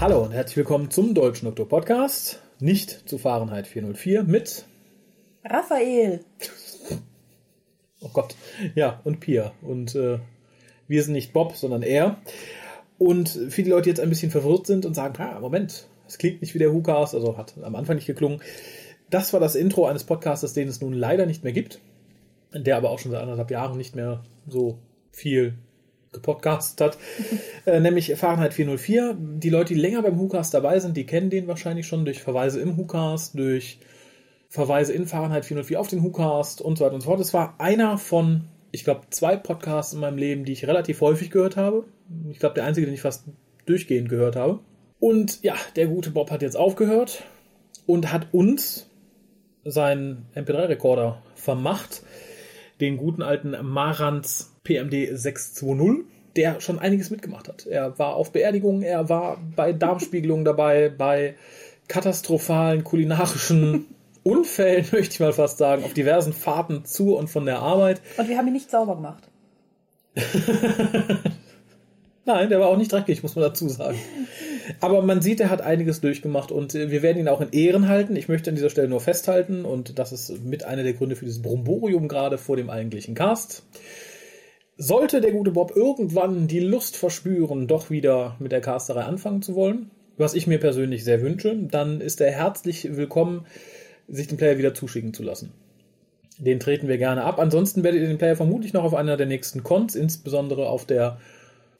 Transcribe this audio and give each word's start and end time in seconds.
Hallo 0.00 0.22
und 0.22 0.32
herzlich 0.32 0.56
willkommen 0.56 0.90
zum 0.90 1.14
Deutschen 1.14 1.46
Doktor 1.46 1.68
Podcast, 1.68 2.40
nicht 2.60 3.08
zu 3.08 3.18
Fahrenheit 3.18 3.66
404 3.66 4.24
mit 4.24 4.64
Raphael. 5.44 6.20
Oh 8.00 8.10
Gott, 8.12 8.34
ja, 8.74 9.00
und 9.04 9.20
Pia. 9.20 9.52
Und 9.62 9.94
äh, 9.94 10.18
wir 10.88 11.02
sind 11.02 11.12
nicht 11.12 11.32
Bob, 11.32 11.56
sondern 11.56 11.82
er. 11.82 12.18
Und 12.98 13.28
viele 13.50 13.70
Leute 13.70 13.88
jetzt 13.88 14.00
ein 14.00 14.08
bisschen 14.08 14.30
verwirrt 14.30 14.66
sind 14.66 14.86
und 14.86 14.94
sagen, 14.94 15.14
ah, 15.22 15.40
Moment, 15.40 15.86
es 16.06 16.18
klingt 16.18 16.40
nicht 16.40 16.54
wie 16.54 16.58
der 16.58 16.72
WhoCast, 16.72 17.14
also 17.14 17.36
hat 17.36 17.54
am 17.62 17.74
Anfang 17.74 17.96
nicht 17.96 18.06
geklungen. 18.06 18.40
Das 19.10 19.32
war 19.32 19.40
das 19.40 19.54
Intro 19.54 19.86
eines 19.86 20.04
Podcastes, 20.04 20.52
den 20.52 20.68
es 20.68 20.80
nun 20.80 20.92
leider 20.92 21.26
nicht 21.26 21.44
mehr 21.44 21.52
gibt, 21.52 21.80
der 22.52 22.76
aber 22.76 22.90
auch 22.90 22.98
schon 22.98 23.10
seit 23.10 23.22
anderthalb 23.22 23.50
Jahren 23.50 23.76
nicht 23.76 23.94
mehr 23.94 24.22
so 24.48 24.78
viel 25.12 25.54
gepodcastet 26.14 26.80
hat, 26.80 26.98
äh, 27.66 27.80
nämlich 27.80 28.14
Fahrenheit 28.16 28.54
404. 28.54 29.16
Die 29.18 29.50
Leute, 29.50 29.74
die 29.74 29.80
länger 29.80 30.02
beim 30.02 30.18
WhoCast 30.18 30.54
dabei 30.54 30.80
sind, 30.80 30.96
die 30.96 31.04
kennen 31.04 31.30
den 31.30 31.46
wahrscheinlich 31.46 31.86
schon 31.86 32.04
durch 32.04 32.22
Verweise 32.22 32.60
im 32.60 32.78
WhoCast, 32.78 33.38
durch 33.38 33.78
Verweise 34.48 34.92
in 34.92 35.06
Fahrenheit 35.06 35.44
404 35.44 35.80
auf 35.80 35.88
den 35.88 36.02
WhoCast 36.02 36.60
und 36.60 36.78
so 36.78 36.84
weiter 36.84 36.94
und 36.94 37.00
so 37.00 37.08
fort. 37.08 37.20
Es 37.20 37.34
war 37.34 37.56
einer 37.58 37.98
von, 37.98 38.44
ich 38.70 38.84
glaube, 38.84 39.02
zwei 39.10 39.36
Podcasts 39.36 39.92
in 39.92 40.00
meinem 40.00 40.16
Leben, 40.16 40.44
die 40.44 40.52
ich 40.52 40.66
relativ 40.66 41.00
häufig 41.00 41.30
gehört 41.30 41.56
habe. 41.56 41.84
Ich 42.30 42.38
glaube, 42.38 42.54
der 42.54 42.64
einzige, 42.64 42.86
den 42.86 42.94
ich 42.94 43.02
fast 43.02 43.24
durchgehend 43.66 44.08
gehört 44.08 44.36
habe. 44.36 44.60
Und 45.00 45.42
ja, 45.42 45.54
der 45.76 45.88
gute 45.88 46.10
Bob 46.10 46.30
hat 46.30 46.40
jetzt 46.40 46.56
aufgehört 46.56 47.24
und 47.86 48.12
hat 48.12 48.28
uns 48.32 48.88
seinen 49.64 50.26
MP3-Rekorder 50.34 51.22
vermacht, 51.34 52.02
den 52.80 52.96
guten 52.96 53.22
alten 53.22 53.56
Marantz 53.62 54.52
PMD 54.64 55.16
620, 55.16 56.04
der 56.36 56.60
schon 56.60 56.78
einiges 56.78 57.10
mitgemacht 57.10 57.48
hat. 57.48 57.66
Er 57.66 57.98
war 57.98 58.14
auf 58.16 58.32
Beerdigungen, 58.32 58.82
er 58.82 59.08
war 59.08 59.38
bei 59.54 59.72
Darmspiegelungen 59.72 60.44
dabei, 60.46 60.88
bei 60.88 61.34
katastrophalen 61.88 62.84
kulinarischen 62.84 63.86
Unfällen, 64.24 64.86
möchte 64.90 65.12
ich 65.12 65.20
mal 65.20 65.34
fast 65.34 65.58
sagen, 65.58 65.84
auf 65.84 65.92
diversen 65.92 66.32
Fahrten 66.32 66.86
zu 66.86 67.14
und 67.14 67.28
von 67.28 67.44
der 67.44 67.58
Arbeit. 67.58 68.00
Und 68.16 68.26
wir 68.26 68.38
haben 68.38 68.46
ihn 68.46 68.54
nicht 68.54 68.70
sauber 68.70 68.96
gemacht. 68.96 69.28
Nein, 72.24 72.48
der 72.48 72.58
war 72.58 72.68
auch 72.68 72.78
nicht 72.78 72.90
dreckig, 72.90 73.22
muss 73.22 73.36
man 73.36 73.44
dazu 73.44 73.68
sagen. 73.68 73.98
Aber 74.80 75.02
man 75.02 75.22
sieht, 75.22 75.40
er 75.40 75.50
hat 75.50 75.60
einiges 75.60 76.00
durchgemacht 76.00 76.50
und 76.52 76.74
äh, 76.74 76.90
wir 76.90 77.02
werden 77.02 77.18
ihn 77.18 77.28
auch 77.28 77.40
in 77.40 77.50
Ehren 77.52 77.88
halten. 77.88 78.16
Ich 78.16 78.28
möchte 78.28 78.50
an 78.50 78.56
dieser 78.56 78.70
Stelle 78.70 78.88
nur 78.88 79.00
festhalten 79.00 79.64
und 79.64 79.98
das 79.98 80.12
ist 80.12 80.44
mit 80.44 80.64
einer 80.64 80.82
der 80.82 80.94
Gründe 80.94 81.16
für 81.16 81.24
dieses 81.24 81.42
Bromborium 81.42 82.08
gerade 82.08 82.38
vor 82.38 82.56
dem 82.56 82.70
eigentlichen 82.70 83.14
Cast. 83.14 83.64
Sollte 84.76 85.20
der 85.20 85.32
gute 85.32 85.52
Bob 85.52 85.76
irgendwann 85.76 86.48
die 86.48 86.60
Lust 86.60 86.96
verspüren, 86.96 87.68
doch 87.68 87.90
wieder 87.90 88.36
mit 88.40 88.50
der 88.50 88.60
Casterei 88.60 89.02
anfangen 89.02 89.40
zu 89.40 89.54
wollen, 89.54 89.90
was 90.16 90.34
ich 90.34 90.46
mir 90.46 90.58
persönlich 90.58 91.04
sehr 91.04 91.22
wünsche, 91.22 91.56
dann 91.56 92.00
ist 92.00 92.20
er 92.20 92.32
herzlich 92.32 92.96
willkommen, 92.96 93.46
sich 94.08 94.26
den 94.26 94.36
Player 94.36 94.58
wieder 94.58 94.74
zuschicken 94.74 95.14
zu 95.14 95.22
lassen. 95.22 95.52
Den 96.38 96.58
treten 96.58 96.88
wir 96.88 96.98
gerne 96.98 97.22
ab. 97.22 97.38
Ansonsten 97.38 97.84
werdet 97.84 98.00
ihr 98.00 98.08
den 98.08 98.18
Player 98.18 98.36
vermutlich 98.36 98.72
noch 98.72 98.84
auf 98.84 98.94
einer 98.94 99.16
der 99.16 99.26
nächsten 99.26 99.62
Cons, 99.62 99.94
insbesondere 99.94 100.68
auf 100.68 100.84
der 100.84 101.18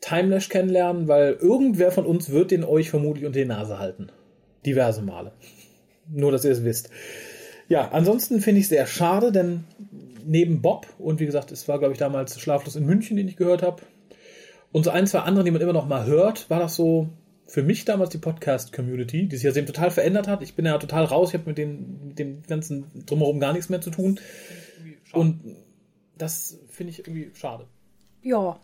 Timelash 0.05 0.51
kennenlernen, 0.51 1.09
weil 1.09 1.33
irgendwer 1.33 1.91
von 1.91 2.05
uns 2.05 2.31
wird 2.31 2.51
den 2.51 2.63
euch 2.63 2.91
vermutlich 2.91 3.25
unter 3.25 3.39
die 3.39 3.47
Nase 3.47 3.79
halten. 3.79 4.09
Diverse 4.67 5.01
Male. 5.01 5.33
Nur, 6.11 6.31
dass 6.31 6.45
ihr 6.45 6.51
es 6.51 6.63
wisst. 6.63 6.91
Ja, 7.69 7.89
ansonsten 7.91 8.43
finde 8.43 8.59
ich 8.59 8.67
es 8.67 8.69
sehr 8.69 8.87
schade, 8.87 9.33
denn 9.33 9.65
neben 10.27 10.61
Bob, 10.61 10.87
und 10.99 11.21
wie 11.21 11.27
gesagt, 11.27 11.53
es 11.53 11.67
war, 11.69 11.79
glaube 11.79 11.95
ich, 11.95 11.99
damals 11.99 12.39
Schlaflos 12.39 12.77
in 12.77 12.85
München, 12.85 13.17
den 13.17 13.29
ich 13.29 13.37
gehört 13.37 13.63
habe, 13.63 13.83
und 14.73 14.85
so 14.85 14.91
ein, 14.91 15.07
zwei 15.07 15.21
andere, 15.21 15.45
die 15.45 15.51
man 15.51 15.63
immer 15.63 15.73
noch 15.73 15.89
mal 15.89 16.05
hört, 16.05 16.51
war 16.51 16.59
das 16.59 16.77
so 16.77 17.09
für 17.47 17.63
mich 17.63 17.87
damals 17.87 18.11
die 18.11 18.19
Podcast-Community, 18.19 19.29
die 19.29 19.37
sich 19.37 19.45
ja 19.45 19.53
seitdem 19.53 19.67
total 19.67 19.91
verändert 19.91 20.29
hat. 20.29 20.43
Ich 20.43 20.55
bin 20.55 20.67
ja 20.67 20.77
total 20.77 21.05
raus, 21.05 21.31
ich 21.31 21.41
habe 21.41 21.49
mit, 21.49 21.59
mit 22.05 22.19
dem 22.19 22.43
ganzen 22.43 22.87
Drumherum 23.07 23.41
gar 23.41 23.53
nichts 23.55 23.71
mehr 23.71 23.81
zu 23.81 23.91
tun. 23.91 24.21
Und 25.13 25.41
das 26.19 26.59
finde 26.69 26.91
ich 26.91 26.99
irgendwie 26.99 27.31
schade. 27.35 27.67
Ja, 28.21 28.59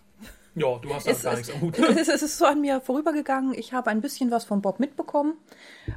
ja, 0.54 0.78
du 0.78 0.94
hast 0.94 1.06
es, 1.06 1.22
gar 1.22 1.36
nichts 1.36 1.52
am 1.52 1.60
Hut. 1.60 1.78
Es, 1.78 2.08
es 2.08 2.22
ist 2.22 2.38
so 2.38 2.44
an 2.44 2.60
mir 2.60 2.80
vorübergegangen. 2.80 3.54
Ich 3.54 3.72
habe 3.72 3.90
ein 3.90 4.00
bisschen 4.00 4.30
was 4.30 4.44
von 4.44 4.62
Bob 4.62 4.80
mitbekommen. 4.80 5.34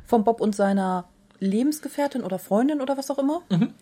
Von 0.05 0.23
Bob 0.23 0.41
und 0.41 0.55
seiner 0.55 1.05
Lebensgefährtin 1.39 2.23
oder 2.23 2.39
Freundin 2.39 2.81
oder 2.81 2.97
was 2.97 3.11
auch 3.11 3.17
immer. 3.17 3.41
Mhm. 3.49 3.73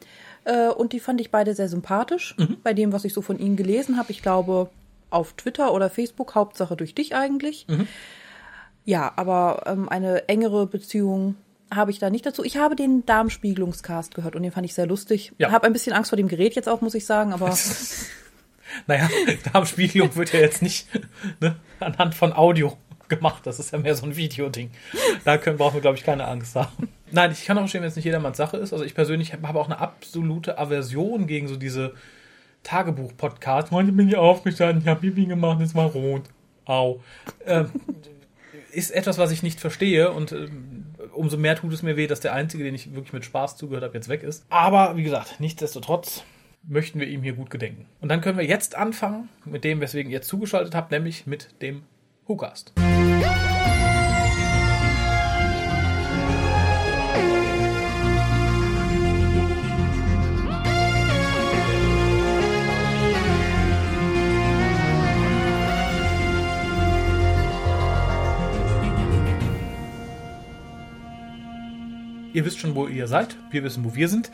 Äh, 0.46 0.70
und 0.70 0.94
die 0.94 1.00
fand 1.00 1.22
ich 1.22 1.32
beide 1.32 1.54
sehr 1.54 1.70
sympathisch. 1.70 2.36
Mhm. 2.38 2.58
Bei 2.64 2.74
dem, 2.74 2.94
was 2.94 3.06
ich 3.06 3.14
so 3.14 3.22
von 3.22 3.38
ihnen 3.38 3.56
gelesen 3.56 3.98
habe. 3.98 4.12
Ich 4.12 4.22
glaube, 4.22 4.70
auf 5.09 5.34
Twitter 5.34 5.74
oder 5.74 5.90
Facebook, 5.90 6.36
Hauptsache 6.36 6.76
durch 6.76 6.96
dich 6.96 7.16
eigentlich. 7.16 7.68
Mhm. 7.68 7.88
Ja, 8.86 9.12
aber 9.16 9.64
ähm, 9.68 9.90
eine 9.90 10.28
engere 10.28 10.66
Beziehung 10.66 11.36
habe 11.74 11.92
ich 11.92 12.00
da 12.00 12.09
nicht 12.09 12.26
dazu. 12.26 12.44
Ich 12.44 12.58
habe 12.58 12.76
den 12.76 13.06
Darmspiegelungscast 13.06 14.16
gehört 14.16 14.36
und 14.36 14.44
den 14.44 14.52
fand 14.52 14.66
ich 14.66 14.74
sehr 14.74 14.88
lustig. 14.88 15.34
Ja. 15.38 15.52
Habe 15.52 15.68
ein 15.68 15.74
bisschen 15.74 15.94
Angst 15.94 16.09
vor 16.09 16.18
dem 16.18 16.28
Gerät 16.28 16.56
jetzt 16.56 16.68
auch, 16.68 16.82
muss 16.82 16.96
ich 16.96 17.06
sagen, 17.06 17.32
aber 17.34 17.50
Naja, 18.88 19.09
Darmspiegelung 19.54 20.16
wird 20.16 20.34
ja 20.34 20.40
jetzt 20.40 20.62
nicht 20.62 20.88
ne, 21.40 21.56
anhand 21.80 22.16
von 22.16 22.34
Audio 22.34 22.78
gemacht. 23.09 23.46
Das 23.46 23.59
ist 23.59 23.72
ja 23.72 23.80
mehr 23.80 23.96
so 23.96 24.06
ein 24.06 24.16
Videoding. 24.16 24.72
Da 25.24 25.38
können, 25.38 25.58
brauchen 25.58 25.76
wir, 25.76 25.82
glaube 25.82 25.98
ich, 25.98 26.04
keine 26.04 26.28
Angst 26.28 26.56
haben. 26.56 26.90
Nein, 27.12 27.32
ich 27.32 27.46
kann 27.46 27.58
auch 27.58 27.62
verstehen, 27.62 27.82
wenn 27.82 27.90
es 27.90 27.96
nicht 27.96 28.06
jedermanns 28.06 28.38
Sache 28.38 28.58
ist. 28.58 28.74
Also 28.74 28.86
ich 28.86 28.96
persönlich 28.96 29.34
habe 29.34 29.59
auch 29.59 29.66
eine 29.66 29.80
absolute 29.80 30.58
Aversion 30.58 31.28
gegen 31.28 31.48
so 31.48 31.58
diese 31.58 31.94
Tagebuch-Podcasts. 32.64 33.72
Heute 33.72 33.92
bin 33.92 34.08
ich 34.08 34.16
aufgestanden, 34.16 34.82
ich 34.82 34.88
habe 34.88 35.02
Bibi 35.02 35.26
gemacht, 35.26 35.62
es 35.62 35.76
war 35.76 35.88
rot. 35.88 36.24
Au. 36.66 37.02
Ähm, 37.46 37.70
ist 38.72 38.92
etwas, 38.92 39.18
was 39.18 39.32
ich 39.32 39.44
nicht 39.44 39.59
verstehe 39.59 40.12
und 40.12 40.32
ähm, 40.32 40.86
umso 41.14 41.38
mehr 41.38 41.56
tut 41.56 41.74
es 41.74 41.84
mir 41.84 41.98
weh, 41.98 42.08
dass 42.08 42.22
der 42.22 42.34
Einzige, 42.34 42.64
den 42.64 42.76
ich 42.76 42.94
wirklich 42.94 43.14
mit 43.14 43.26
Spaß 43.26 43.58
zugehört 43.58 43.84
habe, 43.84 43.96
jetzt 43.96 44.08
weg 44.08 44.24
ist. 44.24 44.46
Aber 44.50 44.96
wie 44.96 45.03
gesagt, 45.03 45.40
nichtsdestotrotz 45.40 46.24
möchten 46.64 47.00
wir 47.00 47.08
ihm 47.08 47.24
hier 47.24 47.34
gut 47.34 47.50
gedenken. 47.50 47.86
Und 48.00 48.10
dann 48.10 48.22
können 48.22 48.38
wir 48.38 48.46
jetzt 48.46 48.76
anfangen 48.76 49.30
mit 49.46 49.64
dem, 49.64 49.82
weswegen 49.82 50.12
ihr 50.12 50.22
zugeschaltet 50.22 50.76
habt, 50.76 50.92
nämlich 50.92 51.28
mit 51.28 51.62
dem 51.62 51.84
WhoCast. 52.28 52.74
Ihr 72.34 72.46
wisst 72.46 72.60
schon, 72.60 72.76
wo 72.76 72.88
ihr 72.88 73.08
seid. 73.08 73.36
Wir 73.50 73.64
wissen, 73.64 73.84
wo 73.84 73.94
wir 73.94 74.08
sind. 74.08 74.32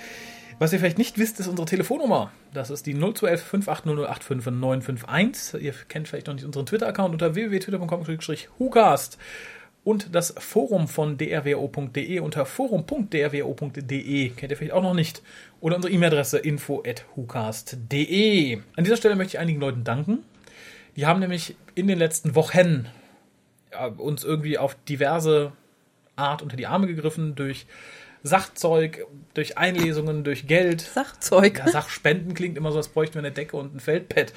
Was 0.60 0.74
ihr 0.74 0.80
vielleicht 0.80 0.98
nicht 0.98 1.20
wisst, 1.20 1.40
ist 1.40 1.48
unsere 1.48 1.68
Telefonnummer. 1.68 2.32
Das 2.52 2.72
ist 2.72 2.88
die 2.88 2.96
0211 2.96 3.44
5800 3.44 4.52
951. 4.52 5.62
Ihr 5.62 5.76
kennt 5.88 6.08
vielleicht 6.08 6.26
noch 6.26 6.34
nicht 6.34 6.46
unseren 6.46 6.66
Twitter-Account 6.66 7.14
unter 7.14 7.36
www.twitter.com-hucast 7.36 9.20
und 9.84 10.16
das 10.16 10.34
Forum 10.40 10.88
von 10.88 11.20
drwo.de 11.20 12.20
unter 12.20 12.48
forum.drwo.de 12.48 14.30
kennt 14.32 14.52
ihr 14.52 14.58
vielleicht 14.58 14.74
auch 14.74 14.82
noch 14.82 14.96
nicht. 14.96 15.22
Oder 15.62 15.76
unsere 15.76 15.94
E-Mail-Adresse 15.94 16.40
info.hucast.de. 16.40 18.58
An 18.76 18.84
dieser 18.84 18.98
Stelle 18.98 19.16
möchte 19.16 19.38
ich 19.38 19.40
einigen 19.40 19.62
Leuten 19.62 19.84
danken. 19.84 20.24
Die 20.96 21.06
haben 21.06 21.20
nämlich 21.20 21.56
in 21.76 21.88
den 21.88 22.00
letzten 22.00 22.34
Wochen 22.34 22.88
ja, 23.72 23.86
uns 23.86 24.24
irgendwie 24.24 24.58
auf 24.58 24.76
diverse 24.90 25.52
Art 26.16 26.42
unter 26.42 26.58
die 26.58 26.66
Arme 26.66 26.88
gegriffen 26.88 27.36
durch 27.36 27.68
Sachzeug, 28.24 29.06
durch 29.34 29.58
Einlesungen, 29.58 30.24
durch 30.24 30.48
Geld. 30.48 30.82
Sachzeug. 30.82 31.60
Ja, 31.60 31.70
Sachspenden 31.70 32.34
klingt 32.34 32.58
immer 32.58 32.72
so, 32.72 32.78
als 32.78 32.90
bräuchten 32.90 33.16
wir 33.16 33.20
eine 33.20 33.32
Decke 33.32 33.58
und 33.58 33.76
ein 33.76 33.80
Feldpad. 33.80 34.34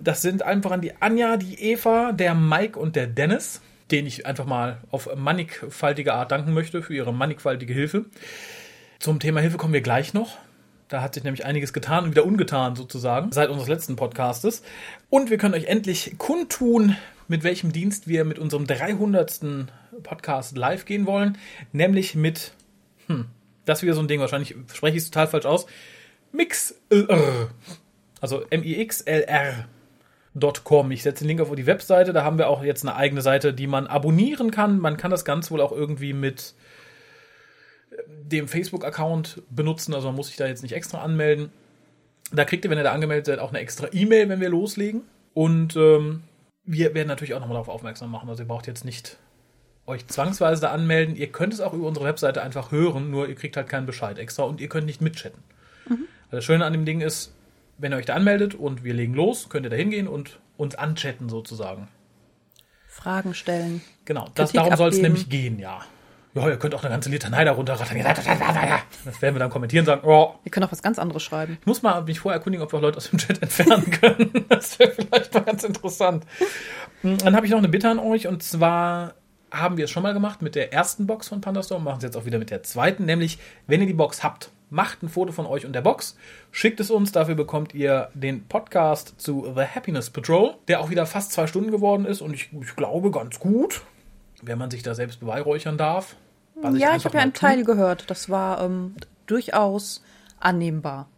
Das 0.00 0.22
sind 0.22 0.42
einfach 0.42 0.70
an 0.70 0.80
die 0.80 0.94
Anja, 1.00 1.36
die 1.36 1.60
Eva, 1.60 2.12
der 2.12 2.34
Mike 2.34 2.78
und 2.78 2.96
der 2.96 3.06
Dennis, 3.06 3.60
denen 3.90 4.06
ich 4.06 4.26
einfach 4.26 4.46
mal 4.46 4.78
auf 4.90 5.08
mannigfaltige 5.14 6.14
Art 6.14 6.32
danken 6.32 6.52
möchte 6.52 6.82
für 6.82 6.94
ihre 6.94 7.12
mannigfaltige 7.12 7.72
Hilfe. 7.72 8.06
Zum 8.98 9.20
Thema 9.20 9.40
Hilfe 9.40 9.56
kommen 9.56 9.72
wir 9.72 9.80
gleich 9.80 10.14
noch. 10.14 10.38
Da 10.88 11.00
hat 11.00 11.14
sich 11.14 11.24
nämlich 11.24 11.46
einiges 11.46 11.72
getan 11.72 12.04
und 12.04 12.10
wieder 12.10 12.26
ungetan 12.26 12.76
sozusagen 12.76 13.32
seit 13.32 13.48
unseres 13.48 13.68
letzten 13.68 13.96
Podcastes. 13.96 14.62
Und 15.08 15.30
wir 15.30 15.38
können 15.38 15.54
euch 15.54 15.64
endlich 15.64 16.16
kundtun, 16.18 16.96
mit 17.28 17.44
welchem 17.44 17.72
Dienst 17.72 18.08
wir 18.08 18.26
mit 18.26 18.38
unserem 18.38 18.66
300. 18.66 19.40
Podcast 20.02 20.56
live 20.56 20.84
gehen 20.84 21.06
wollen, 21.06 21.38
nämlich 21.72 22.14
mit 22.14 22.52
hm, 23.06 23.26
das 23.64 23.78
ist 23.78 23.82
wieder 23.82 23.94
so 23.94 24.00
ein 24.00 24.08
Ding, 24.08 24.20
wahrscheinlich 24.20 24.54
spreche 24.72 24.96
ich 24.96 25.02
es 25.04 25.10
total 25.10 25.28
falsch 25.28 25.46
aus. 25.46 25.66
Mixlr. 26.32 27.50
Also 28.20 28.42
M-I-X-L-R.com. 28.50 29.70
Ich 30.92 31.02
setze 31.02 31.24
den 31.24 31.28
Link 31.28 31.40
auf 31.40 31.54
die 31.54 31.66
Webseite. 31.66 32.12
Da 32.12 32.24
haben 32.24 32.38
wir 32.38 32.48
auch 32.48 32.62
jetzt 32.62 32.84
eine 32.84 32.96
eigene 32.96 33.20
Seite, 33.22 33.52
die 33.52 33.66
man 33.66 33.86
abonnieren 33.86 34.50
kann. 34.50 34.78
Man 34.78 34.96
kann 34.96 35.10
das 35.10 35.24
Ganze 35.24 35.50
wohl 35.50 35.60
auch 35.60 35.72
irgendwie 35.72 36.12
mit 36.12 36.54
dem 38.06 38.48
Facebook-Account 38.48 39.42
benutzen. 39.50 39.94
Also 39.94 40.08
man 40.08 40.16
muss 40.16 40.28
sich 40.28 40.36
da 40.36 40.46
jetzt 40.46 40.62
nicht 40.62 40.74
extra 40.74 41.02
anmelden. 41.02 41.50
Da 42.32 42.44
kriegt 42.44 42.64
ihr, 42.64 42.70
wenn 42.70 42.78
ihr 42.78 42.84
da 42.84 42.92
angemeldet 42.92 43.26
seid, 43.26 43.38
auch 43.38 43.50
eine 43.50 43.58
extra 43.58 43.88
E-Mail, 43.92 44.28
wenn 44.28 44.40
wir 44.40 44.48
loslegen. 44.48 45.02
Und 45.34 45.76
ähm, 45.76 46.22
wir 46.64 46.94
werden 46.94 47.08
natürlich 47.08 47.34
auch 47.34 47.40
nochmal 47.40 47.56
darauf 47.56 47.68
aufmerksam 47.68 48.10
machen. 48.10 48.28
Also 48.28 48.42
ihr 48.42 48.48
braucht 48.48 48.66
jetzt 48.66 48.84
nicht 48.84 49.18
euch 49.86 50.06
zwangsweise 50.06 50.62
da 50.62 50.70
anmelden. 50.70 51.16
Ihr 51.16 51.30
könnt 51.32 51.52
es 51.52 51.60
auch 51.60 51.72
über 51.72 51.86
unsere 51.86 52.06
Webseite 52.06 52.42
einfach 52.42 52.70
hören, 52.70 53.10
nur 53.10 53.28
ihr 53.28 53.34
kriegt 53.34 53.56
halt 53.56 53.68
keinen 53.68 53.86
Bescheid 53.86 54.18
extra 54.18 54.44
und 54.44 54.60
ihr 54.60 54.68
könnt 54.68 54.86
nicht 54.86 55.00
mitchatten. 55.00 55.42
Also 55.86 56.38
das 56.38 56.44
Schöne 56.44 56.64
an 56.64 56.72
dem 56.72 56.84
Ding 56.84 57.00
ist, 57.00 57.34
wenn 57.78 57.92
ihr 57.92 57.96
euch 57.96 58.06
da 58.06 58.14
anmeldet 58.14 58.54
und 58.54 58.84
wir 58.84 58.94
legen 58.94 59.14
los, 59.14 59.48
könnt 59.48 59.66
ihr 59.66 59.70
da 59.70 59.76
hingehen 59.76 60.08
und 60.08 60.38
uns 60.56 60.74
anchatten 60.76 61.28
sozusagen. 61.28 61.88
Fragen 62.86 63.34
stellen. 63.34 63.82
Genau, 64.04 64.28
das, 64.34 64.52
darum 64.52 64.76
soll 64.76 64.90
es 64.90 64.98
nämlich 64.98 65.28
gehen, 65.28 65.58
ja. 65.58 65.80
Ja, 66.34 66.48
ihr 66.48 66.56
könnt 66.56 66.74
auch 66.74 66.82
eine 66.82 66.90
ganze 66.90 67.10
Litanei 67.10 67.44
darunter 67.44 67.74
rattern. 67.74 67.98
Das 69.04 69.20
werden 69.20 69.34
wir 69.34 69.38
dann 69.38 69.50
kommentieren 69.50 69.82
und 69.82 69.86
sagen, 69.86 70.02
oh, 70.04 70.34
Wir 70.44 70.50
können 70.50 70.64
auch 70.64 70.72
was 70.72 70.82
ganz 70.82 70.98
anderes 70.98 71.22
schreiben. 71.22 71.58
ich 71.60 71.66
muss 71.66 71.82
mal 71.82 72.02
mich 72.04 72.20
vorher 72.20 72.38
erkundigen, 72.38 72.64
ob 72.64 72.72
wir 72.72 72.80
Leute 72.80 72.96
aus 72.96 73.10
dem 73.10 73.18
Chat 73.18 73.42
entfernen 73.42 73.90
können. 73.90 74.46
Das 74.48 74.78
wäre 74.78 74.92
vielleicht 74.92 75.34
mal 75.34 75.40
ganz 75.40 75.64
interessant. 75.64 76.24
Dann 77.02 77.36
habe 77.36 77.44
ich 77.44 77.52
noch 77.52 77.58
eine 77.58 77.68
Bitte 77.68 77.90
an 77.90 77.98
euch 77.98 78.28
und 78.28 78.42
zwar 78.42 79.14
haben 79.52 79.76
wir 79.76 79.84
es 79.84 79.90
schon 79.90 80.02
mal 80.02 80.14
gemacht 80.14 80.42
mit 80.42 80.54
der 80.54 80.72
ersten 80.72 81.06
Box 81.06 81.28
von 81.28 81.40
Pandastorm, 81.40 81.84
machen 81.84 81.98
es 81.98 82.04
jetzt 82.04 82.16
auch 82.16 82.24
wieder 82.24 82.38
mit 82.38 82.50
der 82.50 82.62
zweiten, 82.62 83.04
nämlich 83.04 83.38
wenn 83.66 83.80
ihr 83.80 83.86
die 83.86 83.92
Box 83.92 84.24
habt, 84.24 84.50
macht 84.70 85.02
ein 85.02 85.08
Foto 85.08 85.32
von 85.32 85.46
euch 85.46 85.66
und 85.66 85.74
der 85.74 85.82
Box, 85.82 86.16
schickt 86.50 86.80
es 86.80 86.90
uns, 86.90 87.12
dafür 87.12 87.34
bekommt 87.34 87.74
ihr 87.74 88.08
den 88.14 88.48
Podcast 88.48 89.20
zu 89.20 89.52
The 89.54 89.64
Happiness 89.64 90.08
Patrol, 90.10 90.54
der 90.66 90.80
auch 90.80 90.88
wieder 90.88 91.04
fast 91.04 91.32
zwei 91.32 91.46
Stunden 91.46 91.70
geworden 91.70 92.06
ist 92.06 92.22
und 92.22 92.32
ich, 92.32 92.50
ich 92.58 92.74
glaube 92.74 93.10
ganz 93.10 93.38
gut, 93.38 93.82
wenn 94.42 94.58
man 94.58 94.70
sich 94.70 94.82
da 94.82 94.94
selbst 94.94 95.20
beweihräuchern 95.20 95.76
darf. 95.76 96.16
ja, 96.62 96.70
ich 96.70 96.86
einfach 96.86 97.04
habe 97.06 97.16
ja 97.18 97.22
einen. 97.22 97.32
Teil 97.32 97.64
gehört. 97.64 98.10
Das 98.10 98.28
war 98.28 98.62
ähm, 98.62 98.94
durchaus 99.26 100.02
annehmbar. 100.40 101.08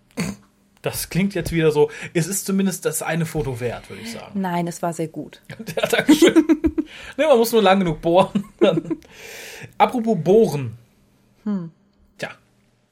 Das 0.84 1.08
klingt 1.08 1.34
jetzt 1.34 1.50
wieder 1.50 1.70
so, 1.70 1.90
es 2.12 2.26
ist 2.26 2.44
zumindest 2.44 2.84
das 2.84 3.00
eine 3.00 3.24
Foto 3.24 3.58
wert, 3.58 3.88
würde 3.88 4.02
ich 4.02 4.12
sagen. 4.12 4.38
Nein, 4.38 4.66
es 4.66 4.82
war 4.82 4.92
sehr 4.92 5.08
gut. 5.08 5.40
Ja, 5.76 5.86
Dankeschön. 5.88 6.34
ne, 7.16 7.26
man 7.26 7.38
muss 7.38 7.52
nur 7.52 7.62
lang 7.62 7.78
genug 7.78 8.02
bohren. 8.02 8.44
Apropos 9.78 10.18
bohren. 10.22 10.76
Tja, 12.18 12.30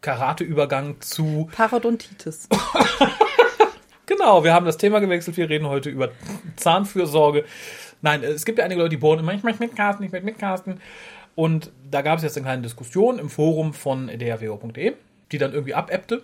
Karateübergang 0.01 1.01
zu. 1.01 1.49
Parodontitis. 1.55 2.49
Genau, 4.07 4.43
wir 4.45 4.53
haben 4.53 4.67
das 4.67 4.77
Thema 4.77 4.99
gewechselt. 4.99 5.37
Wir 5.37 5.49
reden 5.49 5.69
heute 5.69 5.89
über 5.89 6.11
Zahnfürsorge. 6.57 7.45
Nein, 8.03 8.23
es 8.25 8.45
gibt 8.45 8.59
ja 8.59 8.65
einige 8.65 8.81
Leute, 8.81 8.91
die 8.91 8.97
bohren 8.99 9.21
immer, 9.21 9.33
ich 9.33 9.45
möchte 9.45 9.63
mitcasten, 9.63 10.05
ich 10.05 10.13
möchte 10.13 10.27
mitcasten. 10.27 10.81
Und 11.35 11.71
da 11.91 12.03
gab 12.03 12.19
es 12.19 12.25
jetzt 12.25 12.37
eine 12.37 12.45
kleine 12.45 12.63
Diskussion 12.63 13.19
im 13.19 13.31
Forum 13.31 13.73
von 13.73 14.09
drwo.de, 14.09 14.95
die 15.31 15.39
dann 15.39 15.53
irgendwie 15.53 15.75
abebbte. 15.75 16.23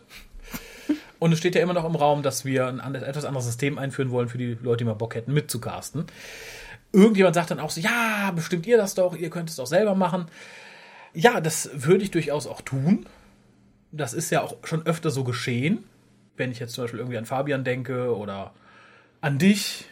Und 1.19 1.33
es 1.33 1.39
steht 1.39 1.55
ja 1.55 1.63
immer 1.63 1.73
noch 1.75 1.85
im 1.85 1.97
Raum, 1.97 2.23
dass 2.23 2.45
wir 2.45 2.67
ein 2.69 2.81
anderes- 2.81 3.07
etwas 3.09 3.25
anderes 3.25 3.47
System 3.47 3.79
einführen 3.79 4.11
wollen 4.11 4.29
für 4.29 4.39
die 4.39 4.57
Leute, 4.63 4.79
die 4.79 4.85
mal 4.85 4.95
Bock 4.95 5.15
hätten, 5.15 5.33
mitzucasten. 5.33 6.07
Irgendjemand 6.93 7.35
sagt 7.35 7.51
dann 7.51 7.61
auch 7.61 7.71
so, 7.71 7.81
ja, 7.81 8.31
bestimmt 8.35 8.67
ihr 8.67 8.77
das 8.77 8.95
doch, 8.95 9.17
ihr 9.17 9.29
könnt 9.31 9.51
es 9.51 9.57
doch 9.57 9.67
selber 9.67 9.95
machen. 9.95 10.27
Ja, 11.13 11.41
das 11.41 11.71
würde 11.75 12.05
ich 12.05 12.11
durchaus 12.11 12.47
auch 12.47 12.61
tun. 12.63 13.07
Das 13.91 14.13
ist 14.15 14.31
ja 14.31 14.43
auch 14.43 14.57
schon 14.65 14.87
öfter 14.87 15.11
so 15.11 15.25
geschehen. 15.25 15.85
Wenn 16.37 16.53
ich 16.53 16.61
jetzt 16.61 16.75
zum 16.75 16.85
Beispiel 16.85 17.01
irgendwie 17.01 17.19
an 17.19 17.27
Fabian 17.27 17.65
denke 17.65 18.15
oder 18.17 18.53
an 19.21 19.39
dich, 19.39 19.87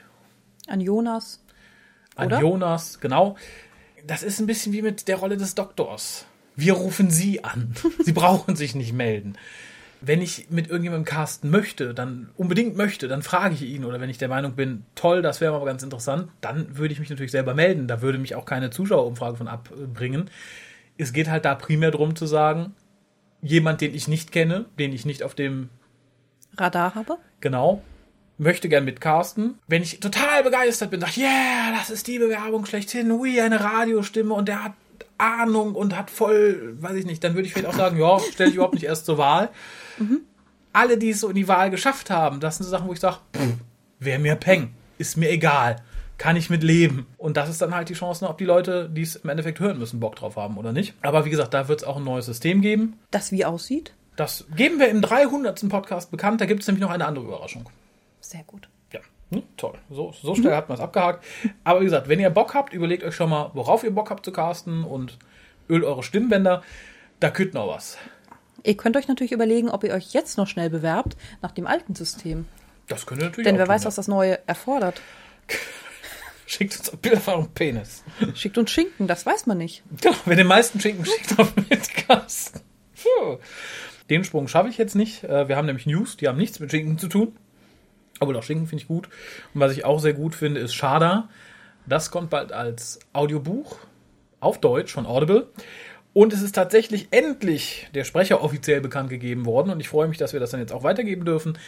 An 0.69 0.81
Jonas. 0.81 1.43
an 2.14 2.26
Oder? 2.28 2.40
Jonas, 2.40 3.00
genau. 3.00 3.37
Das 4.06 4.23
ist 4.23 4.38
ein 4.38 4.46
bisschen 4.46 4.73
wie 4.73 4.82
mit 4.82 5.08
der 5.08 5.17
Rolle 5.17 5.37
des 5.37 5.55
Doktors. 5.56 6.25
Wir 6.55 6.75
rufen 6.75 7.11
Sie 7.11 7.43
an. 7.44 7.75
Sie 8.05 8.12
brauchen 8.12 8.55
sich 8.56 8.75
nicht 8.76 8.93
melden. 8.93 9.37
Wenn 10.06 10.23
ich 10.23 10.47
mit 10.50 10.69
irgendjemandem 10.69 11.05
casten 11.05 11.50
möchte, 11.50 11.93
dann 11.93 12.29
unbedingt 12.37 12.76
möchte, 12.76 13.08
dann 13.08 13.23
frage 13.23 13.55
ich 13.55 13.62
ihn. 13.62 13.85
Oder 13.85 14.00
wenn 14.00 14.08
ich 14.08 14.19
der 14.19 14.29
Meinung 14.29 14.53
bin, 14.53 14.85
toll, 14.94 15.20
das 15.20 15.41
wäre 15.41 15.58
mal 15.58 15.64
ganz 15.64 15.82
interessant, 15.82 16.29
dann 16.41 16.79
würde 16.79 16.93
ich 16.93 17.00
mich 17.00 17.11
natürlich 17.11 17.32
selber 17.32 17.55
melden. 17.55 17.88
Da 17.88 18.03
würde 18.03 18.19
mich 18.19 18.37
auch 18.37 18.44
keine 18.44 18.70
Zuschauerumfrage 18.70 19.37
von 19.37 19.49
abbringen. 19.49 20.31
Es 20.97 21.12
geht 21.12 21.29
halt 21.29 21.44
da 21.44 21.56
primär 21.56 21.91
darum 21.91 22.14
zu 22.14 22.26
sagen, 22.26 22.75
jemand, 23.43 23.81
den 23.81 23.94
ich 23.94 24.06
nicht 24.06 24.31
kenne, 24.31 24.67
den 24.79 24.93
ich 24.93 25.06
nicht 25.06 25.25
auf 25.25 25.35
dem 25.35 25.70
Radar 26.56 26.94
habe. 26.94 27.19
Genau. 27.41 27.82
Möchte 28.38 28.69
gern 28.69 28.85
mitcasten. 28.85 29.59
Wenn 29.67 29.82
ich 29.82 29.99
total 29.99 30.44
begeistert 30.44 30.91
bin, 30.91 31.00
sag, 31.00 31.17
yeah, 31.17 31.73
das 31.76 31.91
ist 31.91 32.06
die 32.06 32.20
Bewerbung 32.20 32.64
schlechthin, 32.64 33.11
ui, 33.11 33.41
eine 33.41 33.61
Radiostimme 33.61 34.35
und 34.35 34.47
der 34.47 34.62
hat 34.62 34.73
Ahnung 35.18 35.74
und 35.74 35.96
hat 35.96 36.10
voll, 36.10 36.76
weiß 36.80 36.96
ich 36.96 37.06
nicht, 37.06 37.22
dann 37.24 37.34
würde 37.34 37.46
ich 37.46 37.54
vielleicht 37.54 37.68
auch 37.68 37.76
sagen, 37.76 37.98
ja, 37.98 38.18
stelle 38.18 38.50
ich 38.50 38.56
überhaupt 38.56 38.74
nicht 38.74 38.84
erst 38.84 39.06
zur 39.06 39.18
Wahl. 39.18 39.50
Alle, 40.72 40.98
die 40.98 41.10
es 41.10 41.20
so 41.20 41.28
in 41.28 41.34
die 41.34 41.48
Wahl 41.48 41.70
geschafft 41.70 42.10
haben, 42.10 42.40
das 42.40 42.56
sind 42.56 42.64
so 42.64 42.70
Sachen, 42.70 42.88
wo 42.88 42.92
ich 42.92 43.00
sage, 43.00 43.18
wäre 43.98 44.18
mir 44.18 44.36
Peng, 44.36 44.74
ist 44.98 45.16
mir 45.16 45.30
egal, 45.30 45.76
kann 46.18 46.36
ich 46.36 46.50
mit 46.50 46.62
leben. 46.62 47.06
Und 47.16 47.36
das 47.36 47.48
ist 47.48 47.62
dann 47.62 47.74
halt 47.74 47.88
die 47.88 47.94
Chance, 47.94 48.28
ob 48.28 48.38
die 48.38 48.44
Leute, 48.44 48.90
die 48.90 49.02
es 49.02 49.16
im 49.16 49.30
Endeffekt 49.30 49.60
hören 49.60 49.78
müssen, 49.78 50.00
Bock 50.00 50.16
drauf 50.16 50.36
haben 50.36 50.58
oder 50.58 50.72
nicht. 50.72 50.94
Aber 51.02 51.24
wie 51.24 51.30
gesagt, 51.30 51.54
da 51.54 51.68
wird 51.68 51.80
es 51.80 51.86
auch 51.86 51.96
ein 51.96 52.04
neues 52.04 52.26
System 52.26 52.60
geben. 52.60 52.98
Das 53.10 53.32
wie 53.32 53.44
aussieht. 53.44 53.92
Das 54.16 54.46
geben 54.56 54.78
wir 54.78 54.88
im 54.88 55.02
300. 55.02 55.68
Podcast 55.68 56.10
bekannt. 56.10 56.40
Da 56.40 56.46
gibt 56.46 56.62
es 56.62 56.66
nämlich 56.66 56.82
noch 56.82 56.90
eine 56.90 57.06
andere 57.06 57.26
Überraschung. 57.26 57.68
Sehr 58.20 58.44
gut. 58.44 58.68
Ja, 59.31 59.38
hm, 59.38 59.43
toll. 59.56 59.78
So, 59.90 60.12
so 60.23 60.34
schnell 60.34 60.55
hat 60.55 60.69
man 60.69 60.78
es 60.78 60.82
abgehakt. 60.82 61.25
Aber 61.64 61.81
wie 61.81 61.84
gesagt, 61.84 62.08
wenn 62.08 62.20
ihr 62.20 62.31
Bock 62.31 62.55
habt, 62.55 62.73
überlegt 62.73 63.02
euch 63.05 63.14
schon 63.14 63.31
mal, 63.31 63.50
worauf 63.55 63.82
ihr 63.82 63.90
Bock 63.94 64.11
habt 64.11 64.25
zu 64.25 64.32
casten 64.32 64.84
und 64.84 65.19
ölt 65.69 65.84
eure 65.84 66.02
Stimmbänder. 66.02 66.62
Da 67.19 67.31
kütt 67.31 67.55
noch 67.55 67.69
was. 67.69 67.99
Ihr 68.62 68.76
könnt 68.76 68.96
euch 68.96 69.08
natürlich 69.08 69.32
überlegen, 69.32 69.69
ob 69.70 69.84
ihr 69.84 69.94
euch 69.94 70.12
jetzt 70.12 70.38
noch 70.38 70.46
schnell 70.46 70.70
bewerbt 70.70 71.17
nach 71.43 71.52
dem 71.52 71.67
alten 71.67 71.94
System. 71.94 72.46
Das 72.88 73.06
könnt 73.06 73.20
ihr 73.20 73.26
natürlich 73.26 73.46
Denn 73.46 73.58
wer 73.58 73.64
tun, 73.64 73.75
weiß, 73.75 73.82
ja. 73.82 73.87
was 73.88 73.94
das 73.96 74.08
Neue 74.08 74.38
erfordert. 74.46 75.00
Schickt 76.46 76.78
uns 76.78 76.90
Bilder 76.99 77.20
von 77.20 77.34
eurem 77.34 77.49
Penis. 77.49 78.05
Schickt 78.34 78.56
uns 78.56 78.70
Schinken, 78.70 79.08
das 79.08 79.26
weiß 79.26 79.46
man 79.46 79.58
nicht. 79.58 79.82
Genau, 80.00 80.14
wer 80.25 80.37
den 80.37 80.46
meisten 80.46 80.81
Schinken 80.81 81.05
schickt 81.05 81.37
auf 81.38 81.52
Mitcast. 81.69 82.62
Puh. 83.02 83.38
Den 84.08 84.23
Sprung 84.23 84.46
schaffe 84.46 84.69
ich 84.69 84.78
jetzt 84.78 84.94
nicht. 84.94 85.25
Äh, 85.25 85.49
Wir 85.49 85.56
haben 85.56 85.67
nämlich 85.67 85.87
News, 85.87 86.17
die 86.17 86.28
haben 86.28 86.38
nichts 86.38 86.61
mit 86.61 86.70
Schinken 86.70 86.99
zu 86.99 87.08
tun. 87.08 87.37
Aber 88.20 88.32
doch 88.32 88.42
Schinken 88.42 88.66
finde 88.66 88.82
ich 88.82 88.88
gut. 88.88 89.08
Und 89.54 89.60
was 89.60 89.72
ich 89.72 89.84
auch 89.84 90.00
sehr 90.00 90.14
gut 90.14 90.34
finde, 90.34 90.60
ist 90.60 90.74
Schada. 90.74 91.28
Das 91.86 92.10
kommt 92.10 92.30
bald 92.30 92.52
als 92.52 92.98
Audiobuch 93.12 93.76
auf 94.40 94.60
Deutsch 94.60 94.92
von 94.92 95.06
Audible. 95.06 95.48
Und 96.12 96.32
es 96.32 96.40
ist 96.40 96.54
tatsächlich 96.54 97.08
endlich 97.10 97.88
der 97.94 98.04
Sprecher 98.04 98.42
offiziell 98.42 98.80
bekannt 98.80 99.10
gegeben 99.10 99.44
worden. 99.44 99.70
Und 99.70 99.80
ich 99.80 99.88
freue 99.88 100.08
mich, 100.08 100.18
dass 100.18 100.32
wir 100.32 100.40
das 100.40 100.50
dann 100.50 100.60
jetzt 100.60 100.72
auch 100.72 100.82
weitergeben 100.82 101.24
dürfen. 101.24 101.58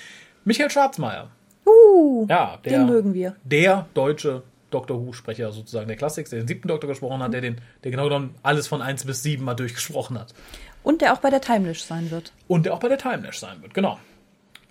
Michael 0.44 0.70
Schwarzmeier. 0.70 1.28
Uh, 1.66 2.26
Ja, 2.28 2.58
der, 2.64 2.78
den 2.78 2.86
mögen 2.86 3.12
wir. 3.12 3.36
der 3.44 3.86
deutsche 3.92 4.42
Doctor 4.70 5.04
Who-Sprecher 5.04 5.52
sozusagen 5.52 5.88
der 5.88 5.96
Klassik, 5.96 6.28
der 6.30 6.40
den 6.40 6.48
siebten 6.48 6.68
Doktor 6.68 6.88
gesprochen 6.88 7.22
hat, 7.22 7.32
der 7.32 7.40
den, 7.40 7.56
der 7.84 7.90
genau 7.90 8.04
genommen 8.04 8.34
alles 8.42 8.66
von 8.66 8.82
1 8.82 9.04
bis 9.04 9.22
7 9.22 9.44
mal 9.44 9.54
durchgesprochen 9.54 10.18
hat. 10.18 10.34
Und 10.82 11.02
der 11.02 11.12
auch 11.12 11.18
bei 11.18 11.30
der 11.30 11.40
Timelash 11.40 11.82
sein 11.82 12.10
wird. 12.10 12.32
Und 12.46 12.66
der 12.66 12.74
auch 12.74 12.80
bei 12.80 12.88
der 12.88 12.98
Timelash 12.98 13.38
sein 13.38 13.60
wird, 13.62 13.74
genau. 13.74 13.98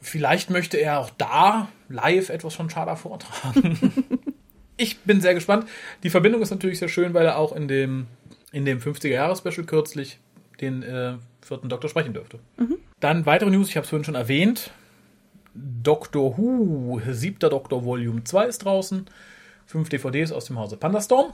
Vielleicht 0.08 0.50
möchte 0.50 0.78
er 0.78 1.00
auch 1.00 1.10
da 1.18 1.68
live 1.90 2.30
etwas 2.30 2.56
von 2.56 2.70
Chada 2.70 2.96
vortragen. 2.96 3.78
ich 4.78 5.00
bin 5.00 5.20
sehr 5.20 5.34
gespannt. 5.34 5.68
Die 6.04 6.10
Verbindung 6.10 6.42
ist 6.42 6.50
natürlich 6.50 6.80
sehr 6.80 6.88
schön, 6.88 7.14
weil 7.14 7.26
er 7.26 7.38
auch 7.38 7.54
in 7.54 7.68
dem, 7.68 8.08
in 8.54 8.64
dem 8.64 8.80
50er-Jahres-Special 8.80 9.66
kürzlich 9.66 10.20
den 10.62 10.82
äh, 10.82 11.16
vierten 11.42 11.68
Doktor 11.68 11.90
sprechen 11.90 12.14
dürfte. 12.14 12.40
Dann 13.02 13.26
weitere 13.26 13.50
News, 13.50 13.68
ich 13.68 13.76
habe 13.76 13.84
es 13.84 13.90
vorhin 13.90 14.06
schon 14.06 14.16
erwähnt. 14.16 14.72
Doctor 15.54 16.38
Who, 16.38 17.02
siebter 17.10 17.50
Doktor 17.50 17.84
Volume 17.84 18.24
2 18.24 18.46
ist 18.46 18.60
draußen. 18.60 19.08
Fünf 19.66 19.90
DVDs 19.90 20.32
aus 20.32 20.46
dem 20.46 20.58
Hause 20.58 20.78
Pandastorm. 20.78 21.34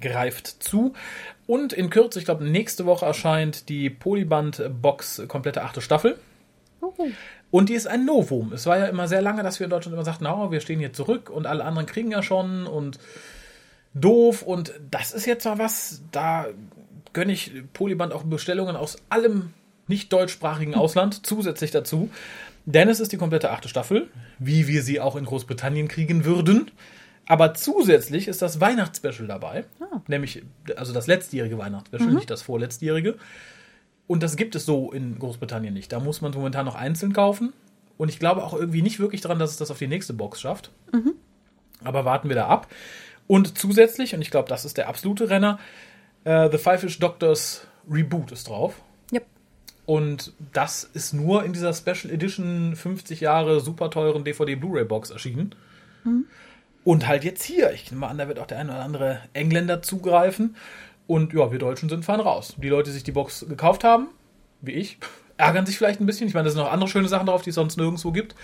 Greift 0.00 0.48
zu. 0.48 0.92
Und 1.46 1.72
in 1.72 1.88
Kürze, 1.90 2.18
ich 2.18 2.24
glaube, 2.24 2.44
nächste 2.44 2.84
Woche 2.84 3.06
erscheint 3.06 3.68
die 3.68 3.90
Polyband-Box 3.90 5.22
komplette 5.28 5.62
achte 5.62 5.80
Staffel. 5.80 6.18
Und 7.50 7.68
die 7.68 7.74
ist 7.74 7.86
ein 7.86 8.04
Novum. 8.04 8.52
Es 8.52 8.66
war 8.66 8.78
ja 8.78 8.86
immer 8.86 9.08
sehr 9.08 9.22
lange, 9.22 9.42
dass 9.42 9.60
wir 9.60 9.64
in 9.64 9.70
Deutschland 9.70 9.94
immer 9.94 10.04
sagten, 10.04 10.24
na, 10.24 10.50
wir 10.50 10.60
stehen 10.60 10.80
hier 10.80 10.92
zurück 10.92 11.30
und 11.30 11.46
alle 11.46 11.64
anderen 11.64 11.86
kriegen 11.86 12.10
ja 12.10 12.22
schon 12.22 12.66
und 12.66 12.98
doof. 13.94 14.42
Und 14.42 14.74
das 14.90 15.12
ist 15.12 15.26
jetzt 15.26 15.44
mal 15.44 15.58
was, 15.58 16.02
da 16.12 16.46
gönne 17.12 17.32
ich 17.32 17.52
Polyband 17.72 18.12
auch 18.12 18.24
Bestellungen 18.24 18.76
aus 18.76 18.96
allem 19.08 19.54
nicht 19.88 20.12
deutschsprachigen 20.12 20.74
Ausland 20.74 21.24
zusätzlich 21.26 21.70
dazu. 21.70 22.10
Denn 22.64 22.88
es 22.88 22.98
ist 22.98 23.12
die 23.12 23.16
komplette 23.16 23.50
achte 23.52 23.68
Staffel, 23.68 24.08
wie 24.40 24.66
wir 24.66 24.82
sie 24.82 25.00
auch 25.00 25.14
in 25.14 25.24
Großbritannien 25.24 25.86
kriegen 25.86 26.24
würden. 26.24 26.70
Aber 27.26 27.54
zusätzlich 27.54 28.28
ist 28.28 28.42
das 28.42 28.60
Weihnachtsspecial 28.60 29.28
dabei. 29.28 29.64
Ah. 29.80 30.00
Nämlich, 30.08 30.42
also 30.76 30.92
das 30.92 31.06
letztjährige 31.06 31.58
Weihnachtsspecial, 31.58 32.12
nicht 32.12 32.30
das 32.30 32.42
vorletztjährige. 32.42 33.16
Und 34.06 34.22
das 34.22 34.36
gibt 34.36 34.54
es 34.54 34.64
so 34.64 34.92
in 34.92 35.18
Großbritannien 35.18 35.74
nicht. 35.74 35.92
Da 35.92 36.00
muss 36.00 36.20
man 36.20 36.32
momentan 36.32 36.66
noch 36.66 36.74
einzeln 36.74 37.12
kaufen. 37.12 37.52
Und 37.98 38.08
ich 38.08 38.18
glaube 38.18 38.44
auch 38.44 38.54
irgendwie 38.54 38.82
nicht 38.82 39.00
wirklich 39.00 39.20
daran, 39.20 39.38
dass 39.38 39.50
es 39.50 39.56
das 39.56 39.70
auf 39.70 39.78
die 39.78 39.86
nächste 39.86 40.12
Box 40.12 40.40
schafft. 40.40 40.70
Aber 41.82 42.04
warten 42.04 42.28
wir 42.28 42.36
da 42.36 42.46
ab. 42.46 42.68
Und 43.26 43.58
zusätzlich, 43.58 44.14
und 44.14 44.22
ich 44.22 44.30
glaube, 44.30 44.48
das 44.48 44.64
ist 44.64 44.76
der 44.76 44.88
absolute 44.88 45.30
Renner, 45.30 45.58
äh, 46.24 46.50
The 46.50 46.58
Five 46.58 46.80
Fish 46.80 46.98
Doctors 46.98 47.66
Reboot 47.90 48.32
ist 48.32 48.48
drauf. 48.48 48.80
Yep. 49.12 49.26
Und 49.86 50.32
das 50.52 50.84
ist 50.84 51.12
nur 51.12 51.44
in 51.44 51.52
dieser 51.52 51.72
Special 51.72 52.12
Edition 52.12 52.76
50 52.76 53.20
Jahre 53.20 53.60
super 53.60 53.90
teuren 53.90 54.24
DVD-Blu-ray-Box 54.24 55.10
erschienen. 55.10 55.54
Und 56.84 57.08
halt 57.08 57.24
jetzt 57.24 57.42
hier. 57.42 57.72
Ich 57.72 57.90
nehme 57.90 58.02
mal 58.02 58.08
an, 58.08 58.18
da 58.18 58.28
wird 58.28 58.38
auch 58.38 58.46
der 58.46 58.58
eine 58.58 58.72
oder 58.72 58.84
andere 58.84 59.20
Engländer 59.32 59.82
zugreifen. 59.82 60.56
Und 61.06 61.32
ja, 61.32 61.52
wir 61.52 61.58
Deutschen 61.58 61.88
sind 61.88 62.04
fahren 62.04 62.20
raus. 62.20 62.54
Die 62.56 62.68
Leute, 62.68 62.90
die 62.90 62.94
sich 62.94 63.04
die 63.04 63.12
Box 63.12 63.46
gekauft 63.48 63.84
haben, 63.84 64.08
wie 64.60 64.72
ich, 64.72 64.98
ärgern 65.36 65.66
sich 65.66 65.78
vielleicht 65.78 66.00
ein 66.00 66.06
bisschen. 66.06 66.28
Ich 66.28 66.34
meine, 66.34 66.44
da 66.44 66.50
sind 66.50 66.62
noch 66.62 66.72
andere 66.72 66.88
schöne 66.88 67.08
Sachen 67.08 67.26
drauf, 67.26 67.42
die 67.42 67.50
es 67.50 67.56
sonst 67.56 67.76
nirgendwo 67.76 68.12
gibt. 68.12 68.34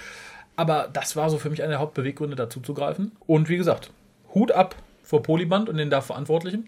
Aber 0.54 0.88
das 0.92 1.16
war 1.16 1.30
so 1.30 1.38
für 1.38 1.50
mich 1.50 1.62
einer 1.62 1.70
der 1.70 1.80
Hauptbeweggründe, 1.80 2.36
dazu 2.36 2.60
zu 2.60 2.74
greifen. 2.74 3.12
Und 3.26 3.48
wie 3.48 3.56
gesagt, 3.56 3.90
Hut 4.34 4.52
ab 4.52 4.76
vor 5.02 5.22
Polyband 5.22 5.68
und 5.68 5.76
den 5.76 5.90
da 5.90 6.00
Verantwortlichen. 6.00 6.66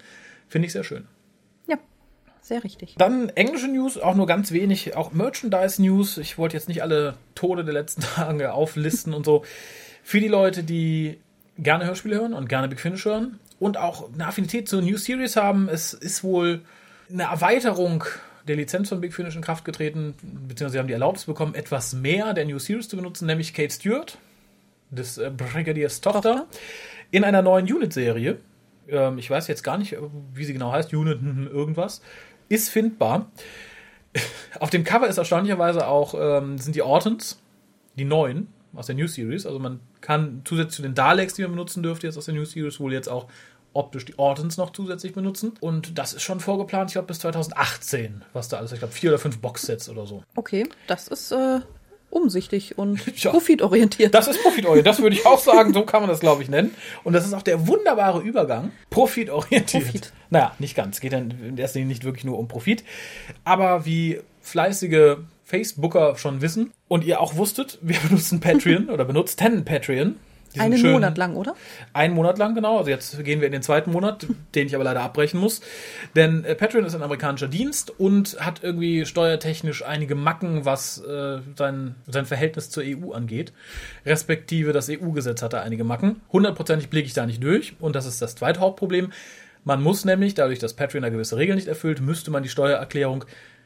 Finde 0.48 0.66
ich 0.66 0.72
sehr 0.72 0.84
schön. 0.84 1.06
Ja, 1.66 1.76
sehr 2.40 2.64
richtig. 2.64 2.94
Dann 2.98 3.28
englische 3.30 3.68
News, 3.68 3.98
auch 3.98 4.14
nur 4.14 4.26
ganz 4.26 4.52
wenig, 4.52 4.96
auch 4.96 5.12
Merchandise-News. 5.12 6.18
Ich 6.18 6.38
wollte 6.38 6.56
jetzt 6.56 6.68
nicht 6.68 6.82
alle 6.82 7.14
Tode 7.34 7.64
der 7.64 7.74
letzten 7.74 8.00
Tage 8.14 8.52
auflisten 8.52 9.12
und 9.12 9.24
so. 9.24 9.44
Für 10.02 10.20
die 10.20 10.28
Leute, 10.28 10.64
die 10.64 11.18
gerne 11.58 11.86
Hörspiele 11.86 12.16
hören 12.16 12.34
und 12.34 12.48
gerne 12.48 12.68
Big 12.68 12.80
Finish 12.80 13.04
hören 13.04 13.38
und 13.58 13.76
auch 13.76 14.12
eine 14.12 14.26
Affinität 14.26 14.68
zur 14.68 14.82
New 14.82 14.96
Series 14.96 15.36
haben, 15.36 15.68
es 15.68 15.92
ist 15.92 16.24
wohl 16.24 16.62
eine 17.10 17.24
Erweiterung 17.24 18.04
der 18.46 18.56
Lizenz 18.56 18.88
von 18.88 19.00
Big 19.00 19.14
Finish 19.14 19.36
in 19.36 19.42
Kraft 19.42 19.64
getreten, 19.64 20.14
beziehungsweise 20.48 20.80
haben 20.80 20.86
die 20.86 20.92
Erlaubnis 20.92 21.24
bekommen, 21.24 21.54
etwas 21.54 21.94
mehr 21.94 22.34
der 22.34 22.44
New 22.44 22.58
Series 22.58 22.88
zu 22.88 22.96
benutzen, 22.96 23.26
nämlich 23.26 23.54
Kate 23.54 23.72
Stewart, 23.72 24.18
des 24.90 25.18
äh, 25.18 25.30
Brigadiers 25.30 26.00
Tochter, 26.00 26.20
Tochter, 26.20 26.46
in 27.10 27.24
einer 27.24 27.42
neuen 27.42 27.64
Unit-Serie. 27.64 28.38
Ähm, 28.88 29.18
ich 29.18 29.30
weiß 29.30 29.48
jetzt 29.48 29.62
gar 29.62 29.78
nicht, 29.78 29.96
wie 30.34 30.44
sie 30.44 30.52
genau 30.52 30.72
heißt, 30.72 30.92
Unit 30.92 31.20
irgendwas, 31.22 32.02
ist 32.48 32.68
findbar. 32.68 33.30
Auf 34.60 34.70
dem 34.70 34.84
Cover 34.84 35.08
ist 35.08 35.18
erstaunlicherweise 35.18 35.86
auch, 35.86 36.14
ähm, 36.14 36.58
sind 36.58 36.76
die 36.76 36.82
Ortons, 36.82 37.40
die 37.96 38.04
neuen 38.04 38.48
aus 38.76 38.86
der 38.86 38.94
New 38.94 39.06
Series. 39.06 39.46
Also 39.46 39.58
man 39.58 39.80
kann 40.00 40.42
zusätzlich 40.44 40.76
zu 40.76 40.82
den 40.82 40.94
Daleks, 40.94 41.34
die 41.34 41.42
man 41.42 41.52
benutzen 41.52 41.82
dürfte, 41.82 42.06
jetzt 42.06 42.16
aus 42.16 42.26
der 42.26 42.34
New 42.34 42.44
Series, 42.44 42.80
wohl 42.80 42.92
jetzt 42.92 43.08
auch 43.08 43.26
optisch 43.72 44.04
die 44.04 44.18
Ortons 44.18 44.56
noch 44.56 44.70
zusätzlich 44.70 45.12
benutzen. 45.12 45.52
Und 45.60 45.98
das 45.98 46.12
ist 46.12 46.22
schon 46.22 46.40
vorgeplant, 46.40 46.90
ich 46.90 46.94
glaube, 46.94 47.08
bis 47.08 47.18
2018, 47.20 48.24
was 48.32 48.48
da 48.48 48.58
alles, 48.58 48.72
ich 48.72 48.78
glaube, 48.78 48.94
vier 48.94 49.10
oder 49.10 49.18
fünf 49.18 49.38
Boxsets 49.38 49.88
oder 49.88 50.06
so. 50.06 50.22
Okay, 50.36 50.68
das 50.86 51.08
ist 51.08 51.32
äh, 51.32 51.60
umsichtig 52.10 52.78
und 52.78 53.00
ja, 53.22 53.30
profitorientiert. 53.30 54.14
Das 54.14 54.28
ist 54.28 54.40
profitorientiert, 54.42 54.86
das 54.86 55.02
würde 55.02 55.16
ich 55.16 55.26
auch 55.26 55.38
sagen, 55.38 55.74
so 55.74 55.84
kann 55.84 56.00
man 56.00 56.08
das, 56.08 56.20
glaube 56.20 56.42
ich, 56.42 56.48
nennen. 56.48 56.74
Und 57.02 57.12
das 57.12 57.26
ist 57.26 57.34
auch 57.34 57.42
der 57.42 57.66
wunderbare 57.66 58.22
Übergang. 58.22 58.70
Profitorientiert. 58.90 59.84
Profit. 59.84 60.12
Naja, 60.30 60.54
nicht 60.58 60.74
ganz. 60.74 61.00
Geht 61.00 61.12
dann 61.12 61.30
in 61.30 61.58
erster 61.58 61.80
Linie 61.80 61.92
nicht 61.92 62.04
wirklich 62.04 62.24
nur 62.24 62.38
um 62.38 62.48
Profit. 62.48 62.84
Aber 63.44 63.84
wie 63.84 64.20
fleißige 64.40 65.18
Facebooker 65.44 66.16
schon 66.16 66.40
wissen 66.40 66.72
und 66.88 67.04
ihr 67.04 67.20
auch 67.20 67.36
wusstet, 67.36 67.78
wir 67.82 67.98
benutzen 68.00 68.40
Patreon 68.40 68.90
oder 68.90 69.04
benutzt 69.04 69.36
benutzten 69.38 69.64
Patreon 69.64 70.16
einen 70.58 70.78
schönen, 70.78 70.92
Monat 70.92 71.18
lang, 71.18 71.34
oder? 71.36 71.54
Einen 71.92 72.14
Monat 72.14 72.38
lang, 72.38 72.54
genau. 72.54 72.78
Also 72.78 72.90
jetzt 72.90 73.24
gehen 73.24 73.40
wir 73.40 73.46
in 73.46 73.52
den 73.52 73.62
zweiten 73.62 73.90
Monat, 73.90 74.26
den 74.54 74.66
ich 74.66 74.74
aber 74.74 74.84
leider 74.84 75.02
abbrechen 75.02 75.40
muss. 75.40 75.60
Denn 76.14 76.44
äh, 76.44 76.54
Patreon 76.54 76.84
ist 76.84 76.94
ein 76.94 77.02
amerikanischer 77.02 77.48
Dienst 77.48 77.90
und 77.98 78.36
hat 78.38 78.62
irgendwie 78.62 79.04
steuertechnisch 79.04 79.84
einige 79.84 80.14
Macken, 80.14 80.64
was 80.64 80.98
äh, 80.98 81.40
sein, 81.56 81.96
sein 82.06 82.26
Verhältnis 82.26 82.70
zur 82.70 82.84
EU 82.84 83.12
angeht. 83.12 83.52
Respektive 84.06 84.72
das 84.72 84.88
EU-Gesetz 84.88 85.42
hat 85.42 85.52
da 85.52 85.62
einige 85.62 85.84
Macken. 85.84 86.20
Hundertprozentig 86.32 86.88
blicke 86.88 87.06
ich 87.06 87.14
da 87.14 87.26
nicht 87.26 87.42
durch 87.42 87.74
und 87.80 87.96
das 87.96 88.06
ist 88.06 88.22
das 88.22 88.36
zweite 88.36 88.60
Hauptproblem. 88.60 89.12
Man 89.64 89.82
muss 89.82 90.04
nämlich, 90.04 90.34
dadurch, 90.34 90.58
dass 90.58 90.74
Patreon 90.74 91.02
da 91.02 91.08
gewisse 91.08 91.38
Regeln 91.38 91.56
nicht 91.56 91.68
erfüllt, 91.68 92.00
müsste 92.00 92.30
man 92.30 92.42
die 92.42 92.50
Steuererklärung 92.50 93.24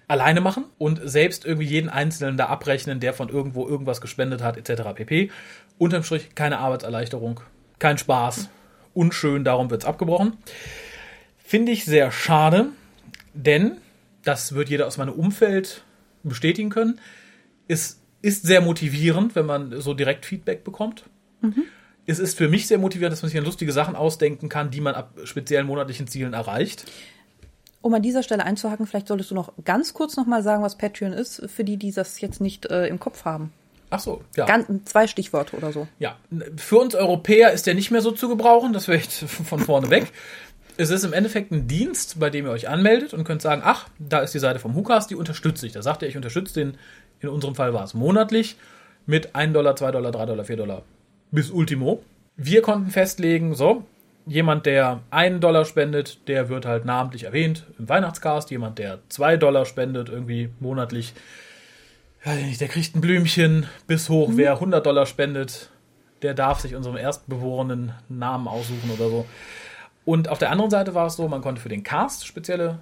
alleine 0.08 0.40
machen 0.40 0.64
und 0.78 1.00
selbst 1.04 1.44
irgendwie 1.44 1.66
jeden 1.66 1.90
Einzelnen 1.90 2.36
da 2.36 2.46
abrechnen, 2.46 2.98
der 2.98 3.12
von 3.12 3.28
irgendwo 3.28 3.68
irgendwas 3.68 4.00
gespendet 4.00 4.42
hat, 4.42 4.56
etc. 4.56 4.82
pp 4.94 5.30
unterm 5.76 6.02
Strich 6.02 6.34
keine 6.34 6.58
Arbeitserleichterung, 6.58 7.40
kein 7.78 7.98
Spaß, 7.98 8.48
unschön, 8.94 9.44
darum 9.44 9.70
wird 9.70 9.82
es 9.82 9.88
abgebrochen. 9.88 10.36
Finde 11.36 11.72
ich 11.72 11.84
sehr 11.84 12.10
schade, 12.10 12.66
denn, 13.32 13.76
das 14.24 14.54
wird 14.54 14.68
jeder 14.68 14.86
aus 14.86 14.96
meinem 14.98 15.14
Umfeld 15.14 15.84
bestätigen 16.24 16.70
können, 16.70 17.00
es 17.68 18.02
ist 18.22 18.44
sehr 18.44 18.60
motivierend, 18.60 19.36
wenn 19.36 19.46
man 19.46 19.80
so 19.80 19.94
direkt 19.94 20.26
Feedback 20.26 20.64
bekommt. 20.64 21.04
Mhm. 21.40 21.64
Es 22.06 22.18
ist 22.18 22.36
für 22.36 22.48
mich 22.48 22.66
sehr 22.66 22.78
motivierend, 22.78 23.12
dass 23.12 23.22
man 23.22 23.30
sich 23.30 23.38
an 23.38 23.44
lustige 23.44 23.70
Sachen 23.70 23.94
ausdenken 23.94 24.48
kann, 24.48 24.70
die 24.70 24.80
man 24.80 24.94
ab 24.94 25.18
speziellen 25.24 25.66
monatlichen 25.66 26.06
Zielen 26.08 26.32
erreicht. 26.32 26.90
Um 27.80 27.94
an 27.94 28.02
dieser 28.02 28.22
Stelle 28.22 28.44
einzuhaken, 28.44 28.86
vielleicht 28.86 29.08
solltest 29.08 29.30
du 29.30 29.34
noch 29.34 29.52
ganz 29.64 29.94
kurz 29.94 30.16
nochmal 30.16 30.42
sagen, 30.42 30.62
was 30.62 30.76
Patreon 30.76 31.12
ist, 31.12 31.42
für 31.48 31.64
die, 31.64 31.76
die 31.76 31.92
das 31.92 32.20
jetzt 32.20 32.40
nicht 32.40 32.66
äh, 32.66 32.86
im 32.88 32.98
Kopf 32.98 33.24
haben. 33.24 33.52
Ach 33.90 34.00
so, 34.00 34.22
ja. 34.36 34.46
Ganz, 34.46 34.66
zwei 34.84 35.06
Stichworte 35.06 35.56
oder 35.56 35.72
so. 35.72 35.86
Ja, 35.98 36.16
für 36.56 36.78
uns 36.78 36.94
Europäer 36.94 37.52
ist 37.52 37.66
der 37.66 37.74
nicht 37.74 37.90
mehr 37.90 38.02
so 38.02 38.10
zu 38.10 38.28
gebrauchen, 38.28 38.72
das 38.72 38.88
wäre 38.88 38.98
jetzt 38.98 39.18
von 39.24 39.60
vorne 39.60 39.90
weg. 39.90 40.12
Es 40.76 40.90
ist 40.90 41.04
im 41.04 41.12
Endeffekt 41.12 41.50
ein 41.50 41.66
Dienst, 41.66 42.20
bei 42.20 42.30
dem 42.30 42.46
ihr 42.46 42.52
euch 42.52 42.68
anmeldet 42.68 43.12
und 43.12 43.24
könnt 43.24 43.42
sagen, 43.42 43.62
ach, 43.64 43.88
da 43.98 44.20
ist 44.20 44.34
die 44.34 44.38
Seite 44.38 44.58
vom 44.58 44.74
Hukas, 44.74 45.06
die 45.06 45.16
unterstütze 45.16 45.66
ich. 45.66 45.72
Da 45.72 45.82
sagt 45.82 46.02
ihr, 46.02 46.08
ich 46.08 46.16
unterstütze 46.16 46.54
den, 46.54 46.78
in 47.20 47.28
unserem 47.28 47.54
Fall 47.54 47.74
war 47.74 47.82
es 47.82 47.94
monatlich, 47.94 48.56
mit 49.06 49.34
1 49.34 49.54
Dollar, 49.54 49.74
2 49.74 49.90
Dollar, 49.90 50.12
3 50.12 50.26
Dollar, 50.26 50.44
4 50.44 50.56
Dollar 50.56 50.82
bis 51.30 51.50
Ultimo. 51.50 52.02
Wir 52.36 52.62
konnten 52.62 52.90
festlegen, 52.90 53.54
so, 53.54 53.84
jemand, 54.28 54.66
der 54.66 55.00
1 55.10 55.40
Dollar 55.40 55.64
spendet, 55.64 56.28
der 56.28 56.48
wird 56.48 56.66
halt 56.66 56.84
namentlich 56.84 57.24
erwähnt 57.24 57.64
im 57.78 57.88
Weihnachtscast. 57.88 58.50
Jemand, 58.50 58.78
der 58.78 58.98
2 59.08 59.36
Dollar 59.36 59.64
spendet, 59.64 60.08
irgendwie 60.08 60.50
monatlich, 60.60 61.14
der 62.24 62.68
kriegt 62.68 62.94
ein 62.94 63.00
Blümchen 63.00 63.66
bis 63.86 64.08
hoch. 64.08 64.28
Mhm. 64.28 64.36
Wer 64.36 64.52
100 64.54 64.84
Dollar 64.84 65.06
spendet, 65.06 65.70
der 66.22 66.34
darf 66.34 66.60
sich 66.60 66.74
unserem 66.74 66.96
erstbewohrenen 66.96 67.92
Namen 68.08 68.48
aussuchen 68.48 68.90
oder 68.92 69.08
so. 69.08 69.26
Und 70.04 70.28
auf 70.28 70.38
der 70.38 70.50
anderen 70.50 70.70
Seite 70.70 70.94
war 70.94 71.06
es 71.06 71.16
so, 71.16 71.28
man 71.28 71.42
konnte 71.42 71.60
für 71.60 71.68
den 71.68 71.82
Cast 71.82 72.26
spezielle 72.26 72.78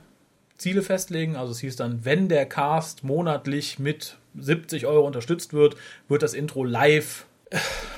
Ziele 0.56 0.82
festlegen. 0.82 1.36
Also 1.36 1.52
es 1.52 1.60
hieß 1.60 1.76
dann, 1.76 2.04
wenn 2.04 2.28
der 2.28 2.46
Cast 2.46 3.04
monatlich 3.04 3.78
mit 3.78 4.16
70 4.38 4.86
Euro 4.86 5.06
unterstützt 5.06 5.52
wird, 5.52 5.76
wird 6.08 6.22
das 6.22 6.34
Intro 6.34 6.64
live 6.64 7.26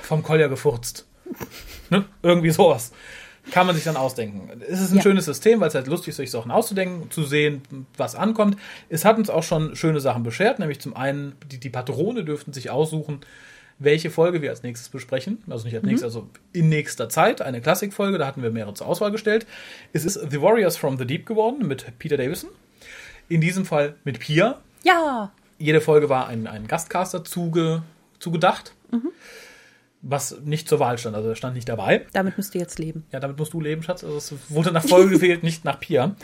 vom 0.01 0.23
Kolja 0.23 0.47
gefurzt. 0.47 1.07
ne? 1.89 2.05
Irgendwie 2.21 2.51
sowas. 2.51 2.91
Kann 3.51 3.67
man 3.67 3.75
sich 3.75 3.83
dann 3.83 3.97
ausdenken. 3.97 4.49
Es 4.67 4.79
ist 4.81 4.91
ein 4.91 4.97
ja. 4.97 5.01
schönes 5.01 5.25
System, 5.25 5.59
weil 5.59 5.67
es 5.69 5.75
halt 5.75 5.87
lustig 5.87 6.09
ist, 6.09 6.17
sich 6.17 6.31
Sachen 6.31 6.51
auszudenken, 6.51 7.11
zu 7.11 7.23
sehen, 7.23 7.61
was 7.97 8.15
ankommt. 8.15 8.57
Es 8.89 9.05
hat 9.05 9.17
uns 9.17 9.29
auch 9.29 9.43
schon 9.43 9.75
schöne 9.75 9.99
Sachen 9.99 10.23
beschert, 10.23 10.59
nämlich 10.59 10.79
zum 10.79 10.95
einen, 10.95 11.33
die, 11.51 11.59
die 11.59 11.69
Patrone 11.69 12.23
dürften 12.23 12.53
sich 12.53 12.69
aussuchen, 12.69 13.21
welche 13.79 14.09
Folge 14.09 14.41
wir 14.41 14.49
als 14.49 14.63
nächstes 14.63 14.89
besprechen. 14.89 15.41
Also 15.49 15.65
nicht 15.65 15.75
als 15.75 15.83
mhm. 15.83 15.89
nächstes, 15.89 16.15
also 16.15 16.29
in 16.53 16.69
nächster 16.69 17.09
Zeit. 17.09 17.41
Eine 17.41 17.61
Klassikfolge, 17.61 18.17
da 18.17 18.27
hatten 18.27 18.43
wir 18.43 18.51
mehrere 18.51 18.73
zur 18.73 18.87
Auswahl 18.87 19.11
gestellt. 19.11 19.45
Es 19.93 20.05
ist 20.05 20.19
The 20.29 20.41
Warriors 20.41 20.77
from 20.77 20.97
the 20.97 21.05
Deep 21.05 21.25
geworden 21.25 21.67
mit 21.67 21.85
Peter 21.99 22.17
Davison. 22.17 22.49
In 23.29 23.41
diesem 23.41 23.65
Fall 23.65 23.95
mit 24.03 24.19
Pia. 24.19 24.59
Ja. 24.83 25.31
Jede 25.57 25.81
Folge 25.81 26.09
war 26.09 26.27
ein, 26.27 26.47
ein 26.47 26.67
Gastcaster 26.67 27.23
zuge, 27.23 27.83
zugedacht. 28.19 28.73
Mhm 28.91 29.11
was 30.01 30.39
nicht 30.41 30.69
zur 30.69 30.79
Wahl 30.79 30.97
stand, 30.97 31.15
also 31.15 31.29
er 31.29 31.35
stand 31.35 31.55
nicht 31.55 31.67
dabei. 31.67 32.05
Damit 32.13 32.37
müsst 32.37 32.55
ihr 32.55 32.61
jetzt 32.61 32.79
leben. 32.79 33.05
Ja, 33.11 33.19
damit 33.19 33.37
musst 33.37 33.53
du 33.53 33.59
leben, 33.59 33.83
Schatz. 33.83 34.03
Also 34.03 34.17
es 34.17 34.33
wurde 34.49 34.71
nach 34.71 34.83
Folge 34.85 35.09
gewählt, 35.15 35.43
nicht 35.43 35.65
nach 35.65 35.79
Pia. 35.79 36.15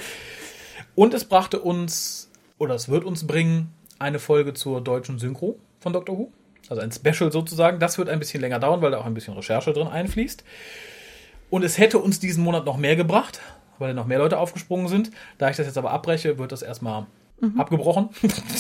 Und 0.96 1.14
es 1.14 1.26
brachte 1.26 1.60
uns, 1.60 2.30
oder 2.58 2.76
es 2.76 2.90
wird 2.90 3.04
uns 3.04 3.28
bringen, 3.28 3.74
eine 4.00 4.20
Folge 4.20 4.54
zur 4.54 4.82
deutschen 4.82 5.20
Synchro 5.20 5.60
von 5.80 5.94
Doctor 5.94 6.18
Who. 6.18 6.32
Also 6.70 6.82
ein 6.82 6.92
Special 6.92 7.32
sozusagen. 7.32 7.80
Das 7.80 7.98
wird 7.98 8.10
ein 8.10 8.20
bisschen 8.20 8.42
länger 8.42 8.60
dauern, 8.60 8.82
weil 8.82 8.92
da 8.92 9.00
auch 9.00 9.06
ein 9.06 9.14
bisschen 9.14 9.34
Recherche 9.34 9.74
drin 9.74 9.88
einfließt. 9.88 10.44
Und 11.50 11.64
es 11.64 11.78
hätte 11.78 12.00
uns 12.00 12.20
diesen 12.20 12.44
Monat 12.44 12.66
noch 12.66 12.78
mehr 12.78 12.96
gebracht, 12.96 13.40
weil 13.78 13.94
noch 13.94 14.08
mehr 14.08 14.18
Leute 14.18 14.40
aufgesprungen 14.40 14.88
sind. 14.88 15.12
Da 15.38 15.50
ich 15.50 15.58
das 15.58 15.68
jetzt 15.68 15.78
aber 15.78 15.92
abbreche, 15.92 16.38
wird 16.38 16.52
das 16.52 16.62
erstmal 16.62 17.06
mhm. 17.40 17.60
abgebrochen, 17.60 18.10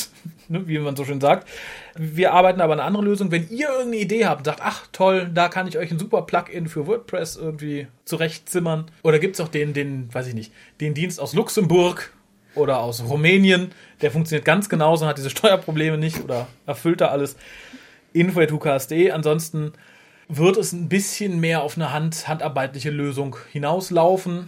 ne, 0.48 0.67
wie 0.67 0.79
man 0.79 0.96
so 0.96 1.05
schön 1.05 1.22
sagt. 1.22 1.48
Wir 1.96 2.34
arbeiten 2.34 2.62
aber 2.62 2.74
an 2.74 2.79
einer 2.79 2.88
anderen 2.88 3.05
Lösung. 3.05 3.32
Wenn 3.32 3.50
ihr 3.50 3.70
irgendeine 3.70 3.98
Idee 3.98 4.25
habt 4.25 4.39
und 4.39 4.46
sagt, 4.46 4.62
ach 4.63 4.88
toll, 4.91 5.29
da 5.34 5.50
kann 5.50 5.67
ich 5.67 5.77
euch 5.77 5.91
ein 5.91 6.00
super 6.00 6.24
Plugin 6.24 6.67
für 6.67 6.88
WordPress 6.88 7.36
irgendwie 7.36 7.88
zurechtzimmern. 8.05 8.86
Oder 9.03 9.20
gibt 9.20 9.36
es 9.36 9.41
auch 9.41 9.50
den, 9.50 9.74
den, 9.74 10.13
weiß 10.13 10.27
ich 10.27 10.34
nicht, 10.34 10.51
den 10.82 10.94
Dienst 10.94 11.20
aus 11.20 11.34
Luxemburg 11.34 12.12
oder 12.55 12.79
aus 12.79 13.03
Rumänien, 13.03 13.72
der 14.01 14.12
funktioniert 14.12 14.46
ganz 14.46 14.70
genauso, 14.70 15.05
hat 15.05 15.17
diese 15.17 15.29
Steuerprobleme 15.32 15.98
nicht 15.98 16.24
oder 16.24 16.48
erfüllt 16.65 17.01
da 17.01 17.08
alles. 17.08 17.36
Info.hukas.de. 18.13 19.12
Ansonsten 19.12 19.74
wird 20.29 20.58
es 20.58 20.72
ein 20.72 20.88
bisschen 20.88 21.39
mehr 21.39 21.63
auf 21.63 21.75
eine 21.75 21.91
hand, 21.91 22.27
handarbeitliche 22.27 22.89
Lösung 22.89 23.36
hinauslaufen, 23.51 24.48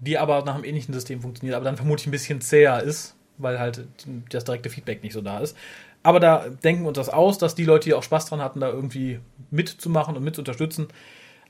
die 0.00 0.18
aber 0.18 0.44
nach 0.44 0.56
einem 0.56 0.64
ähnlichen 0.64 0.92
System 0.92 1.22
funktioniert, 1.22 1.54
aber 1.54 1.64
dann 1.64 1.76
vermutlich 1.76 2.08
ein 2.08 2.10
bisschen 2.10 2.40
zäher 2.40 2.82
ist 2.82 3.15
weil 3.38 3.58
halt 3.58 3.86
das 4.30 4.44
direkte 4.44 4.70
Feedback 4.70 5.02
nicht 5.02 5.12
so 5.12 5.20
da 5.20 5.38
ist. 5.38 5.56
Aber 6.02 6.20
da 6.20 6.46
denken 6.48 6.82
wir 6.82 6.88
uns 6.88 6.96
das 6.96 7.08
aus, 7.08 7.38
dass 7.38 7.54
die 7.54 7.64
Leute, 7.64 7.86
die 7.88 7.94
auch 7.94 8.02
Spaß 8.02 8.26
dran 8.26 8.40
hatten, 8.40 8.60
da 8.60 8.68
irgendwie 8.68 9.20
mitzumachen 9.50 10.16
und 10.16 10.22
mit 10.22 10.34
zu 10.36 10.42
unterstützen, 10.42 10.88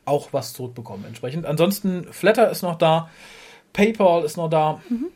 auch 0.07 0.33
was 0.33 0.53
zurückbekommen 0.53 1.05
entsprechend. 1.05 1.47
Ansonsten, 1.47 2.07
Flatter 2.13 2.51
ist 2.51 2.63
noch 2.63 2.79
da, 2.79 3.11
PayPal 3.73 4.25
ist 4.25 4.37
noch 4.37 4.49
da. 4.49 4.81
Mhm. 4.89 5.09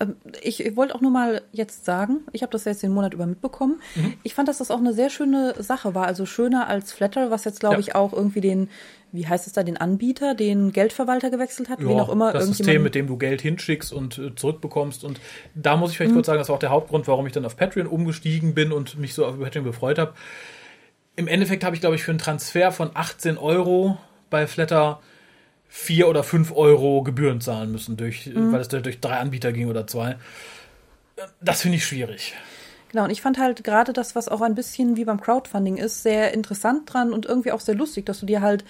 Ähm, 0.00 0.16
ich, 0.42 0.64
ich 0.64 0.76
wollte 0.76 0.94
auch 0.94 1.00
nur 1.00 1.10
mal 1.10 1.42
jetzt 1.52 1.84
sagen, 1.84 2.20
ich 2.32 2.42
habe 2.42 2.52
das 2.52 2.64
jetzt 2.64 2.82
den 2.82 2.92
Monat 2.92 3.14
über 3.14 3.26
mitbekommen. 3.26 3.80
Mhm. 3.94 4.14
Ich 4.22 4.34
fand, 4.34 4.48
dass 4.48 4.58
das 4.58 4.70
auch 4.70 4.78
eine 4.78 4.92
sehr 4.92 5.10
schöne 5.10 5.54
Sache 5.62 5.94
war. 5.94 6.06
Also 6.06 6.26
schöner 6.26 6.68
als 6.68 6.92
Flatter, 6.92 7.30
was 7.30 7.44
jetzt, 7.44 7.60
glaube 7.60 7.76
ja. 7.76 7.80
ich, 7.80 7.94
auch 7.94 8.12
irgendwie 8.12 8.40
den, 8.40 8.68
wie 9.12 9.26
heißt 9.26 9.46
es 9.46 9.52
da, 9.52 9.62
den 9.62 9.76
Anbieter, 9.76 10.34
den 10.34 10.72
Geldverwalter 10.72 11.30
gewechselt 11.30 11.68
hat, 11.68 11.80
ja, 11.80 11.88
wen 11.88 12.00
auch 12.00 12.08
immer. 12.08 12.32
Das 12.32 12.46
System, 12.46 12.82
mit 12.82 12.94
dem 12.94 13.06
du 13.06 13.16
Geld 13.16 13.40
hinschickst 13.40 13.92
und 13.92 14.18
äh, 14.18 14.34
zurückbekommst. 14.34 15.04
Und 15.04 15.20
da 15.54 15.76
muss 15.76 15.90
ich 15.90 15.96
vielleicht 15.96 16.12
mhm. 16.12 16.16
kurz 16.16 16.26
sagen, 16.26 16.38
das 16.38 16.48
war 16.48 16.56
auch 16.56 16.60
der 16.60 16.70
Hauptgrund, 16.70 17.08
warum 17.08 17.26
ich 17.26 17.32
dann 17.32 17.44
auf 17.44 17.56
Patreon 17.56 17.86
umgestiegen 17.86 18.54
bin 18.54 18.72
und 18.72 18.98
mich 18.98 19.14
so 19.14 19.26
auf 19.26 19.38
Patreon 19.38 19.64
gefreut 19.64 19.98
habe. 19.98 20.14
Im 21.16 21.28
Endeffekt 21.28 21.64
habe 21.64 21.74
ich, 21.74 21.80
glaube 21.80 21.96
ich, 21.96 22.02
für 22.02 22.10
einen 22.10 22.18
Transfer 22.18 22.72
von 22.72 22.90
18 22.92 23.38
Euro 23.38 23.96
bei 24.28 24.46
Flatter 24.46 25.00
vier 25.68 26.08
oder 26.08 26.22
fünf 26.22 26.52
Euro 26.52 27.02
Gebühren 27.02 27.40
zahlen 27.40 27.72
müssen, 27.72 27.96
durch, 27.96 28.26
mhm. 28.26 28.52
weil 28.52 28.60
es 28.60 28.68
durch 28.68 29.00
drei 29.00 29.18
Anbieter 29.18 29.52
ging 29.52 29.68
oder 29.68 29.86
zwei. 29.86 30.16
Das 31.40 31.62
finde 31.62 31.78
ich 31.78 31.84
schwierig. 31.84 32.34
Genau, 32.92 33.04
und 33.04 33.10
ich 33.10 33.20
fand 33.20 33.38
halt 33.38 33.64
gerade 33.64 33.92
das, 33.92 34.14
was 34.14 34.28
auch 34.28 34.40
ein 34.40 34.54
bisschen 34.54 34.96
wie 34.96 35.04
beim 35.04 35.20
Crowdfunding 35.20 35.76
ist, 35.76 36.02
sehr 36.02 36.32
interessant 36.32 36.92
dran 36.92 37.12
und 37.12 37.26
irgendwie 37.26 37.52
auch 37.52 37.60
sehr 37.60 37.74
lustig, 37.74 38.06
dass 38.06 38.20
du 38.20 38.26
dir 38.26 38.40
halt 38.40 38.64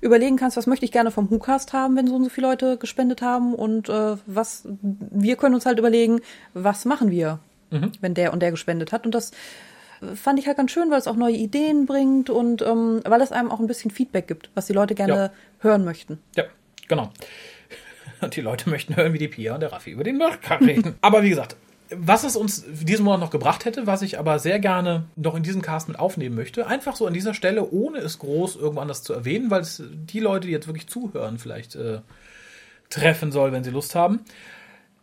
überlegen 0.00 0.36
kannst, 0.36 0.56
was 0.56 0.66
möchte 0.66 0.84
ich 0.84 0.92
gerne 0.92 1.10
vom 1.10 1.30
WhoCast 1.30 1.72
haben, 1.72 1.96
wenn 1.96 2.06
so 2.06 2.16
und 2.16 2.24
so 2.24 2.30
viele 2.30 2.48
Leute 2.48 2.76
gespendet 2.78 3.22
haben 3.22 3.54
und 3.54 3.88
äh, 3.88 4.16
was 4.26 4.66
wir 4.82 5.36
können 5.36 5.54
uns 5.54 5.66
halt 5.66 5.78
überlegen, 5.78 6.20
was 6.52 6.84
machen 6.84 7.10
wir, 7.10 7.38
mhm. 7.70 7.92
wenn 8.00 8.14
der 8.14 8.32
und 8.32 8.40
der 8.40 8.50
gespendet 8.50 8.92
hat. 8.92 9.06
Und 9.06 9.14
das 9.14 9.30
fand 10.14 10.38
ich 10.38 10.46
halt 10.46 10.56
ganz 10.56 10.70
schön, 10.70 10.90
weil 10.90 10.98
es 10.98 11.06
auch 11.06 11.16
neue 11.16 11.36
Ideen 11.36 11.86
bringt 11.86 12.30
und 12.30 12.62
ähm, 12.62 13.02
weil 13.04 13.20
es 13.20 13.32
einem 13.32 13.50
auch 13.50 13.60
ein 13.60 13.66
bisschen 13.66 13.90
Feedback 13.90 14.26
gibt, 14.26 14.50
was 14.54 14.66
die 14.66 14.72
Leute 14.72 14.94
gerne 14.94 15.14
ja. 15.14 15.30
hören 15.58 15.84
möchten. 15.84 16.18
Ja, 16.36 16.44
genau. 16.88 17.10
Und 18.20 18.36
die 18.36 18.42
Leute 18.42 18.68
möchten 18.68 18.96
hören, 18.96 19.14
wie 19.14 19.18
die 19.18 19.28
Pia 19.28 19.54
und 19.54 19.60
der 19.60 19.72
Raffi 19.72 19.92
über 19.92 20.04
den 20.04 20.18
Mörker 20.18 20.60
reden. 20.60 20.96
aber 21.00 21.22
wie 21.22 21.30
gesagt, 21.30 21.56
was 21.90 22.22
es 22.22 22.36
uns 22.36 22.64
diesen 22.68 23.04
Monat 23.04 23.20
noch 23.20 23.30
gebracht 23.30 23.64
hätte, 23.64 23.86
was 23.86 24.02
ich 24.02 24.18
aber 24.18 24.38
sehr 24.38 24.58
gerne 24.58 25.04
noch 25.16 25.34
in 25.34 25.42
diesem 25.42 25.62
Cast 25.62 25.88
mit 25.88 25.98
aufnehmen 25.98 26.36
möchte, 26.36 26.66
einfach 26.66 26.96
so 26.96 27.06
an 27.06 27.14
dieser 27.14 27.32
Stelle, 27.32 27.70
ohne 27.70 27.98
es 27.98 28.18
groß 28.18 28.56
irgendwo 28.56 28.80
anders 28.80 29.02
zu 29.02 29.14
erwähnen, 29.14 29.50
weil 29.50 29.62
es 29.62 29.82
die 29.90 30.20
Leute, 30.20 30.48
die 30.48 30.52
jetzt 30.52 30.66
wirklich 30.66 30.86
zuhören, 30.86 31.38
vielleicht 31.38 31.76
äh, 31.76 32.00
treffen 32.90 33.32
soll, 33.32 33.52
wenn 33.52 33.64
sie 33.64 33.70
Lust 33.70 33.94
haben. 33.94 34.20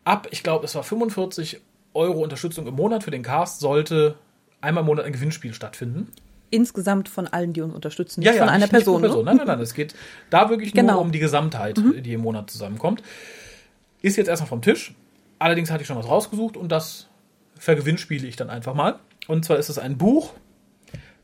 Ab, 0.04 0.28
ich 0.32 0.44
glaube, 0.44 0.66
es 0.66 0.76
war 0.76 0.84
45 0.84 1.60
Euro 1.94 2.22
Unterstützung 2.22 2.68
im 2.68 2.76
Monat 2.76 3.04
für 3.04 3.12
den 3.12 3.24
Cast, 3.24 3.60
sollte 3.60 4.16
einmal 4.62 4.82
im 4.82 4.88
Monat 4.88 5.06
ein 5.06 5.14
Gewinnspiel 5.14 5.54
stattfinden. 5.54 6.12
Insgesamt 6.50 7.10
von 7.10 7.28
allen, 7.28 7.54
die 7.54 7.62
uns 7.62 7.74
unterstützen, 7.74 8.22
nicht 8.22 8.28
ja, 8.28 8.36
ja, 8.36 8.40
von 8.40 8.50
einer 8.50 8.66
nicht, 8.66 8.72
Person. 8.72 9.02
Nicht 9.02 9.10
Person. 9.10 9.26
Ne? 9.26 9.32
Nein, 9.32 9.38
nein, 9.38 9.48
nein. 9.48 9.60
Es 9.60 9.74
geht 9.74 9.96
da 10.30 10.50
wirklich 10.50 10.74
genau. 10.74 10.94
nur 10.94 11.02
um 11.02 11.12
die 11.12 11.20
Gesamtheit, 11.20 11.78
mhm. 11.78 12.02
die 12.02 12.14
im 12.14 12.22
Monat 12.22 12.50
zusammenkommt. 12.50 13.04
Ist 14.02 14.16
jetzt 14.16 14.28
erstmal 14.28 14.48
vom 14.48 14.62
Tisch. 14.62 14.94
Allerdings 15.40 15.70
hatte 15.70 15.82
ich 15.82 15.88
schon 15.88 15.98
was 15.98 16.08
rausgesucht 16.08 16.58
und 16.58 16.72
das 16.72 17.08
vergewinnspiele 17.60 18.26
ich 18.28 18.36
dann 18.36 18.50
einfach 18.50 18.74
mal. 18.74 19.00
Und 19.28 19.44
zwar 19.44 19.58
ist 19.58 19.70
es 19.70 19.78
ein 19.78 19.98
Buch 19.98 20.34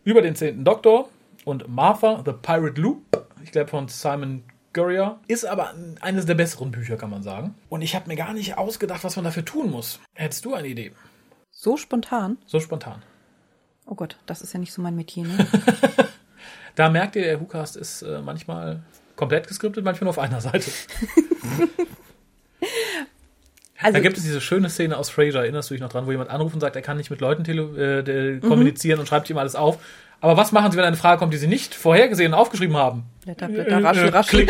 über 0.04 0.22
den 0.22 0.36
zehnten 0.36 0.66
Doktor 0.66 1.10
und 1.46 1.68
Martha, 1.70 2.22
The 2.26 2.34
Pirate 2.34 2.80
Loop. 2.82 3.28
Ich 3.44 3.52
glaube 3.52 3.70
von 3.70 3.88
Simon 3.88 4.44
Gurrier. 4.74 5.20
Ist 5.28 5.46
aber 5.46 5.74
eines 6.02 6.26
der 6.26 6.36
besseren 6.36 6.72
Bücher, 6.72 6.98
kann 6.98 7.10
man 7.10 7.24
sagen. 7.24 7.56
Und 7.70 7.82
ich 7.82 7.96
habe 7.96 8.08
mir 8.08 8.16
gar 8.16 8.34
nicht 8.34 8.58
ausgedacht, 8.58 9.04
was 9.04 9.16
man 9.16 9.26
dafür 9.26 9.46
tun 9.46 9.70
muss. 9.70 10.00
Hättest 10.14 10.46
du 10.46 10.54
eine 10.54 10.68
Idee? 10.68 10.92
So 11.52 11.78
spontan? 11.78 12.38
So 12.46 12.60
spontan. 12.60 13.04
Oh 13.86 13.96
Gott, 13.96 14.18
das 14.26 14.42
ist 14.42 14.54
ja 14.54 14.60
nicht 14.60 14.74
so 14.74 14.82
mein 14.82 14.96
Metier, 14.96 15.26
ne? 15.26 15.48
da 16.76 16.90
merkt 16.90 17.16
ihr, 17.16 17.24
der 17.24 17.42
WhoCast 17.42 17.76
ist 17.76 18.02
äh, 18.02 18.22
manchmal 18.22 18.82
komplett 19.16 19.48
geskriptet, 19.48 19.84
manchmal 19.84 20.06
nur 20.06 20.12
auf 20.12 20.20
einer 20.20 20.42
Seite. 20.42 20.72
also, 23.80 23.94
da 23.94 24.00
gibt 24.00 24.18
es 24.18 24.24
diese 24.24 24.42
schöne 24.42 24.70
Szene 24.70 24.98
aus 24.98 25.10
Frasier, 25.10 25.42
erinnerst 25.42 25.70
du 25.70 25.74
dich 25.74 25.82
noch 25.82 25.90
dran, 25.90 26.06
wo 26.06 26.12
jemand 26.12 26.30
anruft 26.30 26.56
und 26.56 26.62
sagt, 26.62 26.76
er 26.76 26.82
kann 26.82 26.98
nicht 26.98 27.10
mit 27.10 27.22
Leuten 27.22 27.44
äh, 27.46 28.40
kommunizieren 28.40 28.98
mhm. 28.98 29.02
und 29.02 29.08
schreibt 29.08 29.30
ihm 29.30 29.38
alles 29.38 29.56
auf. 29.56 29.80
Aber 30.24 30.38
was 30.38 30.54
machen 30.54 30.72
sie, 30.72 30.78
wenn 30.78 30.86
eine 30.86 30.96
Frage 30.96 31.20
kommt, 31.20 31.34
die 31.34 31.38
sie 31.38 31.48
nicht 31.48 31.76
vorhergesehen 31.76 32.32
und 32.34 32.40
aufgeschrieben 32.40 32.78
haben? 32.78 33.04
Blätter, 33.26 33.50
Blätter, 33.50 33.82
äh, 33.82 33.84
raschel, 33.84 34.08
raschel. 34.10 34.48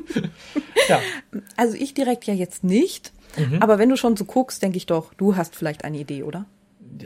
ja. 0.88 1.00
Also 1.58 1.76
ich 1.76 1.92
direkt 1.92 2.24
ja 2.24 2.32
jetzt 2.32 2.64
nicht. 2.64 3.12
Mhm. 3.36 3.60
Aber 3.60 3.78
wenn 3.78 3.90
du 3.90 3.98
schon 3.98 4.16
so 4.16 4.24
guckst, 4.24 4.62
denke 4.62 4.78
ich 4.78 4.86
doch, 4.86 5.12
du 5.12 5.36
hast 5.36 5.54
vielleicht 5.54 5.84
eine 5.84 5.98
Idee, 5.98 6.22
oder? 6.22 6.46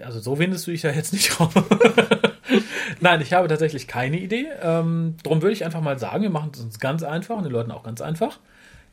Also 0.05 0.20
so 0.20 0.38
windest 0.38 0.66
du 0.66 0.70
dich 0.70 0.83
ja 0.83 0.90
jetzt 0.90 1.12
nicht 1.12 1.40
raus. 1.40 1.53
Nein, 3.00 3.20
ich 3.20 3.33
habe 3.33 3.48
tatsächlich 3.48 3.87
keine 3.87 4.18
Idee. 4.18 4.46
Ähm, 4.62 5.16
darum 5.22 5.42
würde 5.42 5.53
ich 5.53 5.64
einfach 5.64 5.81
mal 5.81 5.98
sagen, 5.98 6.22
wir 6.22 6.31
machen 6.31 6.50
es 6.55 6.61
uns 6.61 6.79
ganz 6.81 7.03
einfach 7.03 7.37
und 7.37 7.44
den 7.44 7.53
Leuten 7.53 7.70
auch 7.70 7.83
ganz 7.83 8.00
einfach. 8.00 8.38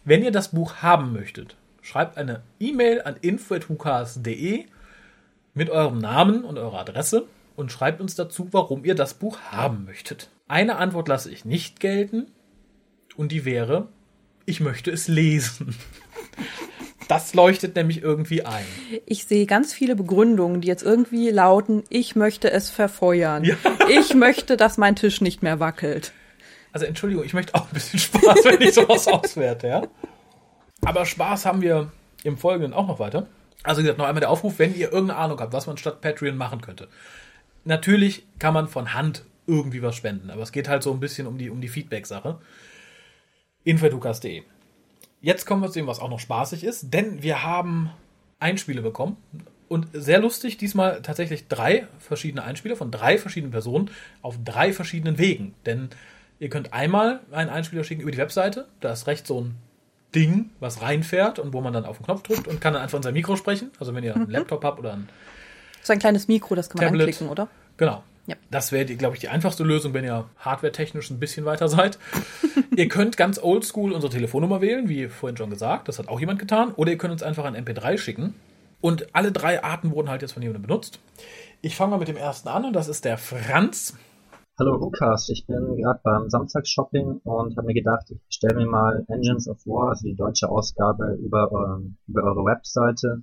Wenn 0.05 0.23
ihr 0.23 0.31
das 0.31 0.49
Buch 0.49 0.75
haben 0.77 1.11
möchtet, 1.11 1.55
schreibt 1.81 2.17
eine 2.17 2.41
E-Mail 2.59 3.01
an 3.01 3.15
info.hukas.de 3.19 4.65
mit 5.53 5.69
eurem 5.69 5.97
Namen 5.97 6.43
und 6.43 6.57
eurer 6.57 6.79
Adresse 6.79 7.25
und 7.55 7.71
schreibt 7.71 7.99
uns 7.99 8.15
dazu, 8.15 8.49
warum 8.51 8.85
ihr 8.85 8.95
das 8.95 9.15
Buch 9.15 9.39
haben 9.51 9.85
möchtet. 9.85 10.29
Eine 10.47 10.77
Antwort 10.77 11.07
lasse 11.07 11.31
ich 11.31 11.43
nicht 11.43 11.79
gelten 11.79 12.27
und 13.17 13.31
die 13.31 13.43
wäre, 13.43 13.89
ich 14.45 14.61
möchte 14.61 14.91
es 14.91 15.07
lesen. 15.09 15.75
Das 17.07 17.33
leuchtet 17.33 17.75
nämlich 17.75 18.01
irgendwie 18.01 18.43
ein. 18.43 18.65
Ich 19.05 19.25
sehe 19.25 19.45
ganz 19.45 19.73
viele 19.73 19.95
Begründungen, 19.95 20.61
die 20.61 20.67
jetzt 20.67 20.83
irgendwie 20.83 21.29
lauten, 21.29 21.83
ich 21.89 22.15
möchte 22.15 22.51
es 22.51 22.69
verfeuern. 22.69 23.43
Ja. 23.43 23.55
Ich 23.89 24.13
möchte, 24.13 24.57
dass 24.57 24.77
mein 24.77 24.95
Tisch 24.95 25.21
nicht 25.21 25.41
mehr 25.41 25.59
wackelt. 25.59 26.11
Also 26.73 26.85
Entschuldigung, 26.85 27.23
ich 27.23 27.33
möchte 27.33 27.55
auch 27.55 27.67
ein 27.67 27.73
bisschen 27.73 27.99
Spaß, 27.99 28.43
wenn 28.43 28.61
ich 28.61 28.73
sowas 28.73 29.07
auswerte, 29.07 29.67
ja. 29.67 29.87
Aber 30.83 31.05
Spaß 31.05 31.45
haben 31.45 31.61
wir 31.61 31.91
im 32.23 32.37
Folgenden 32.37 32.73
auch 32.73 32.87
noch 32.87 32.99
weiter. 32.99 33.27
Also 33.63 33.79
wie 33.79 33.83
gesagt, 33.83 33.99
noch 33.99 34.05
einmal 34.05 34.19
der 34.19 34.29
Aufruf, 34.29 34.59
wenn 34.59 34.75
ihr 34.75 34.91
irgendeine 34.91 35.19
Ahnung 35.19 35.39
habt, 35.39 35.53
was 35.53 35.65
man 35.67 35.77
statt 35.77 36.01
Patreon 36.01 36.35
machen 36.35 36.61
könnte. 36.61 36.89
Natürlich 37.63 38.25
kann 38.39 38.53
man 38.53 38.67
von 38.67 38.93
Hand 38.93 39.23
irgendwie 39.47 39.81
was 39.81 39.95
spenden, 39.95 40.29
aber 40.29 40.41
es 40.41 40.51
geht 40.51 40.67
halt 40.67 40.83
so 40.83 40.91
ein 40.91 40.99
bisschen 40.99 41.25
um 41.25 41.37
die, 41.37 41.49
um 41.49 41.61
die 41.61 41.69
Feedback-Sache. 41.69 42.39
Infodukas.de 43.63 44.43
Jetzt 45.21 45.45
kommen 45.45 45.61
wir 45.61 45.69
zu 45.69 45.79
dem, 45.79 45.87
was 45.87 45.99
auch 45.99 46.09
noch 46.09 46.19
spaßig 46.19 46.63
ist, 46.63 46.93
denn 46.93 47.23
wir 47.23 47.43
haben 47.43 47.91
Einspiele 48.39 48.81
bekommen. 48.81 49.17
Und 49.67 49.87
sehr 49.91 50.19
lustig, 50.19 50.57
diesmal 50.57 51.01
tatsächlich 51.01 51.47
drei 51.47 51.87
verschiedene 51.99 52.43
Einspieler 52.43 52.75
von 52.75 52.91
drei 52.91 53.17
verschiedenen 53.17 53.51
Personen 53.51 53.89
auf 54.21 54.37
drei 54.45 54.71
verschiedenen 54.71 55.17
Wegen. 55.17 55.55
Denn 55.65 55.89
ihr 56.39 56.49
könnt 56.49 56.71
einmal 56.71 57.19
einen 57.31 57.49
Einspieler 57.49 57.83
schicken 57.83 58.01
über 58.01 58.11
die 58.11 58.17
Webseite. 58.17 58.67
Da 58.79 58.93
ist 58.93 59.07
rechts 59.07 59.27
so 59.27 59.41
ein 59.41 59.55
Ding, 60.15 60.51
was 60.61 60.81
reinfährt 60.81 61.39
und 61.39 61.51
wo 61.51 61.59
man 61.59 61.73
dann 61.73 61.85
auf 61.85 61.97
den 61.97 62.05
Knopf 62.05 62.23
drückt 62.23 62.47
und 62.47 62.61
kann 62.61 62.73
dann 62.73 62.81
einfach 62.81 62.97
in 62.97 63.03
sein 63.03 63.13
Mikro 63.13 63.35
sprechen. 63.35 63.71
Also 63.79 63.93
wenn 63.93 64.03
ihr 64.03 64.15
einen. 64.15 64.29
Laptop 64.29 64.63
habt 64.63 64.79
oder 64.79 64.93
ein. 64.93 65.09
So 65.81 65.91
ein 65.91 65.99
kleines 65.99 66.27
Mikro, 66.29 66.55
das 66.55 66.69
kann 66.69 66.77
man 66.77 66.85
Tablet, 66.87 67.07
anklicken, 67.07 67.29
oder? 67.29 67.49
Genau. 67.75 68.03
Ja. 68.27 68.35
Das 68.51 68.73
wäre, 68.73 68.85
glaube 68.85 69.15
ich, 69.15 69.21
die 69.21 69.29
einfachste 69.29 69.63
Lösung, 69.63 69.93
wenn 69.93 70.03
ihr 70.03 70.25
hardware-technisch 70.39 71.09
ein 71.09 71.19
bisschen 71.19 71.45
weiter 71.45 71.69
seid. 71.69 71.97
ihr 72.75 72.89
könnt 72.89 73.15
ganz 73.15 73.41
oldschool 73.41 73.93
unsere 73.93 74.11
Telefonnummer 74.11 74.59
wählen, 74.59 74.89
wie 74.89 75.07
vorhin 75.07 75.37
schon 75.37 75.49
gesagt. 75.49 75.87
Das 75.87 75.97
hat 75.97 76.09
auch 76.09 76.19
jemand 76.19 76.37
getan. 76.39 76.73
Oder 76.75 76.91
ihr 76.91 76.97
könnt 76.97 77.13
uns 77.13 77.23
einfach 77.23 77.45
ein 77.45 77.55
MP3 77.55 77.97
schicken. 77.97 78.35
Und 78.81 79.15
alle 79.15 79.31
drei 79.31 79.63
Arten 79.63 79.91
wurden 79.91 80.09
halt 80.09 80.21
jetzt 80.21 80.33
von 80.33 80.43
jemandem 80.43 80.67
benutzt. 80.67 80.99
Ich 81.61 81.77
fange 81.77 81.91
mal 81.91 81.97
mit 81.97 82.09
dem 82.09 82.17
ersten 82.17 82.49
an 82.49 82.65
und 82.65 82.73
das 82.73 82.89
ist 82.89 83.05
der 83.05 83.17
Franz. 83.17 83.97
Hallo 84.59 84.75
Lukas, 84.75 85.29
ich 85.29 85.45
bin 85.47 85.77
gerade 85.77 85.99
beim 86.03 86.29
Samstagsshopping 86.29 87.21
und 87.23 87.57
habe 87.57 87.67
mir 87.67 87.73
gedacht, 87.73 88.07
ich 88.09 88.19
bestelle 88.25 88.55
mir 88.55 88.65
mal 88.65 89.05
Engines 89.07 89.47
of 89.47 89.57
War, 89.65 89.89
also 89.89 90.07
die 90.07 90.15
deutsche 90.15 90.49
Ausgabe, 90.49 91.17
über, 91.23 91.77
ähm, 91.79 91.97
über 92.07 92.23
eure 92.23 92.43
Webseite 92.43 93.21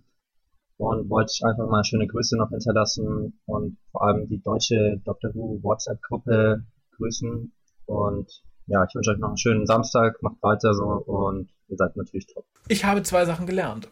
und 0.76 1.08
wollte 1.08 1.32
ich 1.34 1.44
einfach 1.44 1.68
mal 1.68 1.84
schöne 1.84 2.06
Grüße 2.06 2.37
noch 2.37 2.50
hinterlassen 2.50 3.38
und 3.46 3.78
vor 3.92 4.02
allem 4.02 4.28
die 4.28 4.42
deutsche 4.42 5.00
Dr. 5.04 5.34
Who 5.34 5.60
WhatsApp-Gruppe 5.62 6.64
grüßen. 6.96 7.52
Und 7.87 8.42
ja, 8.66 8.84
ich 8.84 8.94
wünsche 8.94 9.10
euch 9.10 9.18
noch 9.18 9.28
einen 9.28 9.37
schönen 9.37 9.66
Samstag, 9.66 10.22
macht 10.22 10.42
weiter 10.42 10.74
so 10.74 10.84
und 10.84 11.50
ihr 11.68 11.76
seid 11.76 11.96
natürlich 11.96 12.26
top. 12.26 12.44
Ich 12.68 12.84
habe 12.84 13.02
zwei 13.02 13.24
Sachen 13.24 13.46
gelernt. 13.46 13.88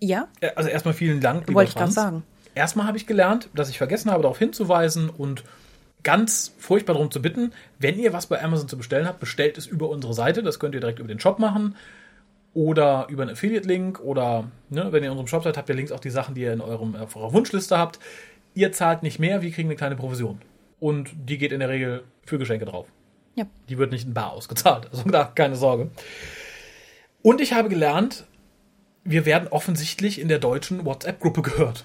Ja? 0.00 0.28
Also 0.56 0.70
erstmal 0.70 0.94
vielen 0.94 1.20
Dank. 1.20 1.52
Wollte 1.52 1.70
ich 1.70 1.76
gerade 1.76 1.92
sagen. 1.92 2.22
Erstmal 2.54 2.86
habe 2.86 2.96
ich 2.96 3.06
gelernt, 3.06 3.50
dass 3.54 3.68
ich 3.68 3.78
vergessen 3.78 4.10
habe, 4.10 4.22
darauf 4.22 4.38
hinzuweisen 4.38 5.10
und 5.10 5.44
ganz 6.02 6.54
furchtbar 6.58 6.94
darum 6.94 7.10
zu 7.10 7.20
bitten, 7.20 7.52
wenn 7.78 7.98
ihr 7.98 8.12
was 8.12 8.26
bei 8.26 8.42
Amazon 8.42 8.68
zu 8.68 8.76
bestellen 8.76 9.06
habt, 9.06 9.20
bestellt 9.20 9.58
es 9.58 9.66
über 9.66 9.88
unsere 9.88 10.14
Seite. 10.14 10.42
Das 10.42 10.58
könnt 10.58 10.74
ihr 10.74 10.80
direkt 10.80 10.98
über 10.98 11.08
den 11.08 11.20
Shop 11.20 11.38
machen 11.38 11.76
oder 12.54 13.06
über 13.08 13.22
einen 13.22 13.32
Affiliate-Link 13.32 14.00
oder 14.00 14.50
ne, 14.70 14.92
wenn 14.92 15.02
ihr 15.02 15.06
in 15.06 15.12
unserem 15.12 15.28
Shop 15.28 15.44
seid, 15.44 15.56
habt 15.56 15.68
ihr 15.68 15.74
links 15.74 15.92
auch 15.92 16.00
die 16.00 16.10
Sachen, 16.10 16.34
die 16.34 16.42
ihr 16.42 16.52
in 16.52 16.60
eurem, 16.60 16.96
auf 16.96 17.16
eurer 17.16 17.32
Wunschliste 17.32 17.78
habt. 17.78 17.98
Ihr 18.54 18.72
zahlt 18.72 19.02
nicht 19.02 19.18
mehr, 19.18 19.42
wir 19.42 19.50
kriegen 19.50 19.68
eine 19.68 19.76
kleine 19.76 19.96
Provision. 19.96 20.40
Und 20.80 21.10
die 21.14 21.38
geht 21.38 21.52
in 21.52 21.60
der 21.60 21.68
Regel 21.68 22.04
für 22.24 22.38
Geschenke 22.38 22.64
drauf. 22.64 22.88
Ja. 23.34 23.46
Die 23.68 23.78
wird 23.78 23.92
nicht 23.92 24.06
in 24.06 24.14
Bar 24.14 24.32
ausgezahlt, 24.32 24.88
also 24.90 25.04
da 25.10 25.24
keine 25.24 25.56
Sorge. 25.56 25.90
Und 27.22 27.40
ich 27.40 27.52
habe 27.52 27.68
gelernt, 27.68 28.26
wir 29.04 29.24
werden 29.24 29.48
offensichtlich 29.48 30.20
in 30.20 30.28
der 30.28 30.38
deutschen 30.38 30.84
WhatsApp-Gruppe 30.84 31.42
gehört. 31.42 31.84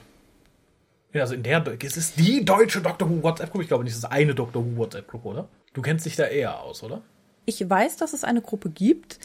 Also 1.13 1.35
in 1.35 1.43
der, 1.43 1.63
es 1.83 1.95
ist 1.95 2.19
die 2.19 2.43
deutsche 2.43 2.81
Doctor 2.81 3.07
Who 3.07 3.21
WhatsApp-Gruppe. 3.21 3.63
Ich 3.63 3.67
glaube 3.67 3.83
nicht, 3.83 3.93
es 3.93 3.99
ist 3.99 4.05
eine 4.05 4.33
Doctor 4.33 4.65
Who 4.65 4.77
WhatsApp-Gruppe, 4.77 5.27
oder? 5.27 5.47
Du 5.73 5.81
kennst 5.81 6.05
dich 6.05 6.15
da 6.15 6.25
eher 6.25 6.61
aus, 6.61 6.81
oder? 6.81 7.01
Ich 7.45 7.69
weiß, 7.69 7.97
dass 7.97 8.13
es 8.13 8.23
eine 8.23 8.41
Gruppe 8.41 8.69
gibt. 8.69 9.19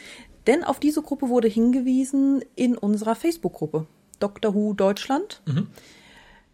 Denn 0.49 0.65
auf 0.65 0.81
diese 0.81 1.03
Gruppe 1.03 1.29
wurde 1.29 1.47
hingewiesen 1.47 2.43
in 2.57 2.77
unserer 2.77 3.15
Facebook-Gruppe. 3.15 3.87
Doctor 4.19 4.55
Who 4.55 4.73
Deutschland. 4.73 5.41
Mhm. 5.47 5.69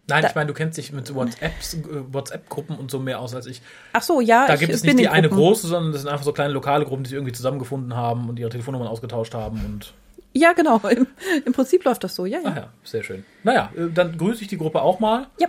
Nein, 0.06 0.22
Da- 0.22 0.28
ich 0.28 0.34
meine, 0.34 0.48
du 0.48 0.52
kennst 0.52 0.76
dich 0.76 0.92
mit 0.92 1.14
WhatsApps, 1.14 1.74
äh, 1.74 1.78
WhatsApp-Gruppen 2.12 2.76
und 2.76 2.90
so 2.90 2.98
mehr 2.98 3.20
aus 3.20 3.34
als 3.34 3.46
ich. 3.46 3.62
Ach 3.94 4.02
so, 4.02 4.20
ja, 4.20 4.46
Da 4.46 4.56
gibt 4.56 4.70
es 4.74 4.82
nicht 4.82 4.98
die 4.98 5.04
in 5.04 5.08
eine 5.08 5.28
Gruppen. 5.28 5.40
große, 5.42 5.66
sondern 5.68 5.92
das 5.92 6.02
sind 6.02 6.10
einfach 6.10 6.24
so 6.26 6.32
kleine 6.34 6.52
lokale 6.52 6.84
Gruppen, 6.84 7.04
die 7.04 7.08
sich 7.08 7.14
irgendwie 7.16 7.32
zusammengefunden 7.32 7.96
haben 7.96 8.28
und 8.28 8.38
ihre 8.38 8.50
Telefonnummern 8.50 8.86
ausgetauscht 8.88 9.32
haben 9.32 9.64
und 9.64 9.94
Ja, 10.34 10.52
genau. 10.52 10.76
Im, 10.88 11.06
Im 11.46 11.52
Prinzip 11.54 11.84
läuft 11.84 12.04
das 12.04 12.14
so, 12.14 12.26
ja, 12.26 12.40
ja. 12.40 12.48
ach 12.50 12.56
ja, 12.56 12.72
sehr 12.82 13.02
schön. 13.02 13.24
Naja, 13.44 13.70
äh, 13.76 13.88
dann 13.94 14.18
grüße 14.18 14.42
ich 14.42 14.48
die 14.48 14.58
Gruppe 14.58 14.82
auch 14.82 15.00
mal. 15.00 15.28
Ja, 15.38 15.48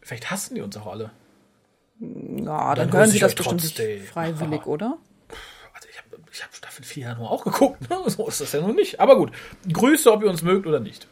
Vielleicht 0.00 0.30
hassen 0.30 0.54
die 0.54 0.62
uns 0.62 0.74
auch 0.78 0.86
alle. 0.86 1.10
ja 2.00 2.74
Dann 2.74 2.88
dann, 2.90 2.92
hören 3.00 3.10
Sie 3.10 3.18
das 3.18 3.34
bestimmt 3.34 3.60
freiwillig, 4.10 4.64
oder? 4.66 4.96
Ich 6.32 6.42
habe 6.42 6.54
Staffel 6.54 6.84
4 6.84 7.02
ja 7.04 7.14
nur 7.14 7.30
auch 7.30 7.44
geguckt. 7.44 7.88
Ne? 7.88 7.98
So 8.06 8.26
ist 8.28 8.40
das 8.40 8.52
ja 8.52 8.60
nun 8.60 8.74
nicht. 8.76 9.00
Aber 9.00 9.16
gut, 9.16 9.32
Grüße, 9.72 10.12
ob 10.12 10.22
ihr 10.22 10.30
uns 10.30 10.42
mögt 10.42 10.66
oder 10.66 10.80
nicht. 10.80 11.08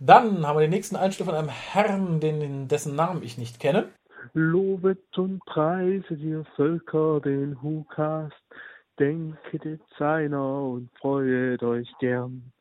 Dann 0.00 0.46
haben 0.46 0.56
wir 0.56 0.62
den 0.62 0.70
nächsten 0.70 0.96
Einspieler 0.96 1.26
von 1.26 1.38
einem 1.38 1.48
Herrn, 1.48 2.20
den, 2.20 2.68
dessen 2.68 2.96
Namen 2.96 3.22
ich 3.22 3.38
nicht 3.38 3.60
kenne. 3.60 3.88
Lobet 4.34 5.16
und 5.16 5.44
preiset 5.44 6.18
ihr 6.18 6.44
Völker 6.56 7.20
den 7.20 7.60
Hukast, 7.62 8.34
denket 8.98 9.80
seiner 9.98 10.62
und 10.62 10.90
freuet 10.98 11.62
euch 11.62 11.88
gern. 12.00 12.52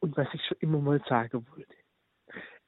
Und 0.00 0.16
was 0.16 0.28
ich 0.32 0.40
schon 0.46 0.56
immer 0.60 0.78
mal 0.78 1.00
sagen 1.08 1.46
wollte, 1.54 1.74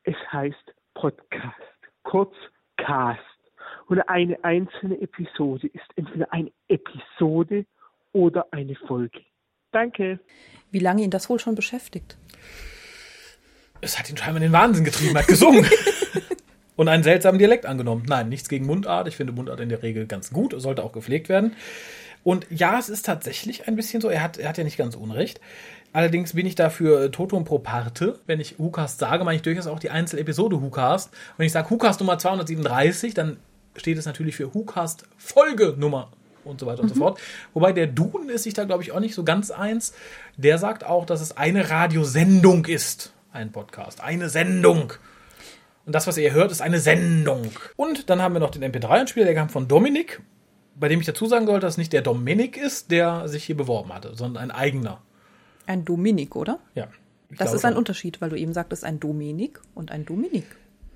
es 0.04 0.16
heißt 0.30 0.74
Podcast, 0.94 1.56
kurz 2.02 2.34
Cast. 2.76 3.20
Und 3.86 4.00
eine 4.08 4.42
einzelne 4.44 5.00
Episode 5.00 5.68
ist 5.68 5.86
entweder 5.96 6.32
eine 6.32 6.52
Episode 6.68 7.64
oder 8.12 8.46
eine 8.50 8.74
Folge. 8.74 9.20
Danke. 9.72 10.20
Wie 10.70 10.78
lange 10.78 11.02
ihn 11.02 11.10
das 11.10 11.28
wohl 11.28 11.38
schon 11.38 11.54
beschäftigt? 11.54 12.16
Es 13.80 13.98
hat 13.98 14.08
ihn 14.08 14.16
scheinbar 14.16 14.36
in 14.36 14.42
den 14.42 14.52
Wahnsinn 14.52 14.84
getrieben, 14.84 15.16
hat 15.16 15.26
gesungen. 15.26 15.66
und 16.76 16.88
einen 16.88 17.02
seltsamen 17.02 17.38
Dialekt 17.38 17.66
angenommen. 17.66 18.04
Nein, 18.06 18.28
nichts 18.28 18.48
gegen 18.48 18.66
Mundart. 18.66 19.08
Ich 19.08 19.16
finde 19.16 19.32
Mundart 19.32 19.60
in 19.60 19.68
der 19.68 19.82
Regel 19.82 20.06
ganz 20.06 20.30
gut, 20.30 20.54
sollte 20.56 20.84
auch 20.84 20.92
gepflegt 20.92 21.28
werden. 21.28 21.56
Und 22.24 22.46
ja, 22.50 22.78
es 22.78 22.88
ist 22.88 23.04
tatsächlich 23.04 23.66
ein 23.66 23.76
bisschen 23.76 24.00
so, 24.00 24.08
er 24.08 24.22
hat, 24.22 24.38
er 24.38 24.48
hat 24.48 24.58
ja 24.58 24.64
nicht 24.64 24.76
ganz 24.76 24.94
unrecht. 24.94 25.40
Allerdings 25.92 26.34
bin 26.34 26.46
ich 26.46 26.54
dafür 26.54 27.10
Totum 27.10 27.44
pro 27.44 27.58
parte. 27.58 28.18
Wenn 28.26 28.40
ich 28.40 28.58
Hukast 28.58 28.98
sage, 28.98 29.24
meine 29.24 29.36
ich 29.36 29.42
durchaus 29.42 29.66
auch 29.66 29.80
die 29.80 29.90
Einzelepisode 29.90 30.60
Hukast. 30.60 31.10
Wenn 31.36 31.46
ich 31.46 31.52
sage 31.52 31.68
Hukast 31.70 32.00
Nummer 32.00 32.18
237, 32.18 33.14
dann 33.14 33.36
steht 33.76 33.98
es 33.98 34.06
natürlich 34.06 34.36
für 34.36 34.54
Hukast 34.54 35.04
Folge 35.18 35.74
Nummer 35.76 36.10
und 36.44 36.60
so 36.60 36.66
weiter 36.66 36.82
und 36.82 36.88
so 36.88 36.94
fort. 36.94 37.20
Wobei 37.54 37.72
der 37.72 37.86
Duden 37.86 38.28
ist 38.28 38.44
sich 38.44 38.54
da, 38.54 38.64
glaube 38.64 38.82
ich, 38.82 38.92
auch 38.92 39.00
nicht 39.00 39.14
so 39.14 39.24
ganz 39.24 39.50
eins. 39.50 39.94
Der 40.36 40.58
sagt 40.58 40.84
auch, 40.84 41.06
dass 41.06 41.20
es 41.20 41.36
eine 41.36 41.70
Radiosendung 41.70 42.66
ist. 42.66 43.12
Ein 43.32 43.52
Podcast. 43.52 44.02
Eine 44.02 44.28
Sendung. 44.28 44.92
Und 45.84 45.94
das, 45.94 46.06
was 46.06 46.16
ihr 46.16 46.32
hört, 46.32 46.52
ist 46.52 46.60
eine 46.60 46.78
Sendung. 46.78 47.50
Und 47.76 48.08
dann 48.10 48.22
haben 48.22 48.34
wir 48.34 48.40
noch 48.40 48.50
den 48.50 48.62
MP3-Einspieler, 48.62 49.24
der 49.26 49.34
kam 49.34 49.48
von 49.48 49.66
Dominik, 49.68 50.20
bei 50.74 50.88
dem 50.88 51.00
ich 51.00 51.06
dazu 51.06 51.26
sagen 51.26 51.46
sollte, 51.46 51.66
dass 51.66 51.74
es 51.74 51.78
nicht 51.78 51.92
der 51.92 52.02
Dominik 52.02 52.56
ist, 52.56 52.90
der 52.90 53.28
sich 53.28 53.44
hier 53.44 53.56
beworben 53.56 53.92
hatte, 53.92 54.14
sondern 54.14 54.44
ein 54.44 54.50
eigener. 54.50 55.00
Ein 55.66 55.84
Dominik, 55.84 56.36
oder? 56.36 56.60
Ja. 56.74 56.88
Das 57.38 57.52
ist 57.54 57.64
ein. 57.64 57.76
Unterschied, 57.76 58.20
weil 58.20 58.30
du 58.30 58.36
eben 58.36 58.52
sagtest, 58.52 58.84
ein 58.84 59.00
Dominik 59.00 59.60
und 59.74 59.90
ein 59.90 60.04
Dominik. 60.04 60.44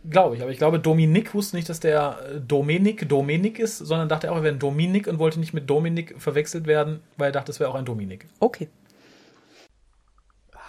Glaube 0.09 0.37
ich, 0.37 0.42
aber 0.42 0.51
ich 0.51 0.59
glaube, 0.59 0.79
Dominik 0.79 1.35
wusste 1.35 1.57
nicht, 1.57 1.69
dass 1.69 1.81
der 1.81 2.19
äh, 2.21 2.40
Dominik 2.40 3.09
Dominik 3.09 3.59
ist, 3.59 3.79
sondern 3.79 4.09
dachte 4.09 4.31
auch, 4.31 4.37
er 4.37 4.42
wäre 4.45 4.55
ein 4.55 4.61
Dominik 4.61 5.09
und 5.09 5.19
wollte 5.19 5.40
nicht 5.40 5.53
mit 5.53 5.69
Dominik 5.69 6.14
verwechselt 6.19 6.66
werden, 6.66 7.01
weil 7.16 7.31
er 7.31 7.33
dachte, 7.33 7.51
es 7.51 7.59
wäre 7.59 7.71
auch 7.71 7.75
ein 7.75 7.85
Dominik. 7.85 8.27
Okay. 8.38 8.69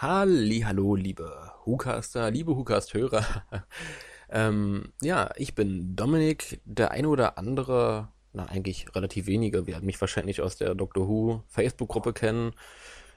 Hallo, 0.02 0.95
liebe 0.95 1.52
Hucaster, 1.65 2.32
liebe 2.32 2.56
Hucast-Hörer. 2.56 3.26
ähm, 4.32 4.93
ja, 5.02 5.30
ich 5.36 5.54
bin 5.54 5.95
Dominik. 5.95 6.62
Der 6.65 6.91
eine 6.91 7.10
oder 7.10 7.38
andere, 7.38 8.08
na 8.34 8.45
eigentlich 8.45 8.95
relativ 8.95 9.28
wenige, 9.28 9.67
werden 9.67 9.86
mich 9.86 10.02
wahrscheinlich 10.02 10.41
aus 10.41 10.58
der 10.58 10.73
Doctor 10.73 11.08
Who 11.08 11.43
Facebook-Gruppe 11.47 12.13
kennen, 12.13 12.54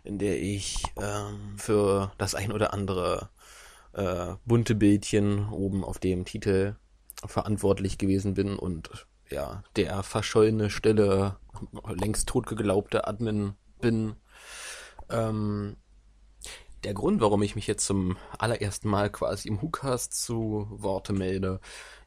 in 0.05 0.19
der 0.19 0.39
ich 0.41 0.83
ähm, 1.01 1.57
für 1.57 2.13
das 2.19 2.35
ein 2.35 2.53
oder 2.53 2.75
andere 2.75 3.31
äh, 3.93 4.35
bunte 4.45 4.75
Bildchen 4.75 5.49
oben 5.51 5.85
auf 5.85 5.99
dem 5.99 6.25
Titel 6.25 6.77
verantwortlich 7.25 7.99
gewesen 7.99 8.35
bin 8.35 8.57
und 8.57 9.07
ja, 9.31 9.63
der 9.77 10.03
verschollene, 10.03 10.71
stille, 10.71 11.37
längst 11.89 12.29
totgeglaubte 12.29 13.07
Admin 13.07 13.55
bin. 13.81 14.17
Ähm, 15.09 15.77
der 16.85 16.95
Grund, 16.95 17.21
warum 17.21 17.43
ich 17.43 17.55
mich 17.55 17.67
jetzt 17.67 17.85
zum 17.85 18.17
allerersten 18.39 18.89
Mal 18.89 19.11
quasi 19.11 19.49
im 19.49 19.61
WhoCast 19.61 20.13
zu 20.15 20.67
Worte 20.71 21.13
melde, 21.13 21.61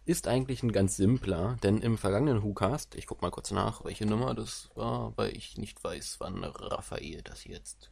ist 0.06 0.28
eigentlich 0.28 0.64
ein 0.64 0.72
ganz 0.72 0.98
simpler, 0.98 1.58
denn 1.64 1.78
im 1.78 1.98
vergangenen 1.98 2.44
WhoCast, 2.44 2.96
ich 2.96 3.08
guck 3.08 3.22
mal 3.22 3.32
kurz 3.32 3.52
nach, 3.52 3.86
welche 3.86 4.06
Nummer 4.06 4.34
das 4.34 4.70
war, 4.76 5.14
weil 5.16 5.36
ich 5.36 5.58
nicht 5.58 5.82
weiß, 5.84 6.18
wann 6.20 6.44
Raphael 6.44 7.22
das 7.22 7.46
jetzt 7.46 7.92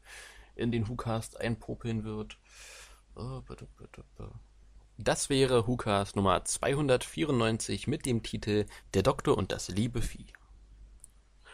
in 0.55 0.71
den 0.71 0.89
WhoCast 0.89 1.39
einpopeln 1.39 2.03
wird. 2.03 2.33
Äh, 2.33 2.37
bitte, 2.37 2.39
bitte, 2.39 2.39
bitte. 2.39 3.00
Das 4.97 5.29
wäre 5.29 5.67
WhoCast 5.67 6.15
Nummer 6.15 6.43
294 6.45 7.87
mit 7.87 8.05
dem 8.05 8.23
Titel 8.23 8.65
Der 8.93 9.03
Doktor 9.03 9.37
und 9.37 9.51
das 9.51 9.69
liebe 9.69 10.01
Vieh. 10.01 10.27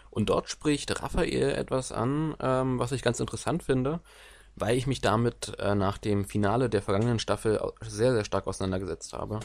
Und 0.10 0.30
dort 0.30 0.50
spricht 0.50 1.02
Raphael 1.02 1.52
etwas 1.52 1.92
an, 1.92 2.36
ähm, 2.40 2.80
was 2.80 2.92
ich 2.92 3.02
ganz 3.02 3.20
interessant 3.20 3.64
finde, 3.64 4.02
weil 4.60 4.76
ich 4.76 4.88
mich 4.88 5.02
damit 5.02 5.54
äh, 5.60 5.76
nach 5.76 5.98
dem 5.98 6.26
Finale 6.26 6.70
der 6.70 6.82
vergangenen 6.82 7.20
Staffel 7.20 7.62
sehr, 7.82 8.14
sehr 8.14 8.26
stark 8.26 8.48
auseinandergesetzt 8.48 9.14
habe. 9.14 9.40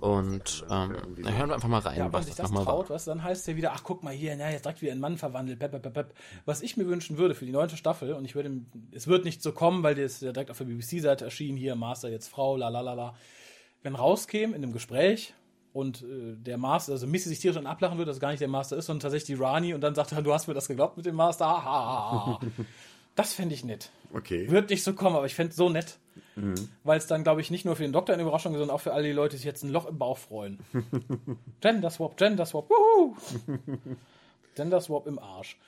Und 0.00 0.64
ähm, 0.68 0.96
hören 1.16 1.48
wir 1.48 1.54
einfach 1.54 1.68
mal 1.68 1.78
rein, 1.80 1.96
Ja, 1.98 2.04
wenn 2.04 2.12
man 2.12 2.20
was 2.20 2.26
sich 2.26 2.34
das 2.34 2.50
nochmal 2.50 2.66
war. 2.66 2.74
traut, 2.74 2.90
was, 2.90 3.04
dann 3.04 3.22
heißt 3.22 3.42
es 3.42 3.46
ja 3.46 3.56
wieder, 3.56 3.72
ach 3.72 3.82
guck 3.84 4.02
mal 4.02 4.12
hier, 4.12 4.34
na, 4.36 4.50
jetzt 4.50 4.64
direkt 4.64 4.82
wieder 4.82 4.92
in 4.92 5.00
Mann 5.00 5.16
verwandelt, 5.16 5.58
pep, 5.58 5.70
pep, 5.70 5.82
pep, 5.82 5.94
pep. 5.94 6.14
Was 6.44 6.62
ich 6.62 6.76
mir 6.76 6.86
wünschen 6.86 7.18
würde 7.18 7.34
für 7.34 7.46
die 7.46 7.52
neunte 7.52 7.76
Staffel, 7.76 8.12
und 8.14 8.24
ich 8.24 8.34
würde, 8.34 8.50
es 8.92 9.06
wird 9.06 9.24
nicht 9.24 9.42
so 9.42 9.52
kommen, 9.52 9.82
weil 9.82 9.94
das 9.94 10.20
ja 10.20 10.32
direkt 10.32 10.50
auf 10.50 10.58
der 10.58 10.64
BBC-Seite 10.64 11.24
erschien, 11.24 11.56
hier 11.56 11.74
Master 11.76 12.08
jetzt 12.10 12.28
Frau, 12.28 12.56
la 12.56 12.68
la 12.68 12.80
la 12.80 12.94
la. 12.94 13.14
Wenn 13.82 13.94
rauskäme 13.94 14.56
in 14.56 14.62
einem 14.64 14.72
Gespräch 14.72 15.34
und 15.72 16.02
äh, 16.02 16.34
der 16.36 16.58
Master, 16.58 16.92
also 16.92 17.06
Missy 17.06 17.28
sich 17.28 17.38
tierisch 17.38 17.58
an 17.58 17.66
ablachen 17.66 17.96
würde, 17.98 18.06
dass 18.06 18.16
es 18.16 18.20
gar 18.20 18.30
nicht 18.30 18.40
der 18.40 18.48
Master 18.48 18.76
ist, 18.76 18.86
sondern 18.86 19.02
tatsächlich 19.02 19.36
die 19.36 19.42
Rani 19.42 19.72
und 19.74 19.82
dann 19.82 19.94
sagt 19.94 20.10
er, 20.12 20.22
du 20.22 20.32
hast 20.32 20.48
mir 20.48 20.54
das 20.54 20.66
geglaubt 20.66 20.96
mit 20.96 21.06
dem 21.06 21.14
Master, 21.14 21.46
ha, 21.46 21.64
ha, 21.64 22.26
ha. 22.26 22.40
Das 23.18 23.34
fände 23.34 23.52
ich 23.52 23.64
nett. 23.64 23.90
Okay. 24.14 24.48
Wird 24.48 24.70
nicht 24.70 24.84
so 24.84 24.92
kommen, 24.92 25.16
aber 25.16 25.26
ich 25.26 25.34
fände 25.34 25.50
es 25.50 25.56
so 25.56 25.68
nett. 25.68 25.98
Weil 26.84 26.98
es 26.98 27.08
dann, 27.08 27.24
glaube 27.24 27.40
ich, 27.40 27.50
nicht 27.50 27.64
nur 27.64 27.74
für 27.74 27.82
den 27.82 27.92
Doktor 27.92 28.12
eine 28.12 28.22
Überraschung 28.22 28.52
ist, 28.52 28.60
sondern 28.60 28.76
auch 28.76 28.80
für 28.80 28.92
alle 28.92 29.08
die 29.08 29.12
Leute, 29.12 29.32
die 29.32 29.38
sich 29.38 29.44
jetzt 29.44 29.64
ein 29.64 29.70
Loch 29.70 29.86
im 29.86 29.98
Bauch 29.98 30.18
freuen. 30.18 30.60
Gender 31.60 31.90
Swap, 31.90 32.16
Gender 32.16 32.46
Swap, 32.46 32.70
wuhu! 32.70 33.16
Gender 34.54 34.80
Swap 34.80 35.08
im 35.08 35.18
Arsch. 35.18 35.58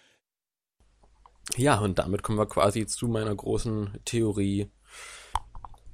Ja, 1.56 1.80
und 1.80 1.98
damit 1.98 2.22
kommen 2.22 2.38
wir 2.38 2.46
quasi 2.46 2.86
zu 2.86 3.08
meiner 3.08 3.34
großen 3.34 3.98
Theorie. 4.04 4.70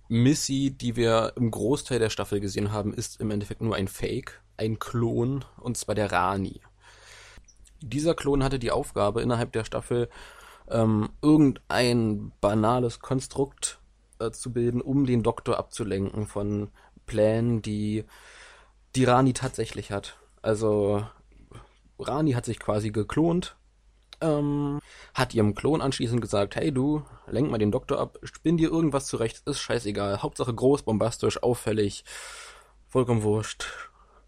Missy, 0.09 0.77
die 0.79 0.95
wir 0.95 1.33
im 1.37 1.51
Großteil 1.51 2.01
der 2.01 2.11
Staffel 2.11 2.41
gesehen 2.41 2.71
haben, 2.71 2.93
ist 2.93 3.19
im 3.19 3.31
Endeffekt 3.31 3.63
nur 3.63 3.77
ein 3.77 3.89
Fake, 3.89 4.43
ein 4.59 4.79
Klon, 4.79 5.43
und 5.59 5.79
zwar 5.79 5.95
der 5.95 6.13
Rani. 6.13 6.61
Dieser 7.81 8.15
Klon 8.15 8.45
hatte 8.45 8.59
die 8.59 8.71
Aufgabe, 8.71 9.23
innerhalb 9.23 9.53
der 9.53 9.65
Staffel 9.65 10.11
ähm, 10.71 11.11
irgendein 11.23 12.33
banales 12.41 13.01
Konstrukt 13.01 13.79
äh, 14.19 14.31
zu 14.31 14.53
bilden, 14.53 14.81
um 14.81 15.07
den 15.07 15.23
Doktor 15.23 15.59
abzulenken 15.59 16.27
von 16.27 16.71
Plänen, 17.07 17.63
die 17.63 18.05
die 18.95 19.05
Rani 19.05 19.33
tatsächlich 19.33 19.93
hat. 19.93 20.19
Also 20.43 21.07
Rani 21.99 22.33
hat 22.33 22.45
sich 22.45 22.59
quasi 22.59 22.91
geklont, 22.91 23.57
ähm, 24.21 24.81
hat 25.15 25.35
ihrem 25.35 25.55
Klon 25.55 25.81
anschließend 25.81 26.21
gesagt, 26.21 26.57
hey 26.57 26.73
du, 26.73 27.03
lenk 27.27 27.51
mal 27.51 27.59
den 27.59 27.71
Doktor 27.71 27.99
ab, 27.99 28.19
spinn 28.23 28.57
dir 28.57 28.71
irgendwas 28.71 29.07
zurecht, 29.07 29.43
ist 29.47 29.61
scheißegal, 29.61 30.23
Hauptsache 30.23 30.55
groß, 30.55 30.83
bombastisch, 30.83 31.43
auffällig, 31.43 32.05
vollkommen 32.87 33.23
wurscht. 33.23 33.67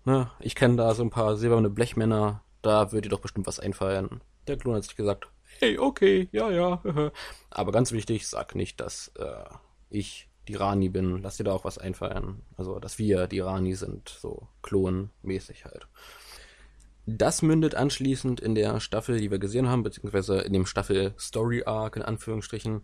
Ne? 0.05 0.31
Ich 0.41 0.55
kenne 0.55 0.77
da 0.77 0.95
so 0.95 1.03
ein 1.03 1.11
paar 1.11 1.37
silberne 1.37 1.71
Blechmänner, 1.71 2.43
da 2.63 2.93
wird 2.93 3.05
dir 3.05 3.11
doch 3.11 3.21
bestimmt 3.21 3.47
was 3.47 3.61
einfallen. 3.61 4.21
Der 4.47 4.57
Klon 4.57 4.75
hat 4.75 4.85
sich 4.85 4.97
gesagt, 4.97 5.29
hey, 5.59 5.79
okay, 5.79 6.29
ja, 6.33 6.51
ja. 6.51 6.83
Aber 7.51 7.73
ganz 7.73 7.93
wichtig, 7.93 8.27
sag 8.27 8.55
nicht, 8.55 8.81
dass 8.81 9.09
äh, 9.19 9.45
ich 9.91 10.29
die 10.49 10.55
Rani 10.55 10.89
bin, 10.89 11.23
lass 11.23 11.37
dir 11.37 11.45
da 11.45 11.53
auch 11.53 11.65
was 11.65 11.79
einfallen. 11.79 12.43
Also, 12.57 12.79
dass 12.79 12.99
wir 12.99 13.27
die 13.27 13.41
Rani 13.41 13.75
sind, 13.75 14.09
so 14.09 14.49
klonmäßig 14.63 15.65
halt. 15.65 15.89
Das 17.07 17.43
mündet 17.43 17.75
anschließend 17.75 18.41
in 18.41 18.55
der 18.55 18.81
Staffel, 18.81 19.19
die 19.19 19.31
wir 19.31 19.39
gesehen 19.39 19.69
haben, 19.69 19.83
beziehungsweise 19.83 20.41
in 20.41 20.53
dem 20.53 20.67
Staffel 20.67 21.15
Story 21.19 21.65
Arc 21.65 21.97
in 21.97 22.03
Anführungsstrichen, 22.03 22.83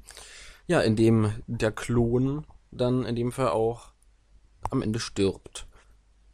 ja, 0.67 0.81
in 0.81 0.97
dem 0.97 1.33
der 1.47 1.73
Klon 1.73 2.47
dann 2.71 3.05
in 3.05 3.17
dem 3.17 3.33
Fall 3.33 3.49
auch 3.49 3.93
am 4.71 4.83
Ende 4.83 4.99
stirbt. 4.99 5.67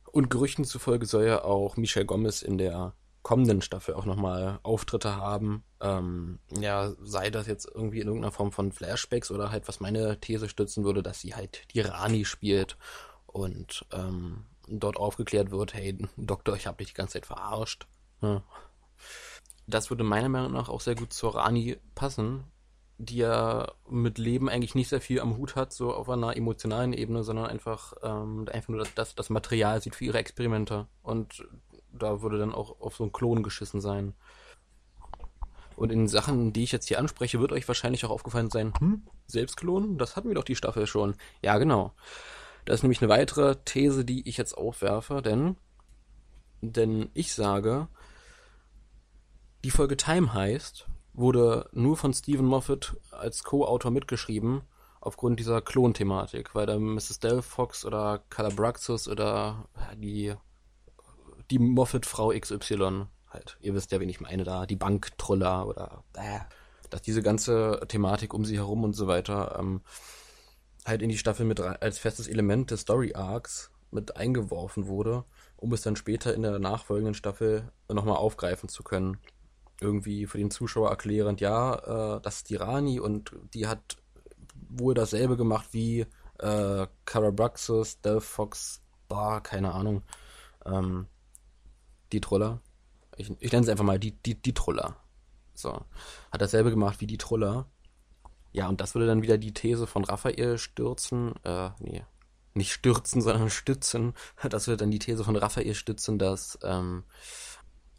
Und 0.05 0.31
Gerüchten 0.31 0.65
zufolge 0.65 1.07
soll 1.07 1.25
ja 1.25 1.45
auch 1.45 1.77
Michelle 1.77 2.07
Gomez 2.07 2.43
in 2.43 2.59
der 2.59 2.95
kommenden 3.23 3.63
Staffel 3.63 3.95
auch 3.95 4.07
nochmal 4.07 4.61
Auftritte 4.63 5.17
haben. 5.17 5.63
Ähm, 5.81 6.39
ja, 6.59 6.93
sei 7.03 7.31
das 7.31 7.47
jetzt 7.47 7.69
irgendwie 7.73 8.01
in 8.01 8.07
irgendeiner 8.07 8.33
Form 8.33 8.53
von 8.53 8.73
Flashbacks 8.73 9.31
oder 9.31 9.51
halt, 9.51 9.69
was 9.69 9.81
meine 9.81 10.19
These 10.21 10.49
stützen 10.49 10.85
würde, 10.85 11.03
dass 11.03 11.21
sie 11.21 11.35
halt 11.35 11.63
die 11.75 11.81
Rani 11.81 12.25
spielt 12.25 12.77
und 13.27 13.85
ähm, 13.93 14.45
dort 14.69 14.97
aufgeklärt 14.97 15.51
wird, 15.51 15.75
hey, 15.75 15.99
Doktor, 16.17 16.57
ich 16.57 16.67
habe 16.67 16.79
dich 16.79 16.89
die 16.89 16.95
ganze 16.95 17.15
Zeit 17.15 17.27
verarscht. 17.27 17.87
Ja. 18.23 18.43
Das 19.67 19.91
würde 19.91 20.05
meiner 20.05 20.29
Meinung 20.29 20.53
nach 20.53 20.69
auch 20.69 20.81
sehr 20.81 20.95
gut 20.97 21.13
zur 21.13 21.37
Rani 21.37 21.79
passen, 21.95 22.45
die 22.99 23.19
ja 23.19 23.73
mit 23.89 24.19
Leben 24.19 24.49
eigentlich 24.49 24.75
nicht 24.75 24.89
sehr 24.89 25.01
viel 25.01 25.21
am 25.21 25.37
Hut 25.37 25.57
hat, 25.57 25.73
so 25.73 25.95
auf 25.95 26.09
einer 26.09 26.37
emotionalen 26.37 26.93
Ebene, 26.93 27.23
sondern 27.23 27.47
einfach, 27.47 27.95
ähm, 28.03 28.47
einfach 28.53 28.69
nur 28.69 28.87
das, 28.95 29.15
das 29.15 29.31
Material 29.31 29.81
sieht 29.81 29.95
für 29.95 30.05
ihre 30.05 30.19
Experimente. 30.19 30.87
Und 31.03 31.47
da 31.93 32.23
würde 32.23 32.39
dann 32.39 32.55
auch 32.55 32.81
auf 32.81 32.97
so 32.97 33.05
einen 33.05 33.13
Klon 33.13 33.43
geschissen 33.43 33.81
sein. 33.81 34.15
Und 35.77 35.91
in 35.93 36.09
Sachen, 36.09 36.53
die 36.53 36.65
ich 36.65 36.73
jetzt 36.73 36.89
hier 36.89 36.99
anspreche, 36.99 37.41
wird 37.41 37.53
euch 37.53 37.67
wahrscheinlich 37.67 38.05
auch 38.05 38.11
aufgefallen 38.11 38.51
sein, 38.51 38.75
hm, 38.79 39.07
Selbstklon, 39.27 39.97
das 39.97 40.15
hatten 40.15 40.29
wir 40.29 40.35
doch 40.35 40.45
die 40.45 40.57
Staffel 40.57 40.87
schon. 40.87 41.15
Ja, 41.43 41.57
genau. 41.59 41.95
Das 42.65 42.77
ist 42.77 42.83
nämlich 42.83 43.01
eine 43.01 43.09
weitere 43.09 43.57
These, 43.65 44.05
die 44.05 44.29
ich 44.29 44.37
jetzt 44.37 44.57
aufwerfe, 44.57 45.23
denn, 45.23 45.57
denn 46.61 47.09
ich 47.15 47.33
sage, 47.33 47.89
die 49.65 49.71
Folge 49.71 49.97
Time 49.97 50.35
heißt, 50.35 50.87
wurde 51.15 51.69
nur 51.73 51.97
von 51.97 52.13
Stephen 52.13 52.47
Moffat 52.47 52.97
als 53.11 53.43
Co-Autor 53.43 53.91
mitgeschrieben, 53.91 54.63
aufgrund 55.01 55.41
dieser 55.41 55.63
Klon-Thematik, 55.63 56.55
weil 56.55 56.67
da 56.67 56.79
Mrs. 56.79 57.21
Delphox 57.21 57.85
oder 57.85 58.23
Calabraxus 58.29 59.09
oder 59.09 59.69
die 59.97 60.35
die 61.51 61.59
Moffat-Frau 61.59 62.33
XY 62.39 63.07
halt. 63.29 63.57
Ihr 63.61 63.75
wisst 63.75 63.93
ja, 63.93 64.01
wen 64.01 64.09
ich 64.09 64.21
meine 64.21 64.45
da, 64.45 64.67
die 64.67 64.77
Banktroller 64.77 65.67
oder 65.67 66.05
äh, 66.15 66.41
dass 66.91 67.03
diese 67.03 67.23
ganze 67.23 67.81
Thematik 67.89 68.35
um 68.35 68.45
sie 68.45 68.57
herum 68.57 68.85
und 68.85 68.95
so 68.95 69.07
weiter 69.07 69.57
ähm, 69.59 69.83
halt 70.85 71.03
in 71.03 71.09
die 71.09 71.19
Staffel 71.19 71.47
mit 71.47 71.61
als 71.61 71.99
festes 71.99 72.29
Element 72.29 72.71
des 72.71 72.81
Story 72.81 73.15
Arcs 73.15 73.71
mit 73.91 74.17
eingeworfen 74.17 74.87
wurde, 74.87 75.25
um 75.57 75.73
es 75.73 75.83
dann 75.83 75.97
später 75.97 76.35
in 76.35 76.43
der 76.43 76.59
nachfolgenden 76.59 77.15
Staffel 77.15 77.71
nochmal 77.89 78.17
aufgreifen 78.17 78.69
zu 78.69 78.83
können. 78.83 79.19
Irgendwie 79.81 80.27
für 80.27 80.39
den 80.39 80.51
Zuschauer 80.51 80.91
erklärend, 80.91 81.41
ja, 81.41 82.17
äh, 82.17 82.21
das 82.21 82.37
ist 82.37 82.51
die 82.51 82.57
Rani 82.57 83.01
und 83.01 83.33
die 83.55 83.67
hat 83.67 83.97
wohl 84.69 84.95
dasselbe 84.95 85.37
gemacht 85.37 85.69
wie 85.73 86.07
äh, 86.39 86.87
Carabraxus, 87.05 88.01
Delphox, 88.01 88.83
bah, 89.09 89.41
keine 89.41 89.73
Ahnung. 89.73 90.03
Ähm, 90.67 91.07
die 92.13 92.21
Troller. 92.21 92.61
Ich, 93.17 93.31
ich 93.39 93.53
nenne 93.53 93.65
es 93.65 93.69
einfach 93.69 93.85
mal 93.85 93.99
die, 93.99 94.13
die, 94.13 94.41
die 94.41 94.55
Troller. 94.55 94.97
So. 95.55 95.73
Hat 96.33 96.41
dasselbe 96.41 96.71
gemacht 96.71 97.01
wie 97.01 97.07
die 97.07 97.19
Troller. 97.19 97.67
Ja, 98.53 98.69
und 98.69 98.81
das 98.81 98.95
würde 98.95 99.07
dann 99.07 99.23
wieder 99.23 99.39
die 99.39 99.55
These 99.55 99.87
von 99.87 100.05
Raphael 100.05 100.59
stürzen, 100.59 101.35
äh, 101.45 101.71
nee, 101.79 102.05
nicht 102.55 102.73
stürzen, 102.73 103.23
sondern 103.23 103.51
stützen. 103.51 104.15
Das 104.43 104.67
würde 104.67 104.79
dann 104.79 104.91
die 104.91 104.99
These 104.99 105.25
von 105.25 105.37
Raphael 105.37 105.75
stützen, 105.75 106.19
dass, 106.19 106.59
ähm, 106.63 107.05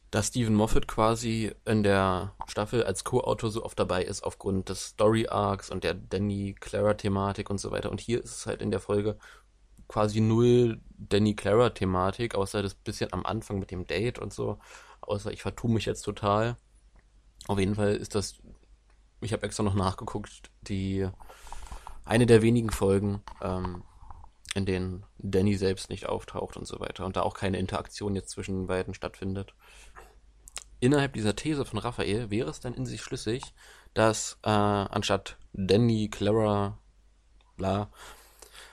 dass 0.09 0.27
Stephen 0.27 0.55
Moffat 0.55 0.87
quasi 0.87 1.55
in 1.65 1.83
der 1.83 2.35
Staffel 2.47 2.83
als 2.83 3.05
Co-Autor 3.05 3.49
so 3.49 3.63
oft 3.63 3.79
dabei 3.79 4.03
ist 4.03 4.23
aufgrund 4.23 4.67
des 4.67 4.87
Story 4.87 5.27
Arcs 5.27 5.69
und 5.69 5.85
der 5.85 5.93
Danny 5.93 6.53
Clara 6.59 6.95
Thematik 6.95 7.49
und 7.49 7.59
so 7.59 7.71
weiter. 7.71 7.91
Und 7.91 8.01
hier 8.01 8.21
ist 8.21 8.35
es 8.35 8.45
halt 8.45 8.61
in 8.61 8.71
der 8.71 8.81
Folge 8.81 9.17
quasi 9.91 10.21
null 10.21 10.79
Danny 10.97 11.35
Clara 11.35 11.71
Thematik, 11.71 12.33
außer 12.35 12.63
das 12.63 12.75
bisschen 12.75 13.11
am 13.11 13.25
Anfang 13.25 13.59
mit 13.59 13.71
dem 13.71 13.85
Date 13.87 14.19
und 14.19 14.31
so. 14.31 14.57
Außer 15.01 15.33
ich 15.33 15.41
vertue 15.41 15.69
mich 15.69 15.85
jetzt 15.85 16.03
total. 16.03 16.55
Auf 17.47 17.59
jeden 17.59 17.75
Fall 17.75 17.95
ist 17.95 18.15
das, 18.15 18.41
ich 19.19 19.33
habe 19.33 19.43
extra 19.43 19.63
noch 19.63 19.73
nachgeguckt, 19.73 20.49
die 20.61 21.09
eine 22.05 22.25
der 22.25 22.41
wenigen 22.41 22.69
Folgen, 22.69 23.21
ähm, 23.41 23.83
in 24.55 24.65
denen 24.65 25.03
Danny 25.17 25.55
selbst 25.55 25.89
nicht 25.89 26.05
auftaucht 26.05 26.55
und 26.55 26.67
so 26.67 26.79
weiter 26.79 27.05
und 27.05 27.17
da 27.17 27.23
auch 27.23 27.33
keine 27.33 27.59
Interaktion 27.59 28.15
jetzt 28.15 28.29
zwischen 28.29 28.61
den 28.61 28.67
beiden 28.67 28.93
stattfindet. 28.93 29.55
Innerhalb 30.79 31.13
dieser 31.13 31.35
These 31.35 31.65
von 31.65 31.79
Raphael 31.79 32.29
wäre 32.29 32.49
es 32.49 32.61
dann 32.61 32.75
in 32.75 32.85
sich 32.85 33.01
schlüssig, 33.01 33.43
dass 33.93 34.39
äh, 34.43 34.49
anstatt 34.49 35.37
Danny, 35.51 36.09
Clara, 36.09 36.77
bla, 37.57 37.91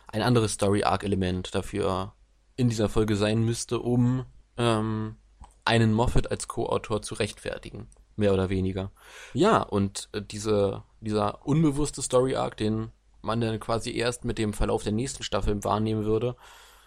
ein 0.09 0.23
anderes 0.23 0.53
Story-Arc-Element 0.53 1.55
dafür 1.55 2.14
in 2.57 2.68
dieser 2.68 2.88
Folge 2.88 3.16
sein 3.16 3.44
müsste, 3.44 3.79
um 3.79 4.25
ähm, 4.57 5.16
einen 5.64 5.92
Moffat 5.92 6.31
als 6.31 6.49
Co-Autor 6.49 7.03
zu 7.03 7.14
rechtfertigen. 7.14 7.88
Mehr 8.16 8.35
oder 8.35 8.51
weniger. 8.51 8.90
Ja, 9.33 9.62
und 9.62 10.09
äh, 10.12 10.23
diese, 10.23 10.83
dieser 11.01 11.47
unbewusste 11.47 12.03
Story-Arc, 12.03 12.57
den 12.57 12.90
man 13.21 13.40
dann 13.40 13.61
quasi 13.61 13.94
erst 13.97 14.25
mit 14.25 14.38
dem 14.38 14.53
Verlauf 14.53 14.83
der 14.83 14.92
nächsten 14.92 15.23
Staffel 15.23 15.62
wahrnehmen 15.62 16.05
würde, 16.05 16.37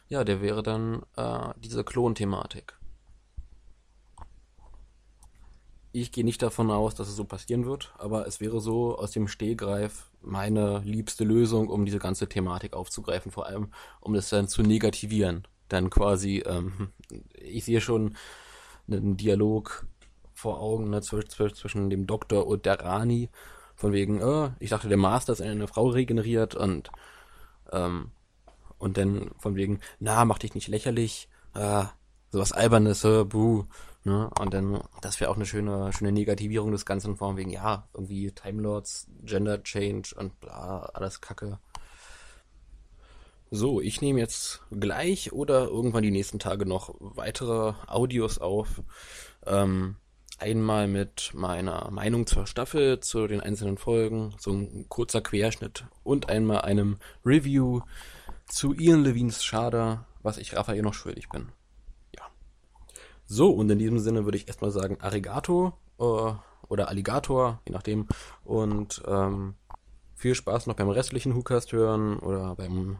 ja, 0.07 0.25
der 0.25 0.41
wäre 0.41 0.61
dann 0.61 1.03
äh, 1.15 1.53
diese 1.57 1.85
Klon-Thematik. 1.85 2.77
Ich 5.93 6.11
gehe 6.11 6.23
nicht 6.23 6.41
davon 6.41 6.71
aus, 6.71 6.95
dass 6.95 7.09
es 7.09 7.15
so 7.15 7.25
passieren 7.25 7.65
wird, 7.65 7.93
aber 7.97 8.25
es 8.25 8.39
wäre 8.39 8.61
so 8.61 8.97
aus 8.97 9.11
dem 9.11 9.27
Stehgreif 9.27 10.09
meine 10.21 10.79
liebste 10.85 11.23
Lösung, 11.23 11.67
um 11.67 11.85
diese 11.85 11.99
ganze 11.99 12.29
Thematik 12.29 12.73
aufzugreifen, 12.73 13.31
vor 13.31 13.45
allem 13.47 13.71
um 13.99 14.13
das 14.13 14.29
dann 14.29 14.47
zu 14.47 14.61
negativieren. 14.61 15.47
Dann 15.67 15.89
quasi, 15.89 16.43
ähm, 16.45 16.89
ich 17.33 17.65
sehe 17.65 17.81
schon 17.81 18.15
einen 18.87 19.17
Dialog 19.17 19.85
vor 20.33 20.61
Augen 20.61 20.89
ne, 20.89 21.01
zwischen, 21.01 21.53
zwischen 21.53 21.89
dem 21.89 22.07
Doktor 22.07 22.47
und 22.47 22.65
der 22.65 22.79
Rani, 22.79 23.29
von 23.75 23.93
wegen, 23.93 24.21
oh, 24.21 24.51
ich 24.59 24.69
dachte, 24.69 24.89
der 24.89 24.97
Master 24.97 25.33
ist 25.33 25.41
eine 25.41 25.67
Frau 25.67 25.87
regeneriert 25.87 26.55
und 26.55 26.91
ähm, 27.71 28.11
und 28.81 28.97
dann 28.97 29.31
von 29.37 29.55
wegen, 29.55 29.79
na, 29.99 30.25
mach 30.25 30.39
dich 30.39 30.55
nicht 30.55 30.67
lächerlich, 30.67 31.29
äh, 31.53 31.83
sowas 32.31 32.51
Albernes, 32.51 33.03
äh, 33.03 33.23
buh. 33.23 33.65
Ne? 34.03 34.29
Und 34.39 34.53
dann, 34.53 34.81
das 35.01 35.19
wäre 35.19 35.29
auch 35.29 35.35
eine 35.35 35.45
schöne, 35.45 35.93
schöne 35.93 36.11
Negativierung 36.11 36.71
des 36.71 36.85
Ganzen, 36.85 37.17
von 37.17 37.37
wegen, 37.37 37.51
ja, 37.51 37.87
irgendwie 37.93 38.31
Time 38.31 38.61
Lords, 38.61 39.07
Gender 39.23 39.61
Change 39.63 40.15
und 40.17 40.39
bla, 40.39 40.89
alles 40.93 41.21
Kacke. 41.21 41.59
So, 43.51 43.81
ich 43.81 44.01
nehme 44.01 44.19
jetzt 44.19 44.61
gleich 44.71 45.33
oder 45.33 45.65
irgendwann 45.65 46.03
die 46.03 46.11
nächsten 46.11 46.39
Tage 46.39 46.65
noch 46.65 46.95
weitere 46.99 47.73
Audios 47.85 48.39
auf. 48.39 48.81
Ähm, 49.45 49.97
einmal 50.39 50.87
mit 50.87 51.31
meiner 51.33 51.91
Meinung 51.91 52.25
zur 52.25 52.47
Staffel, 52.47 53.01
zu 53.01 53.27
den 53.27 53.41
einzelnen 53.41 53.77
Folgen, 53.77 54.33
so 54.39 54.51
ein 54.51 54.85
kurzer 54.89 55.21
Querschnitt 55.21 55.85
und 56.03 56.29
einmal 56.29 56.61
einem 56.61 56.97
Review 57.25 57.81
zu 58.47 58.73
Ian 58.73 59.03
Levines 59.03 59.43
Schader, 59.43 60.05
was 60.23 60.37
ich 60.37 60.55
Raphael 60.55 60.81
noch 60.81 60.93
schuldig 60.93 61.29
bin. 61.29 61.51
So, 63.33 63.49
und 63.49 63.69
in 63.69 63.79
diesem 63.79 63.97
Sinne 63.97 64.25
würde 64.25 64.37
ich 64.37 64.49
erstmal 64.49 64.71
sagen 64.71 64.97
Arigato 64.99 65.71
äh, 65.99 66.33
oder 66.67 66.89
Alligator, 66.89 67.61
je 67.65 67.71
nachdem. 67.71 68.09
Und 68.43 69.01
ähm, 69.07 69.55
viel 70.15 70.35
Spaß 70.35 70.67
noch 70.67 70.75
beim 70.75 70.89
restlichen 70.89 71.33
WhoCast 71.33 71.71
hören 71.71 72.19
oder 72.19 72.55
beim 72.55 72.97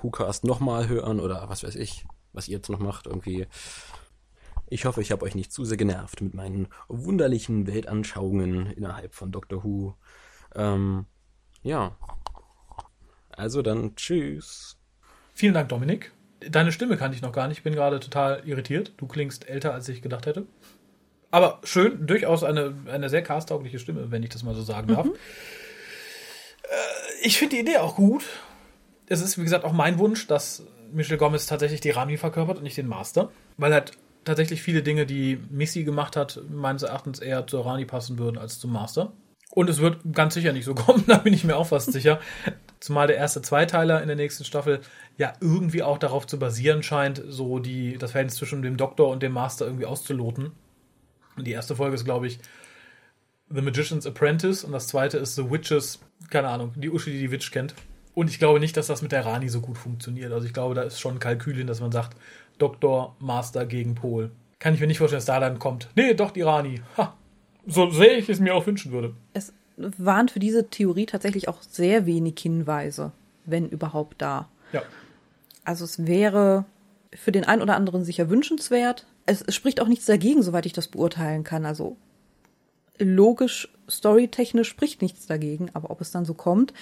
WhoCast 0.00 0.44
nochmal 0.44 0.88
hören 0.88 1.20
oder 1.20 1.50
was 1.50 1.62
weiß 1.62 1.74
ich, 1.74 2.06
was 2.32 2.48
ihr 2.48 2.56
jetzt 2.56 2.70
noch 2.70 2.78
macht. 2.78 3.06
Irgendwie. 3.06 3.48
Ich 4.66 4.86
hoffe, 4.86 5.02
ich 5.02 5.12
habe 5.12 5.26
euch 5.26 5.34
nicht 5.34 5.52
zu 5.52 5.66
sehr 5.66 5.76
genervt 5.76 6.22
mit 6.22 6.32
meinen 6.32 6.68
wunderlichen 6.88 7.66
Weltanschauungen 7.66 8.70
innerhalb 8.70 9.12
von 9.12 9.30
Doctor 9.30 9.62
Who. 9.62 9.92
Ähm, 10.54 11.04
ja. 11.62 11.94
Also 13.28 13.60
dann, 13.60 13.94
tschüss. 13.94 14.78
Vielen 15.34 15.52
Dank, 15.52 15.68
Dominik. 15.68 16.15
Deine 16.40 16.72
Stimme 16.72 16.96
kannte 16.96 17.16
ich 17.16 17.22
noch 17.22 17.32
gar 17.32 17.48
nicht. 17.48 17.58
Ich 17.58 17.64
bin 17.64 17.74
gerade 17.74 18.00
total 18.00 18.42
irritiert. 18.44 18.92
Du 18.98 19.06
klingst 19.06 19.48
älter, 19.48 19.72
als 19.72 19.88
ich 19.88 20.02
gedacht 20.02 20.26
hätte. 20.26 20.46
Aber 21.30 21.60
schön, 21.64 22.06
durchaus 22.06 22.44
eine, 22.44 22.74
eine 22.90 23.08
sehr 23.08 23.22
casttaugliche 23.22 23.78
Stimme, 23.78 24.10
wenn 24.10 24.22
ich 24.22 24.30
das 24.30 24.42
mal 24.42 24.54
so 24.54 24.62
sagen 24.62 24.88
darf. 24.88 25.06
Mhm. 25.06 25.14
Äh, 26.62 27.26
ich 27.26 27.38
finde 27.38 27.56
die 27.56 27.62
Idee 27.62 27.78
auch 27.78 27.96
gut. 27.96 28.24
Es 29.08 29.20
ist, 29.20 29.38
wie 29.38 29.42
gesagt, 29.42 29.64
auch 29.64 29.72
mein 29.72 29.98
Wunsch, 29.98 30.26
dass 30.26 30.64
Michel 30.92 31.16
Gomez 31.16 31.46
tatsächlich 31.46 31.80
die 31.80 31.90
Rami 31.90 32.16
verkörpert 32.16 32.58
und 32.58 32.62
nicht 32.62 32.76
den 32.76 32.88
Master. 32.88 33.30
Weil 33.56 33.72
halt 33.72 33.92
tatsächlich 34.24 34.62
viele 34.62 34.82
Dinge, 34.82 35.06
die 35.06 35.38
Missy 35.50 35.84
gemacht 35.84 36.16
hat, 36.16 36.40
meines 36.50 36.82
Erachtens 36.82 37.20
eher 37.20 37.46
zur 37.46 37.64
Rani 37.64 37.84
passen 37.84 38.18
würden 38.18 38.38
als 38.38 38.58
zum 38.58 38.72
Master. 38.72 39.12
Und 39.56 39.70
es 39.70 39.78
wird 39.78 40.00
ganz 40.12 40.34
sicher 40.34 40.52
nicht 40.52 40.66
so 40.66 40.74
kommen, 40.74 41.04
da 41.08 41.16
bin 41.16 41.32
ich 41.32 41.42
mir 41.42 41.56
auch 41.56 41.68
fast 41.68 41.90
sicher. 41.90 42.20
Zumal 42.78 43.06
der 43.06 43.16
erste 43.16 43.40
Zweiteiler 43.40 44.02
in 44.02 44.06
der 44.06 44.14
nächsten 44.14 44.44
Staffel 44.44 44.82
ja 45.16 45.32
irgendwie 45.40 45.82
auch 45.82 45.96
darauf 45.96 46.26
zu 46.26 46.38
basieren 46.38 46.82
scheint, 46.82 47.22
so 47.26 47.58
die, 47.58 47.96
das 47.96 48.10
Verhältnis 48.10 48.36
zwischen 48.36 48.60
dem 48.60 48.76
Doktor 48.76 49.08
und 49.08 49.22
dem 49.22 49.32
Master 49.32 49.64
irgendwie 49.64 49.86
auszuloten. 49.86 50.52
Und 51.38 51.46
die 51.46 51.52
erste 51.52 51.74
Folge 51.74 51.94
ist, 51.94 52.04
glaube 52.04 52.26
ich, 52.26 52.38
The 53.48 53.62
Magician's 53.62 54.06
Apprentice 54.06 54.62
und 54.62 54.72
das 54.72 54.88
zweite 54.88 55.16
ist 55.16 55.36
The 55.36 55.50
Witches, 55.50 56.00
keine 56.28 56.48
Ahnung, 56.48 56.74
die 56.76 56.90
Uschi, 56.90 57.12
die 57.12 57.20
die 57.20 57.30
Witch 57.30 57.50
kennt. 57.50 57.74
Und 58.12 58.28
ich 58.28 58.38
glaube 58.38 58.60
nicht, 58.60 58.76
dass 58.76 58.88
das 58.88 59.00
mit 59.00 59.12
der 59.12 59.24
Rani 59.24 59.48
so 59.48 59.62
gut 59.62 59.78
funktioniert. 59.78 60.32
Also 60.32 60.46
ich 60.46 60.52
glaube, 60.52 60.74
da 60.74 60.82
ist 60.82 61.00
schon 61.00 61.18
Kalkül 61.18 61.56
hin, 61.56 61.66
dass 61.66 61.80
man 61.80 61.92
sagt, 61.92 62.14
Doktor, 62.58 63.16
Master 63.20 63.64
gegen 63.64 63.94
Pol. 63.94 64.32
Kann 64.58 64.74
ich 64.74 64.80
mir 64.80 64.86
nicht 64.86 64.98
vorstellen, 64.98 65.20
dass 65.20 65.24
da 65.24 65.40
dann 65.40 65.58
kommt. 65.58 65.88
Nee, 65.94 66.12
doch 66.12 66.30
die 66.30 66.42
Rani. 66.42 66.82
Ha. 66.98 67.16
So 67.66 67.90
sehr 67.90 68.18
ich 68.18 68.28
es 68.28 68.40
mir 68.40 68.54
auch 68.54 68.66
wünschen 68.66 68.92
würde. 68.92 69.14
Es 69.32 69.52
waren 69.76 70.28
für 70.28 70.38
diese 70.38 70.68
Theorie 70.68 71.06
tatsächlich 71.06 71.48
auch 71.48 71.62
sehr 71.62 72.06
wenig 72.06 72.38
Hinweise, 72.38 73.12
wenn 73.44 73.68
überhaupt 73.68 74.22
da. 74.22 74.48
Ja. 74.72 74.82
Also 75.64 75.84
es 75.84 76.06
wäre 76.06 76.64
für 77.12 77.32
den 77.32 77.44
einen 77.44 77.62
oder 77.62 77.76
anderen 77.76 78.04
sicher 78.04 78.30
wünschenswert. 78.30 79.06
Es, 79.26 79.42
es 79.42 79.54
spricht 79.54 79.80
auch 79.80 79.88
nichts 79.88 80.06
dagegen, 80.06 80.42
soweit 80.42 80.66
ich 80.66 80.72
das 80.72 80.88
beurteilen 80.88 81.44
kann. 81.44 81.66
Also 81.66 81.96
logisch, 82.98 83.68
storytechnisch 83.90 84.68
spricht 84.68 85.02
nichts 85.02 85.26
dagegen, 85.26 85.70
aber 85.74 85.90
ob 85.90 86.00
es 86.00 86.10
dann 86.10 86.24
so 86.24 86.34
kommt. 86.34 86.72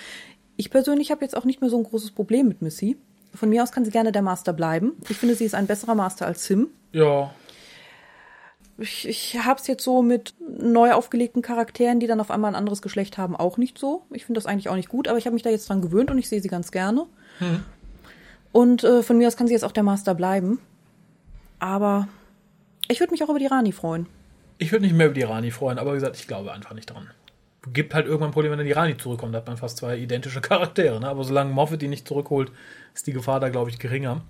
Ich 0.56 0.70
persönlich 0.70 1.10
habe 1.10 1.22
jetzt 1.22 1.36
auch 1.36 1.44
nicht 1.44 1.60
mehr 1.60 1.70
so 1.70 1.78
ein 1.78 1.84
großes 1.84 2.12
Problem 2.12 2.46
mit 2.46 2.62
Missy. 2.62 2.96
Von 3.34 3.48
mir 3.48 3.62
aus 3.62 3.72
kann 3.72 3.84
sie 3.84 3.90
gerne 3.90 4.12
der 4.12 4.22
Master 4.22 4.52
bleiben. 4.52 4.92
Ich 5.08 5.16
finde, 5.16 5.34
sie 5.34 5.44
ist 5.44 5.54
ein 5.54 5.66
besserer 5.66 5.96
Master 5.96 6.26
als 6.26 6.44
Sim. 6.44 6.68
Ja. 6.92 7.34
Ich, 8.78 9.06
ich 9.06 9.38
habe 9.38 9.60
es 9.60 9.66
jetzt 9.66 9.84
so 9.84 10.02
mit 10.02 10.34
neu 10.40 10.92
aufgelegten 10.92 11.42
Charakteren, 11.42 12.00
die 12.00 12.06
dann 12.06 12.20
auf 12.20 12.30
einmal 12.30 12.50
ein 12.50 12.56
anderes 12.56 12.82
Geschlecht 12.82 13.18
haben, 13.18 13.36
auch 13.36 13.56
nicht 13.56 13.78
so. 13.78 14.02
Ich 14.10 14.24
finde 14.24 14.38
das 14.38 14.46
eigentlich 14.46 14.68
auch 14.68 14.74
nicht 14.74 14.88
gut, 14.88 15.06
aber 15.06 15.16
ich 15.16 15.26
habe 15.26 15.34
mich 15.34 15.42
da 15.42 15.50
jetzt 15.50 15.68
dran 15.68 15.80
gewöhnt 15.80 16.10
und 16.10 16.18
ich 16.18 16.28
sehe 16.28 16.40
sie 16.40 16.48
ganz 16.48 16.72
gerne. 16.72 17.06
Hm. 17.38 17.62
Und 18.50 18.84
äh, 18.84 19.02
von 19.02 19.18
mir 19.18 19.28
aus 19.28 19.36
kann 19.36 19.46
sie 19.46 19.52
jetzt 19.52 19.64
auch 19.64 19.72
der 19.72 19.82
Master 19.82 20.14
bleiben. 20.14 20.58
Aber 21.58 22.08
ich 22.88 23.00
würde 23.00 23.12
mich 23.12 23.22
auch 23.24 23.28
über 23.28 23.38
die 23.38 23.46
Rani 23.46 23.72
freuen. 23.72 24.06
Ich 24.58 24.72
würde 24.72 24.84
nicht 24.84 24.94
mehr 24.94 25.06
über 25.06 25.14
die 25.14 25.22
Rani 25.22 25.50
freuen, 25.50 25.78
aber 25.78 25.92
wie 25.92 25.96
gesagt, 25.96 26.16
ich 26.16 26.28
glaube 26.28 26.52
einfach 26.52 26.74
nicht 26.74 26.86
dran. 26.86 27.10
Gibt 27.72 27.94
halt 27.94 28.06
irgendwann 28.06 28.30
ein 28.30 28.32
Problem, 28.32 28.52
wenn 28.52 28.58
dann 28.58 28.66
die 28.66 28.72
Rani 28.72 28.96
zurückkommt. 28.96 29.34
Da 29.34 29.38
hat 29.38 29.46
man 29.46 29.56
fast 29.56 29.78
zwei 29.78 29.96
identische 29.96 30.40
Charaktere. 30.42 31.00
Ne? 31.00 31.08
Aber 31.08 31.24
solange 31.24 31.52
Moffat 31.52 31.80
die 31.80 31.88
nicht 31.88 32.06
zurückholt, 32.06 32.52
ist 32.92 33.06
die 33.06 33.12
Gefahr 33.12 33.40
da, 33.40 33.48
glaube 33.48 33.70
ich, 33.70 33.78
geringer. 33.78 34.22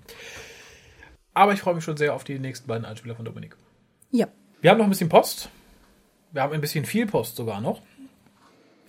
Aber 1.33 1.53
ich 1.53 1.59
freue 1.59 1.75
mich 1.75 1.83
schon 1.83 1.97
sehr 1.97 2.13
auf 2.13 2.23
die 2.23 2.39
nächsten 2.39 2.67
beiden 2.67 2.85
Einspieler 2.85 3.15
von 3.15 3.25
Dominik. 3.25 3.57
Ja. 4.15 4.27
Wir 4.61 4.71
haben 4.71 4.77
noch 4.77 4.85
ein 4.85 4.89
bisschen 4.89 5.09
Post. 5.09 5.49
Wir 6.31 6.41
haben 6.41 6.53
ein 6.53 6.61
bisschen 6.61 6.85
viel 6.85 7.05
Post 7.05 7.35
sogar 7.35 7.61
noch. 7.61 7.81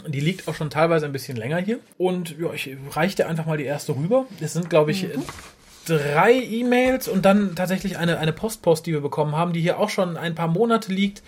Die 0.07 0.21
liegt 0.21 0.47
auch 0.47 0.55
schon 0.55 0.71
teilweise 0.71 1.07
ein 1.07 1.13
bisschen 1.13 1.37
länger 1.37 1.59
hier. 1.59 1.81
Und 1.99 2.39
ja, 2.39 2.53
ich 2.53 2.71
reiche 2.93 3.17
dir 3.17 3.29
einfach 3.29 3.47
mal 3.47 3.59
die 3.59 3.65
erste 3.65 3.97
rüber. 3.97 4.27
Es 4.41 4.53
sind, 4.53 4.71
glaube 4.71 4.93
ich, 4.93 5.03
Mhm. 5.05 5.25
drei 5.87 6.33
E-Mails 6.33 7.09
und 7.09 7.25
dann 7.25 7.55
tatsächlich 7.57 7.99
eine, 7.99 8.19
eine 8.19 8.33
Postpost, 8.33 8.87
die 8.87 8.93
wir 8.93 9.01
bekommen 9.01 9.35
haben, 9.37 9.53
die 9.53 9.61
hier 9.61 9.79
auch 9.79 9.91
schon 9.91 10.17
ein 10.17 10.35
paar 10.35 10.49
Monate 10.49 10.93
liegt 10.93 11.23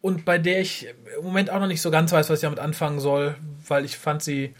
und 0.00 0.24
bei 0.24 0.38
der 0.38 0.60
ich 0.60 0.88
im 1.18 1.24
Moment 1.24 1.50
auch 1.50 1.60
noch 1.60 1.66
nicht 1.66 1.82
so 1.82 1.90
ganz 1.90 2.12
weiß, 2.12 2.30
was 2.30 2.38
ich 2.40 2.42
damit 2.42 2.58
anfangen 2.58 3.00
soll, 3.00 3.36
weil 3.66 3.84
ich 3.84 3.96
fand 3.96 4.22
sie 4.22 4.54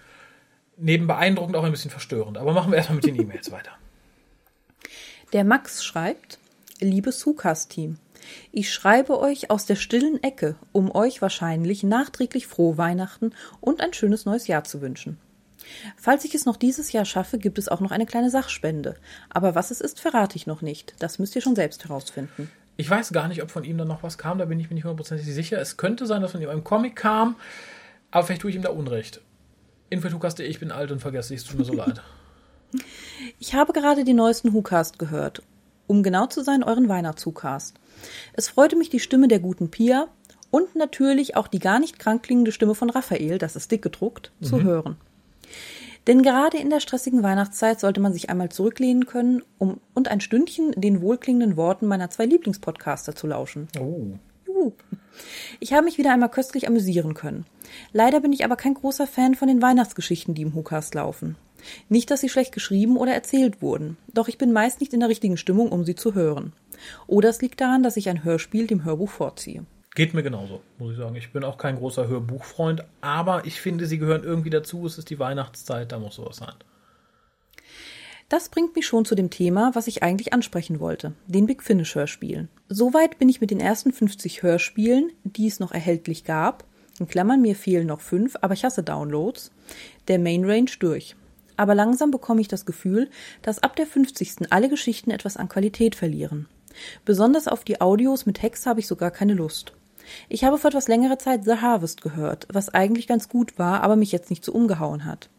neben 0.76 1.06
beeindruckend 1.06 1.56
auch 1.56 1.64
ein 1.64 1.70
bisschen 1.70 1.90
verstörend. 1.90 2.38
Aber 2.38 2.52
machen 2.52 2.70
wir 2.72 2.76
erstmal 2.78 2.96
mit 2.96 3.06
den 3.06 3.20
E-Mails 3.20 3.50
weiter. 3.52 3.72
Der 5.32 5.44
Max 5.44 5.84
schreibt, 5.84 6.38
liebes 6.80 7.24
Hukas-Team, 7.26 7.98
ich 8.52 8.72
schreibe 8.72 9.18
euch 9.18 9.50
aus 9.50 9.66
der 9.66 9.76
stillen 9.76 10.22
Ecke, 10.22 10.56
um 10.72 10.94
euch 10.94 11.22
wahrscheinlich 11.22 11.82
nachträglich 11.82 12.46
frohe 12.46 12.78
Weihnachten 12.78 13.32
und 13.60 13.80
ein 13.80 13.92
schönes 13.92 14.24
neues 14.24 14.46
Jahr 14.46 14.64
zu 14.64 14.80
wünschen. 14.80 15.18
Falls 15.96 16.24
ich 16.24 16.34
es 16.34 16.44
noch 16.44 16.56
dieses 16.56 16.92
Jahr 16.92 17.04
schaffe, 17.04 17.38
gibt 17.38 17.58
es 17.58 17.68
auch 17.68 17.80
noch 17.80 17.90
eine 17.90 18.06
kleine 18.06 18.30
Sachspende. 18.30 18.96
Aber 19.30 19.54
was 19.54 19.70
es 19.70 19.80
ist, 19.80 20.00
verrate 20.00 20.36
ich 20.36 20.46
noch 20.46 20.62
nicht. 20.62 20.94
Das 20.98 21.18
müsst 21.18 21.34
ihr 21.36 21.42
schon 21.42 21.56
selbst 21.56 21.84
herausfinden. 21.84 22.50
Ich 22.76 22.90
weiß 22.90 23.12
gar 23.12 23.28
nicht, 23.28 23.42
ob 23.42 23.50
von 23.50 23.64
ihm 23.64 23.78
dann 23.78 23.88
noch 23.88 24.02
was 24.02 24.18
kam, 24.18 24.38
da 24.38 24.46
bin 24.46 24.58
ich 24.58 24.68
mir 24.68 24.74
nicht 24.74 24.84
hundertprozentig 24.84 25.32
sicher. 25.32 25.60
Es 25.60 25.76
könnte 25.76 26.06
sein, 26.06 26.22
dass 26.22 26.32
von 26.32 26.42
ihm 26.42 26.48
ein 26.48 26.64
Comic 26.64 26.96
kam, 26.96 27.36
aber 28.10 28.26
vielleicht 28.26 28.42
tue 28.42 28.50
ich 28.50 28.56
ihm 28.56 28.62
da 28.62 28.70
Unrecht. 28.70 29.20
Infotukaste, 29.90 30.42
ich 30.42 30.58
bin 30.58 30.72
alt 30.72 30.90
und 30.90 31.00
vergesse, 31.00 31.34
es 31.34 31.44
tut 31.44 31.58
mir 31.58 31.64
so 31.64 31.72
leid. 31.74 32.02
Ich 33.38 33.54
habe 33.54 33.72
gerade 33.72 34.04
den 34.04 34.16
neuesten 34.16 34.52
WhoCast 34.52 34.98
gehört. 34.98 35.42
Um 35.86 36.02
genau 36.02 36.26
zu 36.26 36.42
sein, 36.42 36.62
euren 36.62 36.88
Weihnachts-WhoCast. 36.88 37.76
Es 38.34 38.48
freute 38.48 38.76
mich 38.76 38.90
die 38.90 39.00
Stimme 39.00 39.28
der 39.28 39.40
guten 39.40 39.70
Pia 39.70 40.08
und 40.50 40.76
natürlich 40.76 41.36
auch 41.36 41.48
die 41.48 41.58
gar 41.58 41.78
nicht 41.78 41.98
krank 41.98 42.22
klingende 42.22 42.52
Stimme 42.52 42.74
von 42.74 42.90
Raphael, 42.90 43.38
das 43.38 43.56
ist 43.56 43.70
dick 43.70 43.82
gedruckt, 43.82 44.32
zu 44.40 44.62
hören. 44.62 44.96
Denn 46.06 46.22
gerade 46.22 46.58
in 46.58 46.70
der 46.70 46.80
stressigen 46.80 47.22
Weihnachtszeit 47.22 47.80
sollte 47.80 48.00
man 48.00 48.12
sich 48.12 48.28
einmal 48.28 48.50
zurücklehnen 48.50 49.06
können 49.06 49.42
um, 49.58 49.80
und 49.94 50.08
ein 50.08 50.20
Stündchen 50.20 50.72
den 50.72 51.00
wohlklingenden 51.00 51.56
Worten 51.56 51.86
meiner 51.86 52.10
zwei 52.10 52.26
Lieblingspodcaster 52.26 53.14
zu 53.14 53.26
lauschen. 53.26 53.68
Oh. 53.80 54.18
Juhu. 54.46 54.72
Ich 55.60 55.72
habe 55.72 55.84
mich 55.84 55.98
wieder 55.98 56.12
einmal 56.12 56.28
köstlich 56.28 56.68
amüsieren 56.68 57.14
können. 57.14 57.46
Leider 57.92 58.20
bin 58.20 58.32
ich 58.32 58.44
aber 58.44 58.56
kein 58.56 58.74
großer 58.74 59.06
Fan 59.06 59.34
von 59.34 59.48
den 59.48 59.62
Weihnachtsgeschichten, 59.62 60.34
die 60.34 60.42
im 60.42 60.54
WhoCast 60.54 60.94
laufen. 60.94 61.36
Nicht, 61.88 62.10
dass 62.10 62.20
sie 62.20 62.28
schlecht 62.28 62.52
geschrieben 62.52 62.96
oder 62.96 63.12
erzählt 63.12 63.62
wurden, 63.62 63.96
doch 64.12 64.28
ich 64.28 64.38
bin 64.38 64.52
meist 64.52 64.80
nicht 64.80 64.92
in 64.92 65.00
der 65.00 65.08
richtigen 65.08 65.36
Stimmung, 65.36 65.72
um 65.72 65.84
sie 65.84 65.94
zu 65.94 66.14
hören. 66.14 66.52
Oder 67.06 67.28
es 67.28 67.40
liegt 67.40 67.60
daran, 67.60 67.82
dass 67.82 67.96
ich 67.96 68.08
ein 68.08 68.24
Hörspiel 68.24 68.66
dem 68.66 68.84
Hörbuch 68.84 69.10
vorziehe. 69.10 69.64
Geht 69.94 70.12
mir 70.12 70.22
genauso, 70.22 70.60
muss 70.78 70.92
ich 70.92 70.98
sagen. 70.98 71.14
Ich 71.14 71.32
bin 71.32 71.44
auch 71.44 71.56
kein 71.56 71.76
großer 71.76 72.08
Hörbuchfreund, 72.08 72.84
aber 73.00 73.46
ich 73.46 73.60
finde, 73.60 73.86
sie 73.86 73.98
gehören 73.98 74.24
irgendwie 74.24 74.50
dazu. 74.50 74.84
Es 74.86 74.98
ist 74.98 75.08
die 75.08 75.20
Weihnachtszeit, 75.20 75.92
da 75.92 75.98
muss 75.98 76.16
sowas 76.16 76.36
sein. 76.38 76.54
Das 78.28 78.48
bringt 78.48 78.74
mich 78.74 78.86
schon 78.86 79.04
zu 79.04 79.14
dem 79.14 79.30
Thema, 79.30 79.70
was 79.74 79.86
ich 79.86 80.02
eigentlich 80.02 80.32
ansprechen 80.32 80.80
wollte, 80.80 81.12
den 81.26 81.46
Big 81.46 81.62
Finish 81.62 81.94
Hörspielen. 81.94 82.48
Soweit 82.68 83.18
bin 83.18 83.28
ich 83.28 83.40
mit 83.40 83.50
den 83.52 83.60
ersten 83.60 83.92
50 83.92 84.42
Hörspielen, 84.42 85.12
die 85.22 85.46
es 85.46 85.60
noch 85.60 85.70
erhältlich 85.70 86.24
gab, 86.24 86.64
in 86.98 87.08
Klammern 87.08 87.42
mir 87.42 87.56
fehlen 87.56 87.88
noch 87.88 88.00
fünf, 88.00 88.36
aber 88.40 88.54
ich 88.54 88.64
hasse 88.64 88.82
Downloads, 88.82 89.50
der 90.08 90.18
Main 90.18 90.44
Range 90.44 90.70
durch. 90.78 91.16
Aber 91.56 91.74
langsam 91.74 92.10
bekomme 92.10 92.40
ich 92.40 92.48
das 92.48 92.66
Gefühl, 92.66 93.10
dass 93.42 93.62
ab 93.62 93.76
der 93.76 93.86
50. 93.86 94.50
alle 94.52 94.68
Geschichten 94.68 95.10
etwas 95.10 95.36
an 95.36 95.48
Qualität 95.48 95.94
verlieren. 95.94 96.48
Besonders 97.04 97.48
auf 97.48 97.64
die 97.64 97.80
Audios 97.80 98.26
mit 98.26 98.36
Text 98.38 98.66
habe 98.66 98.80
ich 98.80 98.86
sogar 98.86 99.10
keine 99.10 99.34
Lust. 99.34 99.72
Ich 100.28 100.44
habe 100.44 100.58
vor 100.58 100.68
etwas 100.68 100.88
längerer 100.88 101.18
Zeit 101.18 101.44
The 101.44 101.56
Harvest 101.56 102.02
gehört, 102.02 102.46
was 102.52 102.68
eigentlich 102.68 103.06
ganz 103.06 103.28
gut 103.28 103.58
war, 103.58 103.82
aber 103.82 103.96
mich 103.96 104.12
jetzt 104.12 104.30
nicht 104.30 104.44
so 104.44 104.52
umgehauen 104.52 105.04
hat. 105.04 105.30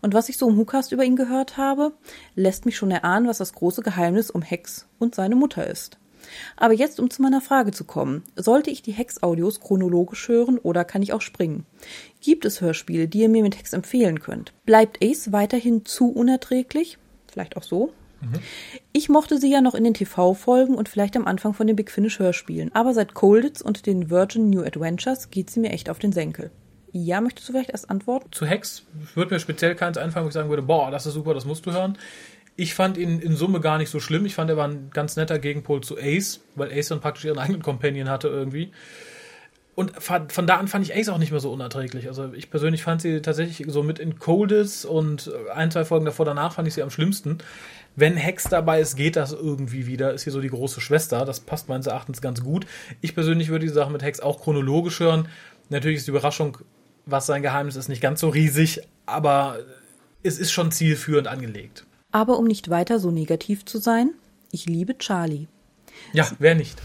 Und 0.00 0.14
was 0.14 0.28
ich 0.28 0.38
so 0.38 0.48
im 0.48 0.56
Hookast 0.56 0.92
über 0.92 1.04
ihn 1.04 1.16
gehört 1.16 1.56
habe, 1.56 1.92
lässt 2.34 2.66
mich 2.66 2.76
schon 2.76 2.90
erahnen, 2.90 3.26
was 3.26 3.38
das 3.38 3.52
große 3.52 3.82
Geheimnis 3.82 4.30
um 4.30 4.42
Hex 4.42 4.86
und 4.98 5.14
seine 5.14 5.36
Mutter 5.36 5.66
ist. 5.66 5.98
Aber 6.56 6.74
jetzt, 6.74 7.00
um 7.00 7.10
zu 7.10 7.22
meiner 7.22 7.40
Frage 7.40 7.72
zu 7.72 7.84
kommen, 7.84 8.22
sollte 8.36 8.70
ich 8.70 8.82
die 8.82 8.92
Hex-Audios 8.92 9.60
chronologisch 9.60 10.28
hören 10.28 10.58
oder 10.58 10.84
kann 10.84 11.02
ich 11.02 11.12
auch 11.12 11.22
springen? 11.22 11.66
Gibt 12.20 12.44
es 12.44 12.60
Hörspiele, 12.60 13.08
die 13.08 13.20
ihr 13.20 13.28
mir 13.28 13.42
mit 13.42 13.58
Hex 13.58 13.72
empfehlen 13.72 14.20
könnt? 14.20 14.52
Bleibt 14.64 15.04
Ace 15.04 15.32
weiterhin 15.32 15.84
zu 15.84 16.10
unerträglich? 16.10 16.98
Vielleicht 17.26 17.56
auch 17.56 17.62
so? 17.62 17.92
Ich 18.92 19.08
mochte 19.08 19.38
sie 19.38 19.50
ja 19.50 19.60
noch 19.60 19.74
in 19.74 19.84
den 19.84 19.94
TV-Folgen 19.94 20.74
und 20.74 20.88
vielleicht 20.88 21.16
am 21.16 21.26
Anfang 21.26 21.54
von 21.54 21.66
den 21.66 21.76
Big 21.76 21.90
Finish 21.90 22.18
Hörspielen, 22.18 22.74
aber 22.74 22.94
seit 22.94 23.14
Colditz 23.14 23.60
und 23.60 23.86
den 23.86 24.10
Virgin 24.10 24.50
New 24.50 24.62
Adventures 24.62 25.30
geht 25.30 25.50
sie 25.50 25.60
mir 25.60 25.70
echt 25.70 25.90
auf 25.90 25.98
den 25.98 26.12
Senkel. 26.12 26.50
Ja, 26.92 27.20
möchtest 27.20 27.48
du 27.48 27.52
vielleicht 27.52 27.70
erst 27.70 27.90
antworten? 27.90 28.30
Zu 28.30 28.46
Hex 28.46 28.84
würde 29.14 29.34
mir 29.34 29.40
speziell 29.40 29.74
keins 29.74 29.98
einfallen, 29.98 30.24
wo 30.24 30.28
ich 30.28 30.34
sagen 30.34 30.48
würde, 30.48 30.62
boah, 30.62 30.92
das 30.92 31.06
ist 31.06 31.14
super, 31.14 31.34
das 31.34 31.44
musst 31.44 31.66
du 31.66 31.72
hören. 31.72 31.98
Ich 32.56 32.74
fand 32.74 32.96
ihn 32.96 33.18
in 33.20 33.36
Summe 33.36 33.60
gar 33.60 33.78
nicht 33.78 33.90
so 33.90 33.98
schlimm. 33.98 34.26
Ich 34.26 34.34
fand, 34.34 34.48
er 34.48 34.56
war 34.56 34.68
ein 34.68 34.90
ganz 34.92 35.16
netter 35.16 35.38
Gegenpol 35.38 35.82
zu 35.82 35.98
Ace, 35.98 36.40
weil 36.54 36.72
Ace 36.72 36.88
dann 36.88 37.00
praktisch 37.00 37.24
ihren 37.24 37.38
eigenen 37.38 37.62
Companion 37.62 38.08
hatte 38.08 38.28
irgendwie. 38.28 38.70
Und 39.74 39.92
von 40.00 40.46
da 40.46 40.56
an 40.56 40.68
fand 40.68 40.86
ich 40.86 40.94
Ace 40.94 41.08
auch 41.08 41.18
nicht 41.18 41.32
mehr 41.32 41.40
so 41.40 41.52
unerträglich. 41.52 42.06
Also 42.06 42.32
ich 42.32 42.48
persönlich 42.48 42.84
fand 42.84 43.02
sie 43.02 43.22
tatsächlich 43.22 43.66
so 43.68 43.82
mit 43.82 43.98
in 43.98 44.20
Coldest 44.20 44.86
und 44.86 45.32
ein, 45.52 45.72
zwei 45.72 45.84
Folgen 45.84 46.04
davor 46.04 46.24
danach 46.24 46.52
fand 46.52 46.68
ich 46.68 46.74
sie 46.74 46.82
am 46.82 46.90
schlimmsten. 46.90 47.38
Wenn 47.96 48.16
Hex 48.16 48.44
dabei 48.44 48.80
ist, 48.80 48.94
geht 48.94 49.16
das 49.16 49.32
irgendwie 49.32 49.86
wieder. 49.86 50.12
Ist 50.12 50.22
hier 50.22 50.32
so 50.32 50.40
die 50.40 50.48
große 50.48 50.80
Schwester. 50.80 51.24
Das 51.24 51.40
passt 51.40 51.68
meines 51.68 51.86
Erachtens 51.86 52.20
ganz 52.20 52.42
gut. 52.42 52.66
Ich 53.00 53.16
persönlich 53.16 53.48
würde 53.48 53.66
die 53.66 53.72
Sache 53.72 53.90
mit 53.90 54.02
Hex 54.02 54.20
auch 54.20 54.40
chronologisch 54.40 55.00
hören. 55.00 55.28
Natürlich 55.70 55.98
ist 55.98 56.06
die 56.06 56.12
Überraschung, 56.12 56.58
was 57.04 57.26
sein 57.26 57.42
Geheimnis 57.42 57.74
ist, 57.74 57.88
nicht 57.88 58.00
ganz 58.00 58.20
so 58.20 58.28
riesig, 58.28 58.80
aber 59.06 59.58
es 60.22 60.38
ist 60.38 60.52
schon 60.52 60.70
zielführend 60.70 61.26
angelegt. 61.26 61.84
Aber 62.14 62.38
um 62.38 62.44
nicht 62.44 62.70
weiter 62.70 63.00
so 63.00 63.10
negativ 63.10 63.64
zu 63.64 63.78
sein, 63.78 64.10
ich 64.52 64.66
liebe 64.66 64.96
Charlie. 64.98 65.48
Ja, 66.12 66.30
wer 66.38 66.54
nicht? 66.54 66.80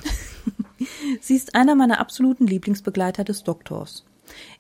Sie 1.22 1.36
ist 1.36 1.54
einer 1.54 1.76
meiner 1.76 2.00
absoluten 2.00 2.48
Lieblingsbegleiter 2.48 3.24
des 3.24 3.44
Doktors. 3.44 4.06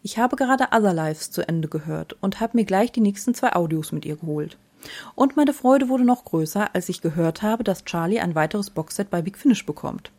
Ich 0.03 0.19
habe 0.19 0.35
gerade 0.35 0.67
Other 0.71 0.93
Lives 0.93 1.31
zu 1.31 1.47
Ende 1.47 1.69
gehört 1.69 2.15
und 2.21 2.39
habe 2.39 2.55
mir 2.55 2.65
gleich 2.65 2.91
die 2.91 3.01
nächsten 3.01 3.33
zwei 3.33 3.53
Audios 3.53 3.91
mit 3.91 4.05
ihr 4.05 4.17
geholt. 4.17 4.59
Und 5.15 5.35
meine 5.35 5.53
Freude 5.53 5.89
wurde 5.89 6.05
noch 6.05 6.23
größer, 6.23 6.75
als 6.75 6.87
ich 6.87 7.01
gehört 7.01 7.41
habe, 7.41 7.63
dass 7.63 7.85
Charlie 7.85 8.19
ein 8.19 8.35
weiteres 8.35 8.69
Boxset 8.69 9.09
bei 9.09 9.23
Big 9.23 9.39
Finish 9.39 9.65
bekommt. 9.65 10.11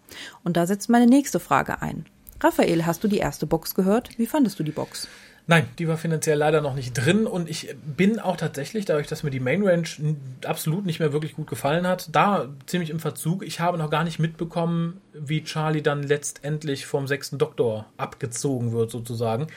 Und 0.43 0.57
da 0.57 0.67
setzt 0.67 0.89
meine 0.89 1.07
nächste 1.07 1.39
Frage 1.39 1.81
ein. 1.81 2.07
Raphael, 2.41 2.87
hast 2.87 3.05
du 3.05 3.09
die 3.09 3.19
erste 3.19 3.47
Box 3.47 3.77
gehört? 3.77 4.19
Wie 4.19 4.27
fandest 4.27 4.59
du 4.59 4.65
die 4.65 4.73
Box? 4.73 5.07
Nein, 5.51 5.69
die 5.81 5.89
war 5.89 5.97
finanziell 5.97 6.39
leider 6.39 6.61
noch 6.61 6.77
nicht 6.77 6.93
drin 6.93 7.27
und 7.27 7.51
ich 7.51 7.75
bin 7.85 8.21
auch 8.21 8.37
tatsächlich, 8.37 8.85
dadurch, 8.85 9.09
dass 9.09 9.25
mir 9.25 9.33
die 9.33 9.41
Main 9.41 9.67
Range 9.67 9.83
absolut 10.47 10.87
nicht 10.87 11.01
mehr 11.01 11.13
wirklich 11.13 11.35
gut 11.35 11.49
gefallen 11.49 11.89
hat, 11.89 12.09
da 12.15 12.47
ziemlich 12.67 12.89
im 12.89 13.01
Verzug. 13.01 13.45
Ich 13.45 13.59
habe 13.59 13.77
noch 13.77 13.91
gar 13.91 14.05
nicht 14.05 14.21
mitbekommen, 14.21 15.01
wie 15.13 15.43
Charlie 15.43 15.83
dann 15.83 16.05
letztendlich 16.05 16.87
vom 16.87 17.09
sechsten 17.09 17.37
Doktor 17.37 17.87
abgezogen 17.97 18.71
wird, 18.71 18.93
sozusagen. 18.93 19.49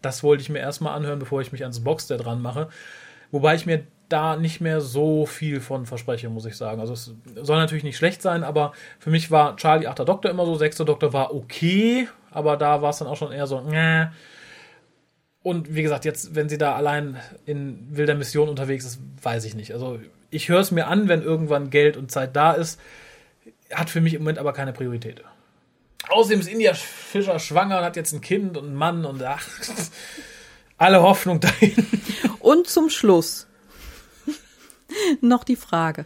Das 0.00 0.22
wollte 0.22 0.40
ich 0.40 0.48
mir 0.48 0.60
erstmal 0.60 0.94
anhören, 0.96 1.18
bevor 1.18 1.42
ich 1.42 1.52
mich 1.52 1.64
ans 1.64 1.84
Box 1.84 2.06
da 2.06 2.16
dran 2.16 2.40
mache. 2.40 2.70
Wobei 3.30 3.54
ich 3.54 3.66
mir 3.66 3.84
da 4.08 4.36
nicht 4.36 4.62
mehr 4.62 4.80
so 4.80 5.26
viel 5.26 5.60
von 5.60 5.84
verspreche, 5.84 6.30
muss 6.30 6.46
ich 6.46 6.56
sagen. 6.56 6.80
Also 6.80 6.94
es 6.94 7.12
soll 7.42 7.58
natürlich 7.58 7.84
nicht 7.84 7.98
schlecht 7.98 8.22
sein, 8.22 8.42
aber 8.42 8.72
für 8.98 9.10
mich 9.10 9.30
war 9.30 9.58
Charlie 9.58 9.86
8. 9.86 9.98
Doktor 9.98 10.30
immer 10.30 10.46
so, 10.46 10.54
6. 10.54 10.78
Doktor 10.78 11.12
war 11.12 11.34
okay, 11.34 12.08
aber 12.30 12.56
da 12.56 12.80
war 12.80 12.88
es 12.88 12.96
dann 12.96 13.08
auch 13.08 13.16
schon 13.16 13.32
eher 13.32 13.46
so, 13.46 13.60
äh. 13.70 14.06
Und 15.42 15.74
wie 15.74 15.82
gesagt, 15.82 16.04
jetzt, 16.04 16.34
wenn 16.34 16.48
sie 16.48 16.58
da 16.58 16.76
allein 16.76 17.18
in 17.46 17.86
wilder 17.90 18.14
Mission 18.14 18.48
unterwegs 18.48 18.84
ist, 18.84 19.00
weiß 19.22 19.44
ich 19.44 19.54
nicht. 19.54 19.72
Also 19.72 19.98
ich 20.30 20.48
höre 20.48 20.60
es 20.60 20.70
mir 20.70 20.86
an, 20.86 21.08
wenn 21.08 21.22
irgendwann 21.22 21.70
Geld 21.70 21.96
und 21.96 22.10
Zeit 22.10 22.36
da 22.36 22.52
ist. 22.52 22.80
Hat 23.72 23.90
für 23.90 24.00
mich 24.00 24.14
im 24.14 24.22
Moment 24.22 24.38
aber 24.38 24.52
keine 24.52 24.72
Priorität. 24.72 25.22
Außerdem 26.08 26.40
ist 26.40 26.48
India 26.48 26.74
Fischer 26.74 27.38
schwanger 27.38 27.78
und 27.78 27.84
hat 27.84 27.96
jetzt 27.96 28.12
ein 28.12 28.20
Kind 28.20 28.56
und 28.56 28.66
einen 28.66 28.74
Mann 28.74 29.04
und 29.04 29.22
ach, 29.22 29.46
alle 30.78 31.02
Hoffnung 31.02 31.40
dahin. 31.40 31.86
Und 32.40 32.66
zum 32.66 32.90
Schluss 32.90 33.46
noch 35.20 35.44
die 35.44 35.56
Frage. 35.56 36.04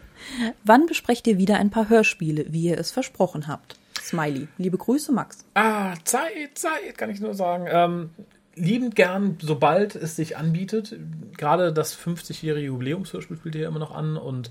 Wann 0.65 0.87
besprecht 0.87 1.27
ihr 1.27 1.39
wieder 1.39 1.57
ein 1.57 1.71
paar 1.71 1.89
Hörspiele, 1.89 2.47
wie 2.49 2.65
ihr 2.65 2.79
es 2.79 2.91
versprochen 2.91 3.49
habt? 3.49 3.77
Smiley. 4.01 4.49
Liebe 4.59 4.79
Grüße, 4.79 5.13
Max. 5.13 5.45
Ah, 5.55 5.95
Zeit, 6.05 6.57
Zeit, 6.57 6.97
kann 6.97 7.11
ich 7.11 7.21
nur 7.21 7.35
sagen. 7.35 7.67
Ähm, 7.69 8.11
liebend 8.57 8.97
gern, 8.97 9.37
sobald 9.41 9.95
es 9.95 10.17
sich 10.17 10.37
anbietet. 10.37 10.97
Gerade 11.37 11.73
das 11.73 11.97
50-jährige 11.97 12.67
Jubiläumshörspiel 12.67 13.37
spielt 13.37 13.55
ihr 13.55 13.69
immer 13.69 13.79
noch 13.79 13.95
an 13.95 14.17
und 14.17 14.51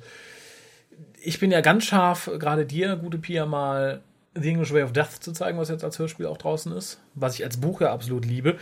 ich 1.22 1.40
bin 1.40 1.52
ja 1.52 1.62
ganz 1.62 1.86
scharf, 1.86 2.30
gerade 2.40 2.66
dir, 2.66 2.96
gute 2.96 3.18
Pia, 3.18 3.46
mal 3.46 4.02
The 4.36 4.50
English 4.50 4.74
Way 4.74 4.84
of 4.84 4.94
Death 4.94 5.22
zu 5.22 5.32
zeigen, 5.32 5.58
was 5.58 5.70
jetzt 5.70 5.84
als 5.84 5.98
Hörspiel 5.98 6.28
auch 6.28 6.38
draußen 6.38 6.72
ist, 6.74 7.00
was 7.16 7.36
ich 7.36 7.44
als 7.44 7.58
Buch 7.58 7.82
ja 7.82 7.92
absolut 7.92 8.26
liebe. 8.26 8.58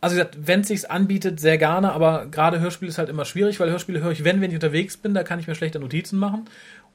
Also 0.00 0.22
wenn 0.38 0.60
es 0.60 0.68
sich 0.68 0.90
anbietet, 0.90 1.40
sehr 1.40 1.58
gerne, 1.58 1.92
aber 1.92 2.26
gerade 2.26 2.58
Hörspiel 2.58 2.88
ist 2.88 2.96
halt 2.96 3.10
immer 3.10 3.26
schwierig, 3.26 3.60
weil 3.60 3.70
Hörspiele 3.70 4.00
höre 4.00 4.12
ich, 4.12 4.24
wenn, 4.24 4.40
wenn 4.40 4.50
ich 4.50 4.56
unterwegs 4.56 4.96
bin, 4.96 5.12
da 5.12 5.22
kann 5.22 5.38
ich 5.38 5.46
mir 5.46 5.54
schlechter 5.54 5.78
Notizen 5.78 6.18
machen 6.18 6.46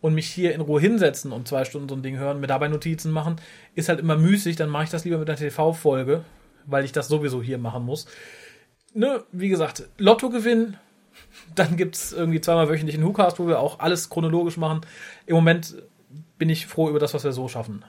und 0.01 0.15
mich 0.15 0.27
hier 0.27 0.53
in 0.55 0.61
Ruhe 0.61 0.81
hinsetzen 0.81 1.31
und 1.31 1.47
zwei 1.47 1.65
Stunden 1.65 1.87
so 1.87 1.95
ein 1.95 2.01
Ding 2.01 2.17
hören, 2.17 2.39
mir 2.39 2.47
dabei 2.47 2.67
Notizen 2.67 3.11
machen, 3.11 3.35
ist 3.75 3.89
halt 3.89 3.99
immer 3.99 4.17
müßig, 4.17 4.55
dann 4.55 4.69
mache 4.69 4.85
ich 4.85 4.89
das 4.89 5.05
lieber 5.05 5.19
mit 5.19 5.29
einer 5.29 5.37
TV-Folge, 5.37 6.23
weil 6.67 6.85
ich 6.85 6.91
das 6.91 7.07
sowieso 7.07 7.41
hier 7.41 7.57
machen 7.57 7.83
muss. 7.83 8.07
Ne, 8.93 9.23
wie 9.31 9.49
gesagt, 9.49 9.87
Lottogewinn, 9.97 10.77
dann 11.53 11.77
gibt 11.77 11.95
es 11.95 12.13
irgendwie 12.13 12.41
zweimal 12.41 12.69
wöchentlich 12.69 12.95
einen 12.95 13.05
WhoCast, 13.05 13.39
wo 13.39 13.47
wir 13.47 13.59
auch 13.59 13.79
alles 13.79 14.09
chronologisch 14.09 14.57
machen. 14.57 14.81
Im 15.25 15.35
Moment 15.35 15.75
bin 16.37 16.49
ich 16.49 16.67
froh 16.67 16.89
über 16.89 16.99
das, 16.99 17.13
was 17.13 17.23
wir 17.23 17.33
so 17.33 17.47
schaffen. 17.47 17.83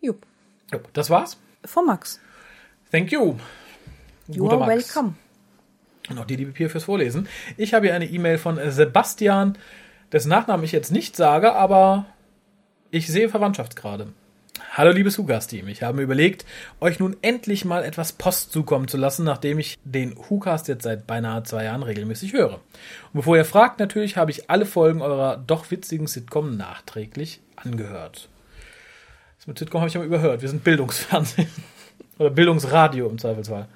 Jupp. 0.00 0.24
Jupp, 0.72 0.92
das 0.92 1.10
war's. 1.10 1.38
Von 1.64 1.86
Max. 1.86 2.20
Thank 2.90 3.12
you. 3.12 3.36
You 4.28 4.44
Guter 4.44 4.60
are 4.60 4.66
Max. 4.66 4.94
welcome. 4.94 5.14
Und 6.08 6.18
auch 6.18 6.24
dir, 6.24 6.36
liebe 6.36 6.52
Pier, 6.52 6.70
fürs 6.70 6.84
Vorlesen. 6.84 7.28
Ich 7.56 7.74
habe 7.74 7.86
hier 7.86 7.94
eine 7.94 8.06
E-Mail 8.06 8.38
von 8.38 8.58
Sebastian, 8.70 9.58
dessen 10.12 10.28
Nachnamen 10.30 10.64
ich 10.64 10.72
jetzt 10.72 10.92
nicht 10.92 11.16
sage, 11.16 11.54
aber 11.54 12.06
ich 12.90 13.08
sehe 13.08 13.28
Verwandtschaftsgrade. 13.28 14.12
Hallo 14.72 14.92
liebes 14.92 15.18
Hukas-Team, 15.18 15.68
ich 15.68 15.82
habe 15.82 15.96
mir 15.96 16.02
überlegt, 16.02 16.44
euch 16.80 16.98
nun 16.98 17.16
endlich 17.22 17.64
mal 17.64 17.84
etwas 17.84 18.12
Post 18.12 18.52
zukommen 18.52 18.88
zu 18.88 18.96
lassen, 18.96 19.24
nachdem 19.24 19.58
ich 19.58 19.78
den 19.84 20.16
Hucast 20.30 20.68
jetzt 20.68 20.84
seit 20.84 21.06
beinahe 21.06 21.42
zwei 21.42 21.64
Jahren 21.64 21.82
regelmäßig 21.82 22.32
höre. 22.32 22.54
Und 22.54 23.14
bevor 23.14 23.36
ihr 23.36 23.44
fragt, 23.44 23.80
natürlich 23.80 24.16
habe 24.16 24.30
ich 24.30 24.50
alle 24.50 24.66
Folgen 24.66 25.02
eurer 25.02 25.36
doch 25.36 25.70
witzigen 25.70 26.06
Sitcom 26.06 26.56
nachträglich 26.56 27.40
angehört. 27.56 28.28
Das 29.38 29.46
mit 29.46 29.58
Sitcom 29.58 29.80
habe 29.80 29.88
ich 29.88 29.96
aber 29.96 30.06
überhört, 30.06 30.42
wir 30.42 30.48
sind 30.48 30.64
Bildungsfernsehen. 30.64 31.48
Oder 32.18 32.30
Bildungsradio 32.30 33.08
im 33.08 33.18
Zweifelsfall. 33.18 33.68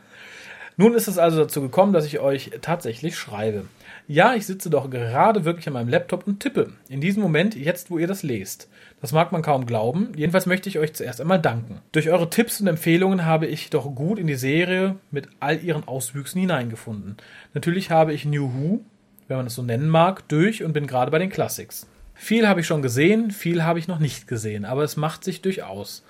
Nun 0.77 0.95
ist 0.95 1.07
es 1.07 1.19
also 1.19 1.39
dazu 1.39 1.61
gekommen, 1.61 1.93
dass 1.93 2.07
ich 2.07 2.19
euch 2.19 2.51
tatsächlich 2.61 3.17
schreibe. 3.17 3.67
Ja, 4.09 4.35
ich 4.35 4.47
sitze 4.47 4.71
doch 4.71 4.91
gerade 4.91 5.45
wirklich 5.45 5.67
an 5.67 5.75
meinem 5.75 5.89
Laptop 5.89 6.27
und 6.27 6.41
tippe. 6.41 6.73
In 6.89 7.01
diesem 7.01 7.23
Moment, 7.23 7.55
jetzt 7.55 7.91
wo 7.91 7.99
ihr 7.99 8.07
das 8.07 8.23
lest. 8.23 8.69
Das 9.03 9.11
mag 9.11 9.33
man 9.33 9.43
kaum 9.43 9.67
glauben. 9.67 10.13
Jedenfalls 10.17 10.47
möchte 10.47 10.69
ich 10.69 10.79
euch 10.79 10.95
zuerst 10.95 11.21
einmal 11.21 11.41
danken. 11.41 11.83
Durch 11.91 12.09
eure 12.09 12.31
Tipps 12.31 12.61
und 12.61 12.69
Empfehlungen 12.69 13.25
habe 13.27 13.49
ich 13.49 13.69
doch 13.69 13.93
gut 13.97 14.17
in 14.17 14.29
die 14.29 14.37
Serie 14.37 14.95
mit 15.11 15.29
all 15.41 15.61
ihren 15.61 15.89
Auswüchsen 15.89 16.41
hineingefunden. 16.41 17.17
Natürlich 17.53 17.91
habe 17.91 18.15
ich 18.15 18.25
New 18.25 18.55
Who, 18.55 18.85
wenn 19.27 19.39
man 19.39 19.49
es 19.49 19.57
so 19.57 19.63
nennen 19.63 19.89
mag, 19.89 20.29
durch 20.29 20.63
und 20.63 20.73
bin 20.73 20.87
gerade 20.87 21.11
bei 21.11 21.19
den 21.19 21.31
Classics. 21.31 21.89
Viel 22.15 22.47
habe 22.47 22.61
ich 22.61 22.67
schon 22.69 22.81
gesehen, 22.81 23.33
viel 23.33 23.65
habe 23.65 23.81
ich 23.81 23.89
noch 23.89 23.99
nicht 23.99 24.29
gesehen, 24.29 24.65
aber 24.65 24.85
es 24.85 24.97
macht 24.97 25.25
sich 25.25 25.43
durchaus. 25.43 26.05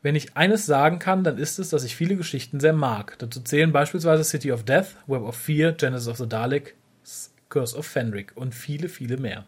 Wenn 0.00 0.16
ich 0.16 0.38
eines 0.38 0.64
sagen 0.64 0.98
kann, 0.98 1.22
dann 1.22 1.36
ist 1.36 1.58
es, 1.58 1.68
dass 1.68 1.84
ich 1.84 1.96
viele 1.96 2.16
Geschichten 2.16 2.60
sehr 2.60 2.72
mag. 2.72 3.16
Dazu 3.18 3.42
zählen 3.42 3.72
beispielsweise 3.72 4.24
City 4.24 4.52
of 4.52 4.64
Death, 4.64 4.96
Web 5.06 5.20
of 5.20 5.36
Fear, 5.36 5.72
Genesis 5.72 6.08
of 6.08 6.16
the 6.16 6.28
Dalek, 6.28 6.76
Curse 7.50 7.76
of 7.76 7.84
Fenric 7.84 8.32
und 8.36 8.54
viele, 8.54 8.88
viele 8.88 9.18
mehr. 9.18 9.44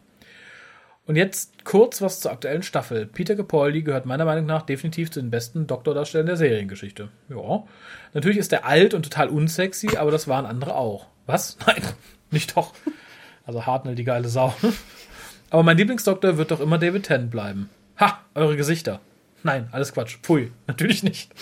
Und 1.09 1.15
jetzt 1.15 1.65
kurz 1.65 2.03
was 2.03 2.19
zur 2.19 2.31
aktuellen 2.31 2.61
Staffel. 2.61 3.07
Peter 3.07 3.35
Capaldi 3.35 3.81
gehört 3.81 4.05
meiner 4.05 4.25
Meinung 4.25 4.45
nach 4.45 4.61
definitiv 4.61 5.09
zu 5.09 5.19
den 5.19 5.31
besten 5.31 5.65
Doktordarstellern 5.65 6.27
der 6.27 6.37
Seriengeschichte. 6.37 7.09
Ja. 7.29 7.63
Natürlich 8.13 8.37
ist 8.37 8.53
er 8.53 8.63
alt 8.63 8.93
und 8.93 9.01
total 9.01 9.29
unsexy, 9.29 9.97
aber 9.97 10.11
das 10.11 10.27
waren 10.27 10.45
andere 10.45 10.75
auch. 10.75 11.07
Was? 11.25 11.57
Nein, 11.65 11.81
nicht 12.29 12.55
doch. 12.55 12.75
Also 13.43 13.65
Hartnell, 13.65 13.95
die 13.95 14.03
geile 14.03 14.29
Sau. 14.29 14.53
Aber 15.49 15.63
mein 15.63 15.77
Lieblingsdoktor 15.77 16.37
wird 16.37 16.51
doch 16.51 16.59
immer 16.59 16.77
David 16.77 17.07
Tennant 17.07 17.31
bleiben. 17.31 17.71
Ha, 17.99 18.19
eure 18.35 18.55
Gesichter. 18.55 18.99
Nein, 19.41 19.67
alles 19.71 19.93
Quatsch. 19.93 20.17
Pfui, 20.21 20.51
natürlich 20.67 21.01
nicht. 21.01 21.33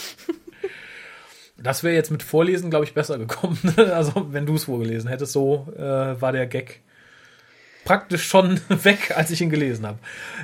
Das 1.59 1.83
wäre 1.83 1.95
jetzt 1.95 2.11
mit 2.11 2.21
Vorlesen, 2.21 2.69
glaube 2.69 2.85
ich, 2.85 2.93
besser 2.93 3.17
gekommen. 3.17 3.57
Also, 3.77 4.31
wenn 4.31 4.45
du 4.45 4.53
es 4.53 4.65
vorgelesen 4.65 5.09
hättest, 5.09 5.33
so 5.33 5.67
äh, 5.75 5.81
war 6.21 6.31
der 6.31 6.45
Gag 6.45 6.81
praktisch 7.87 8.27
schon 8.27 8.59
weg, 8.69 9.13
als 9.15 9.31
ich 9.31 9.39
ihn 9.39 9.49
gelesen 9.49 9.87
habe. 9.87 9.97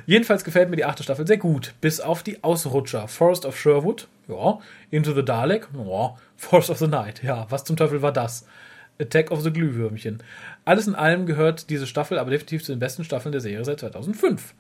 Jedenfalls 0.06 0.46
gefällt 0.46 0.70
mir 0.70 0.78
die 0.78 0.86
achte 0.86 1.04
Staffel 1.04 1.28
sehr 1.28 1.38
gut. 1.38 1.74
Bis 1.82 2.00
auf 2.00 2.24
die 2.24 2.41
Ausrutscher. 2.41 3.10
Forest 3.10 3.46
of 3.46 3.60
Sherwood, 3.60 4.08
ja. 4.30 4.60
Into 4.91 5.14
the 5.14 5.26
Dalek, 5.26 5.68
ja. 5.78 6.16
Forest 6.38 6.70
of 6.70 6.78
the 6.78 6.88
Night, 6.88 7.22
ja. 7.22 7.46
Was 7.50 7.66
zum 7.66 7.76
Teufel 7.76 8.02
war 8.02 8.14
das? 8.14 8.48
Attack 8.98 9.32
of 9.32 9.41
the 9.41 9.52
Glühwürmchen. 9.52 10.24
Alles 10.64 10.88
in 10.88 10.96
allem 10.96 11.26
gehört 11.26 11.70
diese 11.70 11.86
Staffel 11.86 12.18
aber 12.18 12.32
definitiv 12.32 12.64
zu 12.64 12.72
den 12.72 12.80
besten 12.80 13.04
Staffeln 13.04 13.34
der 13.34 13.41
Serie 13.41 13.66
seit 13.66 13.82
2005. 13.82 14.54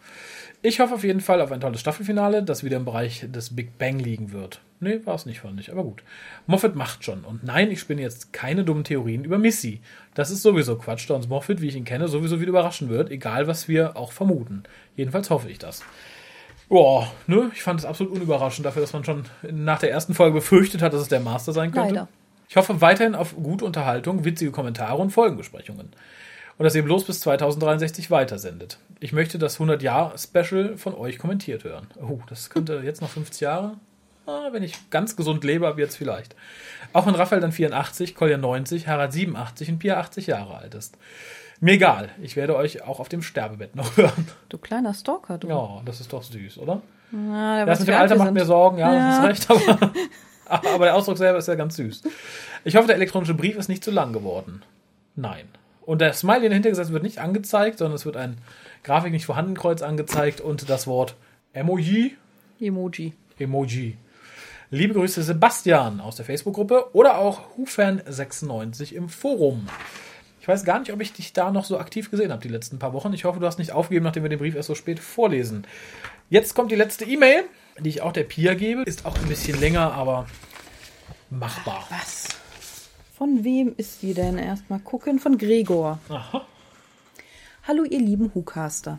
Ich 0.61 0.79
hoffe 0.79 0.95
auf 0.95 1.03
jeden 1.03 1.21
Fall 1.21 1.39
auf 1.39 1.51
ein 1.51 1.61
tolles 1.61 1.79
Staffelfinale, 1.79 2.43
das 2.43 2.63
wieder 2.63 2.77
im 2.77 2.85
Bereich 2.85 3.25
des 3.29 3.55
Big 3.55 3.77
Bang 3.77 3.99
liegen 3.99 4.31
wird. 4.33 4.59
Nee, 4.79 4.99
war 5.05 5.15
es 5.15 5.25
nicht, 5.25 5.39
fand 5.39 5.59
ich, 5.59 5.71
aber 5.71 5.83
gut. 5.83 6.03
Moffat 6.47 6.75
macht 6.75 7.05
schon. 7.05 7.23
Und 7.23 7.43
nein, 7.43 7.71
ich 7.71 7.79
spinne 7.79 8.01
jetzt 8.01 8.33
keine 8.33 8.65
dummen 8.65 8.83
Theorien 8.83 9.23
über 9.23 9.37
Missy. 9.37 9.81
Das 10.13 10.29
ist 10.29 10.43
sowieso 10.43 10.75
Quatsch, 10.75 11.09
da 11.09 11.15
uns 11.15 11.27
Moffat, 11.27 11.61
wie 11.61 11.67
ich 11.67 11.75
ihn 11.75 11.85
kenne, 11.85 12.07
sowieso 12.07 12.39
wieder 12.39 12.49
überraschen 12.49 12.89
wird, 12.89 13.09
egal 13.09 13.47
was 13.47 13.67
wir 13.67 13.97
auch 13.97 14.11
vermuten. 14.11 14.63
Jedenfalls 14.95 15.29
hoffe 15.29 15.49
ich 15.49 15.59
das. 15.59 15.83
Boah, 16.69 17.11
ne, 17.27 17.51
ich 17.53 17.61
fand 17.61 17.79
es 17.79 17.85
absolut 17.85 18.13
unüberraschend 18.13 18.65
dafür, 18.65 18.81
dass 18.81 18.93
man 18.93 19.03
schon 19.03 19.25
nach 19.51 19.79
der 19.79 19.91
ersten 19.91 20.13
Folge 20.13 20.35
befürchtet 20.35 20.81
hat, 20.81 20.93
dass 20.93 21.01
es 21.01 21.07
der 21.07 21.19
Master 21.19 21.53
sein 21.53 21.71
könnte. 21.71 21.93
Leider. 21.93 22.07
Ich 22.49 22.57
hoffe 22.57 22.81
weiterhin 22.81 23.15
auf 23.15 23.35
gute 23.35 23.65
Unterhaltung, 23.65 24.25
witzige 24.25 24.51
Kommentare 24.51 25.01
und 25.01 25.11
Folgenbesprechungen. 25.11 25.89
Und 26.57 26.63
dass 26.63 26.75
ihr 26.75 26.83
bloß 26.83 27.05
bis 27.05 27.19
2063 27.21 28.11
weitersendet. 28.11 28.77
Ich 28.99 29.11
möchte 29.11 29.39
das 29.39 29.59
100-Jahr-Special 29.59 30.77
von 30.77 30.93
euch 30.93 31.17
kommentiert 31.17 31.63
hören. 31.63 31.87
Oh, 31.99 32.19
das 32.29 32.51
könnte 32.51 32.81
jetzt 32.83 33.01
noch 33.01 33.09
50 33.09 33.41
Jahre. 33.41 33.77
Ah, 34.25 34.49
wenn 34.51 34.63
ich 34.63 34.89
ganz 34.89 35.15
gesund 35.15 35.43
lebe, 35.43 35.73
jetzt 35.77 35.97
vielleicht. 35.97 36.35
Auch 36.93 37.05
wenn 37.05 37.15
Raphael 37.15 37.41
dann 37.41 37.51
84, 37.51 38.15
Kolja 38.15 38.37
90, 38.37 38.87
Harald 38.87 39.11
87 39.13 39.69
und 39.69 39.79
Pia 39.79 39.97
80 39.99 40.27
Jahre 40.27 40.57
alt 40.57 40.75
ist. 40.75 40.97
Mir 41.59 41.73
egal, 41.73 42.09
ich 42.21 42.35
werde 42.35 42.55
euch 42.55 42.83
auch 42.83 42.99
auf 42.99 43.09
dem 43.09 43.21
Sterbebett 43.21 43.75
noch 43.75 43.97
hören. 43.97 44.27
Du 44.49 44.57
kleiner 44.57 44.93
Stalker, 44.93 45.37
du. 45.37 45.47
Ja, 45.47 45.81
das 45.85 45.99
ist 46.01 46.11
doch 46.13 46.23
süß, 46.23 46.57
oder? 46.57 46.81
Der 47.11 47.65
Das 47.65 47.79
mit 47.79 47.87
dem 47.89 47.93
alt 47.95 48.01
Alter 48.03 48.15
macht 48.15 48.27
sind. 48.27 48.33
mir 48.33 48.45
Sorgen, 48.45 48.77
ja, 48.79 48.93
Ja. 48.93 49.21
das 49.21 49.37
ist 49.39 49.49
recht, 49.51 49.69
aber, 49.69 49.91
aber 50.73 50.85
der 50.85 50.95
Ausdruck 50.95 51.17
selber 51.17 51.37
ist 51.37 51.47
ja 51.47 51.55
ganz 51.55 51.75
süß. 51.75 52.01
Ich 52.63 52.75
hoffe, 52.75 52.87
der 52.87 52.95
elektronische 52.95 53.33
Brief 53.35 53.55
ist 53.55 53.69
nicht 53.69 53.83
zu 53.83 53.91
lang 53.91 54.13
geworden. 54.13 54.63
Nein. 55.15 55.45
Und 55.81 55.99
der 56.01 56.13
Smiley 56.13 56.47
dahinter 56.49 56.69
gesetzt 56.69 56.91
wird 56.91 57.03
nicht 57.03 57.19
angezeigt, 57.19 57.77
sondern 57.77 57.95
es 57.95 58.05
wird 58.05 58.17
ein 58.17 58.37
Grafik 58.83 59.11
nicht 59.11 59.25
vorhanden 59.25 59.53
Kreuz 59.53 59.81
angezeigt 59.81 60.41
und 60.41 60.69
das 60.69 60.87
Wort 60.87 61.15
Emoji, 61.53 62.15
Emoji. 62.59 63.13
Emoji. 63.37 63.97
Liebe 64.73 64.95
Grüße 64.95 65.21
Sebastian 65.21 66.01
aus 66.01 66.15
der 66.15 66.25
Facebook-Gruppe 66.25 66.95
oder 66.95 67.19
auch 67.19 67.41
Hufan96 67.59 68.93
im 68.93 69.07
Forum. 69.07 69.67
Ich 70.41 70.47
weiß 70.47 70.65
gar 70.65 70.79
nicht, 70.79 70.91
ob 70.91 70.99
ich 70.99 71.13
dich 71.13 71.31
da 71.31 71.51
noch 71.51 71.63
so 71.63 71.77
aktiv 71.77 72.09
gesehen 72.09 72.31
habe 72.31 72.41
die 72.41 72.49
letzten 72.49 72.79
paar 72.79 72.91
Wochen. 72.91 73.13
Ich 73.13 73.23
hoffe, 73.23 73.39
du 73.39 73.45
hast 73.45 73.59
nicht 73.59 73.71
aufgegeben, 73.71 74.03
nachdem 74.03 74.23
wir 74.23 74.31
den 74.31 74.39
Brief 74.39 74.55
erst 74.55 74.69
so 74.69 74.73
spät 74.73 74.99
vorlesen. 74.99 75.67
Jetzt 76.31 76.55
kommt 76.55 76.71
die 76.71 76.75
letzte 76.75 77.05
E-Mail, 77.05 77.43
die 77.81 77.89
ich 77.89 78.01
auch 78.01 78.13
der 78.13 78.23
Pia 78.23 78.55
gebe. 78.55 78.81
Ist 78.81 79.05
auch 79.05 79.15
ein 79.15 79.27
bisschen 79.27 79.59
länger, 79.59 79.93
aber 79.93 80.25
machbar. 81.29 81.85
Was? 81.91 82.29
Von 83.15 83.43
wem 83.43 83.75
ist 83.77 84.01
die 84.01 84.15
denn? 84.15 84.39
Erstmal 84.39 84.79
gucken. 84.79 85.19
Von 85.19 85.37
Gregor. 85.37 85.99
Aha. 86.09 86.47
Hallo, 87.67 87.83
ihr 87.83 87.99
lieben 87.99 88.31
Hucaster. 88.33 88.97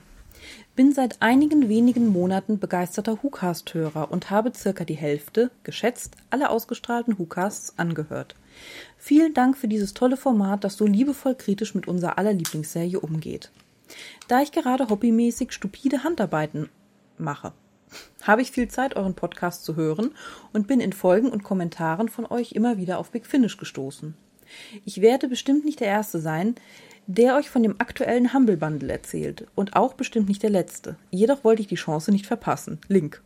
Bin 0.76 0.92
seit 0.92 1.22
einigen 1.22 1.68
wenigen 1.68 2.08
Monaten 2.08 2.58
begeisterter 2.58 3.22
WhoCast-Hörer 3.22 4.10
und 4.10 4.30
habe 4.30 4.52
circa 4.54 4.84
die 4.84 4.94
Hälfte, 4.94 5.50
geschätzt, 5.62 6.16
aller 6.30 6.50
ausgestrahlten 6.50 7.18
WhoCasts 7.18 7.78
angehört. 7.78 8.34
Vielen 8.98 9.34
Dank 9.34 9.56
für 9.56 9.68
dieses 9.68 9.94
tolle 9.94 10.16
Format, 10.16 10.64
das 10.64 10.76
so 10.76 10.86
liebevoll 10.86 11.34
kritisch 11.34 11.74
mit 11.74 11.86
unserer 11.86 12.18
aller 12.18 12.32
Lieblingsserie 12.32 12.98
umgeht. 12.98 13.50
Da 14.28 14.42
ich 14.42 14.52
gerade 14.52 14.88
hobbymäßig 14.88 15.52
stupide 15.52 16.04
Handarbeiten 16.04 16.68
mache, 17.18 17.52
habe 18.22 18.42
ich 18.42 18.50
viel 18.50 18.68
Zeit, 18.68 18.96
euren 18.96 19.14
Podcast 19.14 19.64
zu 19.64 19.76
hören 19.76 20.12
und 20.52 20.66
bin 20.66 20.80
in 20.80 20.92
Folgen 20.92 21.30
und 21.30 21.44
Kommentaren 21.44 22.08
von 22.08 22.26
euch 22.26 22.52
immer 22.52 22.76
wieder 22.78 22.98
auf 22.98 23.10
Big 23.10 23.26
Finish 23.26 23.56
gestoßen. 23.56 24.14
Ich 24.84 25.00
werde 25.00 25.28
bestimmt 25.28 25.64
nicht 25.64 25.80
der 25.80 25.88
Erste 25.88 26.20
sein, 26.20 26.54
der 27.06 27.36
euch 27.36 27.50
von 27.50 27.62
dem 27.62 27.80
aktuellen 27.80 28.32
Humble 28.32 28.56
Bundle 28.56 28.92
erzählt 28.92 29.46
und 29.54 29.76
auch 29.76 29.94
bestimmt 29.94 30.28
nicht 30.28 30.42
der 30.42 30.50
Letzte. 30.50 30.96
Jedoch 31.10 31.44
wollte 31.44 31.62
ich 31.62 31.68
die 31.68 31.74
Chance 31.74 32.10
nicht 32.10 32.26
verpassen. 32.26 32.78
Link. 32.88 33.22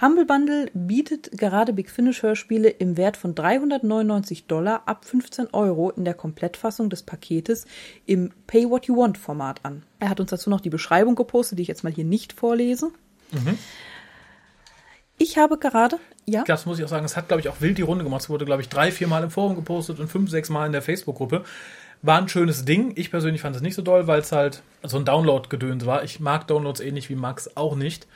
Humble 0.00 0.26
Bundle 0.26 0.70
bietet 0.74 1.32
gerade 1.32 1.72
Big 1.72 1.90
Finish 1.90 2.22
Hörspiele 2.22 2.68
im 2.68 2.96
Wert 2.96 3.16
von 3.16 3.34
399 3.34 4.46
Dollar 4.46 4.82
ab 4.86 5.04
15 5.04 5.48
Euro 5.52 5.90
in 5.90 6.04
der 6.04 6.14
Komplettfassung 6.14 6.88
des 6.88 7.02
Paketes 7.02 7.66
im 8.06 8.30
Pay 8.46 8.70
What 8.70 8.86
You 8.86 8.96
Want 8.96 9.18
Format 9.18 9.64
an. 9.64 9.82
Er 9.98 10.08
hat 10.10 10.20
uns 10.20 10.30
dazu 10.30 10.50
noch 10.50 10.60
die 10.60 10.70
Beschreibung 10.70 11.16
gepostet, 11.16 11.58
die 11.58 11.62
ich 11.62 11.68
jetzt 11.68 11.82
mal 11.82 11.92
hier 11.92 12.04
nicht 12.04 12.32
vorlese. 12.32 12.92
Ich 15.20 15.36
habe 15.36 15.58
gerade, 15.58 15.98
ja, 16.26 16.44
Das 16.44 16.64
muss 16.64 16.78
ich 16.78 16.84
auch 16.84 16.88
sagen, 16.88 17.04
es 17.04 17.16
hat, 17.16 17.26
glaube 17.26 17.40
ich, 17.40 17.48
auch 17.48 17.60
wild 17.60 17.76
die 17.76 17.82
Runde 17.82 18.04
gemacht. 18.04 18.22
Es 18.22 18.30
wurde, 18.30 18.44
glaube 18.44 18.62
ich, 18.62 18.68
drei, 18.68 18.92
vier 18.92 19.08
Mal 19.08 19.24
im 19.24 19.30
Forum 19.30 19.56
gepostet 19.56 19.98
und 19.98 20.06
fünf, 20.06 20.30
sechs 20.30 20.48
Mal 20.48 20.66
in 20.66 20.72
der 20.72 20.82
Facebook-Gruppe. 20.82 21.42
War 22.02 22.18
ein 22.18 22.28
schönes 22.28 22.64
Ding. 22.64 22.92
Ich 22.96 23.10
persönlich 23.10 23.42
fand 23.42 23.56
es 23.56 23.62
nicht 23.62 23.74
so 23.74 23.82
doll, 23.82 24.06
weil 24.06 24.20
es 24.20 24.32
halt 24.32 24.62
so 24.84 24.98
ein 24.98 25.04
Download-Gedöns 25.04 25.84
war. 25.84 26.04
Ich 26.04 26.20
mag 26.20 26.46
Downloads 26.46 26.80
ähnlich 26.80 27.10
wie 27.10 27.16
Max 27.16 27.56
auch 27.56 27.74
nicht. 27.74 28.06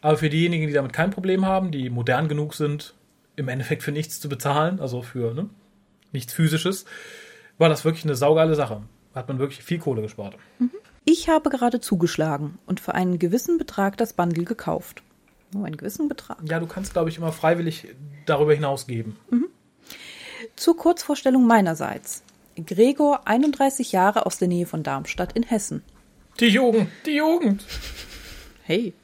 Aber 0.00 0.16
für 0.16 0.30
diejenigen, 0.30 0.66
die 0.66 0.72
damit 0.72 0.92
kein 0.92 1.10
Problem 1.10 1.44
haben, 1.44 1.70
die 1.70 1.90
modern 1.90 2.28
genug 2.28 2.54
sind, 2.54 2.94
im 3.36 3.48
Endeffekt 3.48 3.82
für 3.82 3.92
nichts 3.92 4.20
zu 4.20 4.28
bezahlen, 4.28 4.80
also 4.80 5.02
für 5.02 5.34
ne, 5.34 5.48
nichts 6.12 6.32
Physisches, 6.32 6.84
war 7.58 7.68
das 7.68 7.84
wirklich 7.84 8.04
eine 8.04 8.14
saugeile 8.14 8.54
Sache. 8.54 8.82
Hat 9.14 9.28
man 9.28 9.38
wirklich 9.38 9.62
viel 9.62 9.78
Kohle 9.78 10.02
gespart. 10.02 10.36
ich 11.04 11.28
habe 11.28 11.50
gerade 11.50 11.80
zugeschlagen 11.80 12.58
und 12.66 12.80
für 12.80 12.94
einen 12.94 13.18
gewissen 13.18 13.58
Betrag 13.58 13.96
das 13.96 14.12
Bundle 14.12 14.44
gekauft. 14.44 15.02
Nur 15.52 15.66
einen 15.66 15.76
gewissen 15.76 16.08
Betrag. 16.08 16.38
Ja, 16.48 16.60
du 16.60 16.66
kannst, 16.66 16.92
glaube 16.92 17.08
ich, 17.08 17.16
immer 17.16 17.32
freiwillig 17.32 17.88
darüber 18.26 18.54
hinaus 18.54 18.86
geben. 18.86 19.16
Zur 20.56 20.76
Kurzvorstellung 20.76 21.46
meinerseits. 21.46 22.22
Gregor, 22.66 23.26
31 23.26 23.92
Jahre 23.92 24.26
aus 24.26 24.38
der 24.38 24.48
Nähe 24.48 24.66
von 24.66 24.82
Darmstadt 24.82 25.32
in 25.34 25.42
Hessen. 25.42 25.82
Die 26.40 26.46
Jugend, 26.46 26.88
die 27.04 27.16
Jugend. 27.16 27.64
Hey. 28.64 28.94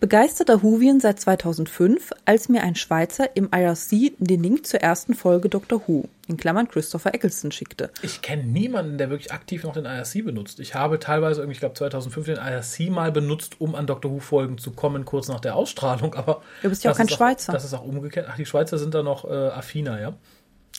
Begeisterter 0.00 0.62
Whovien 0.62 1.00
seit 1.00 1.20
2005, 1.20 2.10
als 2.24 2.48
mir 2.48 2.62
ein 2.62 2.74
Schweizer 2.74 3.36
im 3.36 3.48
IRC 3.54 4.12
den 4.18 4.42
Link 4.42 4.66
zur 4.66 4.80
ersten 4.80 5.14
Folge 5.14 5.48
Dr. 5.48 5.82
Who, 5.86 6.08
in 6.28 6.36
Klammern 6.36 6.68
Christopher 6.68 7.14
Eccleston, 7.14 7.52
schickte. 7.52 7.90
Ich 8.02 8.20
kenne 8.20 8.44
niemanden, 8.44 8.98
der 8.98 9.10
wirklich 9.10 9.32
aktiv 9.32 9.64
noch 9.64 9.72
den 9.72 9.84
IRC 9.84 10.24
benutzt. 10.24 10.60
Ich 10.60 10.74
habe 10.74 10.98
teilweise, 10.98 11.40
irgendwie, 11.40 11.54
ich 11.54 11.60
glaube 11.60 11.74
2005 11.74 12.26
den 12.26 12.36
IRC 12.36 12.90
mal 12.90 13.12
benutzt, 13.12 13.60
um 13.60 13.74
an 13.74 13.86
Doctor 13.86 14.10
Who 14.10 14.18
Folgen 14.18 14.58
zu 14.58 14.72
kommen, 14.72 15.04
kurz 15.04 15.28
nach 15.28 15.40
der 15.40 15.54
Ausstrahlung. 15.54 16.14
Aber 16.14 16.42
Du 16.62 16.68
bist 16.68 16.84
ja 16.84 16.90
auch 16.90 16.96
kein 16.96 17.08
Schweizer. 17.08 17.52
Das 17.52 17.64
ist 17.64 17.74
auch 17.74 17.84
umgekehrt. 17.84 18.26
Ach, 18.30 18.36
die 18.36 18.46
Schweizer 18.46 18.78
sind 18.78 18.94
da 18.94 19.02
noch 19.02 19.24
äh, 19.24 19.32
affiner, 19.32 20.00
ja? 20.00 20.14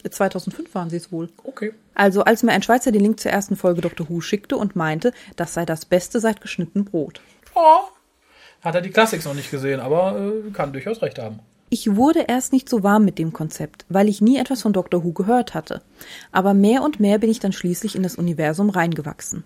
2005 0.10 0.74
waren 0.74 0.90
sie 0.90 0.98
es 0.98 1.12
wohl. 1.12 1.30
Okay. 1.44 1.74
Also 1.94 2.24
als 2.24 2.44
mir 2.44 2.52
ein 2.52 2.64
Schweizer 2.64 2.92
den 2.92 3.02
Link 3.02 3.20
zur 3.20 3.32
ersten 3.32 3.56
Folge 3.56 3.82
Dr. 3.82 4.10
Who 4.10 4.22
schickte 4.22 4.58
und 4.58 4.76
meinte, 4.76 5.14
das 5.36 5.54
sei 5.54 5.66
das 5.66 5.86
Beste 5.86 6.20
seit 6.20 6.42
geschnitten 6.42 6.86
Brot. 6.86 7.22
Oh, 7.54 7.82
hat 8.62 8.76
er 8.76 8.82
die 8.82 8.92
Classics 8.92 9.26
noch 9.26 9.34
nicht 9.34 9.52
gesehen, 9.52 9.80
aber 9.80 10.18
äh, 10.20 10.52
kann 10.52 10.72
durchaus 10.72 11.02
recht 11.02 11.20
haben. 11.20 11.40
Ich 11.70 11.96
wurde 11.96 12.26
erst 12.28 12.54
nicht 12.54 12.70
so 12.70 12.84
warm 12.84 13.06
mit 13.06 13.18
dem 13.18 13.34
Konzept, 13.34 13.86
weil 13.90 14.10
ich 14.10 14.22
nie 14.22 14.38
etwas 14.38 14.62
von 14.62 14.74
Dr. 14.74 15.04
Who 15.04 15.14
gehört 15.14 15.54
hatte. 15.54 15.82
Aber 16.32 16.54
mehr 16.54 16.84
und 16.84 17.00
mehr 17.00 17.18
bin 17.18 17.30
ich 17.30 17.40
dann 17.40 17.54
schließlich 17.54 17.96
in 17.96 18.04
das 18.04 18.16
Universum 18.16 18.70
reingewachsen. 18.70 19.44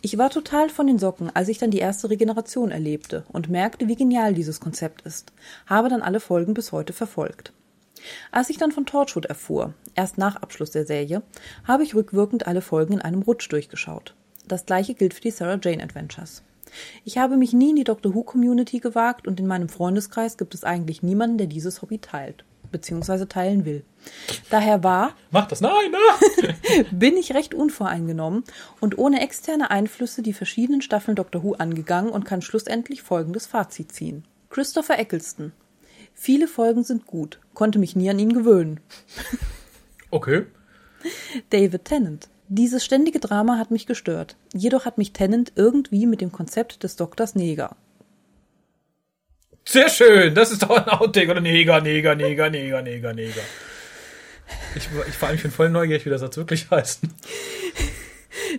Ich 0.00 0.18
war 0.18 0.30
total 0.30 0.68
von 0.68 0.86
den 0.86 0.98
Socken, 0.98 1.30
als 1.34 1.48
ich 1.48 1.58
dann 1.58 1.70
die 1.70 1.78
erste 1.78 2.10
Regeneration 2.10 2.70
erlebte 2.70 3.24
und 3.30 3.50
merkte, 3.50 3.86
wie 3.88 3.94
genial 3.94 4.34
dieses 4.34 4.58
Konzept 4.58 5.02
ist. 5.02 5.32
Habe 5.66 5.88
dann 5.90 6.02
alle 6.02 6.18
Folgen 6.18 6.54
bis 6.54 6.72
heute 6.72 6.92
verfolgt. 6.92 7.52
Als 8.30 8.50
ich 8.50 8.58
dann 8.58 8.72
von 8.72 8.86
Torchwood 8.86 9.26
erfuhr, 9.26 9.74
erst 9.94 10.18
nach 10.18 10.36
Abschluss 10.36 10.70
der 10.70 10.86
Serie, 10.86 11.22
habe 11.66 11.82
ich 11.82 11.94
rückwirkend 11.94 12.46
alle 12.46 12.60
Folgen 12.62 12.94
in 12.94 13.02
einem 13.02 13.22
Rutsch 13.22 13.50
durchgeschaut. 13.50 14.14
Das 14.46 14.66
gleiche 14.66 14.94
gilt 14.94 15.14
für 15.14 15.20
die 15.20 15.30
Sarah 15.30 15.58
Jane 15.62 15.82
Adventures. 15.82 16.42
Ich 17.04 17.18
habe 17.18 17.36
mich 17.36 17.52
nie 17.52 17.70
in 17.70 17.76
die 17.76 17.84
Doctor 17.84 18.14
Who 18.14 18.22
Community 18.22 18.80
gewagt 18.80 19.26
und 19.26 19.40
in 19.40 19.46
meinem 19.46 19.68
Freundeskreis 19.68 20.36
gibt 20.36 20.54
es 20.54 20.64
eigentlich 20.64 21.02
niemanden, 21.02 21.38
der 21.38 21.46
dieses 21.46 21.82
Hobby 21.82 21.98
teilt, 21.98 22.44
beziehungsweise 22.70 23.28
teilen 23.28 23.64
will. 23.64 23.84
Daher 24.50 24.82
war, 24.82 25.14
Macht 25.30 25.52
das, 25.52 25.60
nein, 25.60 25.92
nein! 25.92 26.86
bin 26.90 27.16
ich 27.16 27.34
recht 27.34 27.54
unvoreingenommen 27.54 28.44
und 28.80 28.98
ohne 28.98 29.20
externe 29.20 29.70
Einflüsse 29.70 30.22
die 30.22 30.32
verschiedenen 30.32 30.82
Staffeln 30.82 31.16
Doctor 31.16 31.42
Who 31.42 31.54
angegangen 31.54 32.10
und 32.10 32.24
kann 32.24 32.42
schlussendlich 32.42 33.02
folgendes 33.02 33.46
Fazit 33.46 33.92
ziehen. 33.92 34.24
Christopher 34.50 34.98
Eccleston. 34.98 35.52
Viele 36.14 36.48
Folgen 36.48 36.84
sind 36.84 37.06
gut, 37.06 37.40
konnte 37.52 37.78
mich 37.78 37.96
nie 37.96 38.08
an 38.08 38.18
ihn 38.18 38.32
gewöhnen. 38.32 38.80
Okay. 40.10 40.46
David 41.50 41.84
Tennant. 41.84 42.28
Dieses 42.48 42.84
ständige 42.84 43.18
Drama 43.18 43.58
hat 43.58 43.72
mich 43.72 43.86
gestört. 43.86 44.36
Jedoch 44.52 44.84
hat 44.84 44.96
mich 44.96 45.12
Tennant 45.12 45.52
irgendwie 45.56 46.06
mit 46.06 46.20
dem 46.20 46.30
Konzept 46.30 46.84
des 46.84 46.94
Doktors 46.94 47.34
Neger. 47.34 47.76
Sehr 49.64 49.88
schön, 49.88 50.34
das 50.34 50.52
ist 50.52 50.62
doch 50.62 50.70
ein 50.70 50.88
Outtake 50.88 51.30
oder 51.30 51.40
Neger, 51.40 51.80
Neger, 51.80 52.14
Neger, 52.14 52.50
Neger, 52.50 52.82
Neger, 52.82 53.12
Neger. 53.14 53.42
Ich, 54.76 54.88
ich 55.08 55.14
vor 55.14 55.28
allem 55.28 55.36
ich 55.36 55.42
bin 55.42 55.50
voll 55.50 55.70
neugierig, 55.70 56.04
wie 56.04 56.10
das 56.10 56.20
Satz 56.20 56.36
wirklich 56.36 56.70
heißt. 56.70 57.00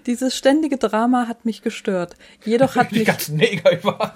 Dieses 0.06 0.38
ständige 0.38 0.78
Drama 0.78 1.28
hat 1.28 1.46
mich 1.46 1.62
gestört. 1.62 2.16
Jedoch 2.44 2.76
hat 2.76 2.88
Die 2.92 3.00
mich 3.00 3.08
ganzen 3.08 3.38
Neger 3.38 3.72
überall. 3.78 4.14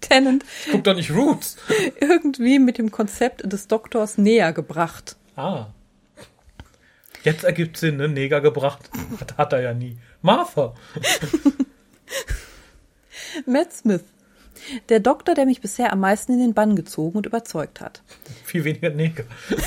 Tennant 0.00 0.44
Guck 0.70 0.84
doch 0.84 0.94
nicht 0.94 1.10
Roots. 1.10 1.56
irgendwie 2.00 2.58
mit 2.58 2.78
dem 2.78 2.90
Konzept 2.90 3.50
des 3.50 3.68
Doktors 3.68 4.18
näher 4.18 4.52
gebracht. 4.52 5.16
Ah. 5.36 5.66
Jetzt 7.24 7.44
ergibt 7.44 7.76
Sinn, 7.76 7.98
ne? 7.98 8.08
Neger 8.08 8.40
gebracht. 8.40 8.90
Das 9.26 9.38
hat 9.38 9.52
er 9.52 9.62
ja 9.62 9.74
nie. 9.74 9.96
Martha. 10.22 10.74
Matt 13.46 13.72
Smith. 13.72 14.02
Der 14.88 15.00
Doktor, 15.00 15.34
der 15.34 15.46
mich 15.46 15.60
bisher 15.60 15.92
am 15.92 16.00
meisten 16.00 16.32
in 16.32 16.38
den 16.40 16.54
Bann 16.54 16.76
gezogen 16.76 17.18
und 17.18 17.26
überzeugt 17.26 17.80
hat. 17.80 18.02
Viel 18.44 18.64
weniger 18.64 18.90
Neger. 18.90 19.24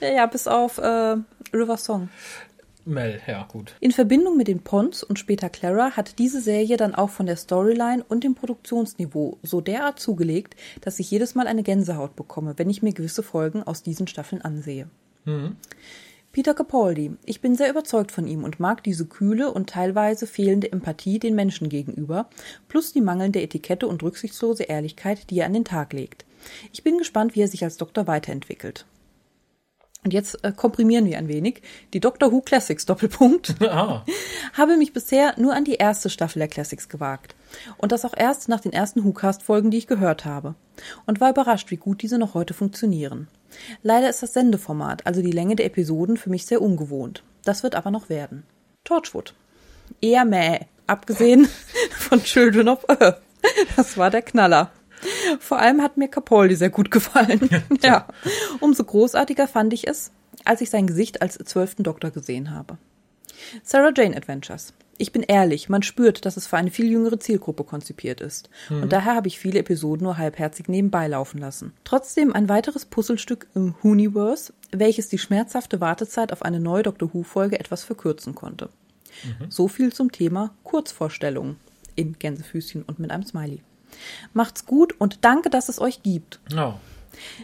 Ja, 0.00 0.08
ja 0.08 0.26
bis 0.26 0.46
auf 0.46 0.76
äh, 0.78 1.16
River 1.52 1.76
Song. 1.78 2.10
Mel, 2.88 3.20
ja, 3.26 3.46
gut. 3.50 3.74
In 3.80 3.92
Verbindung 3.92 4.36
mit 4.36 4.48
den 4.48 4.60
Pons 4.60 5.02
und 5.02 5.18
später 5.18 5.48
Clara 5.48 5.92
hat 5.92 6.18
diese 6.18 6.40
Serie 6.40 6.76
dann 6.76 6.94
auch 6.94 7.10
von 7.10 7.26
der 7.26 7.36
Storyline 7.36 8.04
und 8.08 8.24
dem 8.24 8.34
Produktionsniveau 8.34 9.38
so 9.42 9.60
derart 9.60 10.00
zugelegt, 10.00 10.56
dass 10.80 10.98
ich 10.98 11.10
jedes 11.10 11.34
Mal 11.34 11.46
eine 11.46 11.62
Gänsehaut 11.62 12.16
bekomme, 12.16 12.54
wenn 12.56 12.70
ich 12.70 12.82
mir 12.82 12.92
gewisse 12.92 13.22
Folgen 13.22 13.62
aus 13.62 13.82
diesen 13.82 14.06
Staffeln 14.06 14.42
ansehe. 14.42 14.88
Peter 16.32 16.54
Capaldi. 16.54 17.12
Ich 17.24 17.40
bin 17.40 17.56
sehr 17.56 17.70
überzeugt 17.70 18.12
von 18.12 18.26
ihm 18.26 18.44
und 18.44 18.60
mag 18.60 18.82
diese 18.84 19.06
kühle 19.06 19.50
und 19.50 19.70
teilweise 19.70 20.26
fehlende 20.26 20.70
Empathie 20.70 21.18
den 21.18 21.34
Menschen 21.34 21.68
gegenüber, 21.68 22.28
plus 22.68 22.92
die 22.92 23.00
mangelnde 23.00 23.42
Etikette 23.42 23.88
und 23.88 24.02
rücksichtslose 24.02 24.64
Ehrlichkeit, 24.64 25.30
die 25.30 25.40
er 25.40 25.46
an 25.46 25.54
den 25.54 25.64
Tag 25.64 25.92
legt. 25.92 26.24
Ich 26.72 26.84
bin 26.84 26.98
gespannt, 26.98 27.34
wie 27.34 27.42
er 27.42 27.48
sich 27.48 27.64
als 27.64 27.76
Doktor 27.76 28.06
weiterentwickelt. 28.06 28.86
Und 30.04 30.12
jetzt 30.12 30.44
äh, 30.44 30.52
komprimieren 30.52 31.06
wir 31.06 31.18
ein 31.18 31.28
wenig. 31.28 31.62
Die 31.92 32.00
Doctor 32.00 32.30
Who 32.30 32.40
Classics 32.40 32.86
Doppelpunkt 32.86 33.56
Ah, 33.62 34.04
habe 34.54 34.76
mich 34.76 34.92
bisher 34.92 35.34
nur 35.38 35.54
an 35.54 35.64
die 35.64 35.74
erste 35.74 36.08
Staffel 36.08 36.38
der 36.38 36.48
Classics 36.48 36.88
gewagt. 36.88 37.34
Und 37.76 37.92
das 37.92 38.04
auch 38.04 38.14
erst 38.16 38.48
nach 38.48 38.60
den 38.60 38.72
ersten 38.72 39.04
WhoCast-Folgen, 39.04 39.70
die 39.70 39.78
ich 39.78 39.86
gehört 39.86 40.24
habe. 40.24 40.54
Und 41.06 41.20
war 41.20 41.30
überrascht, 41.30 41.70
wie 41.70 41.76
gut 41.76 42.02
diese 42.02 42.18
noch 42.18 42.34
heute 42.34 42.54
funktionieren. 42.54 43.28
Leider 43.82 44.08
ist 44.08 44.22
das 44.22 44.34
Sendeformat, 44.34 45.06
also 45.06 45.22
die 45.22 45.32
Länge 45.32 45.56
der 45.56 45.66
Episoden, 45.66 46.16
für 46.16 46.30
mich 46.30 46.46
sehr 46.46 46.62
ungewohnt. 46.62 47.22
Das 47.44 47.62
wird 47.62 47.74
aber 47.74 47.90
noch 47.90 48.08
werden. 48.08 48.44
Torchwood. 48.84 49.34
Eher 50.00 50.24
mäh. 50.24 50.60
Abgesehen 50.86 51.48
von 51.90 52.22
Children 52.22 52.68
of 52.68 52.88
Earth. 52.88 53.20
Das 53.76 53.96
war 53.96 54.10
der 54.10 54.22
Knaller. 54.22 54.70
Vor 55.40 55.58
allem 55.58 55.82
hat 55.82 55.96
mir 55.96 56.08
Capaldi 56.08 56.56
sehr 56.56 56.70
gut 56.70 56.90
gefallen. 56.90 57.48
ja. 57.82 58.06
Umso 58.60 58.84
großartiger 58.84 59.48
fand 59.48 59.72
ich 59.72 59.86
es, 59.86 60.12
als 60.44 60.60
ich 60.60 60.70
sein 60.70 60.86
Gesicht 60.86 61.22
als 61.22 61.38
zwölften 61.38 61.82
Doktor 61.82 62.10
gesehen 62.10 62.50
habe. 62.50 62.78
Sarah 63.62 63.92
Jane 63.94 64.16
Adventures. 64.16 64.72
Ich 65.00 65.12
bin 65.12 65.22
ehrlich, 65.22 65.68
man 65.68 65.84
spürt, 65.84 66.26
dass 66.26 66.36
es 66.36 66.48
für 66.48 66.56
eine 66.56 66.72
viel 66.72 66.90
jüngere 66.90 67.20
Zielgruppe 67.20 67.62
konzipiert 67.62 68.20
ist. 68.20 68.50
Und 68.68 68.92
daher 68.92 69.14
habe 69.14 69.28
ich 69.28 69.38
viele 69.38 69.60
Episoden 69.60 70.02
nur 70.02 70.18
halbherzig 70.18 70.68
nebenbei 70.68 71.06
laufen 71.06 71.38
lassen. 71.38 71.72
Trotzdem 71.84 72.32
ein 72.32 72.48
weiteres 72.48 72.84
Puzzlestück 72.84 73.46
im 73.54 73.76
Hooniverse, 73.84 74.52
welches 74.72 75.08
die 75.08 75.18
schmerzhafte 75.18 75.80
Wartezeit 75.80 76.32
auf 76.32 76.42
eine 76.42 76.58
neue 76.58 76.82
Doctor 76.82 77.14
Who-Folge 77.14 77.60
etwas 77.60 77.84
verkürzen 77.84 78.34
konnte. 78.34 78.70
So 79.48 79.68
viel 79.68 79.92
zum 79.92 80.12
Thema 80.12 80.54
Kurzvorstellung 80.64 81.56
in 81.94 82.18
Gänsefüßchen 82.18 82.82
und 82.82 82.98
mit 82.98 83.10
einem 83.10 83.24
Smiley. 83.24 83.62
Macht's 84.32 84.66
gut 84.66 84.94
und 84.98 85.24
danke, 85.24 85.50
dass 85.50 85.68
es 85.68 85.80
euch 85.80 86.02
gibt. 86.02 86.40
Oh. 86.56 86.74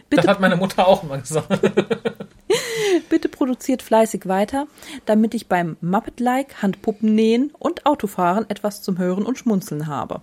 Bitte, 0.09 0.21
Das 0.21 0.27
hat 0.27 0.39
meine 0.39 0.55
Mutter 0.55 0.87
auch 0.87 1.03
immer 1.03 1.17
gesagt. 1.17 1.49
bitte 3.09 3.29
produziert 3.29 3.81
fleißig 3.81 4.27
weiter, 4.27 4.67
damit 5.05 5.33
ich 5.33 5.47
beim 5.47 5.77
Muppet-like 5.81 6.61
Handpuppen 6.61 7.13
nähen 7.13 7.51
und 7.59 7.85
Autofahren 7.85 8.49
etwas 8.49 8.81
zum 8.81 8.97
Hören 8.97 9.25
und 9.25 9.37
Schmunzeln 9.37 9.87
habe. 9.87 10.21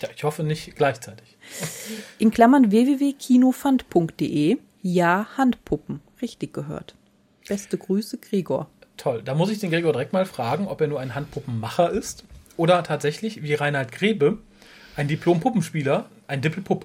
Ja, 0.00 0.08
ich 0.14 0.24
hoffe 0.24 0.42
nicht 0.42 0.76
gleichzeitig. 0.76 1.36
In 2.18 2.30
Klammern 2.30 2.70
www.kinofund.de. 2.70 4.58
Ja, 4.82 5.26
Handpuppen. 5.36 6.00
Richtig 6.22 6.52
gehört. 6.52 6.94
Beste 7.46 7.78
Grüße, 7.78 8.18
Gregor. 8.18 8.68
Toll. 8.96 9.22
Da 9.24 9.34
muss 9.34 9.50
ich 9.50 9.58
den 9.58 9.70
Gregor 9.70 9.92
direkt 9.92 10.12
mal 10.12 10.26
fragen, 10.26 10.66
ob 10.68 10.80
er 10.80 10.88
nur 10.88 11.00
ein 11.00 11.14
Handpuppenmacher 11.14 11.90
ist 11.90 12.24
oder 12.56 12.82
tatsächlich, 12.82 13.42
wie 13.42 13.54
Reinhard 13.54 13.92
Grebe, 13.92 14.38
ein 14.98 15.06
Diplom-Puppenspieler, 15.06 16.06
ein 16.26 16.42
Dippelpupp. 16.42 16.84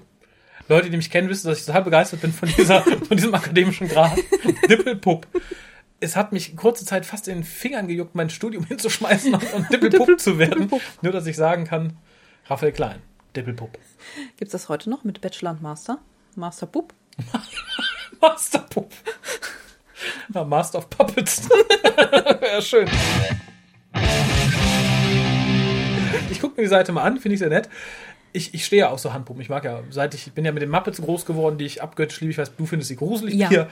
Leute, 0.68 0.88
die 0.88 0.96
mich 0.96 1.10
kennen, 1.10 1.28
wissen, 1.28 1.48
dass 1.48 1.58
ich 1.58 1.66
total 1.66 1.82
begeistert 1.82 2.20
bin 2.20 2.32
von, 2.32 2.48
dieser, 2.56 2.82
von 3.08 3.16
diesem 3.16 3.34
akademischen 3.34 3.88
Grad. 3.88 4.16
Dippelpupp. 4.70 5.26
Es 6.00 6.16
hat 6.16 6.32
mich 6.32 6.56
kurze 6.56 6.86
Zeit 6.86 7.04
fast 7.04 7.28
in 7.28 7.38
den 7.38 7.44
Fingern 7.44 7.88
gejuckt, 7.88 8.14
mein 8.14 8.30
Studium 8.30 8.64
hinzuschmeißen 8.68 9.34
und, 9.34 9.52
und 9.52 9.72
Dippelpupp 9.72 10.20
zu 10.20 10.38
werden. 10.38 10.52
Dippelpupp. 10.52 10.82
Nur, 11.02 11.12
dass 11.12 11.26
ich 11.26 11.36
sagen 11.36 11.64
kann, 11.64 11.98
Raphael 12.46 12.72
Klein, 12.72 13.02
Dippelpupp. 13.34 13.78
Gibt's 14.36 14.52
das 14.52 14.68
heute 14.68 14.90
noch 14.90 15.02
mit 15.02 15.20
Bachelor 15.20 15.50
und 15.50 15.62
Master? 15.62 15.98
Master 16.36 16.66
Pup? 16.66 16.94
Masterpupp. 18.20 18.92
Na, 20.28 20.44
Master 20.44 20.78
of 20.78 20.88
Puppets. 20.88 21.48
ja, 22.42 22.60
schön. 22.62 22.88
Ich 26.30 26.40
gucke 26.40 26.56
mir 26.56 26.62
die 26.62 26.68
Seite 26.70 26.92
mal 26.92 27.02
an, 27.02 27.18
finde 27.18 27.34
ich 27.34 27.38
sehr 27.40 27.48
nett. 27.48 27.68
Ich, 28.32 28.52
ich 28.52 28.64
stehe 28.64 28.80
ja 28.80 28.90
auf 28.90 28.98
so 28.98 29.12
Handpuppen. 29.12 29.40
Ich 29.42 29.48
mag 29.48 29.64
ja, 29.64 29.82
seit 29.90 30.14
ich, 30.14 30.26
ich 30.26 30.32
bin 30.32 30.44
ja 30.44 30.50
mit 30.50 30.62
den 30.62 30.70
Muppets 30.70 31.00
groß 31.00 31.24
geworden, 31.24 31.56
die 31.56 31.64
ich 31.66 31.82
abgöttisch 31.82 32.20
liebe. 32.20 32.32
Ich 32.32 32.38
weiß, 32.38 32.56
du 32.56 32.66
findest 32.66 32.88
sie 32.88 32.96
gruselig 32.96 33.34
Ja. 33.34 33.48
hier. 33.48 33.68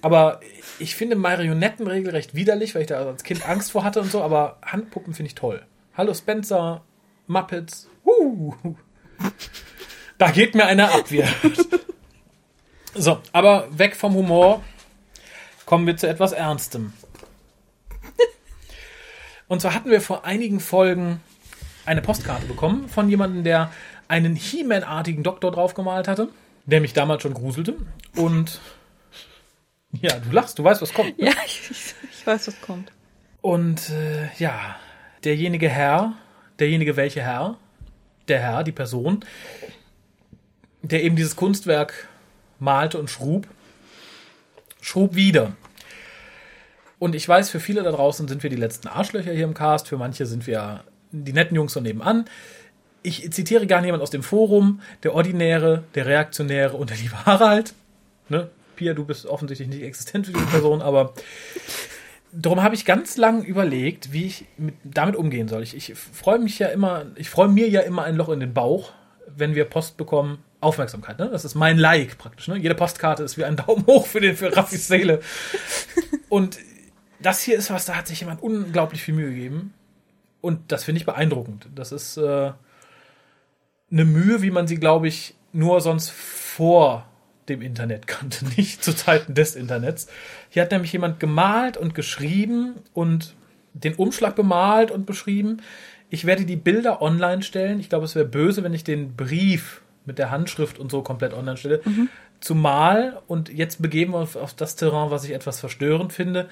Aber 0.00 0.40
ich 0.80 0.96
finde 0.96 1.14
Marionetten 1.14 1.86
regelrecht 1.86 2.34
widerlich, 2.34 2.74
weil 2.74 2.82
ich 2.82 2.88
da 2.88 2.96
als 3.04 3.22
Kind 3.22 3.48
Angst 3.48 3.70
vor 3.70 3.84
hatte 3.84 4.00
und 4.00 4.10
so. 4.10 4.22
Aber 4.22 4.58
Handpuppen 4.64 5.14
finde 5.14 5.28
ich 5.28 5.34
toll. 5.36 5.62
Hallo 5.96 6.14
Spencer, 6.14 6.82
Muppets. 7.28 7.88
Uh. 8.04 8.54
Da 10.18 10.30
geht 10.30 10.54
mir 10.54 10.66
einer 10.66 10.92
ab, 10.92 11.10
hört. 11.10 11.34
So, 12.94 13.20
aber 13.32 13.68
weg 13.76 13.96
vom 13.96 14.14
Humor 14.14 14.62
kommen 15.64 15.86
wir 15.86 15.96
zu 15.96 16.08
etwas 16.08 16.32
Ernstem. 16.32 16.92
Und 19.48 19.60
zwar 19.60 19.74
hatten 19.74 19.90
wir 19.90 20.00
vor 20.00 20.24
einigen 20.24 20.60
Folgen 20.60 21.20
eine 21.84 22.02
Postkarte 22.02 22.46
bekommen 22.46 22.88
von 22.88 23.08
jemandem, 23.08 23.44
der 23.44 23.72
einen 24.08 24.36
He-Man-artigen 24.36 25.22
Doktor 25.22 25.50
draufgemalt 25.50 26.08
hatte, 26.08 26.28
der 26.66 26.80
mich 26.80 26.92
damals 26.92 27.22
schon 27.22 27.34
gruselte. 27.34 27.76
Und 28.16 28.60
ja, 29.92 30.18
du 30.18 30.30
lachst, 30.30 30.58
du 30.58 30.64
weißt, 30.64 30.82
was 30.82 30.92
kommt. 30.92 31.18
ne? 31.18 31.26
Ja, 31.26 31.32
ich, 31.46 31.70
ich 31.70 32.26
weiß, 32.26 32.48
was 32.48 32.60
kommt. 32.60 32.92
Und 33.40 33.90
äh, 33.90 34.28
ja, 34.38 34.76
derjenige 35.24 35.68
Herr, 35.68 36.14
derjenige 36.58 36.96
welche 36.96 37.22
Herr, 37.22 37.56
der 38.28 38.40
Herr, 38.40 38.64
die 38.64 38.72
Person, 38.72 39.24
der 40.82 41.02
eben 41.02 41.16
dieses 41.16 41.36
Kunstwerk 41.36 42.08
malte 42.58 42.98
und 42.98 43.10
schrub, 43.10 43.46
schrub 44.80 45.14
wieder. 45.14 45.54
Und 46.98 47.16
ich 47.16 47.28
weiß, 47.28 47.50
für 47.50 47.58
viele 47.58 47.82
da 47.82 47.90
draußen 47.90 48.28
sind 48.28 48.44
wir 48.44 48.50
die 48.50 48.56
letzten 48.56 48.86
Arschlöcher 48.86 49.32
hier 49.32 49.44
im 49.44 49.54
Cast, 49.54 49.88
für 49.88 49.96
manche 49.96 50.24
sind 50.24 50.46
wir 50.46 50.84
die 51.12 51.32
netten 51.32 51.54
Jungs 51.54 51.72
von 51.72 51.82
nebenan. 51.82 52.24
Ich 53.02 53.30
zitiere 53.32 53.66
gar 53.66 53.80
niemand 53.80 54.02
aus 54.02 54.10
dem 54.10 54.22
Forum, 54.22 54.80
der 55.02 55.14
Ordinäre, 55.14 55.84
der 55.94 56.06
Reaktionäre 56.06 56.76
und 56.76 56.90
der 56.90 56.96
liebe 56.96 57.26
Harald. 57.26 57.74
Ne? 58.28 58.48
Pia, 58.76 58.94
du 58.94 59.04
bist 59.04 59.26
offensichtlich 59.26 59.68
nicht 59.68 59.82
existent 59.82 60.26
für 60.26 60.32
diese 60.32 60.46
Person, 60.46 60.82
aber 60.82 61.12
darum 62.32 62.62
habe 62.62 62.74
ich 62.74 62.84
ganz 62.84 63.16
lang 63.16 63.44
überlegt, 63.44 64.12
wie 64.12 64.26
ich 64.26 64.46
mit, 64.56 64.74
damit 64.84 65.16
umgehen 65.16 65.48
soll. 65.48 65.62
Ich, 65.62 65.76
ich 65.76 65.94
freue 65.94 66.38
mich 66.38 66.58
ja 66.58 66.68
immer, 66.68 67.06
ich 67.16 67.28
freue 67.28 67.48
mir 67.48 67.68
ja 67.68 67.80
immer 67.80 68.04
ein 68.04 68.16
Loch 68.16 68.30
in 68.30 68.40
den 68.40 68.54
Bauch, 68.54 68.92
wenn 69.26 69.54
wir 69.54 69.64
Post 69.64 69.96
bekommen. 69.96 70.42
Aufmerksamkeit, 70.60 71.18
ne? 71.18 71.28
Das 71.28 71.44
ist 71.44 71.56
mein 71.56 71.76
Like 71.76 72.18
praktisch, 72.18 72.46
ne? 72.46 72.56
Jede 72.56 72.76
Postkarte 72.76 73.24
ist 73.24 73.36
wie 73.36 73.44
ein 73.44 73.56
Daumen 73.56 73.84
hoch 73.84 74.06
für 74.06 74.20
den, 74.20 74.36
für 74.36 74.56
Raffis 74.56 74.86
Seele. 74.86 75.20
Und 76.28 76.60
das 77.18 77.42
hier 77.42 77.58
ist 77.58 77.70
was, 77.70 77.84
da 77.84 77.96
hat 77.96 78.06
sich 78.06 78.20
jemand 78.20 78.42
unglaublich 78.42 79.02
viel 79.02 79.14
Mühe 79.14 79.30
gegeben. 79.30 79.74
Und 80.42 80.72
das 80.72 80.84
finde 80.84 80.98
ich 80.98 81.06
beeindruckend. 81.06 81.68
Das 81.74 81.92
ist 81.92 82.18
äh, 82.18 82.52
eine 83.90 84.04
Mühe, 84.04 84.42
wie 84.42 84.50
man 84.50 84.66
sie, 84.66 84.76
glaube 84.76 85.08
ich, 85.08 85.34
nur 85.52 85.80
sonst 85.80 86.10
vor 86.10 87.06
dem 87.48 87.62
Internet 87.62 88.06
kannte, 88.06 88.44
nicht 88.56 88.84
zu 88.84 88.94
Zeiten 88.94 89.32
des 89.34 89.56
Internets. 89.56 90.08
Hier 90.50 90.62
hat 90.62 90.72
nämlich 90.72 90.92
jemand 90.92 91.18
gemalt 91.18 91.78
und 91.78 91.94
geschrieben 91.94 92.74
und 92.92 93.34
den 93.72 93.94
Umschlag 93.94 94.36
bemalt 94.36 94.90
und 94.90 95.06
beschrieben. 95.06 95.62
Ich 96.10 96.26
werde 96.26 96.44
die 96.44 96.56
Bilder 96.56 97.00
online 97.00 97.42
stellen. 97.42 97.80
Ich 97.80 97.88
glaube, 97.88 98.04
es 98.04 98.14
wäre 98.14 98.26
böse, 98.26 98.62
wenn 98.62 98.74
ich 98.74 98.84
den 98.84 99.16
Brief 99.16 99.80
mit 100.04 100.18
der 100.18 100.30
Handschrift 100.30 100.78
und 100.78 100.90
so 100.90 101.02
komplett 101.02 101.32
online 101.32 101.56
stelle. 101.56 101.80
Zumal, 102.40 103.22
und 103.28 103.48
jetzt 103.48 103.80
begeben 103.80 104.12
wir 104.12 104.18
uns 104.18 104.36
auf 104.36 104.52
das 104.52 104.76
Terrain, 104.76 105.10
was 105.10 105.24
ich 105.24 105.30
etwas 105.30 105.60
verstörend 105.60 106.12
finde, 106.12 106.48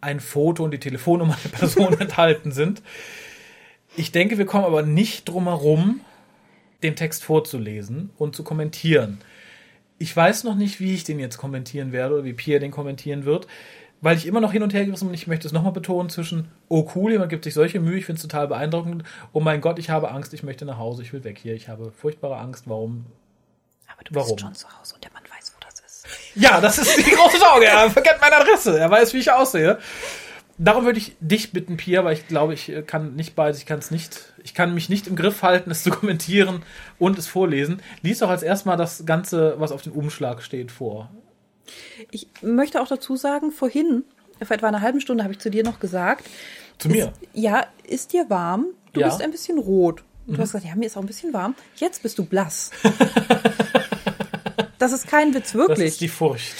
ein 0.00 0.20
Foto 0.20 0.64
und 0.64 0.72
die 0.72 0.80
Telefonnummer 0.80 1.36
der 1.42 1.50
Person 1.50 1.92
enthalten 2.00 2.52
sind. 2.52 2.82
Ich 3.98 4.12
denke, 4.12 4.38
wir 4.38 4.46
kommen 4.46 4.64
aber 4.64 4.82
nicht 4.82 5.28
drum 5.28 5.48
herum, 5.48 6.00
den 6.84 6.94
Text 6.94 7.24
vorzulesen 7.24 8.10
und 8.16 8.36
zu 8.36 8.44
kommentieren. 8.44 9.18
Ich 9.98 10.16
weiß 10.16 10.44
noch 10.44 10.54
nicht, 10.54 10.78
wie 10.78 10.94
ich 10.94 11.02
den 11.02 11.18
jetzt 11.18 11.36
kommentieren 11.36 11.90
werde 11.90 12.14
oder 12.14 12.24
wie 12.24 12.32
Pierre 12.32 12.60
den 12.60 12.70
kommentieren 12.70 13.24
wird, 13.24 13.48
weil 14.00 14.16
ich 14.16 14.26
immer 14.26 14.40
noch 14.40 14.52
hin 14.52 14.62
und 14.62 14.72
her 14.72 14.84
gerissen 14.86 15.08
bin. 15.08 15.14
Ich 15.14 15.26
möchte 15.26 15.48
es 15.48 15.52
nochmal 15.52 15.72
betonen 15.72 16.10
zwischen, 16.10 16.46
oh 16.68 16.88
cool, 16.94 17.10
jemand 17.10 17.30
gibt 17.30 17.42
sich 17.42 17.54
solche 17.54 17.80
Mühe, 17.80 17.98
ich 17.98 18.06
finde 18.06 18.18
es 18.18 18.22
total 18.22 18.46
beeindruckend. 18.46 19.02
Oh 19.32 19.40
mein 19.40 19.60
Gott, 19.60 19.80
ich 19.80 19.90
habe 19.90 20.12
Angst, 20.12 20.32
ich 20.32 20.44
möchte 20.44 20.64
nach 20.64 20.78
Hause, 20.78 21.02
ich 21.02 21.12
will 21.12 21.24
weg 21.24 21.36
hier, 21.36 21.54
ich 21.54 21.68
habe 21.68 21.90
furchtbare 21.90 22.36
Angst. 22.36 22.68
Warum? 22.68 23.04
Aber 23.92 24.04
du 24.04 24.14
Warum? 24.14 24.36
bist 24.36 24.40
schon 24.42 24.54
zu 24.54 24.78
Hause 24.78 24.94
und 24.94 25.02
der 25.02 25.10
Mann 25.10 25.24
weiß, 25.24 25.52
wo 25.56 25.66
das 25.66 25.80
ist. 25.80 26.06
Ja, 26.36 26.60
das 26.60 26.78
ist 26.78 26.96
die 26.96 27.10
große 27.10 27.38
Sorge. 27.38 27.66
Er 27.66 27.90
verkennt 27.90 28.20
meine 28.20 28.36
Adresse. 28.36 28.78
Er 28.78 28.88
weiß, 28.92 29.12
wie 29.12 29.18
ich 29.18 29.32
aussehe. 29.32 29.80
Darum 30.60 30.84
würde 30.84 30.98
ich 30.98 31.14
dich 31.20 31.52
bitten, 31.52 31.76
Pia, 31.76 32.04
weil 32.04 32.14
ich 32.14 32.26
glaube, 32.26 32.52
ich 32.54 32.68
äh, 32.68 32.82
kann 32.82 33.14
nicht 33.14 33.36
beides. 33.36 33.58
Ich 33.60 33.66
kann 33.66 33.78
es 33.78 33.90
nicht. 33.92 34.32
Ich 34.42 34.54
kann 34.54 34.74
mich 34.74 34.88
nicht 34.88 35.06
im 35.06 35.14
Griff 35.14 35.42
halten, 35.42 35.70
es 35.70 35.84
zu 35.84 35.90
kommentieren 35.92 36.62
und 36.98 37.16
es 37.18 37.28
vorlesen. 37.28 37.80
Lies 38.02 38.18
doch 38.18 38.28
als 38.28 38.42
erstmal 38.42 38.76
das 38.76 39.06
Ganze, 39.06 39.54
was 39.58 39.70
auf 39.72 39.82
dem 39.82 39.92
Umschlag 39.92 40.42
steht, 40.42 40.72
vor. 40.72 41.10
Ich 42.10 42.26
möchte 42.42 42.80
auch 42.80 42.88
dazu 42.88 43.14
sagen, 43.16 43.52
vorhin, 43.52 44.04
vor 44.42 44.54
etwa 44.56 44.66
einer 44.68 44.80
halben 44.80 45.00
Stunde, 45.00 45.22
habe 45.22 45.32
ich 45.34 45.38
zu 45.38 45.50
dir 45.50 45.62
noch 45.62 45.78
gesagt, 45.80 46.24
Zu 46.78 46.88
mir. 46.88 47.06
Ist, 47.06 47.12
ja, 47.34 47.66
ist 47.84 48.12
dir 48.12 48.28
warm? 48.28 48.66
Du 48.94 49.00
Ja. 49.00 49.06
Mhm. 49.06 49.10
bist 49.10 49.22
ein 49.22 49.30
bisschen 49.30 49.58
rot. 49.58 50.02
Und 50.26 50.36
du 50.36 50.42
hast 50.42 50.50
gesagt, 50.52 50.66
ja, 50.66 50.74
mir 50.74 50.86
ist 50.86 50.96
auch 50.96 51.00
ein 51.02 51.06
bisschen 51.06 51.32
warm. 51.32 51.54
Jetzt 51.76 52.02
bist 52.02 52.18
du 52.18 52.24
blass. 52.24 52.70
das 54.78 54.92
ist 54.92 55.06
kein 55.06 55.32
Witz, 55.34 55.52
Das 55.52 55.54
wirklich. 55.54 55.88
ist 55.88 56.00
die 56.00 56.08
Furcht. 56.08 56.54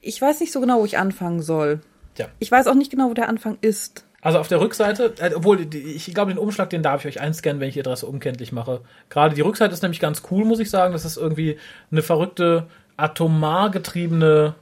ich 0.00 0.20
weiß 0.20 0.40
nicht 0.40 0.52
so 0.52 0.60
genau, 0.60 0.80
wo 0.80 0.84
ich 0.84 0.98
anfangen 0.98 1.42
soll. 1.42 1.80
Ja. 2.18 2.28
Ich 2.38 2.50
weiß 2.50 2.66
auch 2.66 2.74
nicht 2.74 2.90
genau, 2.90 3.08
wo 3.10 3.14
der 3.14 3.28
Anfang 3.28 3.58
ist. 3.60 4.04
Also 4.22 4.38
auf 4.38 4.48
der 4.48 4.60
Rückseite, 4.60 5.14
äh, 5.18 5.32
obwohl 5.34 5.74
ich 5.74 6.04
glaube, 6.12 6.32
den 6.32 6.38
Umschlag, 6.38 6.68
den 6.70 6.82
darf 6.82 7.04
ich 7.04 7.16
euch 7.16 7.20
einscannen, 7.22 7.60
wenn 7.60 7.68
ich 7.68 7.74
die 7.74 7.80
Adresse 7.80 8.06
unkenntlich 8.06 8.52
mache. 8.52 8.82
Gerade 9.08 9.34
die 9.34 9.40
Rückseite 9.40 9.72
ist 9.72 9.82
nämlich 9.82 10.00
ganz 10.00 10.22
cool, 10.30 10.44
muss 10.44 10.58
ich 10.58 10.68
sagen. 10.68 10.92
Das 10.92 11.06
ist 11.06 11.16
irgendwie 11.16 11.58
eine 11.90 12.02
verrückte, 12.02 12.66
atomar 12.98 13.70
getriebene 13.70 14.54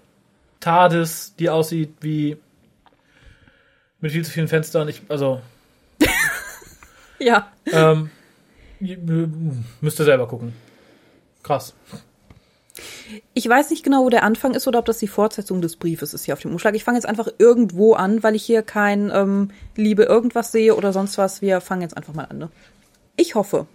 TARDIS, 0.61 1.35
die 1.39 1.51
aussieht 1.51 1.95
wie 2.01 2.37
mit 4.01 4.13
viel 4.13 4.25
zu 4.25 4.31
vielen 4.31 4.47
Fenstern. 4.49 4.89
Ich, 4.89 5.03
also, 5.09 5.41
Ja. 7.19 7.51
ähm, 7.73 8.11
müsst 9.81 9.99
ihr 9.99 10.05
selber 10.05 10.29
gucken. 10.29 10.53
Krass. 11.43 11.75
Ich 13.35 13.49
weiß 13.49 13.71
nicht 13.71 13.85
genau, 13.85 14.05
wo 14.05 14.11
der 14.11 14.23
Anfang 14.23 14.55
ist 14.55 14.69
oder 14.69 14.79
ob 14.79 14.85
das 14.85 14.99
die 14.99 15.09
Fortsetzung 15.09 15.61
des 15.61 15.77
Briefes 15.77 16.15
ist 16.15 16.25
hier 16.25 16.35
auf 16.35 16.41
dem 16.41 16.53
Umschlag. 16.53 16.75
Ich 16.75 16.85
fange 16.85 16.99
jetzt 16.99 17.07
einfach 17.09 17.29
irgendwo 17.39 17.95
an, 17.95 18.23
weil 18.23 18.35
ich 18.35 18.45
hier 18.45 18.63
kein 18.63 19.11
ähm, 19.13 19.51
Liebe 19.77 20.05
irgendwas 20.05 20.53
sehe 20.53 20.75
oder 20.75 20.93
sonst 20.93 21.19
was. 21.19 21.43
Wir 21.43 21.61
fangen 21.61 21.83
jetzt 21.83 21.97
einfach 21.97 22.15
mal 22.15 22.25
an. 22.25 22.39
Ne? 22.39 22.51
Ich 23.17 23.35
hoffe, 23.35 23.67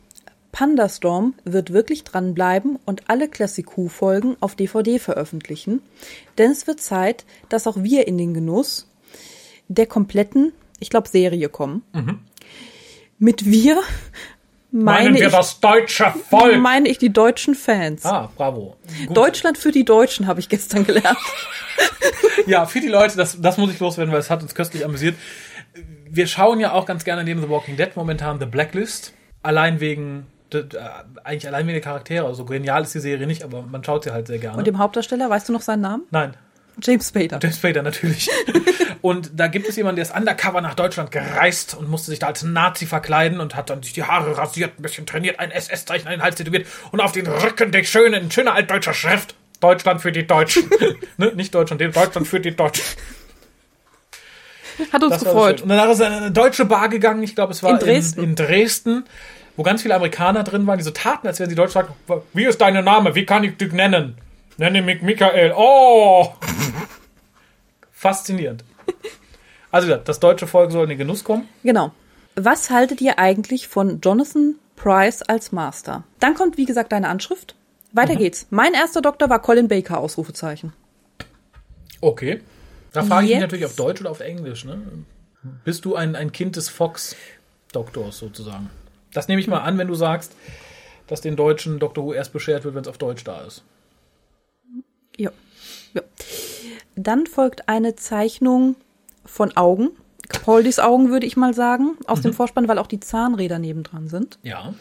Pandastorm 0.54 1.34
wird 1.43 1.74
wirklich 1.74 2.04
dranbleiben 2.04 2.78
und 2.86 3.10
alle 3.10 3.28
Classic 3.28 3.66
Who-Folgen 3.76 4.38
auf 4.39 4.56
DVD 4.56 4.99
veröffentlichen, 4.99 5.82
denn 6.38 6.51
es 6.51 6.68
wird 6.68 6.80
Zeit, 6.80 7.26
dass 7.49 7.66
auch 7.66 7.82
wir 7.82 8.08
in 8.08 8.18
den 8.18 8.34
Genuss 8.34 8.88
der 9.68 9.88
kompletten, 9.88 10.54
ich 10.80 10.91
glaube, 10.91 11.10
Serie 11.10 11.49
kommen. 11.49 11.82
Mit 13.18 13.45
wir 13.45 13.82
meine 14.74 14.84
Meinen 15.12 15.16
wir 15.16 15.28
ich, 15.28 15.32
das 15.32 15.60
deutsche 15.60 16.12
Volk? 16.30 16.60
meine 16.60 16.90
ich 16.90 16.98
die 16.98 17.14
deutschen 17.14 17.54
Fans. 17.56 18.06
Ah, 18.06 18.30
bravo. 18.36 18.76
Gut. 19.08 19.16
Deutschland 19.16 19.58
für 19.58 19.72
die 19.72 19.86
Deutschen, 19.86 20.28
habe 20.28 20.40
ich 20.40 20.50
gestern 20.50 20.86
gelernt. 20.86 21.18
Ja, 22.48 22.66
für 22.66 22.82
die 22.82 22.88
Leute, 22.90 23.16
das, 23.16 23.40
das 23.40 23.58
muss 23.58 23.72
ich 23.72 23.80
loswerden, 23.80 24.12
weil 24.12 24.20
es 24.20 24.30
hat 24.30 24.42
uns 24.42 24.54
köstlich 24.54 24.84
amüsiert. 24.84 25.16
Wir 26.10 26.28
schauen 26.28 26.60
ja 26.60 26.74
auch 26.74 26.86
ganz 26.86 27.04
gerne 27.06 27.24
neben 27.24 27.42
The 27.42 27.48
Walking 27.50 27.78
Dead 27.78 27.90
momentan 27.96 28.40
The 28.40 28.46
Blacklist. 28.46 29.14
Allein 29.44 29.80
wegen, 29.80 30.28
d- 30.52 30.66
eigentlich 31.24 31.48
allein 31.48 31.66
wegen 31.68 31.76
der 31.76 31.82
Charaktere. 31.82 32.26
Also 32.26 32.44
genial 32.46 32.84
ist 32.84 32.94
die 32.96 33.00
Serie 33.00 33.28
nicht, 33.28 33.44
aber 33.44 33.62
man 33.62 33.84
schaut 33.84 34.04
sie 34.04 34.12
halt 34.12 34.28
sehr 34.28 34.40
gerne. 34.40 34.58
Und 34.58 34.68
dem 34.68 34.78
Hauptdarsteller, 34.78 35.30
weißt 35.30 35.48
du 35.50 35.54
noch 35.54 35.62
seinen 35.62 35.82
Namen? 35.82 36.04
Nein, 36.12 36.34
James 36.82 37.10
Spader. 37.10 37.40
James 37.42 37.58
Spader 37.58 37.84
natürlich. 37.84 38.30
und 39.02 39.32
da 39.36 39.48
gibt 39.48 39.68
es 39.68 39.76
jemanden, 39.76 39.98
der 39.98 40.04
ist 40.04 40.16
undercover 40.16 40.62
nach 40.62 40.74
Deutschland 40.74 41.12
gereist 41.12 41.76
und 41.76 41.90
musste 41.90 42.12
sich 42.12 42.20
da 42.20 42.28
als 42.28 42.44
Nazi 42.44 42.86
verkleiden 42.86 43.40
und 43.40 43.56
hat 43.56 43.70
dann 43.70 43.84
sich 43.84 43.94
die 43.94 44.04
Haare 44.04 44.38
rasiert, 44.38 44.80
ein 44.80 44.82
bisschen 44.82 45.06
trainiert, 45.06 45.40
ein 45.40 45.52
SS-Zeichen 45.52 46.08
an 46.08 46.14
den 46.14 46.22
Hals 46.24 46.36
tätowiert 46.36 46.68
und 46.92 47.00
auf 47.00 47.12
den 47.12 47.28
Rücken 47.28 47.72
die 47.72 47.86
schöne, 47.86 48.18
in 48.18 48.32
schöner 48.32 48.54
altdeutscher 48.54 48.94
Schrift. 48.94 49.36
Deutschland 49.60 50.02
für 50.02 50.12
die 50.12 50.28
Deutschen. 50.28 50.70
ne? 51.18 51.32
Nicht 51.36 51.56
Deutschland, 51.56 51.82
Deutschland 51.82 52.28
für 52.28 52.42
die 52.42 52.54
Deutschen. 52.54 52.84
Hat 54.92 55.04
uns 55.04 55.14
Das 55.14 55.24
gefreut. 55.24 55.62
Und 55.62 55.70
danach 55.70 55.90
ist 55.90 56.02
er 56.02 56.08
in 56.08 56.14
eine 56.14 56.32
deutsche 56.32 56.66
Bar 56.66 56.90
gegangen, 56.90 57.24
ich 57.24 57.36
glaube, 57.36 57.54
es 57.54 57.64
war 57.64 57.72
In 57.72 57.80
Dresden. 57.80 58.24
In, 58.24 58.30
in 58.32 58.36
Dresden, 58.36 59.06
wo 59.56 59.64
ganz 59.64 59.84
viele 59.84 59.96
Amerikaner 59.96 60.44
drin 60.44 60.68
waren, 60.68 60.78
die 60.80 60.84
so 60.84 60.92
taten, 60.92 61.28
als 61.28 61.40
wären 61.40 61.50
sie 61.50 61.56
Deutsch 61.56 61.74
sagten, 61.74 61.94
wie 62.34 62.46
ist 62.46 62.60
dein 62.60 62.84
Name, 62.84 63.16
wie 63.16 63.26
kann 63.26 63.44
ich 63.44 63.56
dich 63.56 63.72
nennen? 63.72 64.18
Nenne 64.58 64.82
mich 64.82 65.02
Michael. 65.02 65.54
Oh! 65.56 66.34
Faszinierend. 68.04 68.66
Also 69.72 69.95
das 69.95 70.20
deutsche 70.20 70.45
Volk 70.45 70.72
soll 70.74 70.84
in 70.84 70.89
den 70.89 70.97
Genuss 70.97 71.24
kommen. 71.24 71.47
Genau. 71.64 71.93
Was 72.36 72.70
haltet 72.70 72.99
ihr 72.99 73.18
eigentlich 73.18 73.70
von 73.70 74.01
Jonathan 74.01 74.56
Price 74.76 75.22
als 75.22 75.54
Master? 75.54 76.04
Dann 76.20 76.34
kommt, 76.34 76.58
wie 76.58 76.66
gesagt, 76.66 76.91
deine 76.91 77.08
Anschrift. 77.08 77.56
Mhm. 77.91 77.97
Weiter 77.97 78.16
geht's. 78.18 78.47
Mein 78.49 78.74
erster 78.74 79.01
Doktor 79.01 79.30
war 79.30 79.41
Colin 79.41 79.70
Baker, 79.70 79.99
Ausrufezeichen. 79.99 80.74
Okay. 82.01 82.41
Da 82.91 83.04
frage 83.04 83.24
ich 83.24 83.30
mich 83.30 83.32
Jetzt- 83.36 83.41
natürlich 83.41 83.66
auf 83.66 83.76
Deutsch 83.78 84.01
oder 84.01 84.12
auf 84.12 84.20
Englisch. 84.20 84.66
Ne? 84.66 84.82
Bist 85.64 85.86
du 85.86 85.95
ein, 85.95 86.18
ein 86.18 86.34
Kind 86.34 86.58
des 86.58 86.68
Fox-Doktors 86.68 88.18
sozusagen? 88.20 88.70
Das 89.14 89.30
nehme 89.30 89.39
ich 89.39 89.47
mal 89.47 89.60
an, 89.62 89.78
wenn 89.78 89.88
du 89.88 89.95
sagst, 89.95 90.34
dass 91.08 91.22
den 91.22 91.38
Deutschen 91.38 91.80
Doctor 91.80 92.04
Who 92.04 92.14
erst 92.14 92.34
beschert 92.34 92.66
wird, 92.66 92.76
wenn 92.76 92.82
es 92.82 92.88
auf 92.89 92.97
Deutsch 92.97 93.24
da 93.24 93.41
ist. 93.45 93.64
Ja. 95.16 95.32
ja. 95.93 96.01
Dann 96.96 97.26
folgt 97.28 97.68
eine 97.70 97.96
Zeichnung 97.96 98.76
von 99.26 99.56
Augen. 99.58 99.89
Capaldis 100.30 100.80
Augen, 100.80 101.10
würde 101.10 101.26
ich 101.26 101.36
mal 101.38 101.54
sagen, 101.54 101.98
aus 102.08 102.20
Mhm. 102.20 102.24
dem 102.24 102.34
Vorspann, 102.34 102.68
weil 102.68 102.78
auch 102.80 102.88
die 102.88 103.00
Zahnräder 103.00 103.60
nebendran 103.60 104.08
sind. 104.08 104.39
Ja. 104.44 104.74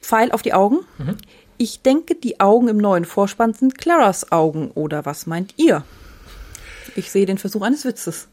Pfeil 0.00 0.32
auf 0.32 0.42
die 0.42 0.52
Augen. 0.52 0.78
Mhm. 0.98 1.16
Ich 1.58 1.82
denke, 1.82 2.14
die 2.14 2.40
Augen 2.40 2.68
im 2.68 2.78
neuen 2.78 3.04
Vorspann 3.04 3.52
sind 3.54 3.76
Claras 3.76 4.32
Augen. 4.32 4.70
Oder 4.72 5.04
was 5.04 5.26
meint 5.26 5.54
ihr? 5.56 5.84
Ich 6.96 7.10
sehe 7.10 7.26
den 7.26 7.38
Versuch 7.38 7.62
eines 7.62 7.84
Witzes. 7.84 8.28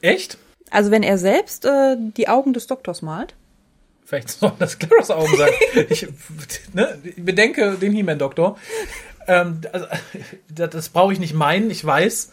Echt? 0.00 0.38
Also 0.70 0.90
wenn 0.90 1.02
er 1.02 1.18
selbst 1.18 1.64
äh, 1.64 1.96
die 1.98 2.28
Augen 2.28 2.52
des 2.52 2.66
Doktors 2.66 3.02
malt. 3.02 3.34
Vielleicht 4.04 4.30
sollen 4.30 4.52
das 4.58 4.78
Claras 4.78 5.10
Augen 5.10 5.36
sein. 5.36 5.50
ich, 5.90 6.08
ne, 6.72 6.98
bedenke 7.16 7.76
den 7.76 7.92
He-Man-Doktor. 7.92 8.56
Ähm, 9.26 9.60
also, 9.72 9.86
das 10.54 10.70
das 10.70 10.88
brauche 10.88 11.12
ich 11.12 11.18
nicht 11.18 11.34
meinen. 11.34 11.70
Ich 11.70 11.84
weiß, 11.84 12.32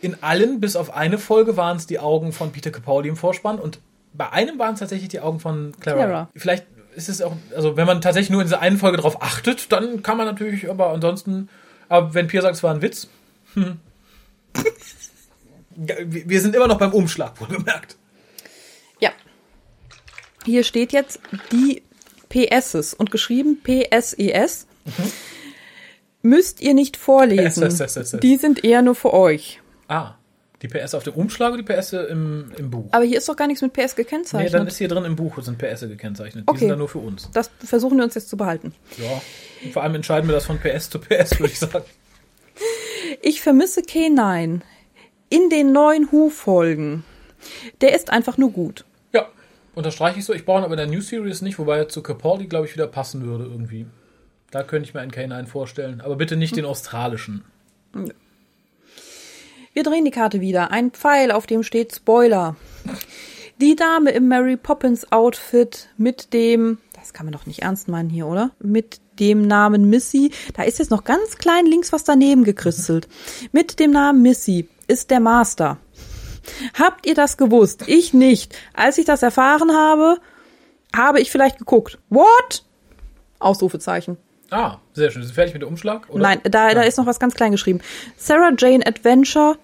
in 0.00 0.22
allen, 0.22 0.60
bis 0.60 0.76
auf 0.76 0.94
eine 0.94 1.18
Folge, 1.18 1.56
waren 1.56 1.76
es 1.76 1.86
die 1.86 1.98
Augen 1.98 2.32
von 2.32 2.52
Peter 2.52 2.70
Capaldi 2.70 3.08
im 3.08 3.16
Vorspann. 3.16 3.58
Und 3.58 3.80
bei 4.12 4.30
einem 4.30 4.58
waren 4.58 4.74
es 4.74 4.80
tatsächlich 4.80 5.08
die 5.08 5.20
Augen 5.20 5.40
von 5.40 5.72
Clara. 5.80 5.96
Clara. 5.96 6.28
Vielleicht 6.34 6.66
ist 6.94 7.08
es 7.08 7.22
auch, 7.22 7.32
also 7.56 7.76
wenn 7.76 7.86
man 7.86 8.00
tatsächlich 8.00 8.30
nur 8.30 8.40
in 8.40 8.46
dieser 8.46 8.60
einen 8.60 8.78
Folge 8.78 8.98
drauf 8.98 9.22
achtet, 9.22 9.72
dann 9.72 10.02
kann 10.02 10.16
man 10.16 10.26
natürlich, 10.26 10.70
aber 10.70 10.90
ansonsten, 10.90 11.48
aber 11.88 12.14
wenn 12.14 12.28
Pia 12.28 12.40
sagt, 12.40 12.54
es 12.54 12.62
war 12.62 12.72
ein 12.74 12.82
Witz, 12.82 13.08
hm. 13.54 13.80
Wir 15.76 16.28
wir 16.28 16.40
sind 16.40 16.54
immer 16.54 16.68
noch 16.68 16.78
beim 16.78 16.92
Umschlag, 16.92 17.40
wohlgemerkt. 17.40 17.96
Ja. 19.00 19.10
Hier 20.44 20.62
steht 20.62 20.92
jetzt 20.92 21.18
die 21.50 21.82
PSs 22.28 22.94
und 22.94 23.10
geschrieben 23.10 23.58
PSES. 23.62 24.66
Müsst 26.24 26.60
ihr 26.62 26.72
nicht 26.74 26.96
vorlesen. 26.96 27.62
SS, 27.64 27.96
SS. 27.96 28.20
Die 28.20 28.36
sind 28.38 28.64
eher 28.64 28.80
nur 28.82 28.94
für 28.94 29.12
euch. 29.12 29.60
Ah, 29.88 30.14
die 30.62 30.68
PS 30.68 30.94
auf 30.94 31.02
dem 31.02 31.12
Umschlag 31.12 31.52
oder 31.52 31.62
die 31.62 31.70
PS 31.70 31.92
im, 31.92 32.50
im 32.56 32.70
Buch? 32.70 32.86
Aber 32.92 33.04
hier 33.04 33.18
ist 33.18 33.28
doch 33.28 33.36
gar 33.36 33.46
nichts 33.46 33.60
mit 33.60 33.74
PS 33.74 33.78
Nee, 33.78 33.84
dann 33.88 33.96
gekennzeichnet. 33.96 34.68
ist 34.68 34.78
hier 34.78 34.88
drin 34.88 35.04
im 35.04 35.16
Buch 35.16 35.40
sind 35.42 35.58
PS 35.58 35.80
gekennzeichnet. 35.82 36.44
Die 36.44 36.50
Okay. 36.50 36.60
sind 36.60 36.68
dann 36.70 36.78
nur 36.78 36.88
für 36.88 37.00
uns. 37.00 37.28
das 37.34 37.50
versuchen 37.62 37.98
wir 37.98 38.04
uns 38.04 38.14
jetzt 38.14 38.30
zu 38.30 38.38
behalten. 38.38 38.72
Ja. 38.96 39.20
Und 39.62 39.72
vor 39.74 39.82
allem 39.82 39.94
entscheiden 39.96 40.26
wir 40.26 40.34
das 40.34 40.46
von 40.46 40.58
PS 40.58 40.88
zu 40.88 40.98
PS, 40.98 41.38
würde 41.38 41.52
ich 41.52 41.58
sagen. 41.58 41.84
Ich 43.20 43.42
vermisse 43.42 43.80
K9 43.82 44.60
in 45.28 45.50
den 45.50 45.72
neuen 45.72 46.10
Who-Folgen. 46.10 47.04
Der 47.82 47.94
ist 47.94 48.08
einfach 48.10 48.38
nur 48.38 48.50
gut. 48.50 48.84
Ja, 49.12 49.28
unterstreiche 49.74 50.18
ich 50.18 50.24
so. 50.24 50.32
Ich 50.32 50.46
brauche 50.46 50.60
ihn 50.60 50.64
aber 50.64 50.72
in 50.74 50.78
der 50.78 50.86
New 50.86 51.00
Series 51.02 51.42
nicht, 51.42 51.58
wobei 51.58 51.76
er 51.78 51.88
zu 51.90 52.02
Capaldi, 52.02 52.46
glaube 52.46 52.66
ich, 52.66 52.74
wieder 52.74 52.86
passen 52.86 53.22
würde 53.26 53.44
irgendwie. 53.44 53.86
Da 54.54 54.62
könnte 54.62 54.88
ich 54.88 54.94
mir 54.94 55.00
einen 55.00 55.10
K9 55.10 55.46
vorstellen. 55.46 56.00
Aber 56.00 56.14
bitte 56.14 56.36
nicht 56.36 56.54
den 56.54 56.64
australischen. 56.64 57.42
Wir 59.72 59.82
drehen 59.82 60.04
die 60.04 60.12
Karte 60.12 60.40
wieder. 60.40 60.70
Ein 60.70 60.92
Pfeil, 60.92 61.32
auf 61.32 61.48
dem 61.48 61.64
steht 61.64 61.92
Spoiler. 61.92 62.54
Die 63.60 63.74
Dame 63.74 64.12
im 64.12 64.28
Mary 64.28 64.56
Poppins 64.56 65.10
Outfit 65.10 65.88
mit 65.96 66.32
dem, 66.32 66.78
das 66.92 67.12
kann 67.12 67.26
man 67.26 67.32
doch 67.32 67.46
nicht 67.46 67.62
ernst 67.62 67.88
meinen 67.88 68.08
hier, 68.08 68.28
oder? 68.28 68.52
Mit 68.60 69.00
dem 69.18 69.44
Namen 69.44 69.90
Missy. 69.90 70.30
Da 70.54 70.62
ist 70.62 70.78
jetzt 70.78 70.92
noch 70.92 71.02
ganz 71.02 71.36
klein 71.36 71.66
links 71.66 71.92
was 71.92 72.04
daneben 72.04 72.44
gekritzelt. 72.44 73.08
Mit 73.50 73.80
dem 73.80 73.90
Namen 73.90 74.22
Missy 74.22 74.68
ist 74.86 75.10
der 75.10 75.18
Master. 75.18 75.78
Habt 76.78 77.06
ihr 77.06 77.16
das 77.16 77.36
gewusst? 77.38 77.88
Ich 77.88 78.14
nicht. 78.14 78.56
Als 78.72 78.98
ich 78.98 79.04
das 79.04 79.24
erfahren 79.24 79.72
habe, 79.72 80.18
habe 80.94 81.20
ich 81.20 81.32
vielleicht 81.32 81.58
geguckt. 81.58 81.98
What? 82.08 82.64
Ausrufezeichen. 83.40 84.16
Ah, 84.54 84.78
sehr 84.92 85.10
schön. 85.10 85.22
Sind 85.22 85.32
wir 85.32 85.34
fertig 85.34 85.54
mit 85.54 85.62
dem 85.62 85.68
Umschlag? 85.68 86.08
Oder? 86.10 86.22
Nein, 86.22 86.40
da, 86.44 86.72
da 86.74 86.82
ist 86.82 86.96
noch 86.96 87.06
was 87.06 87.18
ganz 87.18 87.34
klein 87.34 87.50
geschrieben. 87.50 87.80
Sarah 88.16 88.52
Jane 88.56 88.86
Adventure 88.86 89.58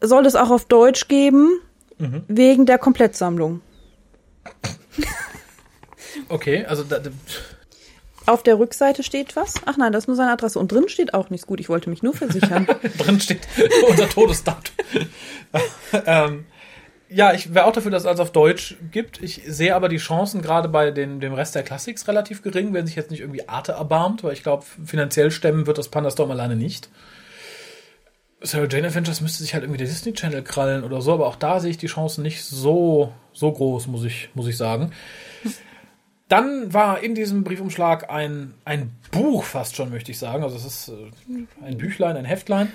soll 0.00 0.26
es 0.26 0.36
auch 0.36 0.50
auf 0.50 0.64
Deutsch 0.66 1.08
geben, 1.08 1.58
wegen 2.28 2.66
der 2.66 2.78
Komplettsammlung. 2.78 3.60
Okay, 6.28 6.64
also 6.66 6.82
da, 6.82 6.98
da, 6.98 7.10
Auf 8.26 8.42
der 8.42 8.58
Rückseite 8.58 9.02
steht 9.02 9.36
was. 9.36 9.54
Ach 9.66 9.76
nein, 9.76 9.92
das 9.92 10.04
ist 10.04 10.08
nur 10.08 10.16
seine 10.16 10.32
Adresse. 10.32 10.58
Und 10.58 10.72
drin 10.72 10.88
steht 10.88 11.14
auch 11.14 11.30
nichts 11.30 11.46
gut. 11.46 11.60
Ich 11.60 11.68
wollte 11.68 11.88
mich 11.90 12.02
nur 12.02 12.12
versichern. 12.12 12.66
drin 12.98 13.20
steht 13.20 13.46
unser 13.88 14.08
Todesdatum. 14.08 14.74
ähm, 16.06 16.46
ja, 17.10 17.32
ich 17.32 17.54
wäre 17.54 17.64
auch 17.64 17.72
dafür, 17.72 17.90
dass 17.90 18.02
es 18.02 18.06
alles 18.06 18.20
auf 18.20 18.32
Deutsch 18.32 18.76
gibt. 18.90 19.22
Ich 19.22 19.42
sehe 19.46 19.74
aber 19.74 19.88
die 19.88 19.96
Chancen 19.96 20.42
gerade 20.42 20.68
bei 20.68 20.90
den, 20.90 21.20
dem 21.20 21.32
Rest 21.32 21.54
der 21.54 21.62
Classics 21.62 22.06
relativ 22.06 22.42
gering, 22.42 22.74
wenn 22.74 22.86
sich 22.86 22.96
jetzt 22.96 23.10
nicht 23.10 23.20
irgendwie 23.20 23.48
Arte 23.48 23.72
erbarmt, 23.72 24.24
weil 24.24 24.34
ich 24.34 24.42
glaube, 24.42 24.64
finanziell 24.84 25.30
stemmen 25.30 25.66
wird 25.66 25.78
das 25.78 25.88
Pandastorm 25.88 26.30
alleine 26.30 26.56
nicht. 26.56 26.90
Sarah 28.40 28.68
Jane 28.70 28.86
Adventures 28.86 29.20
müsste 29.20 29.42
sich 29.42 29.54
halt 29.54 29.64
irgendwie 29.64 29.78
der 29.78 29.88
Disney 29.88 30.12
Channel 30.12 30.42
krallen 30.42 30.84
oder 30.84 31.00
so, 31.00 31.12
aber 31.12 31.26
auch 31.26 31.36
da 31.36 31.60
sehe 31.60 31.70
ich 31.70 31.78
die 31.78 31.86
Chancen 31.86 32.22
nicht 32.22 32.44
so, 32.44 33.12
so 33.32 33.50
groß, 33.50 33.88
muss 33.88 34.04
ich, 34.04 34.28
muss 34.34 34.46
ich 34.46 34.56
sagen. 34.56 34.92
Dann 36.28 36.72
war 36.74 37.02
in 37.02 37.14
diesem 37.14 37.42
Briefumschlag 37.42 38.10
ein, 38.10 38.54
ein 38.64 38.94
Buch 39.10 39.44
fast 39.44 39.76
schon, 39.76 39.90
möchte 39.90 40.10
ich 40.10 40.18
sagen. 40.18 40.42
Also 40.44 40.56
es 40.56 40.66
ist 40.66 40.88
äh, 40.88 41.64
ein 41.64 41.78
Büchlein, 41.78 42.16
ein 42.16 42.26
Heftlein. 42.26 42.70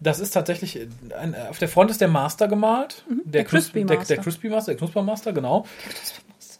Das 0.00 0.20
ist 0.20 0.30
tatsächlich, 0.30 0.76
äh, 0.76 0.88
ein, 1.18 1.34
auf 1.34 1.58
der 1.58 1.68
Front 1.68 1.90
ist 1.90 2.00
der 2.00 2.08
Master 2.08 2.46
gemalt. 2.48 3.04
der, 3.08 3.14
Mhm. 3.16 3.30
der 3.30 3.44
Crispy 3.44 3.84
der, 3.84 3.96
Master. 3.98 4.14
der 4.14 4.22
Crispy 4.24 4.48
Master, 4.48 4.72
der 4.72 4.78
Knuspermaster, 4.78 5.32
genau. 5.32 5.66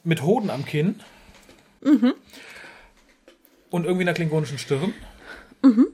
Mit 0.04 0.22
Hoden 0.22 0.50
am 0.50 0.64
Kinn. 0.64 1.00
Mhm. 1.82 2.14
Und 3.70 3.84
irgendwie 3.84 4.02
einer 4.04 4.14
klingonischen 4.14 4.58
Stirn. 4.58 4.94
Mhm. 5.62 5.88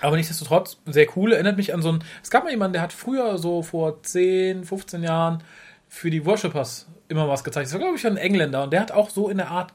Aber 0.00 0.16
nichtsdestotrotz, 0.16 0.78
sehr 0.86 1.06
cool. 1.16 1.32
Erinnert 1.32 1.56
mich 1.56 1.72
an 1.74 1.82
so 1.82 1.90
ein. 1.90 2.04
Es 2.22 2.30
gab 2.30 2.44
mal 2.44 2.50
jemanden, 2.50 2.74
der 2.74 2.82
hat 2.82 2.92
früher 2.92 3.38
so 3.38 3.62
vor 3.62 4.02
10, 4.02 4.64
15 4.64 5.02
Jahren 5.02 5.42
für 5.88 6.10
die 6.10 6.24
Worshippers 6.24 6.86
immer 7.08 7.28
was 7.28 7.44
gezeichnet. 7.44 7.68
Das 7.68 7.72
war, 7.74 7.80
glaube 7.80 7.96
ich, 7.96 8.06
ein 8.06 8.16
Engländer 8.16 8.64
und 8.64 8.72
der 8.72 8.80
hat 8.80 8.92
auch 8.92 9.10
so 9.10 9.28
in 9.28 9.36
der 9.38 9.48
Art 9.50 9.72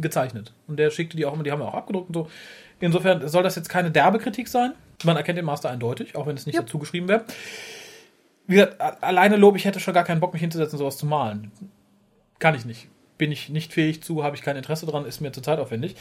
gezeichnet. 0.00 0.52
Und 0.66 0.78
der 0.78 0.90
schickte 0.90 1.16
die 1.16 1.26
auch 1.26 1.34
immer, 1.34 1.42
die 1.42 1.50
haben 1.52 1.60
wir 1.60 1.68
auch 1.68 1.74
abgedruckt 1.74 2.08
und 2.08 2.14
so. 2.14 2.30
Insofern 2.80 3.26
soll 3.28 3.42
das 3.42 3.56
jetzt 3.56 3.68
keine 3.68 3.90
derbe 3.90 4.18
Kritik 4.18 4.48
sein. 4.48 4.72
Man 5.02 5.16
erkennt 5.16 5.38
den 5.38 5.44
Master 5.44 5.70
eindeutig, 5.70 6.14
auch 6.16 6.26
wenn 6.26 6.36
es 6.36 6.46
nicht 6.46 6.54
Ja. 6.54 6.62
dazu 6.62 6.78
geschrieben 6.78 7.08
wäre. 7.08 7.24
Wie 8.46 8.54
gesagt, 8.56 8.80
alleine 9.02 9.36
Lob, 9.36 9.56
ich 9.56 9.64
hätte 9.64 9.80
schon 9.80 9.94
gar 9.94 10.04
keinen 10.04 10.20
Bock, 10.20 10.32
mich 10.32 10.40
hinzusetzen, 10.40 10.78
sowas 10.78 10.96
zu 10.96 11.06
malen. 11.06 11.50
Kann 12.38 12.54
ich 12.54 12.64
nicht. 12.64 12.88
Bin 13.16 13.32
ich 13.32 13.48
nicht 13.48 13.72
fähig 13.72 14.02
zu, 14.02 14.22
habe 14.24 14.36
ich 14.36 14.42
kein 14.42 14.56
Interesse 14.56 14.86
dran, 14.86 15.06
ist 15.06 15.20
mir 15.20 15.32
zu 15.32 15.40
zeitaufwendig. 15.40 15.96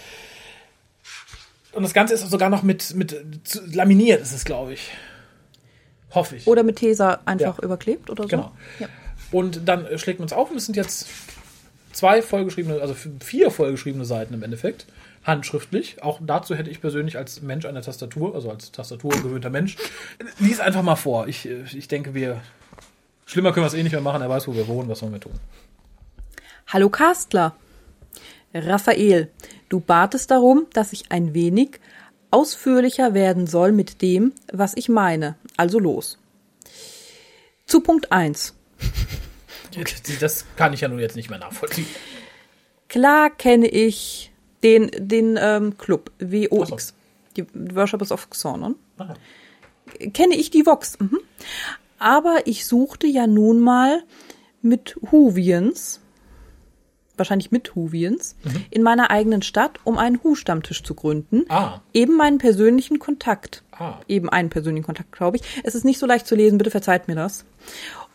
Und 1.72 1.84
das 1.84 1.94
Ganze 1.94 2.14
ist 2.14 2.30
sogar 2.30 2.50
noch 2.50 2.64
mit, 2.64 2.94
mit 2.96 3.16
zu, 3.48 3.62
laminiert, 3.72 4.22
ist 4.22 4.34
es, 4.34 4.46
glaube 4.46 4.74
ich. 4.74 4.92
Hoffe 6.12 6.36
ich. 6.36 6.46
Oder 6.48 6.64
mit 6.64 6.76
Tesa 6.78 7.22
einfach 7.26 7.58
Ja. 7.60 7.64
überklebt 7.64 8.10
oder 8.10 8.24
so. 8.24 8.30
Genau. 8.30 8.52
Ja. 8.80 8.88
Und 9.32 9.68
dann 9.68 9.88
schlägt 9.98 10.20
man 10.20 10.28
es 10.28 10.34
auf 10.34 10.52
und 10.52 10.58
es 10.58 10.66
sind 10.66 10.76
jetzt 10.76 11.08
zwei 11.92 12.22
vollgeschriebene, 12.22 12.80
also 12.82 12.96
vier 13.24 13.50
vollgeschriebene 13.50 14.06
Seiten 14.06 14.34
im 14.36 14.44
Endeffekt. 14.44 14.86
Handschriftlich. 15.24 16.04
Auch 16.04 16.20
dazu 16.22 16.56
hätte 16.56 16.70
ich 16.70 16.82
persönlich 16.82 17.18
als 17.18 17.42
Mensch 17.42 17.66
an 17.66 17.76
der 17.76 17.84
Tastatur, 17.84 18.36
also 18.36 18.50
als 18.50 18.72
Tastatur 18.72 19.12
gewöhnter 19.12 19.50
Mensch, 19.50 19.78
lies 20.40 20.60
einfach 20.60 20.84
mal 20.84 20.96
vor. 20.96 21.28
Ich, 21.28 21.48
äh, 21.48 21.64
ich 21.74 21.88
denke, 21.88 22.14
wir 22.14 22.42
Schlimmer 23.26 23.52
können 23.52 23.64
wir 23.64 23.68
es 23.68 23.74
eh 23.74 23.84
nicht 23.84 23.94
mehr 23.94 24.02
machen. 24.02 24.22
Er 24.22 24.30
weiß, 24.30 24.48
wo 24.48 24.56
wir 24.56 24.68
wohnen. 24.68 24.90
Was 24.90 25.00
sollen 25.00 25.14
wir 25.14 25.20
tun? 25.20 25.40
Hallo 26.68 26.90
Kastler. 26.90 27.56
Raphael, 28.54 29.32
du 29.70 29.80
batest 29.80 30.30
darum, 30.30 30.68
dass 30.74 30.94
ich 30.94 31.12
ein 31.12 31.34
wenig 31.34 31.80
ausführlicher 32.30 33.14
werden 33.14 33.48
soll 33.48 33.72
mit 33.72 34.02
dem, 34.02 34.34
was 34.52 34.76
ich 34.76 34.90
meine. 34.90 35.36
Also 35.58 35.80
los. 35.80 36.18
Zu 37.66 37.82
Punkt 37.82 38.12
1. 38.12 38.56
Das 40.20 40.46
kann 40.56 40.72
ich 40.74 40.82
ja 40.82 40.88
nun 40.88 41.00
jetzt 41.00 41.16
nicht 41.16 41.32
mehr 41.32 41.40
nachvollziehen. 41.40 41.88
Klar 42.90 43.32
kenne 43.32 43.68
ich 43.68 44.32
den, 44.64 44.90
den 44.98 45.38
ähm, 45.42 45.78
Club 45.78 46.12
WOX, 46.20 46.88
so. 46.90 46.94
die 47.38 47.46
Worshippers 47.76 48.12
of 48.12 48.30
Xornon. 48.30 48.76
Ah. 48.98 49.14
Kenne 50.14 50.36
ich 50.36 50.50
die 50.50 50.66
Vox. 50.66 51.00
Mhm. 51.00 51.20
Aber 52.00 52.42
ich 52.46 52.66
suchte 52.66 53.08
ja 53.08 53.28
nun 53.28 53.60
mal 53.60 54.04
mit 54.62 54.98
Huvians, 55.12 56.00
wahrscheinlich 57.18 57.52
mit 57.52 57.76
Huvians, 57.76 58.36
Mhm. 58.44 58.66
in 58.72 58.84
meiner 58.84 59.12
eigenen 59.12 59.42
Stadt, 59.42 59.80
um 59.84 59.98
einen 59.98 60.22
Hu-Stammtisch 60.24 60.84
zu 60.84 60.96
gründen. 60.96 61.46
Ah. 61.50 61.82
Eben 61.94 62.16
meinen 62.16 62.38
persönlichen 62.40 63.00
Kontakt. 63.00 63.64
Ah. 63.72 64.00
Eben 64.08 64.30
einen 64.30 64.50
persönlichen 64.50 64.86
Kontakt, 64.86 65.12
glaube 65.12 65.38
ich. 65.38 65.44
Es 65.64 65.76
ist 65.76 65.86
nicht 65.86 66.00
so 66.00 66.06
leicht 66.06 66.26
zu 66.28 66.36
lesen, 66.36 66.58
bitte 66.58 66.72
verzeiht 66.72 67.08
mir 67.08 67.16
das. 67.16 67.46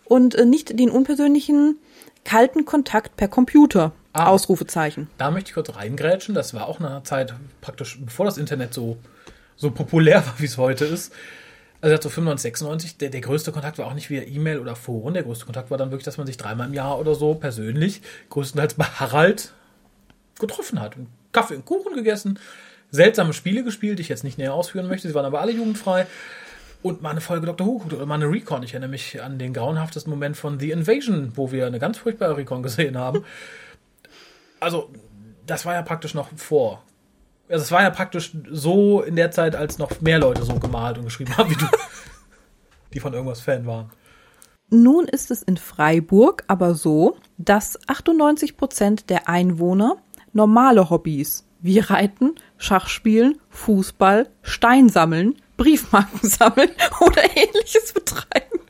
Und 0.05 0.35
äh, 0.35 0.45
nicht 0.47 0.79
den 0.79 0.91
unpersönlichen, 0.91 1.79
kalten 2.25 2.65
Kontakt 2.65 3.17
per 3.17 3.29
Computer. 3.29 3.93
Ah. 4.13 4.27
Ausrufezeichen. 4.27 5.09
Da 5.19 5.31
möchte 5.31 5.51
ich 5.51 5.55
kurz 5.55 5.75
reingrätschen. 5.75 6.35
Das 6.35 6.55
war 6.55 6.67
auch 6.67 6.81
eine 6.81 7.03
Zeit 7.05 7.35
praktisch, 7.61 7.99
bevor 8.01 8.27
das 8.27 8.39
Internet 8.39 8.75
so, 8.75 8.99
so 9.57 9.71
populär 9.71 10.17
war, 10.27 10.35
wie 10.39 10.47
es 10.47 10.59
heute 10.59 10.85
ist. 10.85 11.13
Also 11.81 11.97
so 12.03 12.09
95, 12.09 12.43
96, 12.43 12.97
der, 12.99 13.11
der 13.11 13.21
größte 13.21 13.53
Kontakt 13.53 13.79
war 13.79 13.87
auch 13.87 13.95
nicht 13.95 14.11
via 14.11 14.23
E-Mail 14.23 14.59
oder 14.59 14.75
Foren. 14.75 15.15
Der 15.15 15.23
größte 15.23 15.45
Kontakt 15.45 15.71
war 15.71 15.79
dann 15.79 15.91
wirklich, 15.91 16.05
dass 16.05 16.19
man 16.19 16.27
sich 16.27 16.37
dreimal 16.37 16.67
im 16.67 16.75
Jahr 16.75 16.99
oder 16.99 17.15
so 17.15 17.35
persönlich, 17.35 18.03
größtenteils 18.31 18.75
bei 18.75 18.85
Harald, 18.85 19.53
getroffen 20.41 20.81
hat. 20.81 20.97
Und 20.97 21.07
Kaffee 21.31 21.55
und 21.55 21.65
Kuchen 21.65 21.95
gegessen, 21.95 22.39
seltsame 22.91 23.33
Spiele 23.33 23.63
gespielt, 23.63 23.99
die 23.99 24.03
ich 24.03 24.09
jetzt 24.09 24.25
nicht 24.25 24.39
näher 24.39 24.55
ausführen 24.55 24.89
möchte. 24.89 25.07
Sie 25.07 25.15
waren 25.15 25.25
aber 25.27 25.41
alle 25.41 25.53
jugendfrei. 25.53 26.07
Und 26.81 27.03
mal 27.03 27.11
eine 27.11 27.21
Folge 27.21 27.47
Dr. 27.47 27.67
Who 27.67 27.83
oder 27.87 28.07
mal 28.07 28.15
eine 28.15 28.31
Recon. 28.31 28.63
Ich 28.63 28.73
erinnere 28.73 28.91
mich 28.91 29.21
an 29.21 29.39
den 29.39 29.53
grauenhaftesten 29.53 30.11
Moment 30.11 30.37
von 30.37 30.61
The 30.61 30.71
Invasion, 30.71 31.33
wo 31.35 31.51
wir 31.51 31.67
eine 31.67 31.81
ganz 31.81 31.99
furchtbare 31.99 32.37
Recon 32.37 32.63
gesehen 32.63 32.97
haben. 32.97 33.25
Also, 34.61 34.91
das 35.47 35.67
war 35.67 35.75
ja 35.75 35.83
praktisch 35.83 36.15
noch 36.15 36.29
vor. 36.37 36.83
Also, 37.49 37.63
es 37.65 37.73
war 37.73 37.83
ja 37.83 37.91
praktisch 37.91 38.33
so 38.51 39.03
in 39.03 39.17
der 39.17 39.31
Zeit, 39.31 39.57
als 39.57 39.79
noch 39.79 40.01
mehr 40.01 40.19
Leute 40.19 40.45
so 40.45 40.55
gemalt 40.59 40.99
und 40.99 41.05
geschrieben 41.05 41.37
haben 41.37 41.51
wie 41.51 41.57
du, 41.57 41.67
die 42.95 43.01
von 43.01 43.13
irgendwas 43.13 43.41
Fan 43.41 43.67
waren. 43.67 43.91
Nun 44.71 45.07
ist 45.07 45.31
es 45.31 45.43
in 45.43 45.57
Freiburg 45.57 46.45
aber 46.47 46.75
so, 46.75 47.17
dass 47.39 47.79
98 47.87 48.57
Prozent 48.57 49.09
der 49.09 49.29
Einwohner 49.29 49.97
normale 50.33 50.91
Hobbys 50.91 51.47
wie 51.61 51.79
Reiten, 51.79 52.35
Schachspielen, 52.59 53.39
Fußball, 53.49 54.29
Steinsammeln, 54.43 55.37
Briefmarken 55.57 56.21
sammeln 56.29 56.71
oder 57.01 57.25
ähnliches 57.37 57.93
betreiben. 57.93 58.61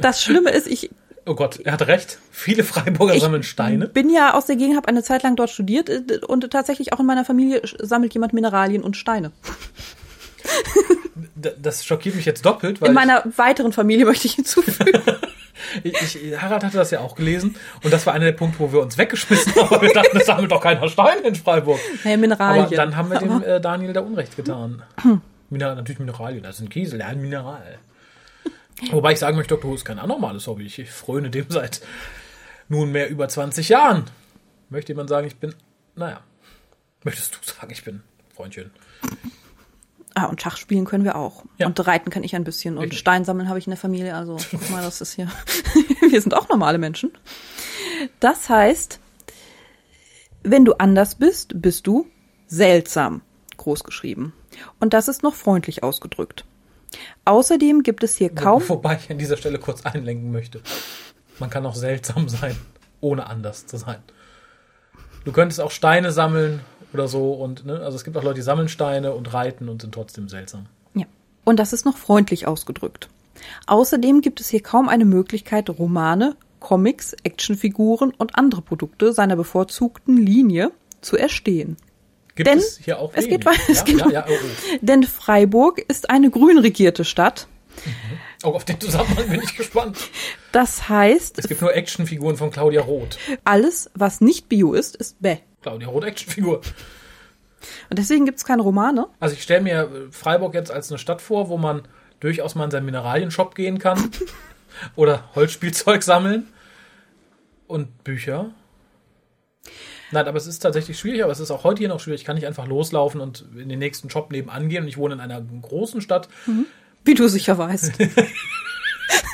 Das 0.00 0.22
Schlimme 0.22 0.50
ist, 0.50 0.66
ich 0.66 0.90
Oh 1.26 1.34
Gott, 1.34 1.60
er 1.60 1.72
hat 1.72 1.86
recht. 1.86 2.18
Viele 2.30 2.64
Freiburger 2.64 3.14
Ich 3.14 3.22
sammeln 3.22 3.42
Steine. 3.42 3.88
bin 3.88 4.10
ja 4.10 4.34
aus 4.34 4.46
der 4.46 4.56
Gegend, 4.56 4.76
habe 4.76 4.88
eine 4.88 5.02
Zeit 5.02 5.22
lang 5.22 5.36
dort 5.36 5.50
studiert 5.50 5.88
äh, 5.88 6.18
und 6.26 6.50
tatsächlich 6.50 6.92
auch 6.92 7.00
in 7.00 7.06
meiner 7.06 7.24
Familie 7.24 7.62
sammelt 7.78 8.14
jemand 8.14 8.32
Mineralien 8.32 8.82
und 8.82 8.96
Steine. 8.96 9.32
Das 11.62 11.84
schockiert 11.86 12.16
mich 12.16 12.24
jetzt 12.24 12.44
doppelt, 12.44 12.80
weil 12.80 12.88
In 12.88 12.94
meiner 12.94 13.24
weiteren 13.36 13.72
Familie 13.72 14.04
möchte 14.06 14.26
ich 14.26 14.34
hinzufügen. 14.34 15.00
ich, 15.82 15.94
ich, 16.16 16.40
Harald 16.40 16.64
hatte 16.64 16.76
das 16.76 16.90
ja 16.90 17.00
auch 17.00 17.14
gelesen 17.14 17.56
und 17.82 17.92
das 17.92 18.06
war 18.06 18.14
einer 18.14 18.26
der 18.26 18.32
Punkte, 18.32 18.60
wo 18.60 18.72
wir 18.72 18.80
uns 18.80 18.98
weggeschmissen 18.98 19.54
haben, 19.54 19.70
weil 19.70 19.82
wir 19.82 19.92
dachten, 19.92 20.16
es 20.18 20.26
sammelt 20.26 20.50
doch 20.50 20.62
keiner 20.62 20.86
Steine 20.88 21.22
in 21.22 21.34
Freiburg. 21.34 21.78
Naja, 22.04 22.16
Mineralien. 22.16 22.64
Aber 22.66 22.76
dann 22.76 22.96
haben 22.96 23.10
wir 23.10 23.18
dem 23.18 23.42
äh, 23.42 23.60
Daniel 23.60 23.92
da 23.92 24.00
Unrecht 24.00 24.36
getan. 24.36 24.82
Mineral, 25.50 25.76
natürlich 25.76 25.98
Mineralien, 25.98 26.42
das 26.42 26.58
sind 26.58 26.70
Kiesel, 26.70 27.00
ja, 27.00 27.06
ein 27.06 27.20
Mineral. 27.20 27.78
Wobei 28.90 29.12
ich 29.12 29.18
sagen 29.18 29.36
möchte, 29.36 29.54
Dr. 29.54 29.70
Who 29.70 29.74
ist 29.74 29.84
kein 29.84 29.98
anormales 29.98 30.46
Hobby. 30.46 30.66
Ich 30.66 30.90
fröne 30.90 31.30
dem 31.30 31.46
seit 31.48 31.80
nunmehr 32.68 33.08
über 33.08 33.28
20 33.28 33.68
Jahren. 33.68 34.04
Möchte 34.68 34.92
jemand 34.92 35.08
sagen, 35.08 35.26
ich 35.26 35.36
bin, 35.36 35.54
naja, 35.94 36.20
möchtest 37.04 37.34
du 37.34 37.38
sagen, 37.42 37.72
ich 37.72 37.84
bin 37.84 38.02
Freundchen. 38.34 38.70
Ah, 40.14 40.26
und 40.26 40.42
Schach 40.42 40.56
spielen 40.56 40.84
können 40.86 41.04
wir 41.04 41.16
auch. 41.16 41.44
Ja. 41.58 41.66
Und 41.66 41.86
reiten 41.86 42.10
kann 42.10 42.24
ich 42.24 42.34
ein 42.34 42.44
bisschen. 42.44 42.76
Und 42.76 42.84
Richtig. 42.84 42.98
Stein 42.98 43.24
sammeln 43.24 43.48
habe 43.48 43.58
ich 43.58 43.66
in 43.66 43.70
der 43.70 43.78
Familie. 43.78 44.14
Also, 44.14 44.38
guck 44.50 44.70
mal, 44.70 44.82
das 44.82 45.00
ist 45.00 45.14
hier. 45.14 45.28
wir 46.10 46.20
sind 46.20 46.34
auch 46.34 46.48
normale 46.48 46.78
Menschen. 46.78 47.12
Das 48.18 48.48
heißt, 48.48 48.98
wenn 50.42 50.64
du 50.64 50.74
anders 50.74 51.14
bist, 51.14 51.60
bist 51.60 51.86
du 51.86 52.06
seltsam. 52.46 53.22
Groß 53.56 53.84
geschrieben. 53.84 54.32
Und 54.78 54.94
das 54.94 55.08
ist 55.08 55.22
noch 55.22 55.34
freundlich 55.34 55.82
ausgedrückt. 55.82 56.44
Außerdem 57.24 57.82
gibt 57.82 58.02
es 58.02 58.16
hier 58.16 58.34
kaum. 58.34 58.62
Wobei 58.68 58.96
ich 58.96 59.10
an 59.10 59.18
dieser 59.18 59.36
Stelle 59.36 59.58
kurz 59.58 59.84
einlenken 59.86 60.32
möchte. 60.32 60.60
Man 61.38 61.50
kann 61.50 61.64
auch 61.66 61.74
seltsam 61.74 62.28
sein, 62.28 62.56
ohne 63.00 63.26
anders 63.26 63.66
zu 63.66 63.76
sein. 63.76 63.98
Du 65.24 65.32
könntest 65.32 65.60
auch 65.60 65.70
Steine 65.70 66.12
sammeln 66.12 66.60
oder 66.92 67.08
so 67.08 67.32
und, 67.32 67.64
ne, 67.66 67.80
also 67.80 67.96
es 67.96 68.04
gibt 68.04 68.16
auch 68.16 68.22
Leute, 68.22 68.36
die 68.36 68.42
sammeln 68.42 68.68
Steine 68.68 69.12
und 69.12 69.32
reiten 69.32 69.68
und 69.68 69.82
sind 69.82 69.94
trotzdem 69.94 70.28
seltsam. 70.28 70.66
Ja. 70.94 71.06
Und 71.44 71.58
das 71.58 71.72
ist 71.72 71.84
noch 71.84 71.96
freundlich 71.96 72.46
ausgedrückt. 72.46 73.08
Außerdem 73.66 74.20
gibt 74.20 74.40
es 74.40 74.48
hier 74.48 74.62
kaum 74.62 74.88
eine 74.88 75.04
Möglichkeit, 75.04 75.70
Romane, 75.70 76.36
Comics, 76.58 77.14
Actionfiguren 77.22 78.12
und 78.16 78.36
andere 78.36 78.62
Produkte 78.62 79.12
seiner 79.12 79.36
bevorzugten 79.36 80.16
Linie 80.16 80.72
zu 81.00 81.16
erstehen. 81.16 81.76
Gibt 82.40 82.48
Denn 82.48 82.58
es 82.58 82.80
hier 82.82 82.98
auch 82.98 83.12
es 83.14 83.28
geht 83.28 83.44
weiter, 83.44 83.60
es 83.68 83.80
ja, 83.80 83.84
geht 83.84 83.98
ja, 83.98 84.08
ja, 84.10 84.24
oh, 84.26 84.32
oh. 84.32 84.76
Denn 84.80 85.02
Freiburg 85.02 85.78
ist 85.88 86.08
eine 86.08 86.30
grün 86.30 86.56
regierte 86.56 87.04
Stadt. 87.04 87.48
oh, 88.42 88.52
auf 88.52 88.64
den 88.64 88.80
Zusammenhang 88.80 89.28
bin 89.28 89.42
ich 89.42 89.54
gespannt. 89.54 89.98
Das 90.52 90.88
heißt, 90.88 91.38
Es 91.38 91.48
gibt 91.48 91.60
nur 91.60 91.74
Actionfiguren 91.76 92.38
von 92.38 92.50
Claudia 92.50 92.80
Roth. 92.80 93.18
alles, 93.44 93.90
was 93.92 94.22
nicht 94.22 94.48
Bio 94.48 94.72
ist, 94.72 94.96
ist 94.96 95.20
bäh. 95.20 95.36
Claudia 95.60 95.88
Roth 95.88 96.04
Actionfigur. 96.04 96.62
Und 97.90 97.98
deswegen 97.98 98.24
gibt 98.24 98.38
es 98.38 98.46
keine 98.46 98.62
Romane. 98.62 99.06
Also 99.20 99.34
ich 99.34 99.42
stelle 99.42 99.60
mir 99.60 100.08
Freiburg 100.10 100.54
jetzt 100.54 100.70
als 100.70 100.90
eine 100.90 100.98
Stadt 100.98 101.20
vor, 101.20 101.50
wo 101.50 101.58
man 101.58 101.82
durchaus 102.20 102.54
mal 102.54 102.64
in 102.64 102.70
seinen 102.70 102.86
Mineralienshop 102.86 103.54
gehen 103.54 103.78
kann 103.78 104.10
oder 104.96 105.28
Holzspielzeug 105.34 106.02
sammeln 106.02 106.48
und 107.66 108.02
Bücher. 108.02 108.50
Nein, 110.12 110.26
aber 110.26 110.36
es 110.36 110.46
ist 110.46 110.58
tatsächlich 110.60 110.98
schwierig, 110.98 111.22
aber 111.22 111.32
es 111.32 111.40
ist 111.40 111.50
auch 111.50 111.62
heute 111.64 111.78
hier 111.80 111.88
noch 111.88 112.00
schwierig. 112.00 112.22
Ich 112.22 112.24
kann 112.26 112.34
nicht 112.36 112.46
einfach 112.46 112.66
loslaufen 112.66 113.20
und 113.20 113.44
in 113.56 113.68
den 113.68 113.78
nächsten 113.78 114.10
Shop 114.10 114.30
nebenan 114.32 114.68
gehen. 114.68 114.82
Und 114.82 114.88
ich 114.88 114.96
wohne 114.96 115.14
in 115.14 115.20
einer 115.20 115.40
großen 115.40 116.00
Stadt. 116.00 116.28
Wie 117.04 117.14
du 117.14 117.28
sicher 117.28 117.56
weißt. 117.58 117.92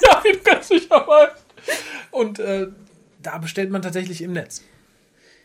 Ja, 0.02 0.22
wie 0.24 0.32
du 0.32 0.38
ganz 0.42 0.68
sicher 0.68 1.06
weißt. 1.06 1.44
Und 2.10 2.38
äh, 2.38 2.68
da 3.22 3.38
bestellt 3.38 3.70
man 3.70 3.82
tatsächlich 3.82 4.22
im 4.22 4.32
Netz. 4.32 4.62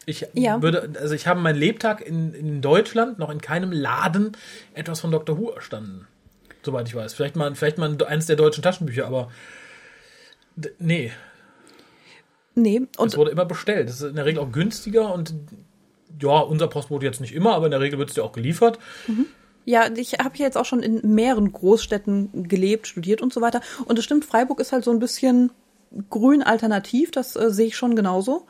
Ich 0.05 0.25
Ja. 0.34 0.61
würde, 0.61 0.89
also 0.99 1.13
ich 1.13 1.27
habe 1.27 1.39
meinen 1.41 1.57
Lebtag 1.57 2.01
in, 2.01 2.34
in 2.34 2.61
Deutschland 2.61 3.19
noch 3.19 3.29
in 3.29 3.41
keinem 3.41 3.71
Laden 3.71 4.38
etwas 4.73 5.01
von 5.01 5.11
Dr. 5.11 5.38
Who 5.38 5.49
erstanden. 5.51 6.07
Soweit 6.63 6.88
ich 6.88 6.95
weiß. 6.95 7.13
Vielleicht 7.13 7.36
mal, 7.36 7.53
vielleicht 7.55 7.77
mal 7.77 7.95
eins 8.05 8.25
der 8.27 8.36
deutschen 8.38 8.61
Taschenbücher, 8.63 9.05
aber 9.05 9.32
d- 10.55 10.71
nee, 12.56 12.80
Nee, 12.80 12.88
es 12.93 12.97
und 12.97 13.18
wurde 13.18 13.32
immer 13.32 13.45
bestellt. 13.45 13.89
Das 13.89 14.02
ist 14.02 14.10
in 14.10 14.16
der 14.16 14.26
Regel 14.26 14.41
auch 14.41 14.52
günstiger 14.52 15.14
und 15.14 15.34
ja, 16.22 16.39
unser 16.39 16.68
Postbote 16.68 17.06
jetzt 17.06 17.22
nicht 17.22 17.34
immer, 17.34 17.54
aber 17.54 17.66
in 17.66 17.72
der 17.72 17.80
Regel 17.80 17.97
wird 17.97 18.10
es 18.10 18.16
dir 18.16 18.24
auch 18.24 18.34
geliefert. 18.34 18.80
ja, 19.66 19.89
ich 19.95 20.14
habe 20.14 20.36
hier 20.36 20.45
jetzt 20.45 20.58
auch 20.58 20.66
schon 20.66 20.84
in 20.84 21.14
mehreren 21.16 21.52
Großstädten 21.52 22.47
gelebt, 22.47 22.88
studiert 22.88 23.22
und 23.22 23.34
so 23.34 23.41
weiter. 23.41 23.62
Und 23.86 23.97
es 23.97 24.06
stimmt, 24.06 24.26
Freiburg 24.26 24.60
ist 24.60 24.72
halt 24.72 24.84
so 24.84 24.91
ein 24.91 24.99
bisschen 24.99 25.52
grün 26.10 26.41
alternativ, 26.41 27.12
das 27.12 27.36
äh, 27.36 27.52
sehe 27.52 27.68
ich 27.68 27.78
schon 27.78 27.95
genauso. 27.95 28.45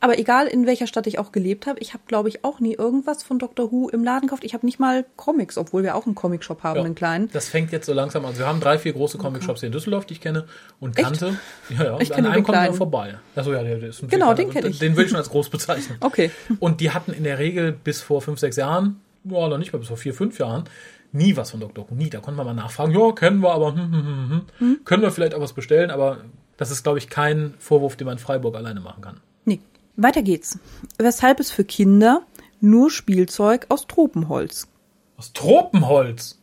Aber 0.00 0.18
egal, 0.18 0.46
in 0.46 0.66
welcher 0.66 0.86
Stadt 0.86 1.06
ich 1.06 1.18
auch 1.18 1.30
gelebt 1.30 1.66
habe, 1.66 1.78
ich 1.80 1.92
habe, 1.92 2.02
glaube 2.06 2.30
ich, 2.30 2.42
auch 2.42 2.58
nie 2.58 2.72
irgendwas 2.74 3.22
von 3.22 3.38
Dr. 3.38 3.70
Who 3.70 3.90
im 3.90 4.02
Laden 4.02 4.26
gekauft. 4.28 4.44
Ich 4.44 4.54
habe 4.54 4.64
nicht 4.64 4.78
mal 4.78 5.04
Comics, 5.16 5.58
obwohl 5.58 5.82
wir 5.82 5.94
auch 5.94 6.06
einen 6.06 6.14
Comicshop 6.14 6.62
haben, 6.62 6.78
Ja, 6.78 6.84
einen 6.84 6.94
kleinen. 6.94 7.30
Das 7.32 7.48
fängt 7.48 7.70
jetzt 7.70 7.84
so 7.86 7.92
langsam 7.92 8.24
an. 8.24 8.30
Also 8.30 8.40
wir 8.40 8.46
haben 8.46 8.60
drei, 8.60 8.78
vier 8.78 8.94
große 8.94 9.18
Comic-Shops 9.18 9.60
hier 9.60 9.66
in 9.66 9.72
Düsseldorf, 9.72 10.06
die 10.06 10.14
ich 10.14 10.20
kenne 10.22 10.46
und 10.80 10.96
kannte. 10.96 11.36
Ja, 11.68 11.84
ja. 11.84 12.00
Ich 12.00 12.10
an 12.10 12.16
kenne 12.16 12.30
einem 12.30 12.46
wir 12.46 12.52
kleinen. 12.52 12.74
vorbei. 12.74 13.16
Achso, 13.36 13.52
ja, 13.52 13.62
der, 13.62 13.82
ist 13.82 14.02
ein 14.02 14.08
Genau, 14.08 14.32
den 14.32 14.48
kleiner. 14.48 14.62
kenn 14.62 14.70
ich. 14.70 14.78
Den 14.78 14.96
will 14.96 15.04
ich 15.04 15.10
schon 15.10 15.18
als 15.18 15.30
groß 15.30 15.50
bezeichnen. 15.50 15.98
Okay. 16.10 16.30
Und 16.60 16.80
die 16.80 16.90
hatten 16.90 17.12
in 17.12 17.24
der 17.24 17.38
Regel 17.38 17.72
bis 17.72 18.00
vor 18.00 18.22
fünf, 18.22 18.40
sechs 18.40 18.56
Jahren, 18.56 19.00
ja, 19.24 19.48
noch 19.48 19.58
nicht 19.58 19.72
mal 19.72 19.78
bis 19.78 19.88
vor 19.88 19.96
vier, 19.96 20.14
fünf 20.14 20.38
Jahren, 20.38 20.64
nie 21.12 21.36
was 21.36 21.50
von 21.50 21.60
Dr. 21.60 21.88
Who. 21.88 21.94
Nie. 21.94 22.10
Da 22.10 22.20
konnte 22.20 22.36
man 22.38 22.46
mal 22.46 22.54
nachfragen, 22.54 22.92
ja, 22.92 23.12
kennen 23.12 23.40
wir, 23.40 23.52
aber 23.52 23.74
hm, 23.74 23.92
hm, 23.92 24.30
hm, 24.30 24.42
hm. 24.58 24.80
können 24.84 25.02
wir 25.02 25.10
vielleicht 25.10 25.34
auch 25.34 25.40
was 25.40 25.52
bestellen, 25.52 25.90
aber 25.90 26.18
das 26.56 26.70
ist, 26.70 26.82
glaube 26.82 26.98
ich, 26.98 27.08
kein 27.08 27.54
Vorwurf, 27.58 27.96
den 27.96 28.06
man 28.06 28.14
in 28.16 28.18
Freiburg 28.18 28.56
alleine 28.56 28.80
machen 28.80 29.02
kann. 29.02 29.20
Nee. 29.44 29.60
Weiter 29.96 30.22
geht's. 30.22 30.58
Weshalb 30.98 31.40
es 31.40 31.50
für 31.50 31.64
Kinder 31.64 32.22
nur 32.60 32.90
Spielzeug 32.90 33.66
aus 33.68 33.86
Tropenholz 33.86 34.68
Aus 35.16 35.32
Tropenholz. 35.32 36.38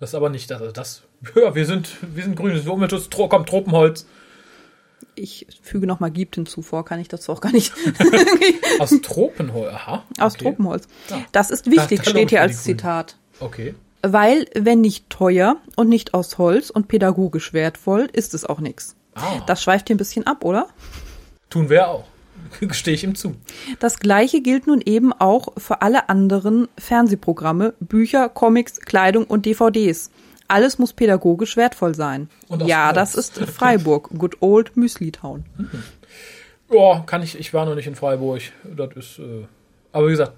Das 0.00 0.10
ist 0.10 0.14
aber 0.14 0.30
nicht, 0.30 0.50
das, 0.50 0.60
also 0.60 0.72
das, 0.72 1.02
ja, 1.36 1.54
wir 1.54 1.66
sind, 1.66 1.96
wir 2.02 2.22
sind 2.24 2.36
grün, 2.36 2.50
das 2.52 2.60
ist 2.62 2.68
Umweltschutz, 2.68 3.08
Tro, 3.08 3.28
komm, 3.28 3.46
Tropenholz. 3.46 4.06
Ich 5.14 5.46
füge 5.62 5.86
noch 5.86 6.00
mal 6.00 6.10
gibt 6.10 6.36
hinzu 6.36 6.62
vor, 6.62 6.84
kann 6.84 6.98
ich 7.00 7.08
dazu 7.08 7.32
auch 7.32 7.40
gar 7.40 7.52
nicht. 7.52 7.72
Aus 8.78 8.90
Tropenholz, 9.02 9.72
aha. 9.74 10.04
Aus 10.18 10.34
okay. 10.34 10.44
Tropenholz. 10.44 10.88
Ja. 11.10 11.22
Das 11.32 11.50
ist 11.50 11.66
wichtig, 11.70 11.98
Da- 11.98 12.04
da 12.04 12.10
steht 12.10 12.30
hier 12.30 12.40
als. 12.40 12.62
Zitat. 12.64 13.16
Okay. 13.40 13.74
Weil, 14.02 14.46
wenn 14.54 14.80
nicht 14.80 15.10
teuer 15.10 15.56
und 15.76 15.88
nicht 15.88 16.12
aus 16.14 16.38
Holz 16.38 16.70
und 16.70 16.88
pädagogisch 16.88 17.52
wertvoll, 17.52 18.08
ist 18.12 18.34
es 18.34 18.44
auch 18.44 18.58
nix. 18.58 18.96
Ah, 19.14 19.40
Das 19.46 19.62
schweift 19.62 19.88
hier 19.88 19.94
ein 19.94 19.98
bisschen 19.98 20.26
ab, 20.26 20.44
oder? 20.44 20.68
tun 21.50 21.68
wir 21.68 21.86
auch. 21.88 22.04
Stehe 22.70 22.94
ich 22.94 23.04
ihm 23.04 23.14
zu. 23.14 23.34
Das 23.78 23.98
gleiche 23.98 24.40
gilt 24.40 24.66
nun 24.66 24.80
eben 24.80 25.12
auch 25.12 25.48
für 25.56 25.82
alle 25.82 26.08
anderen 26.08 26.68
Fernsehprogramme, 26.78 27.74
Bücher, 27.80 28.28
Comics, 28.28 28.80
Kleidung 28.80 29.24
und 29.24 29.46
DVDs. 29.46 30.10
Alles 30.48 30.78
muss 30.78 30.92
pädagogisch 30.92 31.56
wertvoll 31.56 31.94
sein. 31.94 32.28
Ja, 32.66 32.86
Holz. 32.86 32.94
das 32.94 33.14
ist 33.14 33.38
Freiburg, 33.38 34.10
Good 34.18 34.36
Old 34.40 34.76
Müsli 34.76 35.10
Town. 35.10 35.44
Ja, 36.70 37.00
kann 37.06 37.22
ich, 37.22 37.38
ich 37.38 37.54
war 37.54 37.64
noch 37.64 37.74
nicht 37.74 37.86
in 37.86 37.94
Freiburg. 37.94 38.42
Das 38.64 38.90
ist, 38.96 39.18
äh, 39.18 39.46
aber 39.92 40.08
wie 40.08 40.12
gesagt, 40.12 40.32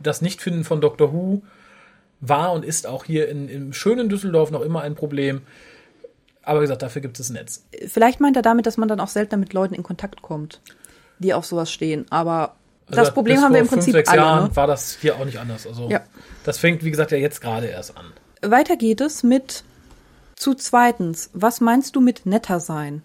das 0.00 0.22
Nichtfinden 0.22 0.64
von 0.64 0.80
Dr. 0.80 1.12
Who 1.12 1.42
war 2.20 2.52
und 2.52 2.64
ist 2.64 2.86
auch 2.86 3.04
hier 3.04 3.28
in, 3.28 3.48
im 3.48 3.72
schönen 3.72 4.08
Düsseldorf 4.08 4.50
noch 4.50 4.62
immer 4.62 4.82
ein 4.82 4.94
Problem. 4.94 5.42
Aber 6.42 6.60
wie 6.60 6.64
gesagt, 6.64 6.82
dafür 6.82 7.02
gibt 7.02 7.20
es 7.20 7.28
ein 7.28 7.34
Netz. 7.34 7.64
Vielleicht 7.86 8.20
meint 8.20 8.36
er 8.36 8.42
damit, 8.42 8.66
dass 8.66 8.78
man 8.78 8.88
dann 8.88 9.00
auch 9.00 9.08
seltener 9.08 9.38
mit 9.38 9.52
Leuten 9.52 9.74
in 9.74 9.82
Kontakt 9.82 10.22
kommt, 10.22 10.60
die 11.18 11.34
auf 11.34 11.46
sowas 11.46 11.70
stehen. 11.70 12.06
Aber 12.10 12.54
das 12.88 12.98
Also 12.98 13.12
Problem 13.12 13.36
bis 13.36 13.44
haben 13.44 13.52
wir 13.54 13.60
im 13.60 13.66
Prinzip 13.68 13.92
fünf, 13.94 13.96
sechs 13.96 14.08
alle. 14.10 14.20
Jahren 14.20 14.44
Ne? 14.48 14.56
war 14.56 14.66
das 14.66 14.96
hier 15.00 15.16
auch 15.16 15.24
nicht 15.24 15.38
anders. 15.38 15.66
Also 15.66 15.88
Ja. 15.90 16.00
das 16.44 16.58
fängt, 16.58 16.84
wie 16.84 16.90
gesagt, 16.90 17.10
ja 17.12 17.18
jetzt 17.18 17.40
gerade 17.40 17.66
erst 17.66 17.96
an. 17.96 18.06
Weiter 18.42 18.76
geht 18.76 19.00
es 19.00 19.22
mit 19.22 19.64
zu 20.36 20.54
zweitens. 20.54 21.30
Was 21.32 21.60
meinst 21.60 21.96
du 21.96 22.00
mit 22.00 22.24
netter 22.26 22.60
sein? 22.60 23.02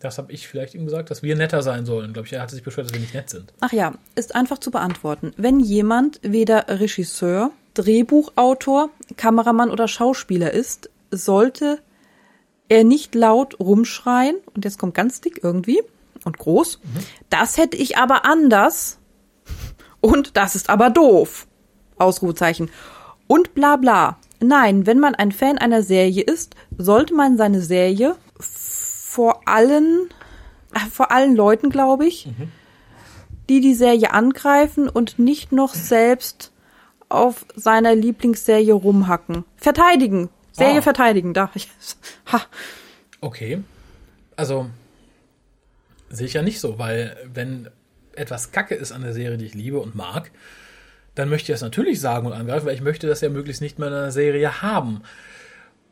Das 0.00 0.18
habe 0.18 0.30
ich 0.30 0.46
vielleicht 0.46 0.74
ihm 0.74 0.84
gesagt, 0.84 1.10
dass 1.10 1.22
wir 1.22 1.34
netter 1.36 1.62
sein 1.62 1.86
sollen. 1.86 2.12
Glaube 2.12 2.26
ich, 2.26 2.32
er 2.34 2.42
hatte 2.42 2.54
sich 2.54 2.62
beschwert, 2.62 2.86
dass 2.86 2.92
wir 2.92 3.00
nicht 3.00 3.14
nett 3.14 3.30
sind. 3.30 3.52
Ach 3.60 3.72
ja, 3.72 3.94
ist 4.14 4.34
einfach 4.34 4.58
zu 4.58 4.70
beantworten. 4.70 5.32
Wenn 5.38 5.58
jemand 5.58 6.20
weder 6.22 6.66
Regisseur, 6.68 7.50
Drehbuchautor, 7.72 8.90
Kameramann 9.16 9.70
oder 9.70 9.88
Schauspieler 9.88 10.50
ist, 10.52 10.90
sollte 11.10 11.78
er 12.68 12.84
nicht 12.84 13.14
laut 13.14 13.58
rumschreien, 13.58 14.36
und 14.54 14.64
jetzt 14.66 14.78
kommt 14.78 14.94
ganz 14.94 15.20
dick 15.22 15.40
irgendwie 15.42 15.80
und 16.26 16.36
groß, 16.38 16.80
das 17.30 17.56
hätte 17.56 17.76
ich 17.78 17.96
aber 17.96 18.26
anders 18.26 18.98
und 20.02 20.36
das 20.36 20.54
ist 20.54 20.68
aber 20.68 20.90
doof. 20.90 21.46
Ausrufezeichen. 21.98 22.70
Und 23.26 23.54
bla 23.54 23.76
bla. 23.76 24.18
Nein, 24.40 24.86
wenn 24.86 24.98
man 24.98 25.14
ein 25.14 25.32
Fan 25.32 25.56
einer 25.56 25.82
Serie 25.82 26.22
ist, 26.22 26.54
sollte 26.76 27.14
man 27.14 27.38
seine 27.38 27.62
Serie 27.62 28.16
vor 28.38 29.40
allen, 29.46 30.10
äh, 30.74 30.80
vor 30.92 31.10
allen 31.10 31.34
Leuten, 31.34 31.70
glaube 31.70 32.06
ich, 32.06 32.28
die 33.48 33.60
die 33.62 33.74
Serie 33.74 34.12
angreifen 34.12 34.88
und 34.90 35.18
nicht 35.18 35.52
noch 35.52 35.72
selbst 35.74 36.52
auf 37.08 37.46
seiner 37.54 37.94
Lieblingsserie 37.94 38.74
rumhacken. 38.74 39.44
Verteidigen. 39.56 40.28
Serie 40.52 40.80
Ah. 40.80 40.82
verteidigen. 40.82 41.32
Da. 41.32 41.50
Ich, 41.54 41.68
ha. 42.30 42.42
Okay. 43.22 43.62
Also 44.36 44.66
sehe 46.16 46.26
ich 46.26 46.34
ja 46.34 46.42
nicht 46.42 46.60
so, 46.60 46.78
weil 46.78 47.16
wenn 47.32 47.68
etwas 48.14 48.50
Kacke 48.50 48.74
ist 48.74 48.92
an 48.92 49.02
der 49.02 49.12
Serie, 49.12 49.36
die 49.36 49.46
ich 49.46 49.54
liebe 49.54 49.78
und 49.78 49.94
mag, 49.94 50.30
dann 51.14 51.28
möchte 51.28 51.50
ich 51.50 51.54
das 51.54 51.62
natürlich 51.62 52.00
sagen 52.00 52.26
und 52.26 52.32
angreifen, 52.32 52.66
weil 52.66 52.74
ich 52.74 52.82
möchte 52.82 53.06
das 53.06 53.20
ja 53.20 53.28
möglichst 53.28 53.62
nicht 53.62 53.78
mehr 53.78 53.88
in 53.88 53.94
einer 53.94 54.10
Serie 54.10 54.62
haben. 54.62 55.02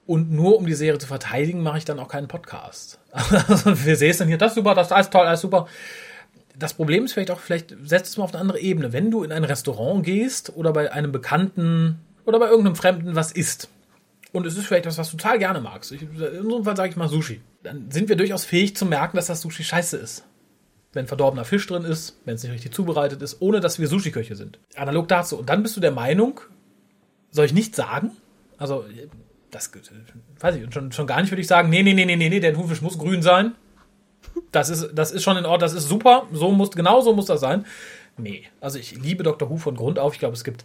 Und 0.07 0.31
nur 0.31 0.59
um 0.59 0.67
die 0.67 0.75
Serie 0.75 0.99
zu 0.99 1.07
verteidigen, 1.07 1.63
mache 1.63 1.79
ich 1.79 1.87
dann 1.87 1.99
auch 1.99 2.09
keinen 2.09 2.29
Podcast. 2.29 2.99
Also 3.49 3.85
wir 3.87 3.97
sehen 3.97 4.11
es 4.11 4.19
dann 4.19 4.29
hier, 4.29 4.39
das 4.39 4.53
ist 4.53 4.57
super, 4.57 4.75
das 4.75 4.89
ist 4.89 4.93
alles 4.93 5.11
toll, 5.11 5.27
alles 5.27 5.41
super. 5.41 5.67
Das 6.57 6.75
Problem 6.75 7.05
ist 7.05 7.15
vielleicht 7.15 7.31
auch, 7.31 7.41
vielleicht 7.41 7.75
setzt 7.85 8.13
es 8.13 8.17
mal 8.17 8.25
auf 8.25 8.35
eine 8.35 8.41
andere 8.41 8.61
Ebene. 8.61 8.93
Wenn 8.93 9.11
du 9.11 9.25
in 9.25 9.33
ein 9.33 9.45
Restaurant 9.45 10.05
gehst 10.05 10.55
oder 10.55 10.73
bei 10.73 10.93
einem 10.93 11.11
Bekannten 11.11 12.01
oder 12.27 12.39
bei 12.39 12.49
irgendeinem 12.49 12.77
Fremden 12.77 13.15
was 13.17 13.33
isst, 13.33 13.69
und 14.35 14.47
es 14.47 14.57
ist 14.57 14.67
vielleicht 14.67 14.87
was, 14.87 14.99
was 14.99 15.13
du 15.13 15.17
total 15.17 15.39
gerne 15.39 15.61
magst. 15.61 15.93
Ich, 15.93 16.03
in 16.03 16.17
so 16.17 16.57
einem 16.57 16.65
Fall 16.65 16.77
sage 16.77 16.91
ich 16.91 16.97
mal 16.97 17.09
Sushi. 17.09 17.41
Dann 17.63 17.91
sind 17.93 18.09
wir 18.09 18.17
durchaus 18.17 18.45
fähig 18.45 18.77
zu 18.77 18.85
merken, 18.85 19.17
dass 19.17 19.27
das 19.27 19.41
Sushi 19.41 19.63
scheiße 19.63 19.97
ist. 19.97 20.25
Wenn 20.93 21.07
verdorbener 21.07 21.45
Fisch 21.45 21.65
drin 21.69 21.85
ist, 21.85 22.19
wenn 22.25 22.35
es 22.35 22.43
nicht 22.43 22.53
richtig 22.53 22.73
zubereitet 22.73 23.23
ist, 23.23 23.41
ohne 23.41 23.61
dass 23.61 23.79
wir 23.79 23.87
Sushi-Köche 23.87 24.35
sind. 24.35 24.59
Analog 24.75 25.07
dazu. 25.07 25.39
Und 25.39 25.49
dann 25.49 25.63
bist 25.63 25.77
du 25.77 25.81
der 25.81 25.93
Meinung, 25.93 26.41
soll 27.31 27.47
ich 27.47 27.53
nicht 27.53 27.77
sagen? 27.77 28.11
Also, 28.59 28.85
das 29.53 29.71
weiß 30.41 30.57
ich, 30.57 30.65
und 30.65 30.75
schon, 30.75 30.91
schon 30.91 31.07
gar 31.07 31.21
nicht 31.21 31.31
würde 31.31 31.41
ich 31.41 31.47
sagen, 31.47 31.71
nee, 31.71 31.85
nee, 31.85 31.95
nee, 31.95 32.05
nee, 32.05 32.17
nee, 32.17 32.29
nee, 32.29 32.41
der 32.41 32.55
Thunfisch 32.55 32.83
muss 32.83 32.99
grün 32.99 33.23
sein. 33.23 33.55
Das 34.51 34.69
ist, 34.69 34.91
das 34.95 35.13
ist 35.13 35.23
schon 35.23 35.37
in 35.37 35.45
Ordnung, 35.45 35.61
das 35.61 35.75
ist 35.75 35.89
super, 35.89 36.27
so 36.33 36.51
muss, 36.51 36.73
genau 36.73 37.03
so 37.03 37.13
muss 37.13 37.27
das 37.27 37.41
sein. 37.41 37.67
Nee, 38.17 38.49
also 38.61 38.81
ich 38.81 39.01
liebe 39.01 39.23
Dr. 39.23 39.49
Who 39.49 39.59
von 39.59 39.77
Grund 39.77 40.01
auf. 40.01 40.15
Ich 40.15 40.19
glaube, 40.19 40.35
es 40.35 40.43
gibt 40.43 40.65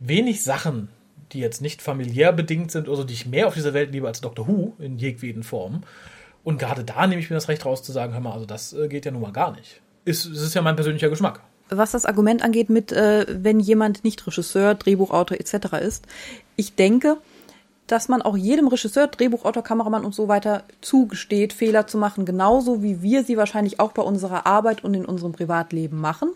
wenig 0.00 0.42
Sachen, 0.42 0.88
die 1.32 1.40
jetzt 1.40 1.60
nicht 1.60 1.82
familiär 1.82 2.32
bedingt 2.32 2.70
sind 2.70 2.88
oder 2.88 2.98
so, 2.98 3.04
die 3.04 3.14
ich 3.14 3.26
mehr 3.26 3.46
auf 3.46 3.54
dieser 3.54 3.74
Welt 3.74 3.92
liebe 3.92 4.06
als 4.06 4.20
Dr. 4.20 4.46
Who 4.46 4.74
in 4.78 4.98
jedweden 4.98 5.42
Formen. 5.42 5.84
Und 6.44 6.58
gerade 6.58 6.84
da 6.84 7.06
nehme 7.06 7.20
ich 7.20 7.30
mir 7.30 7.36
das 7.36 7.48
Recht 7.48 7.64
raus 7.66 7.82
zu 7.82 7.92
sagen, 7.92 8.12
hör 8.12 8.20
mal, 8.20 8.32
also 8.32 8.46
das 8.46 8.72
äh, 8.72 8.88
geht 8.88 9.04
ja 9.04 9.10
nun 9.10 9.22
mal 9.22 9.32
gar 9.32 9.52
nicht. 9.52 9.80
Ist, 10.04 10.24
es 10.24 10.40
ist 10.40 10.54
ja 10.54 10.62
mein 10.62 10.76
persönlicher 10.76 11.10
Geschmack. 11.10 11.40
Was 11.70 11.90
das 11.90 12.06
Argument 12.06 12.42
angeht 12.42 12.70
mit, 12.70 12.92
äh, 12.92 13.26
wenn 13.28 13.60
jemand 13.60 14.04
nicht 14.04 14.26
Regisseur, 14.26 14.74
Drehbuchautor 14.74 15.38
etc. 15.38 15.74
ist, 15.82 16.06
ich 16.56 16.74
denke, 16.74 17.18
dass 17.86 18.08
man 18.08 18.22
auch 18.22 18.36
jedem 18.36 18.68
Regisseur, 18.68 19.06
Drehbuchautor, 19.08 19.62
Kameramann 19.62 20.04
und 20.04 20.14
so 20.14 20.28
weiter 20.28 20.64
zugesteht, 20.80 21.52
Fehler 21.52 21.86
zu 21.86 21.98
machen, 21.98 22.24
genauso 22.24 22.82
wie 22.82 23.02
wir 23.02 23.24
sie 23.24 23.36
wahrscheinlich 23.36 23.80
auch 23.80 23.92
bei 23.92 24.02
unserer 24.02 24.46
Arbeit 24.46 24.84
und 24.84 24.94
in 24.94 25.04
unserem 25.04 25.32
Privatleben 25.32 26.00
machen. 26.00 26.30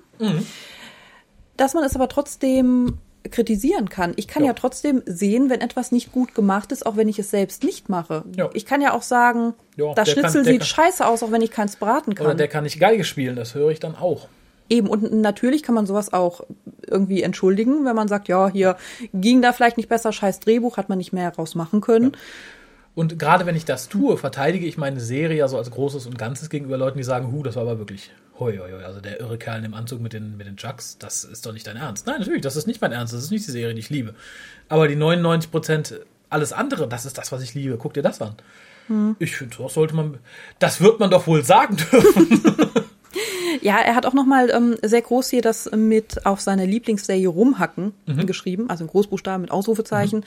Dass 1.57 1.75
man 1.75 1.85
es 1.85 1.95
aber 1.95 2.09
trotzdem 2.09 2.99
kritisieren 3.31 3.89
kann. 3.89 4.13
Ich 4.17 4.27
kann 4.29 4.43
ja. 4.43 4.49
Ja. 4.49 4.55
trotzdem 4.55 5.03
sehen, 5.07 5.49
wenn 5.51 5.61
etwas 5.61 5.93
nicht 5.93 6.13
gut 6.13 6.35
gemacht 6.35 6.73
ist, 6.73 6.85
auch 6.87 6.97
wenn 6.97 7.09
ich 7.09 7.19
es 7.19 7.31
selbst 7.31 7.63
nicht 7.65 7.89
mache. 7.89 8.25
Ja. 8.37 8.51
Ich 8.55 8.67
kann 8.67 8.81
ja 8.81 8.93
auch 8.95 9.03
sagen, 9.03 9.55
Ja, 9.77 9.95
das 9.95 10.09
kann- 10.09 10.21
Schnitzel 10.21 10.43
der 10.43 10.53
sieht 10.53 10.61
kann- 10.63 10.67
scheiße 10.69 11.07
aus, 11.07 11.23
auch 11.23 11.31
wenn 11.31 11.43
ich 11.43 11.51
keins 11.51 11.77
braten 11.77 12.15
kann. 12.15 12.27
Oder 12.27 12.35
der 12.35 12.49
kann 12.49 12.65
nicht 12.65 12.81
Geige 12.81 13.05
spielen, 13.05 13.37
das 13.37 13.55
höre 13.55 13.71
ich 13.71 13.81
dann 13.81 13.95
auch. 13.97 14.29
Eben, 14.69 14.89
und 14.89 15.13
natürlich 15.13 15.63
kann 15.63 15.75
man 15.75 15.87
sowas 15.87 16.13
auch 16.13 16.43
irgendwie 16.87 17.23
entschuldigen, 17.23 17.85
wenn 17.85 17.95
man 17.95 18.09
sagt, 18.09 18.29
ja, 18.29 18.49
hier 18.49 18.77
ging 19.13 19.43
da 19.43 19.53
vielleicht 19.53 19.77
nicht 19.77 19.89
besser, 19.89 20.13
scheiß 20.13 20.41
Drehbuch, 20.41 20.77
hat 20.77 20.89
man 20.89 20.99
nicht 20.99 21.13
mehr 21.13 21.25
heraus 21.25 21.55
machen 21.55 21.81
können. 21.81 22.13
Und 22.95 23.19
gerade 23.19 23.47
wenn 23.47 23.57
ich 23.57 23.65
das 23.65 23.89
tue, 23.89 24.17
verteidige 24.19 24.67
ich 24.67 24.77
meine 24.79 25.01
Serie 25.01 25.39
ja 25.39 25.49
so 25.49 25.57
als 25.59 25.71
Großes 25.71 26.07
und 26.07 26.19
Ganzes 26.19 26.51
gegenüber 26.51 26.77
Leuten, 26.77 26.99
die 26.99 27.05
sagen, 27.05 27.33
hu, 27.33 27.43
das 27.43 27.57
war 27.57 27.63
aber 27.63 27.79
wirklich 27.79 28.11
hoi, 28.39 28.57
hoi, 28.59 28.71
hoi. 28.73 28.85
Also 28.85 29.01
der 29.01 29.21
irre 29.21 29.39
Kerl 29.39 29.65
im 29.65 29.75
Anzug 29.75 30.01
mit 30.01 30.13
den, 30.13 30.37
mit 30.37 30.47
den 30.47 30.57
Chucks, 30.57 30.97
das 30.99 31.25
ist 31.25 31.45
doch 31.47 31.53
nicht 31.53 31.67
dein 31.67 31.77
Ernst. 31.77 32.07
Nein, 32.07 32.19
natürlich, 32.21 32.43
das 32.43 32.57
ist 32.57 32.67
nicht 32.67 32.81
mein 32.81 32.93
Ernst, 32.93 33.13
das 33.15 33.23
ist 33.23 33.31
nicht 33.31 33.47
die 33.47 33.51
Serie, 33.53 33.75
die 33.75 33.81
ich 33.81 33.91
liebe. 33.91 34.15
Aber 34.69 34.89
die 34.89 34.97
99 34.97 35.51
Prozent 35.51 35.95
alles 36.31 36.53
andere, 36.53 36.89
das 36.89 37.05
ist 37.05 37.19
das, 37.19 37.31
was 37.33 37.43
ich 37.43 37.55
liebe. 37.55 37.77
Guck 37.77 37.95
dir 37.95 38.03
das 38.03 38.21
an. 38.23 38.35
Ich 39.19 39.37
finde, 39.37 39.57
das 39.59 39.75
sollte 39.75 39.95
man, 39.95 40.19
das 40.59 40.81
wird 40.81 40.99
man 40.99 41.09
doch 41.11 41.27
wohl 41.27 41.45
sagen 41.45 41.77
dürfen. 41.77 42.41
Ja, 43.61 43.77
er 43.79 43.95
hat 43.95 44.07
auch 44.07 44.15
nochmal 44.15 44.51
ähm, 44.51 44.77
sehr 44.83 45.03
groß 45.03 45.29
hier 45.29 45.43
das 45.43 45.71
mit 45.71 46.27
auf 46.27 46.41
seiner 46.41 46.67
Lieblingsserie 46.67 47.29
rumhacken 47.29 47.93
Mhm. 48.07 48.27
geschrieben, 48.27 48.71
also 48.71 48.83
in 48.85 48.91
Großbuchstaben 48.91 49.43
mit 49.43 49.51
Ausrufezeichen. 49.53 50.25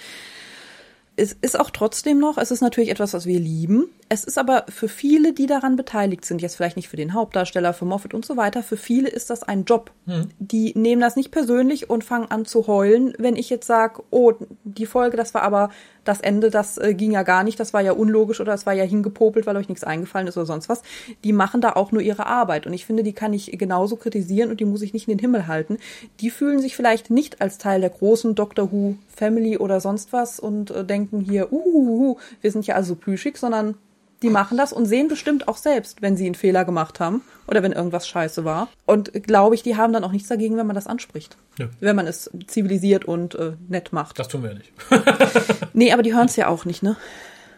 Es 1.17 1.33
ist 1.33 1.59
auch 1.59 1.69
trotzdem 1.69 2.19
noch, 2.19 2.37
es 2.37 2.51
ist 2.51 2.61
natürlich 2.61 2.89
etwas, 2.89 3.13
was 3.13 3.25
wir 3.25 3.39
lieben. 3.39 3.87
Es 4.09 4.23
ist 4.23 4.37
aber 4.37 4.65
für 4.69 4.89
viele, 4.89 5.33
die 5.33 5.45
daran 5.45 5.75
beteiligt 5.75 6.25
sind, 6.25 6.41
jetzt 6.41 6.57
vielleicht 6.57 6.75
nicht 6.75 6.89
für 6.89 6.97
den 6.97 7.13
Hauptdarsteller, 7.13 7.73
für 7.73 7.85
Moffat 7.85 8.13
und 8.13 8.25
so 8.25 8.35
weiter, 8.35 8.63
für 8.63 8.77
viele 8.77 9.09
ist 9.09 9.29
das 9.29 9.43
ein 9.43 9.63
Job. 9.63 9.91
Mhm. 10.05 10.29
Die 10.39 10.73
nehmen 10.75 11.01
das 11.01 11.15
nicht 11.15 11.31
persönlich 11.31 11.89
und 11.89 12.03
fangen 12.03 12.29
an 12.29 12.45
zu 12.45 12.67
heulen, 12.67 13.13
wenn 13.17 13.35
ich 13.35 13.49
jetzt 13.49 13.67
sage, 13.67 14.03
oh, 14.11 14.33
die 14.63 14.85
Folge, 14.85 15.15
das 15.15 15.33
war 15.33 15.43
aber 15.43 15.69
das 16.05 16.21
Ende, 16.21 16.49
das 16.49 16.77
äh, 16.77 16.93
ging 16.93 17.11
ja 17.11 17.23
gar 17.23 17.43
nicht, 17.43 17.59
das 17.59 17.73
war 17.73 17.81
ja 17.81 17.91
unlogisch 17.91 18.39
oder 18.39 18.53
das 18.53 18.65
war 18.65 18.73
ja 18.73 18.85
hingepopelt, 18.85 19.45
weil 19.45 19.57
euch 19.57 19.67
nichts 19.67 19.83
eingefallen 19.83 20.27
ist 20.27 20.37
oder 20.37 20.45
sonst 20.45 20.69
was. 20.69 20.81
Die 21.23 21.33
machen 21.33 21.59
da 21.59 21.73
auch 21.73 21.91
nur 21.91 22.01
ihre 22.01 22.27
Arbeit 22.27 22.65
und 22.65 22.73
ich 22.73 22.85
finde, 22.85 23.03
die 23.03 23.13
kann 23.13 23.33
ich 23.33 23.51
genauso 23.57 23.97
kritisieren 23.97 24.51
und 24.51 24.59
die 24.59 24.65
muss 24.65 24.81
ich 24.81 24.93
nicht 24.93 25.07
in 25.07 25.17
den 25.17 25.19
Himmel 25.19 25.47
halten. 25.47 25.77
Die 26.21 26.29
fühlen 26.29 26.59
sich 26.59 26.75
vielleicht 26.75 27.09
nicht 27.09 27.41
als 27.41 27.57
Teil 27.57 27.81
der 27.81 27.89
großen 27.89 28.35
Doctor 28.35 28.71
Who 28.71 28.95
Family 29.13 29.57
oder 29.57 29.81
sonst 29.81 30.13
was 30.13 30.39
und 30.39 30.71
äh, 30.71 30.85
denken 30.85 31.19
hier, 31.19 31.51
uhuhu, 31.51 32.17
wir 32.41 32.51
sind 32.51 32.67
ja 32.67 32.75
also 32.75 32.95
plüschig, 32.95 33.37
sondern 33.37 33.75
die 34.21 34.29
machen 34.29 34.57
das 34.57 34.73
und 34.73 34.85
sehen 34.85 35.07
bestimmt 35.07 35.47
auch 35.47 35.57
selbst, 35.57 36.01
wenn 36.01 36.17
sie 36.17 36.25
einen 36.25 36.35
Fehler 36.35 36.65
gemacht 36.65 36.99
haben 36.99 37.21
oder 37.47 37.63
wenn 37.63 37.71
irgendwas 37.71 38.07
scheiße 38.07 38.45
war. 38.45 38.69
Und 38.85 39.11
glaube 39.23 39.55
ich, 39.55 39.63
die 39.63 39.75
haben 39.75 39.93
dann 39.93 40.03
auch 40.03 40.11
nichts 40.11 40.29
dagegen, 40.29 40.57
wenn 40.57 40.67
man 40.67 40.75
das 40.75 40.87
anspricht. 40.87 41.37
Nö. 41.59 41.67
Wenn 41.79 41.95
man 41.95 42.07
es 42.07 42.29
zivilisiert 42.47 43.05
und 43.05 43.35
äh, 43.35 43.53
nett 43.67 43.93
macht. 43.93 44.17
Das 44.19 44.27
tun 44.27 44.43
wir 44.43 44.51
ja 44.51 44.57
nicht. 44.57 44.73
Nee, 45.73 45.91
aber 45.91 46.03
die 46.03 46.13
hören 46.13 46.27
es 46.27 46.37
ja 46.37 46.47
auch 46.47 46.63
nicht, 46.63 46.83
ne? 46.83 46.95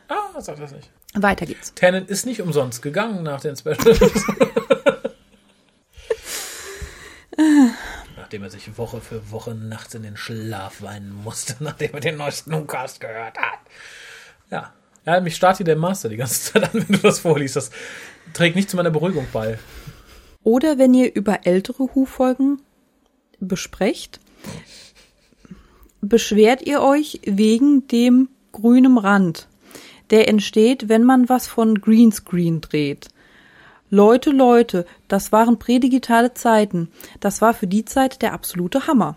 ah, 0.07 0.41
sag 0.41 0.57
das 0.57 0.71
nicht. 0.71 0.89
Weiter 1.13 1.45
geht's. 1.45 1.73
Tennant 1.75 2.09
ist 2.09 2.25
nicht 2.25 2.41
umsonst 2.41 2.81
gegangen 2.81 3.21
nach 3.23 3.41
den 3.41 3.55
Specials. 3.55 3.85
Nachdem 8.17 8.43
er 8.43 8.49
sich 8.49 8.77
Woche 8.77 8.99
für 8.99 9.31
Woche 9.31 9.53
nachts 9.55 9.95
in 9.95 10.03
den 10.03 10.17
Schlaf 10.17 10.81
weinen 10.81 11.13
musste, 11.13 11.55
nachdem 11.59 11.93
er 11.93 11.99
den 11.99 12.17
neuesten 12.17 12.51
Newcast 12.51 12.99
gehört 12.99 13.37
hat. 13.37 13.59
Ja, 14.49 14.73
Ja, 15.07 15.21
mich 15.21 15.37
starrt 15.37 15.55
hier 15.55 15.65
der 15.65 15.77
Master 15.77 16.09
die 16.09 16.17
ganze 16.17 16.41
Zeit 16.53 16.63
an, 16.63 16.69
wenn 16.73 16.97
du 16.97 17.01
das 17.01 17.19
vorliest. 17.19 17.55
Das 17.55 17.71
trägt 18.33 18.57
nicht 18.57 18.69
zu 18.69 18.75
meiner 18.75 18.91
Beruhigung 18.91 19.25
bei. 19.31 19.57
Oder 20.43 20.77
wenn 20.77 20.93
ihr 20.93 21.15
über 21.15 21.45
ältere 21.45 21.95
Hu-Folgen 21.95 22.61
besprecht, 23.39 24.19
beschwert 26.01 26.61
ihr 26.67 26.81
euch 26.81 27.21
wegen 27.25 27.87
dem 27.87 28.27
grünen 28.51 28.97
Rand, 28.97 29.47
der 30.09 30.27
entsteht, 30.27 30.89
wenn 30.89 31.05
man 31.05 31.29
was 31.29 31.47
von 31.47 31.79
Greenscreen 31.79 32.59
dreht. 32.59 33.07
Leute, 33.89 34.31
Leute, 34.31 34.85
das 35.07 35.31
waren 35.31 35.57
prädigitale 35.57 36.33
Zeiten. 36.33 36.89
Das 37.21 37.41
war 37.41 37.53
für 37.53 37.67
die 37.67 37.85
Zeit 37.85 38.21
der 38.21 38.33
absolute 38.33 38.87
Hammer. 38.87 39.15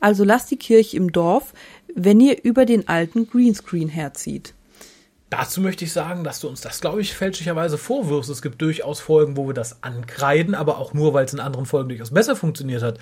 Also 0.00 0.24
lasst 0.24 0.50
die 0.50 0.56
Kirche 0.56 0.96
im 0.96 1.12
Dorf, 1.12 1.52
wenn 1.94 2.18
ihr 2.18 2.42
über 2.42 2.64
den 2.66 2.88
alten 2.88 3.28
Greenscreen 3.28 3.88
herzieht. 3.88 4.54
Dazu 5.32 5.62
möchte 5.62 5.86
ich 5.86 5.94
sagen, 5.94 6.24
dass 6.24 6.40
du 6.40 6.48
uns 6.48 6.60
das, 6.60 6.82
glaube 6.82 7.00
ich, 7.00 7.14
fälschlicherweise 7.14 7.78
vorwirfst. 7.78 8.28
Es 8.28 8.42
gibt 8.42 8.60
durchaus 8.60 9.00
Folgen, 9.00 9.38
wo 9.38 9.46
wir 9.46 9.54
das 9.54 9.82
ankreiden, 9.82 10.54
aber 10.54 10.76
auch 10.76 10.92
nur, 10.92 11.14
weil 11.14 11.24
es 11.24 11.32
in 11.32 11.40
anderen 11.40 11.64
Folgen 11.64 11.88
durchaus 11.88 12.10
besser 12.10 12.36
funktioniert 12.36 12.82
hat. 12.82 12.98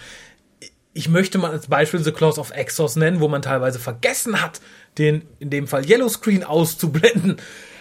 Ich 0.92 1.08
möchte 1.08 1.38
mal 1.38 1.50
als 1.50 1.66
Beispiel 1.66 1.98
The 1.98 2.12
Claws 2.12 2.38
of 2.38 2.52
Exos 2.52 2.94
nennen, 2.94 3.18
wo 3.18 3.26
man 3.26 3.42
teilweise 3.42 3.80
vergessen 3.80 4.40
hat, 4.40 4.60
den 4.96 5.22
in 5.40 5.50
dem 5.50 5.66
Fall 5.66 5.84
Yellow 5.84 6.08
Screen 6.08 6.44
auszublenden 6.44 7.38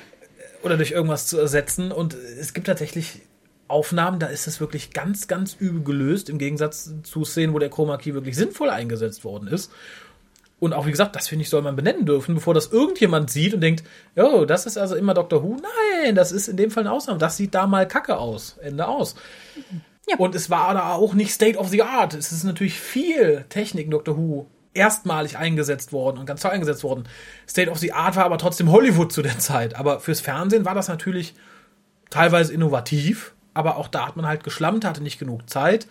oder 0.63 0.77
durch 0.77 0.93
irgendwas 0.93 1.27
zu 1.27 1.37
ersetzen. 1.37 1.91
Und 1.91 2.15
es 2.15 2.55
gibt 2.55 2.65
tatsächlich 2.65 3.21
Aufnahmen, 3.67 4.17
da 4.17 4.25
ist 4.25 4.47
es 4.47 4.59
wirklich 4.59 4.93
ganz, 4.93 5.27
ganz 5.27 5.57
übel 5.59 5.83
gelöst, 5.83 6.27
im 6.27 6.39
Gegensatz 6.39 6.91
zu 7.03 7.23
Szenen, 7.23 7.53
wo 7.53 7.59
der 7.59 7.69
Chroma 7.69 7.97
Key 7.97 8.15
wirklich 8.15 8.35
sinnvoll 8.35 8.71
eingesetzt 8.71 9.23
worden 9.23 9.47
ist. 9.47 9.71
Und 10.60 10.74
auch 10.74 10.86
wie 10.86 10.91
gesagt, 10.91 11.16
das 11.16 11.28
finde 11.28 11.43
ich, 11.43 11.49
soll 11.49 11.62
man 11.62 11.76
benennen 11.76 12.05
dürfen, 12.05 12.36
bevor 12.36 12.53
das 12.53 12.68
irgendjemand 12.72 13.30
sieht 13.30 13.53
und 13.53 13.62
denkt, 13.62 13.84
oh, 14.16 14.45
das 14.45 14.66
ist 14.66 14.78
also 14.78 14.95
immer 14.95 15.14
Dr. 15.14 15.41
Who. 15.41 15.57
Nein, 16.03 16.16
das 16.16 16.32
ist 16.32 16.49
in 16.49 16.57
dem 16.57 16.70
Fall 16.70 16.84
eine 16.84 16.91
Ausnahme. 16.91 17.20
Das 17.20 17.38
sieht 17.38 17.55
da 17.55 17.66
mal 17.66 17.88
kacke 17.88 18.18
aus. 18.18 18.57
Ende 18.62 18.88
aus. 18.88 19.16
Ja. 20.10 20.18
Und 20.18 20.36
es 20.36 20.49
war 20.49 20.74
da 20.74 20.93
auch 20.93 21.14
nicht 21.14 21.32
State 21.32 21.57
of 21.57 21.70
the 21.70 21.84
Art. 21.84 22.14
Es 22.14 22.32
ist 22.32 22.43
natürlich 22.43 22.80
viel 22.80 23.45
Technik 23.47 23.86
in 23.86 23.91
Dr. 23.91 24.18
Who 24.18 24.47
erstmalig 24.74 25.38
eingesetzt 25.38 25.93
worden 25.93 26.18
und 26.18 26.26
ganz 26.26 26.41
toll 26.41 26.51
eingesetzt 26.51 26.84
worden. 26.84 27.07
State 27.47 27.70
of 27.70 27.80
the 27.80 27.93
Art 27.93 28.16
war 28.16 28.26
aber 28.26 28.38
trotzdem 28.38 28.72
Hollywood 28.72 29.12
zu 29.12 29.22
der 29.22 29.39
Zeit. 29.39 29.76
Aber 29.76 29.99
fürs 29.99 30.22
Fernsehen 30.22 30.66
war 30.66 30.76
das 30.76 30.88
natürlich 30.88 31.36
teilweise 32.10 32.53
innovativ, 32.53 33.34
aber 33.53 33.78
auch 33.78 33.88
da 33.88 34.07
hat 34.07 34.16
man 34.16 34.28
halt 34.28 34.43
geschlammt, 34.43 34.86
hatte 34.86 35.03
nicht 35.03 35.20
genug 35.20 35.49
Zeit. 35.49 35.88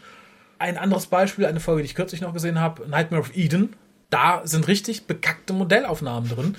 Ein 0.58 0.76
anderes 0.76 1.06
Beispiel, 1.06 1.46
eine 1.46 1.60
Folge, 1.60 1.82
die 1.82 1.86
ich 1.86 1.94
kürzlich 1.94 2.20
noch 2.20 2.32
gesehen 2.32 2.60
habe, 2.60 2.88
Nightmare 2.88 3.22
of 3.22 3.36
Eden, 3.36 3.76
da 4.10 4.42
sind 4.44 4.68
richtig 4.68 5.06
bekackte 5.06 5.52
Modellaufnahmen 5.52 6.28
drin. 6.28 6.56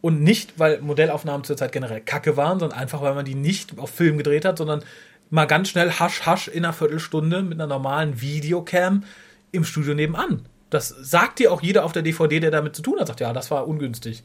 Und 0.00 0.22
nicht, 0.22 0.58
weil 0.58 0.80
Modellaufnahmen 0.80 1.44
zur 1.44 1.56
Zeit 1.56 1.72
generell 1.72 2.00
kacke 2.00 2.36
waren, 2.36 2.60
sondern 2.60 2.78
einfach, 2.78 3.02
weil 3.02 3.14
man 3.14 3.24
die 3.24 3.34
nicht 3.34 3.78
auf 3.78 3.90
Film 3.90 4.18
gedreht 4.18 4.44
hat, 4.44 4.58
sondern 4.58 4.84
mal 5.30 5.46
ganz 5.46 5.68
schnell 5.68 5.90
hasch 5.90 6.22
hasch 6.22 6.48
in 6.48 6.64
einer 6.64 6.72
Viertelstunde 6.72 7.42
mit 7.42 7.54
einer 7.54 7.66
normalen 7.66 8.20
Videocam 8.20 9.04
im 9.52 9.64
Studio 9.64 9.94
nebenan. 9.94 10.42
Das 10.70 10.88
sagt 10.88 11.38
dir 11.38 11.52
auch 11.52 11.62
jeder 11.62 11.84
auf 11.84 11.92
der 11.92 12.02
DVD, 12.02 12.40
der 12.40 12.50
damit 12.50 12.76
zu 12.76 12.82
tun 12.82 12.98
hat, 13.00 13.06
sagt, 13.08 13.20
ja, 13.20 13.32
das 13.32 13.50
war 13.50 13.66
ungünstig. 13.66 14.22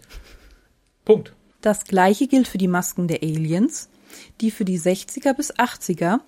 Punkt. 1.05 1.33
Das 1.61 1.85
gleiche 1.85 2.27
gilt 2.27 2.47
für 2.47 2.57
die 2.57 2.67
Masken 2.67 3.07
der 3.07 3.21
Aliens, 3.21 3.89
die 4.41 4.51
für 4.51 4.65
die 4.65 4.79
60er 4.79 5.33
bis 5.33 5.53
80er 5.53 6.19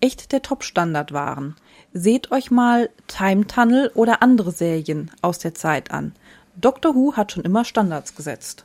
echt 0.00 0.32
der 0.32 0.42
Top-Standard 0.42 1.12
waren. 1.12 1.56
Seht 1.96 2.32
euch 2.32 2.50
mal 2.50 2.90
Time 3.06 3.46
Tunnel 3.46 3.92
oder 3.94 4.20
andere 4.20 4.50
Serien 4.50 5.12
aus 5.22 5.38
der 5.38 5.54
Zeit 5.54 5.92
an. 5.92 6.12
Doctor 6.56 6.96
Who 6.96 7.14
hat 7.14 7.30
schon 7.30 7.44
immer 7.44 7.64
Standards 7.64 8.16
gesetzt. 8.16 8.64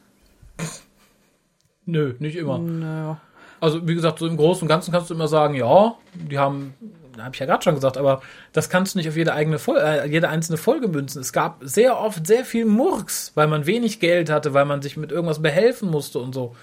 Nö, 1.86 2.16
nicht 2.18 2.36
immer. 2.36 2.58
Naja. 2.58 3.22
Also, 3.62 3.88
wie 3.88 3.94
gesagt, 3.94 4.18
so 4.18 4.26
im 4.26 4.36
Großen 4.36 4.64
und 4.64 4.68
Ganzen 4.68 4.92
kannst 4.92 5.12
du 5.12 5.14
immer 5.14 5.28
sagen, 5.28 5.54
ja, 5.54 5.96
die 6.16 6.40
haben, 6.40 6.74
habe 7.20 7.36
ich 7.36 7.40
ja 7.40 7.46
gerade 7.46 7.62
schon 7.64 7.76
gesagt, 7.76 7.98
aber 7.98 8.24
das 8.52 8.68
kannst 8.68 8.96
du 8.96 8.98
nicht 8.98 9.10
auf 9.10 9.16
jede 9.16 9.34
eigene 9.34 9.60
Folge, 9.60 9.82
äh, 9.82 10.08
jede 10.10 10.30
einzelne 10.30 10.58
Folge 10.58 10.88
münzen. 10.88 11.22
Es 11.22 11.32
gab 11.32 11.60
sehr 11.62 12.00
oft 12.00 12.26
sehr 12.26 12.46
viel 12.46 12.66
Murks, 12.66 13.34
weil 13.36 13.48
man 13.48 13.68
wenig 13.68 14.00
Geld 14.00 14.32
hatte, 14.32 14.56
weil 14.56 14.66
man 14.66 14.82
sich 14.82 14.98
mit 14.98 15.12
irgendwas 15.12 15.42
behelfen 15.42 15.92
musste 15.92 16.18
und 16.18 16.34
so. 16.34 16.56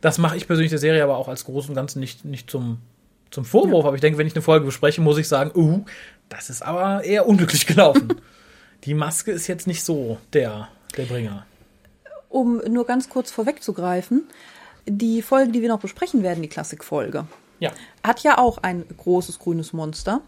Das 0.00 0.18
mache 0.18 0.36
ich 0.36 0.46
persönlich 0.46 0.70
der 0.70 0.78
Serie 0.78 1.02
aber 1.02 1.16
auch 1.16 1.26
als 1.26 1.44
Großen 1.44 1.70
und 1.70 1.76
Ganzen 1.76 1.98
nicht, 1.98 2.24
nicht 2.24 2.48
zum 2.48 2.78
zum 3.30 3.44
Vorwurf, 3.44 3.82
ja. 3.82 3.88
aber 3.88 3.94
ich 3.94 4.00
denke, 4.00 4.18
wenn 4.18 4.26
ich 4.26 4.34
eine 4.34 4.42
Folge 4.42 4.66
bespreche, 4.66 5.00
muss 5.00 5.18
ich 5.18 5.28
sagen, 5.28 5.50
uh, 5.54 5.84
das 6.28 6.50
ist 6.50 6.62
aber 6.62 7.04
eher 7.04 7.26
unglücklich 7.26 7.66
gelaufen. 7.66 8.08
die 8.84 8.94
Maske 8.94 9.32
ist 9.32 9.46
jetzt 9.46 9.66
nicht 9.66 9.84
so 9.84 10.18
der, 10.32 10.68
der 10.96 11.04
Bringer. 11.04 11.46
Um 12.28 12.58
nur 12.68 12.86
ganz 12.86 13.08
kurz 13.08 13.30
vorwegzugreifen, 13.30 14.28
die 14.86 15.22
Folge, 15.22 15.52
die 15.52 15.62
wir 15.62 15.68
noch 15.68 15.80
besprechen 15.80 16.22
werden, 16.22 16.42
die 16.42 16.48
Klassikfolge, 16.48 17.26
ja. 17.58 17.70
hat 18.02 18.20
ja 18.22 18.38
auch 18.38 18.58
ein 18.58 18.84
großes 18.96 19.38
grünes 19.38 19.72
Monster. 19.72 20.20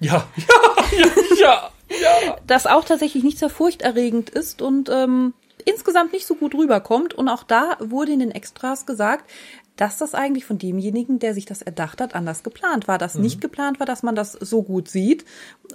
Ja, 0.00 0.26
ja, 0.36 1.06
ja, 1.40 1.70
ja, 1.88 2.26
ja. 2.26 2.36
Das 2.46 2.66
auch 2.66 2.84
tatsächlich 2.84 3.22
nicht 3.22 3.38
sehr 3.38 3.50
furchterregend 3.50 4.30
ist 4.30 4.62
und 4.62 4.88
ähm, 4.88 5.34
insgesamt 5.64 6.12
nicht 6.12 6.26
so 6.26 6.34
gut 6.34 6.54
rüberkommt. 6.54 7.14
Und 7.14 7.28
auch 7.28 7.44
da 7.44 7.76
wurde 7.80 8.12
in 8.12 8.20
den 8.20 8.30
Extras 8.30 8.86
gesagt, 8.86 9.30
dass 9.76 9.98
das 9.98 10.14
eigentlich 10.14 10.44
von 10.44 10.58
demjenigen, 10.58 11.18
der 11.18 11.34
sich 11.34 11.46
das 11.46 11.62
erdacht 11.62 12.00
hat, 12.00 12.14
anders 12.14 12.42
geplant 12.42 12.88
war. 12.88 12.98
Dass 12.98 13.14
mhm. 13.14 13.22
nicht 13.22 13.40
geplant 13.40 13.80
war, 13.80 13.86
dass 13.86 14.02
man 14.02 14.14
das 14.14 14.32
so 14.32 14.62
gut 14.62 14.88
sieht, 14.88 15.24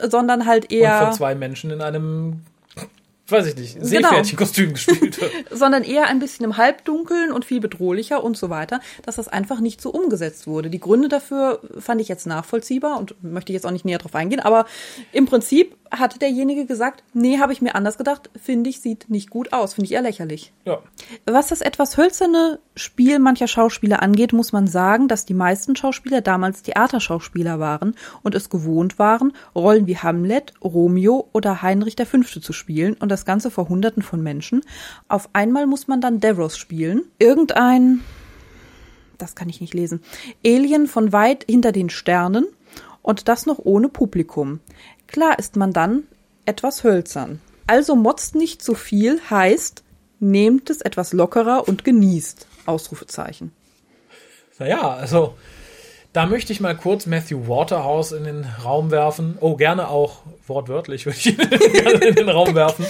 sondern 0.02 0.46
halt 0.46 0.72
eher. 0.72 1.00
Und 1.00 1.06
von 1.06 1.14
zwei 1.14 1.36
Menschen 1.36 1.72
in 1.72 1.82
einem 1.82 2.42
weiß 3.30 3.48
ich 3.48 3.56
nicht, 3.58 3.74
genau. 3.76 3.88
Seepferdchenkostüm 3.88 4.66
genau. 4.66 4.74
gespielt 4.74 5.22
wird. 5.22 5.32
Sondern 5.52 5.84
eher 5.84 6.08
ein 6.08 6.20
bisschen 6.20 6.46
im 6.46 6.58
Halbdunkeln 6.58 7.32
und 7.32 7.46
viel 7.46 7.60
bedrohlicher 7.60 8.24
und 8.24 8.38
so 8.38 8.50
weiter, 8.50 8.80
dass 9.04 9.18
das 9.18 9.28
einfach 9.28 9.60
nicht 9.60 9.82
so 9.82 9.90
umgesetzt 9.90 10.48
wurde. 10.48 10.70
Die 10.70 10.80
Gründe 10.80 11.10
dafür 11.10 11.62
fand 11.80 12.02
ich 12.02 12.08
jetzt 12.08 12.28
nachvollziehbar 12.28 12.98
und 12.98 13.22
möchte 13.24 13.52
ich 13.52 13.56
jetzt 13.56 13.66
auch 13.66 13.72
nicht 13.72 13.86
näher 13.86 13.98
drauf 13.98 14.16
eingehen, 14.16 14.40
aber 14.40 14.66
im 15.12 15.26
Prinzip 15.26 15.76
hat 15.92 16.22
derjenige 16.22 16.66
gesagt, 16.66 17.04
nee, 17.14 17.40
habe 17.40 17.54
ich 17.54 17.62
mir 17.62 17.76
anders 17.76 17.98
gedacht, 17.98 18.30
finde 18.42 18.70
ich, 18.70 18.82
sieht 18.82 19.10
nicht 19.10 19.30
gut 19.30 19.54
aus, 19.54 19.74
finde 19.74 19.86
ich 19.86 19.94
eher 19.94 20.02
lächerlich. 20.02 20.54
Ja. 20.66 20.80
Was 21.26 21.48
das 21.48 21.62
etwas 21.62 21.98
hölzerne 21.98 22.60
Spiel 22.76 23.20
mancher 23.20 23.48
Schauspieler 23.48 24.02
angeht, 24.02 24.34
muss 24.34 24.52
man 24.52 24.68
sagen, 24.68 25.08
dass 25.08 25.26
die 25.26 25.34
meisten 25.34 25.76
Schauspieler 25.76 26.22
damals 26.22 26.64
Theaterschauspieler 26.64 27.60
waren 27.60 27.96
und 28.24 28.36
es 28.36 28.50
gewohnt 28.50 29.00
waren, 29.00 29.34
Rollen 29.56 29.88
wie 29.88 29.98
Hamlet, 29.98 30.54
Romeo 30.64 31.30
oder 31.34 31.62
Heinrich 31.62 31.96
V. 31.98 32.22
zu 32.22 32.54
spielen 32.54 32.94
und 32.94 33.10
das 33.10 33.26
Ganze 33.26 33.52
vor 33.52 33.70
Hunderten 33.70 34.04
von 34.04 34.22
Menschen. 34.22 34.62
Auf 35.08 35.30
einmal 35.34 35.68
muss 35.68 35.88
man 35.88 36.02
dann 36.02 36.20
Davros 36.20 36.58
spielen. 36.58 37.04
Irgendein, 37.20 38.02
das 39.18 39.36
kann 39.36 39.50
ich 39.50 39.62
nicht 39.62 39.74
lesen, 39.74 40.02
Alien 40.46 40.88
von 40.88 41.12
weit 41.12 41.46
hinter 41.50 41.72
den 41.72 41.90
Sternen 41.90 42.46
und 43.08 43.30
das 43.30 43.46
noch 43.46 43.60
ohne 43.60 43.88
Publikum. 43.88 44.60
Klar 45.08 45.40
ist 45.40 45.56
man 45.56 45.74
dann 45.74 46.04
etwas 46.46 46.84
hölzern. 46.84 47.42
Also 47.66 47.96
motzt 47.96 48.36
nicht 48.36 48.62
zu 48.62 48.76
viel 48.76 49.20
heißt, 49.30 49.84
nehmt 50.20 50.70
es 50.70 50.82
etwas 50.82 51.14
lockerer 51.14 51.68
und 51.68 51.84
genießt. 51.84 52.48
Ausrufezeichen. 52.66 53.52
Naja, 54.60 54.94
also 54.94 55.36
da 56.14 56.26
möchte 56.26 56.52
ich 56.52 56.60
mal 56.60 56.76
kurz 56.76 57.06
Matthew 57.06 57.48
Waterhouse 57.48 58.12
in 58.12 58.24
den 58.24 58.46
Raum 58.64 58.92
werfen. 58.92 59.38
Oh, 59.40 59.56
gerne 59.56 59.90
auch 59.90 60.22
wortwörtlich 60.48 61.06
würde 61.06 61.18
ich 61.18 61.28
ihn 61.28 61.38
gerne 61.74 62.06
in 62.06 62.16
den 62.16 62.30
Raum 62.30 62.56
werfen. 62.56 62.86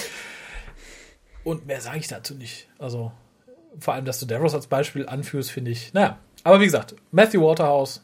Und 1.43 1.65
mehr 1.65 1.81
sage 1.81 1.99
ich 1.99 2.07
dazu 2.07 2.35
nicht. 2.35 2.67
Also, 2.77 3.11
vor 3.79 3.93
allem, 3.93 4.05
dass 4.05 4.19
du 4.19 4.25
Davros 4.25 4.53
als 4.53 4.67
Beispiel 4.67 5.07
anführst, 5.07 5.51
finde 5.51 5.71
ich. 5.71 5.93
Naja, 5.93 6.19
aber 6.43 6.59
wie 6.59 6.65
gesagt, 6.65 6.95
Matthew 7.11 7.41
Waterhouse, 7.41 8.01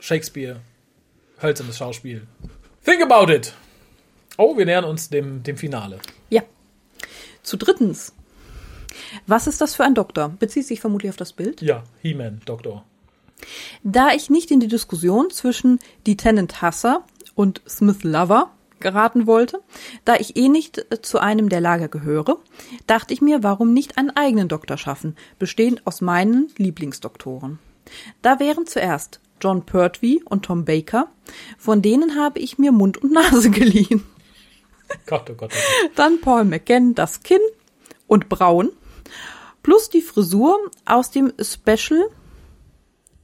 Shakespeare, 0.00 0.60
hölzernes 1.40 1.78
Schauspiel. 1.78 2.26
Think 2.84 3.00
about 3.00 3.32
it! 3.32 3.54
Oh, 4.36 4.58
wir 4.58 4.66
nähern 4.66 4.84
uns 4.84 5.08
dem, 5.08 5.42
dem 5.42 5.56
Finale. 5.56 6.00
Ja. 6.28 6.42
Zu 7.42 7.56
drittens. 7.56 8.12
Was 9.26 9.46
ist 9.46 9.62
das 9.62 9.74
für 9.74 9.84
ein 9.84 9.94
Doktor? 9.94 10.34
Bezieht 10.38 10.66
sich 10.66 10.82
vermutlich 10.82 11.08
auf 11.08 11.16
das 11.16 11.32
Bild? 11.32 11.62
Ja, 11.62 11.84
He-Man, 12.02 12.42
Doktor. 12.44 12.84
Da 13.84 14.12
ich 14.12 14.28
nicht 14.28 14.50
in 14.50 14.60
die 14.60 14.68
Diskussion 14.68 15.30
zwischen 15.30 15.78
Lieutenant 16.06 16.60
Hasser 16.60 17.06
und 17.34 17.62
Smith 17.66 18.02
Lover 18.02 18.50
geraten 18.80 19.26
wollte, 19.26 19.60
da 20.04 20.16
ich 20.16 20.36
eh 20.36 20.50
nicht 20.50 20.84
zu 21.00 21.18
einem 21.18 21.48
der 21.48 21.62
Lager 21.62 21.88
gehöre, 21.88 22.36
dachte 22.86 23.14
ich 23.14 23.22
mir, 23.22 23.42
warum 23.42 23.72
nicht 23.72 23.96
einen 23.96 24.10
eigenen 24.10 24.48
Doktor 24.48 24.76
schaffen, 24.76 25.16
bestehend 25.38 25.86
aus 25.86 26.02
meinen 26.02 26.52
Lieblingsdoktoren. 26.58 27.58
Da 28.22 28.40
wären 28.40 28.66
zuerst 28.66 29.20
John 29.40 29.66
Pertwee 29.66 30.20
und 30.24 30.44
Tom 30.44 30.64
Baker, 30.64 31.08
von 31.58 31.82
denen 31.82 32.16
habe 32.16 32.38
ich 32.38 32.58
mir 32.58 32.72
Mund 32.72 32.98
und 32.98 33.12
Nase 33.12 33.50
geliehen. 33.50 34.04
Gott, 35.06 35.28
oh 35.30 35.34
Gott, 35.34 35.52
oh 35.52 35.86
Gott. 35.86 35.90
Dann 35.96 36.20
Paul 36.20 36.44
McGann, 36.44 36.94
das 36.94 37.22
Kinn 37.22 37.40
und 38.06 38.28
Braun, 38.28 38.70
plus 39.62 39.88
die 39.88 40.02
Frisur 40.02 40.58
aus 40.84 41.10
dem 41.10 41.32
Special 41.40 42.08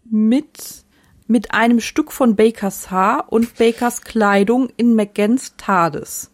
mit, 0.05 0.85
mit 1.27 1.53
einem 1.53 1.81
Stück 1.81 2.12
von 2.12 2.37
Bakers 2.37 2.91
Haar 2.91 3.32
und 3.32 3.57
Bakers 3.57 4.03
Kleidung 4.03 4.70
in 4.77 4.95
McGanns 4.95 5.55
Tades. 5.57 6.31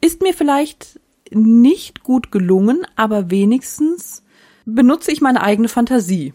Ist 0.00 0.22
mir 0.22 0.34
vielleicht 0.34 1.00
nicht 1.30 2.02
gut 2.02 2.30
gelungen, 2.30 2.86
aber 2.96 3.30
wenigstens 3.30 4.22
benutze 4.64 5.12
ich 5.12 5.20
meine 5.20 5.42
eigene 5.42 5.68
Fantasie. 5.68 6.32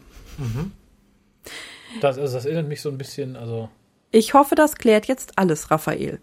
Das, 2.02 2.18
also 2.18 2.34
das 2.36 2.46
erinnert 2.46 2.68
mich 2.68 2.82
so 2.82 2.90
ein 2.90 2.98
bisschen, 2.98 3.36
also 3.36 3.70
Ich 4.12 4.34
hoffe, 4.34 4.56
das 4.56 4.76
klärt 4.76 5.06
jetzt 5.08 5.38
alles, 5.38 5.72
Raphael. 5.72 6.20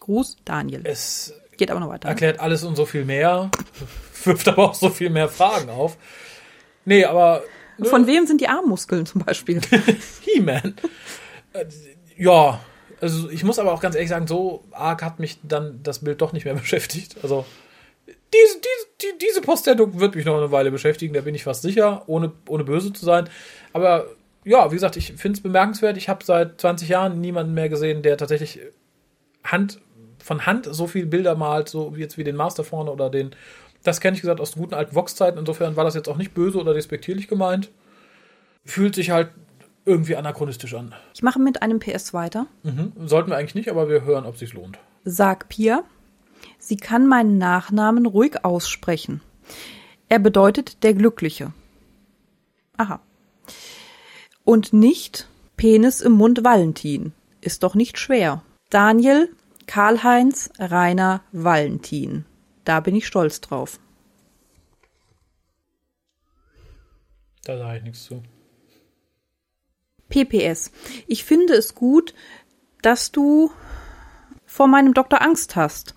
Gruß, 0.00 0.36
Daniel. 0.44 0.82
es 0.84 1.32
Geht 1.56 1.70
aber 1.70 1.80
noch 1.80 1.88
weiter. 1.88 2.08
ne? 2.08 2.10
erklärt 2.12 2.38
alles 2.40 2.62
und 2.64 2.76
so 2.76 2.84
viel 2.84 3.04
mehr, 3.04 3.50
wirft 4.24 4.46
aber 4.48 4.64
auch 4.70 4.74
so 4.74 4.90
viel 4.90 5.08
mehr 5.10 5.28
Fragen 5.28 5.70
auf. 5.70 5.96
Nee, 6.84 7.04
aber 7.04 7.42
nö, 7.78 7.88
Von 7.88 8.06
wem 8.06 8.26
sind 8.26 8.40
die 8.40 8.48
Armmuskeln 8.48 9.06
zum 9.06 9.22
Beispiel? 9.24 9.60
He-Man. 10.20 10.74
Äh, 11.54 11.64
ja, 12.16 12.60
also 13.00 13.30
ich 13.30 13.42
muss 13.42 13.58
aber 13.58 13.72
auch 13.72 13.80
ganz 13.80 13.94
ehrlich 13.94 14.10
sagen, 14.10 14.26
so 14.26 14.64
arg 14.70 15.02
hat 15.02 15.18
mich 15.18 15.38
dann 15.42 15.80
das 15.82 16.00
Bild 16.00 16.20
doch 16.20 16.32
nicht 16.32 16.44
mehr 16.44 16.54
beschäftigt. 16.62 17.16
Also 17.22 17.46
diese, 18.32 18.58
diese, 18.58 19.12
die, 19.14 19.26
diese 19.26 19.40
Postsendung 19.40 19.98
wird 20.00 20.14
mich 20.14 20.24
noch 20.24 20.36
eine 20.36 20.50
Weile 20.50 20.70
beschäftigen, 20.70 21.14
da 21.14 21.20
bin 21.20 21.34
ich 21.34 21.44
fast 21.44 21.62
sicher, 21.62 22.02
ohne, 22.06 22.32
ohne 22.48 22.64
böse 22.64 22.92
zu 22.92 23.04
sein. 23.04 23.28
Aber 23.72 24.06
ja, 24.44 24.70
wie 24.70 24.76
gesagt, 24.76 24.96
ich 24.96 25.12
finde 25.14 25.36
es 25.36 25.42
bemerkenswert. 25.42 25.96
Ich 25.96 26.08
habe 26.08 26.24
seit 26.24 26.60
20 26.60 26.88
Jahren 26.88 27.20
niemanden 27.20 27.54
mehr 27.54 27.68
gesehen, 27.68 28.02
der 28.02 28.16
tatsächlich 28.16 28.60
Hand 29.44 29.80
von 30.22 30.46
Hand 30.46 30.68
so 30.70 30.86
viel 30.86 31.06
Bilder 31.06 31.34
malt, 31.34 31.68
so 31.68 31.96
wie 31.96 32.00
jetzt 32.00 32.18
wie 32.18 32.24
den 32.24 32.36
Master 32.36 32.64
vorne 32.64 32.90
oder 32.90 33.10
den. 33.10 33.30
Das 33.82 34.00
kenne 34.00 34.16
ich 34.16 34.20
gesagt 34.20 34.40
aus 34.40 34.52
guten 34.52 34.74
alten 34.74 34.94
Vox-Zeiten. 34.94 35.38
Insofern 35.38 35.76
war 35.76 35.84
das 35.84 35.94
jetzt 35.94 36.08
auch 36.08 36.16
nicht 36.16 36.34
böse 36.34 36.58
oder 36.58 36.74
despektierlich 36.74 37.28
gemeint. 37.28 37.70
Fühlt 38.64 38.94
sich 38.96 39.10
halt 39.10 39.30
irgendwie 39.84 40.16
anachronistisch 40.16 40.74
an. 40.74 40.94
Ich 41.14 41.22
mache 41.22 41.38
mit 41.38 41.62
einem 41.62 41.78
PS 41.78 42.12
weiter. 42.12 42.46
Mhm. 42.64 42.92
Sollten 43.06 43.30
wir 43.30 43.36
eigentlich 43.36 43.54
nicht, 43.54 43.70
aber 43.70 43.88
wir 43.88 44.04
hören, 44.04 44.26
ob 44.26 44.36
sich's 44.36 44.52
lohnt. 44.52 44.78
Sag 45.04 45.48
Pia, 45.48 45.84
sie 46.58 46.76
kann 46.76 47.06
meinen 47.06 47.38
Nachnamen 47.38 48.06
ruhig 48.06 48.44
aussprechen. 48.44 49.20
Er 50.08 50.18
bedeutet 50.18 50.82
der 50.82 50.94
Glückliche. 50.94 51.52
Aha. 52.76 53.00
Und 54.44 54.72
nicht 54.72 55.28
Penis 55.56 56.00
im 56.00 56.12
Mund 56.12 56.44
Valentin. 56.44 57.12
Ist 57.40 57.62
doch 57.62 57.74
nicht 57.74 57.98
schwer. 57.98 58.42
Daniel, 58.70 59.34
Karl-Heinz, 59.66 60.50
Rainer, 60.58 61.22
Valentin. 61.32 62.24
Da 62.64 62.80
bin 62.80 62.94
ich 62.94 63.06
stolz 63.06 63.40
drauf. 63.40 63.78
Da 67.44 67.56
sage 67.58 67.78
ich 67.78 67.84
nichts 67.84 68.04
zu. 68.04 68.22
PPS. 70.08 70.72
Ich 71.06 71.24
finde 71.24 71.54
es 71.54 71.74
gut, 71.74 72.14
dass 72.82 73.12
du 73.12 73.50
vor 74.56 74.68
meinem 74.68 74.94
Doktor 74.94 75.20
Angst 75.20 75.54
hast. 75.54 75.92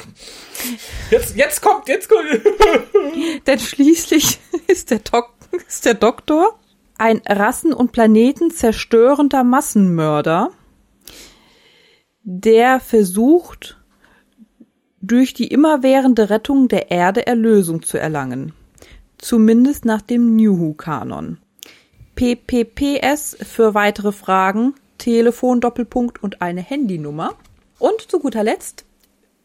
Jetzt, 1.09 1.37
jetzt 1.37 1.61
kommt, 1.61 1.87
jetzt 1.87 2.09
kommt. 2.09 2.27
Denn 3.47 3.57
schließlich 3.57 4.39
ist 4.67 4.91
der, 4.91 4.99
Dok 4.99 5.33
ist 5.65 5.85
der 5.85 5.93
Doktor 5.93 6.59
ein 6.97 7.21
rassen- 7.25 7.73
und 7.73 7.93
planetenzerstörender 7.93 9.45
Massenmörder, 9.45 10.51
der 12.23 12.81
versucht, 12.81 13.77
durch 15.01 15.33
die 15.33 15.47
immerwährende 15.47 16.29
Rettung 16.29 16.67
der 16.67 16.91
Erde 16.91 17.25
Erlösung 17.25 17.81
zu 17.81 17.97
erlangen. 17.97 18.51
Zumindest 19.17 19.85
nach 19.85 20.01
dem 20.01 20.35
New 20.35 20.59
Who-Kanon. 20.59 21.37
PPPS 22.15 23.37
für 23.41 23.73
weitere 23.73 24.11
Fragen, 24.11 24.75
Telefon, 24.97 25.61
Doppelpunkt 25.61 26.21
und 26.21 26.41
eine 26.41 26.61
Handynummer. 26.61 27.35
Und 27.79 28.11
zu 28.11 28.19
guter 28.19 28.43
Letzt, 28.43 28.85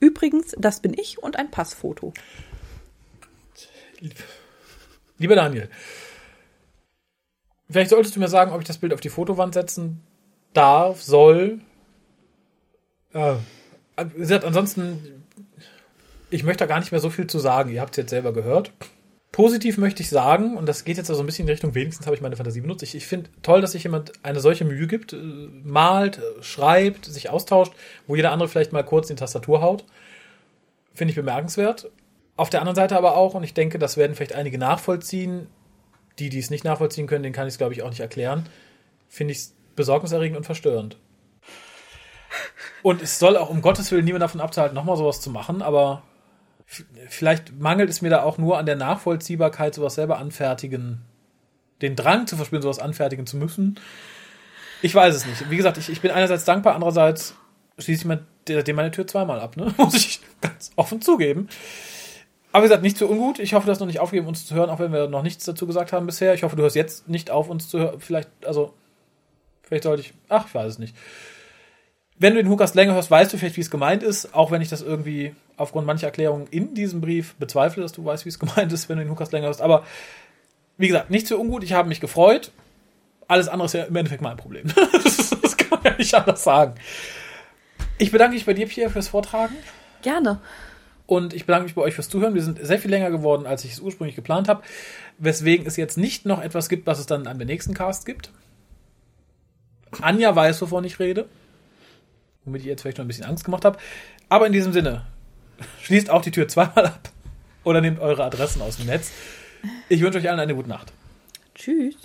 übrigens, 0.00 0.54
das 0.58 0.80
bin 0.80 0.92
ich 0.94 1.22
und 1.22 1.36
ein 1.36 1.50
Passfoto. 1.50 2.12
Lieber 5.18 5.36
Daniel, 5.36 5.70
vielleicht 7.70 7.90
solltest 7.90 8.16
du 8.16 8.20
mir 8.20 8.28
sagen, 8.28 8.52
ob 8.52 8.60
ich 8.60 8.66
das 8.66 8.78
Bild 8.78 8.92
auf 8.92 9.00
die 9.00 9.08
Fotowand 9.08 9.54
setzen 9.54 10.02
darf, 10.52 11.02
soll. 11.02 11.60
Äh, 13.12 13.36
wie 13.96 14.18
gesagt, 14.18 14.44
ansonsten, 14.44 15.24
ich 16.30 16.42
möchte 16.42 16.64
da 16.64 16.66
gar 16.66 16.80
nicht 16.80 16.90
mehr 16.90 17.00
so 17.00 17.10
viel 17.10 17.28
zu 17.28 17.38
sagen. 17.38 17.70
Ihr 17.70 17.80
habt 17.80 17.92
es 17.92 17.98
jetzt 17.98 18.10
selber 18.10 18.32
gehört. 18.32 18.72
Positiv 19.34 19.78
möchte 19.78 20.00
ich 20.00 20.10
sagen, 20.10 20.56
und 20.56 20.66
das 20.66 20.84
geht 20.84 20.96
jetzt 20.96 21.10
also 21.10 21.20
ein 21.20 21.26
bisschen 21.26 21.48
in 21.48 21.50
Richtung, 21.50 21.74
wenigstens 21.74 22.06
habe 22.06 22.14
ich 22.14 22.22
meine 22.22 22.36
Fantasie 22.36 22.60
benutzt. 22.60 22.84
Ich, 22.84 22.94
ich 22.94 23.04
finde 23.04 23.30
toll, 23.42 23.60
dass 23.60 23.72
sich 23.72 23.82
jemand 23.82 24.12
eine 24.22 24.38
solche 24.38 24.64
Mühe 24.64 24.86
gibt, 24.86 25.12
äh, 25.12 25.16
malt, 25.16 26.18
äh, 26.18 26.40
schreibt, 26.40 27.06
sich 27.06 27.30
austauscht, 27.30 27.72
wo 28.06 28.14
jeder 28.14 28.30
andere 28.30 28.48
vielleicht 28.48 28.72
mal 28.72 28.84
kurz 28.84 29.10
in 29.10 29.16
die 29.16 29.20
Tastatur 29.20 29.60
haut. 29.60 29.84
Finde 30.92 31.10
ich 31.10 31.16
bemerkenswert. 31.16 31.90
Auf 32.36 32.48
der 32.48 32.60
anderen 32.60 32.76
Seite 32.76 32.96
aber 32.96 33.16
auch, 33.16 33.34
und 33.34 33.42
ich 33.42 33.54
denke, 33.54 33.80
das 33.80 33.96
werden 33.96 34.14
vielleicht 34.14 34.36
einige 34.36 34.56
nachvollziehen, 34.56 35.48
die, 36.20 36.28
die 36.28 36.38
es 36.38 36.50
nicht 36.50 36.62
nachvollziehen 36.62 37.08
können, 37.08 37.24
denen 37.24 37.34
kann 37.34 37.48
ich 37.48 37.54
es, 37.54 37.58
glaube 37.58 37.72
ich, 37.72 37.82
auch 37.82 37.90
nicht 37.90 37.98
erklären, 37.98 38.48
finde 39.08 39.32
ich 39.32 39.38
es 39.38 39.54
besorgniserregend 39.74 40.36
und 40.36 40.44
verstörend. 40.44 40.96
Und 42.84 43.02
es 43.02 43.18
soll 43.18 43.36
auch 43.36 43.50
um 43.50 43.62
Gottes 43.62 43.90
Willen 43.90 44.04
niemand 44.04 44.22
davon 44.22 44.40
abzuhalten, 44.40 44.76
nochmal 44.76 44.96
sowas 44.96 45.20
zu 45.20 45.30
machen, 45.30 45.60
aber 45.60 46.04
vielleicht 46.66 47.58
mangelt 47.58 47.90
es 47.90 48.02
mir 48.02 48.10
da 48.10 48.22
auch 48.22 48.38
nur 48.38 48.58
an 48.58 48.66
der 48.66 48.76
Nachvollziehbarkeit, 48.76 49.74
sowas 49.74 49.94
selber 49.94 50.18
anfertigen, 50.18 51.02
den 51.82 51.96
Drang 51.96 52.26
zu 52.26 52.36
verspüren, 52.36 52.62
sowas 52.62 52.78
anfertigen 52.78 53.26
zu 53.26 53.36
müssen. 53.36 53.78
Ich 54.82 54.94
weiß 54.94 55.14
es 55.14 55.26
nicht. 55.26 55.50
Wie 55.50 55.56
gesagt, 55.56 55.78
ich, 55.78 55.88
ich 55.90 56.00
bin 56.00 56.10
einerseits 56.10 56.44
dankbar, 56.44 56.74
andererseits 56.74 57.34
schließe 57.78 58.02
ich 58.02 58.06
mir 58.06 58.26
dem 58.62 58.76
meine 58.76 58.90
Tür 58.90 59.06
zweimal 59.06 59.40
ab, 59.40 59.56
ne? 59.56 59.72
Muss 59.78 59.94
ich 59.94 60.20
ganz 60.40 60.72
offen 60.76 61.00
zugeben. 61.00 61.48
Aber 62.52 62.62
wie 62.62 62.68
gesagt, 62.68 62.82
nicht 62.82 62.96
zu 62.96 63.08
ungut. 63.08 63.40
Ich 63.40 63.54
hoffe, 63.54 63.66
du 63.66 63.72
hast 63.72 63.80
noch 63.80 63.86
nicht 63.86 63.98
aufgegeben, 63.98 64.28
uns 64.28 64.46
zu 64.46 64.54
hören, 64.54 64.70
auch 64.70 64.78
wenn 64.78 64.92
wir 64.92 65.08
noch 65.08 65.22
nichts 65.22 65.44
dazu 65.44 65.66
gesagt 65.66 65.92
haben 65.92 66.06
bisher. 66.06 66.34
Ich 66.34 66.44
hoffe, 66.44 66.54
du 66.54 66.62
hörst 66.62 66.76
jetzt 66.76 67.08
nicht 67.08 67.30
auf, 67.30 67.48
uns 67.48 67.68
zu 67.68 67.80
hören. 67.80 67.98
Vielleicht, 67.98 68.28
also, 68.44 68.74
vielleicht 69.62 69.82
sollte 69.82 70.02
ich, 70.02 70.14
ach, 70.28 70.46
ich 70.46 70.54
weiß 70.54 70.72
es 70.72 70.78
nicht. 70.78 70.94
Wenn 72.16 72.34
du 72.34 72.42
den 72.42 72.48
Hukas 72.48 72.74
länger 72.74 72.94
hörst, 72.94 73.10
weißt 73.10 73.32
du 73.32 73.38
vielleicht, 73.38 73.56
wie 73.56 73.62
es 73.62 73.72
gemeint 73.72 74.04
ist, 74.04 74.34
auch 74.34 74.52
wenn 74.52 74.62
ich 74.62 74.68
das 74.68 74.82
irgendwie 74.82 75.34
aufgrund 75.56 75.86
mancher 75.86 76.06
Erklärungen 76.06 76.46
in 76.50 76.74
diesem 76.74 77.00
Brief 77.00 77.34
bezweifle, 77.36 77.82
dass 77.82 77.92
du 77.92 78.04
weißt, 78.04 78.24
wie 78.24 78.30
es 78.30 78.38
gemeint 78.38 78.72
ist, 78.72 78.88
wenn 78.88 78.98
du 78.98 79.04
den 79.04 79.10
Hukas 79.10 79.32
länger 79.32 79.46
hörst. 79.46 79.62
Aber 79.62 79.84
wie 80.76 80.88
gesagt, 80.88 81.10
nicht 81.10 81.26
zu 81.26 81.38
ungut. 81.38 81.62
Ich 81.62 81.72
habe 81.72 81.88
mich 81.88 82.00
gefreut. 82.00 82.50
Alles 83.28 83.48
andere 83.48 83.66
ist 83.66 83.74
ja 83.74 83.84
im 83.84 83.96
Endeffekt 83.96 84.22
mein 84.22 84.36
Problem. 84.36 84.66
das 85.02 85.56
kann 85.56 85.70
man 85.70 85.84
ja 85.84 85.96
nicht 85.96 86.14
anders 86.14 86.44
sagen. 86.44 86.74
Ich 87.98 88.10
bedanke 88.10 88.34
mich 88.34 88.44
bei 88.44 88.54
dir, 88.54 88.66
Pierre, 88.66 88.90
fürs 88.90 89.08
Vortragen. 89.08 89.56
Gerne. 90.02 90.40
Und 91.06 91.32
ich 91.32 91.46
bedanke 91.46 91.64
mich 91.64 91.74
bei 91.74 91.82
euch 91.82 91.94
fürs 91.94 92.08
Zuhören. 92.08 92.34
Wir 92.34 92.42
sind 92.42 92.58
sehr 92.64 92.78
viel 92.78 92.90
länger 92.90 93.10
geworden, 93.10 93.46
als 93.46 93.64
ich 93.64 93.72
es 93.72 93.80
ursprünglich 93.80 94.16
geplant 94.16 94.48
habe. 94.48 94.62
Weswegen 95.18 95.66
es 95.66 95.76
jetzt 95.76 95.96
nicht 95.96 96.26
noch 96.26 96.42
etwas 96.42 96.68
gibt, 96.68 96.86
was 96.86 96.98
es 96.98 97.06
dann 97.06 97.26
an 97.26 97.38
der 97.38 97.46
nächsten 97.46 97.74
Cast 97.74 98.04
gibt. 98.04 98.30
Anja 100.00 100.34
weiß, 100.34 100.60
wovon 100.62 100.84
ich 100.84 100.98
rede. 100.98 101.26
Womit 102.44 102.62
ich 102.62 102.66
jetzt 102.66 102.82
vielleicht 102.82 102.98
noch 102.98 103.04
ein 103.04 103.08
bisschen 103.08 103.26
Angst 103.26 103.44
gemacht 103.44 103.64
habe. 103.64 103.78
Aber 104.28 104.46
in 104.46 104.52
diesem 104.52 104.72
Sinne, 104.72 105.06
schließt 105.82 106.10
auch 106.10 106.22
die 106.22 106.30
Tür 106.30 106.48
zweimal 106.48 106.86
ab. 106.86 107.10
Oder 107.64 107.80
nehmt 107.80 108.00
eure 108.00 108.24
Adressen 108.24 108.62
aus 108.62 108.76
dem 108.76 108.86
Netz. 108.86 109.10
Ich 109.88 110.00
wünsche 110.00 110.18
euch 110.18 110.28
allen 110.28 110.40
eine 110.40 110.54
gute 110.54 110.68
Nacht. 110.68 110.92
Tschüss. 111.54 111.96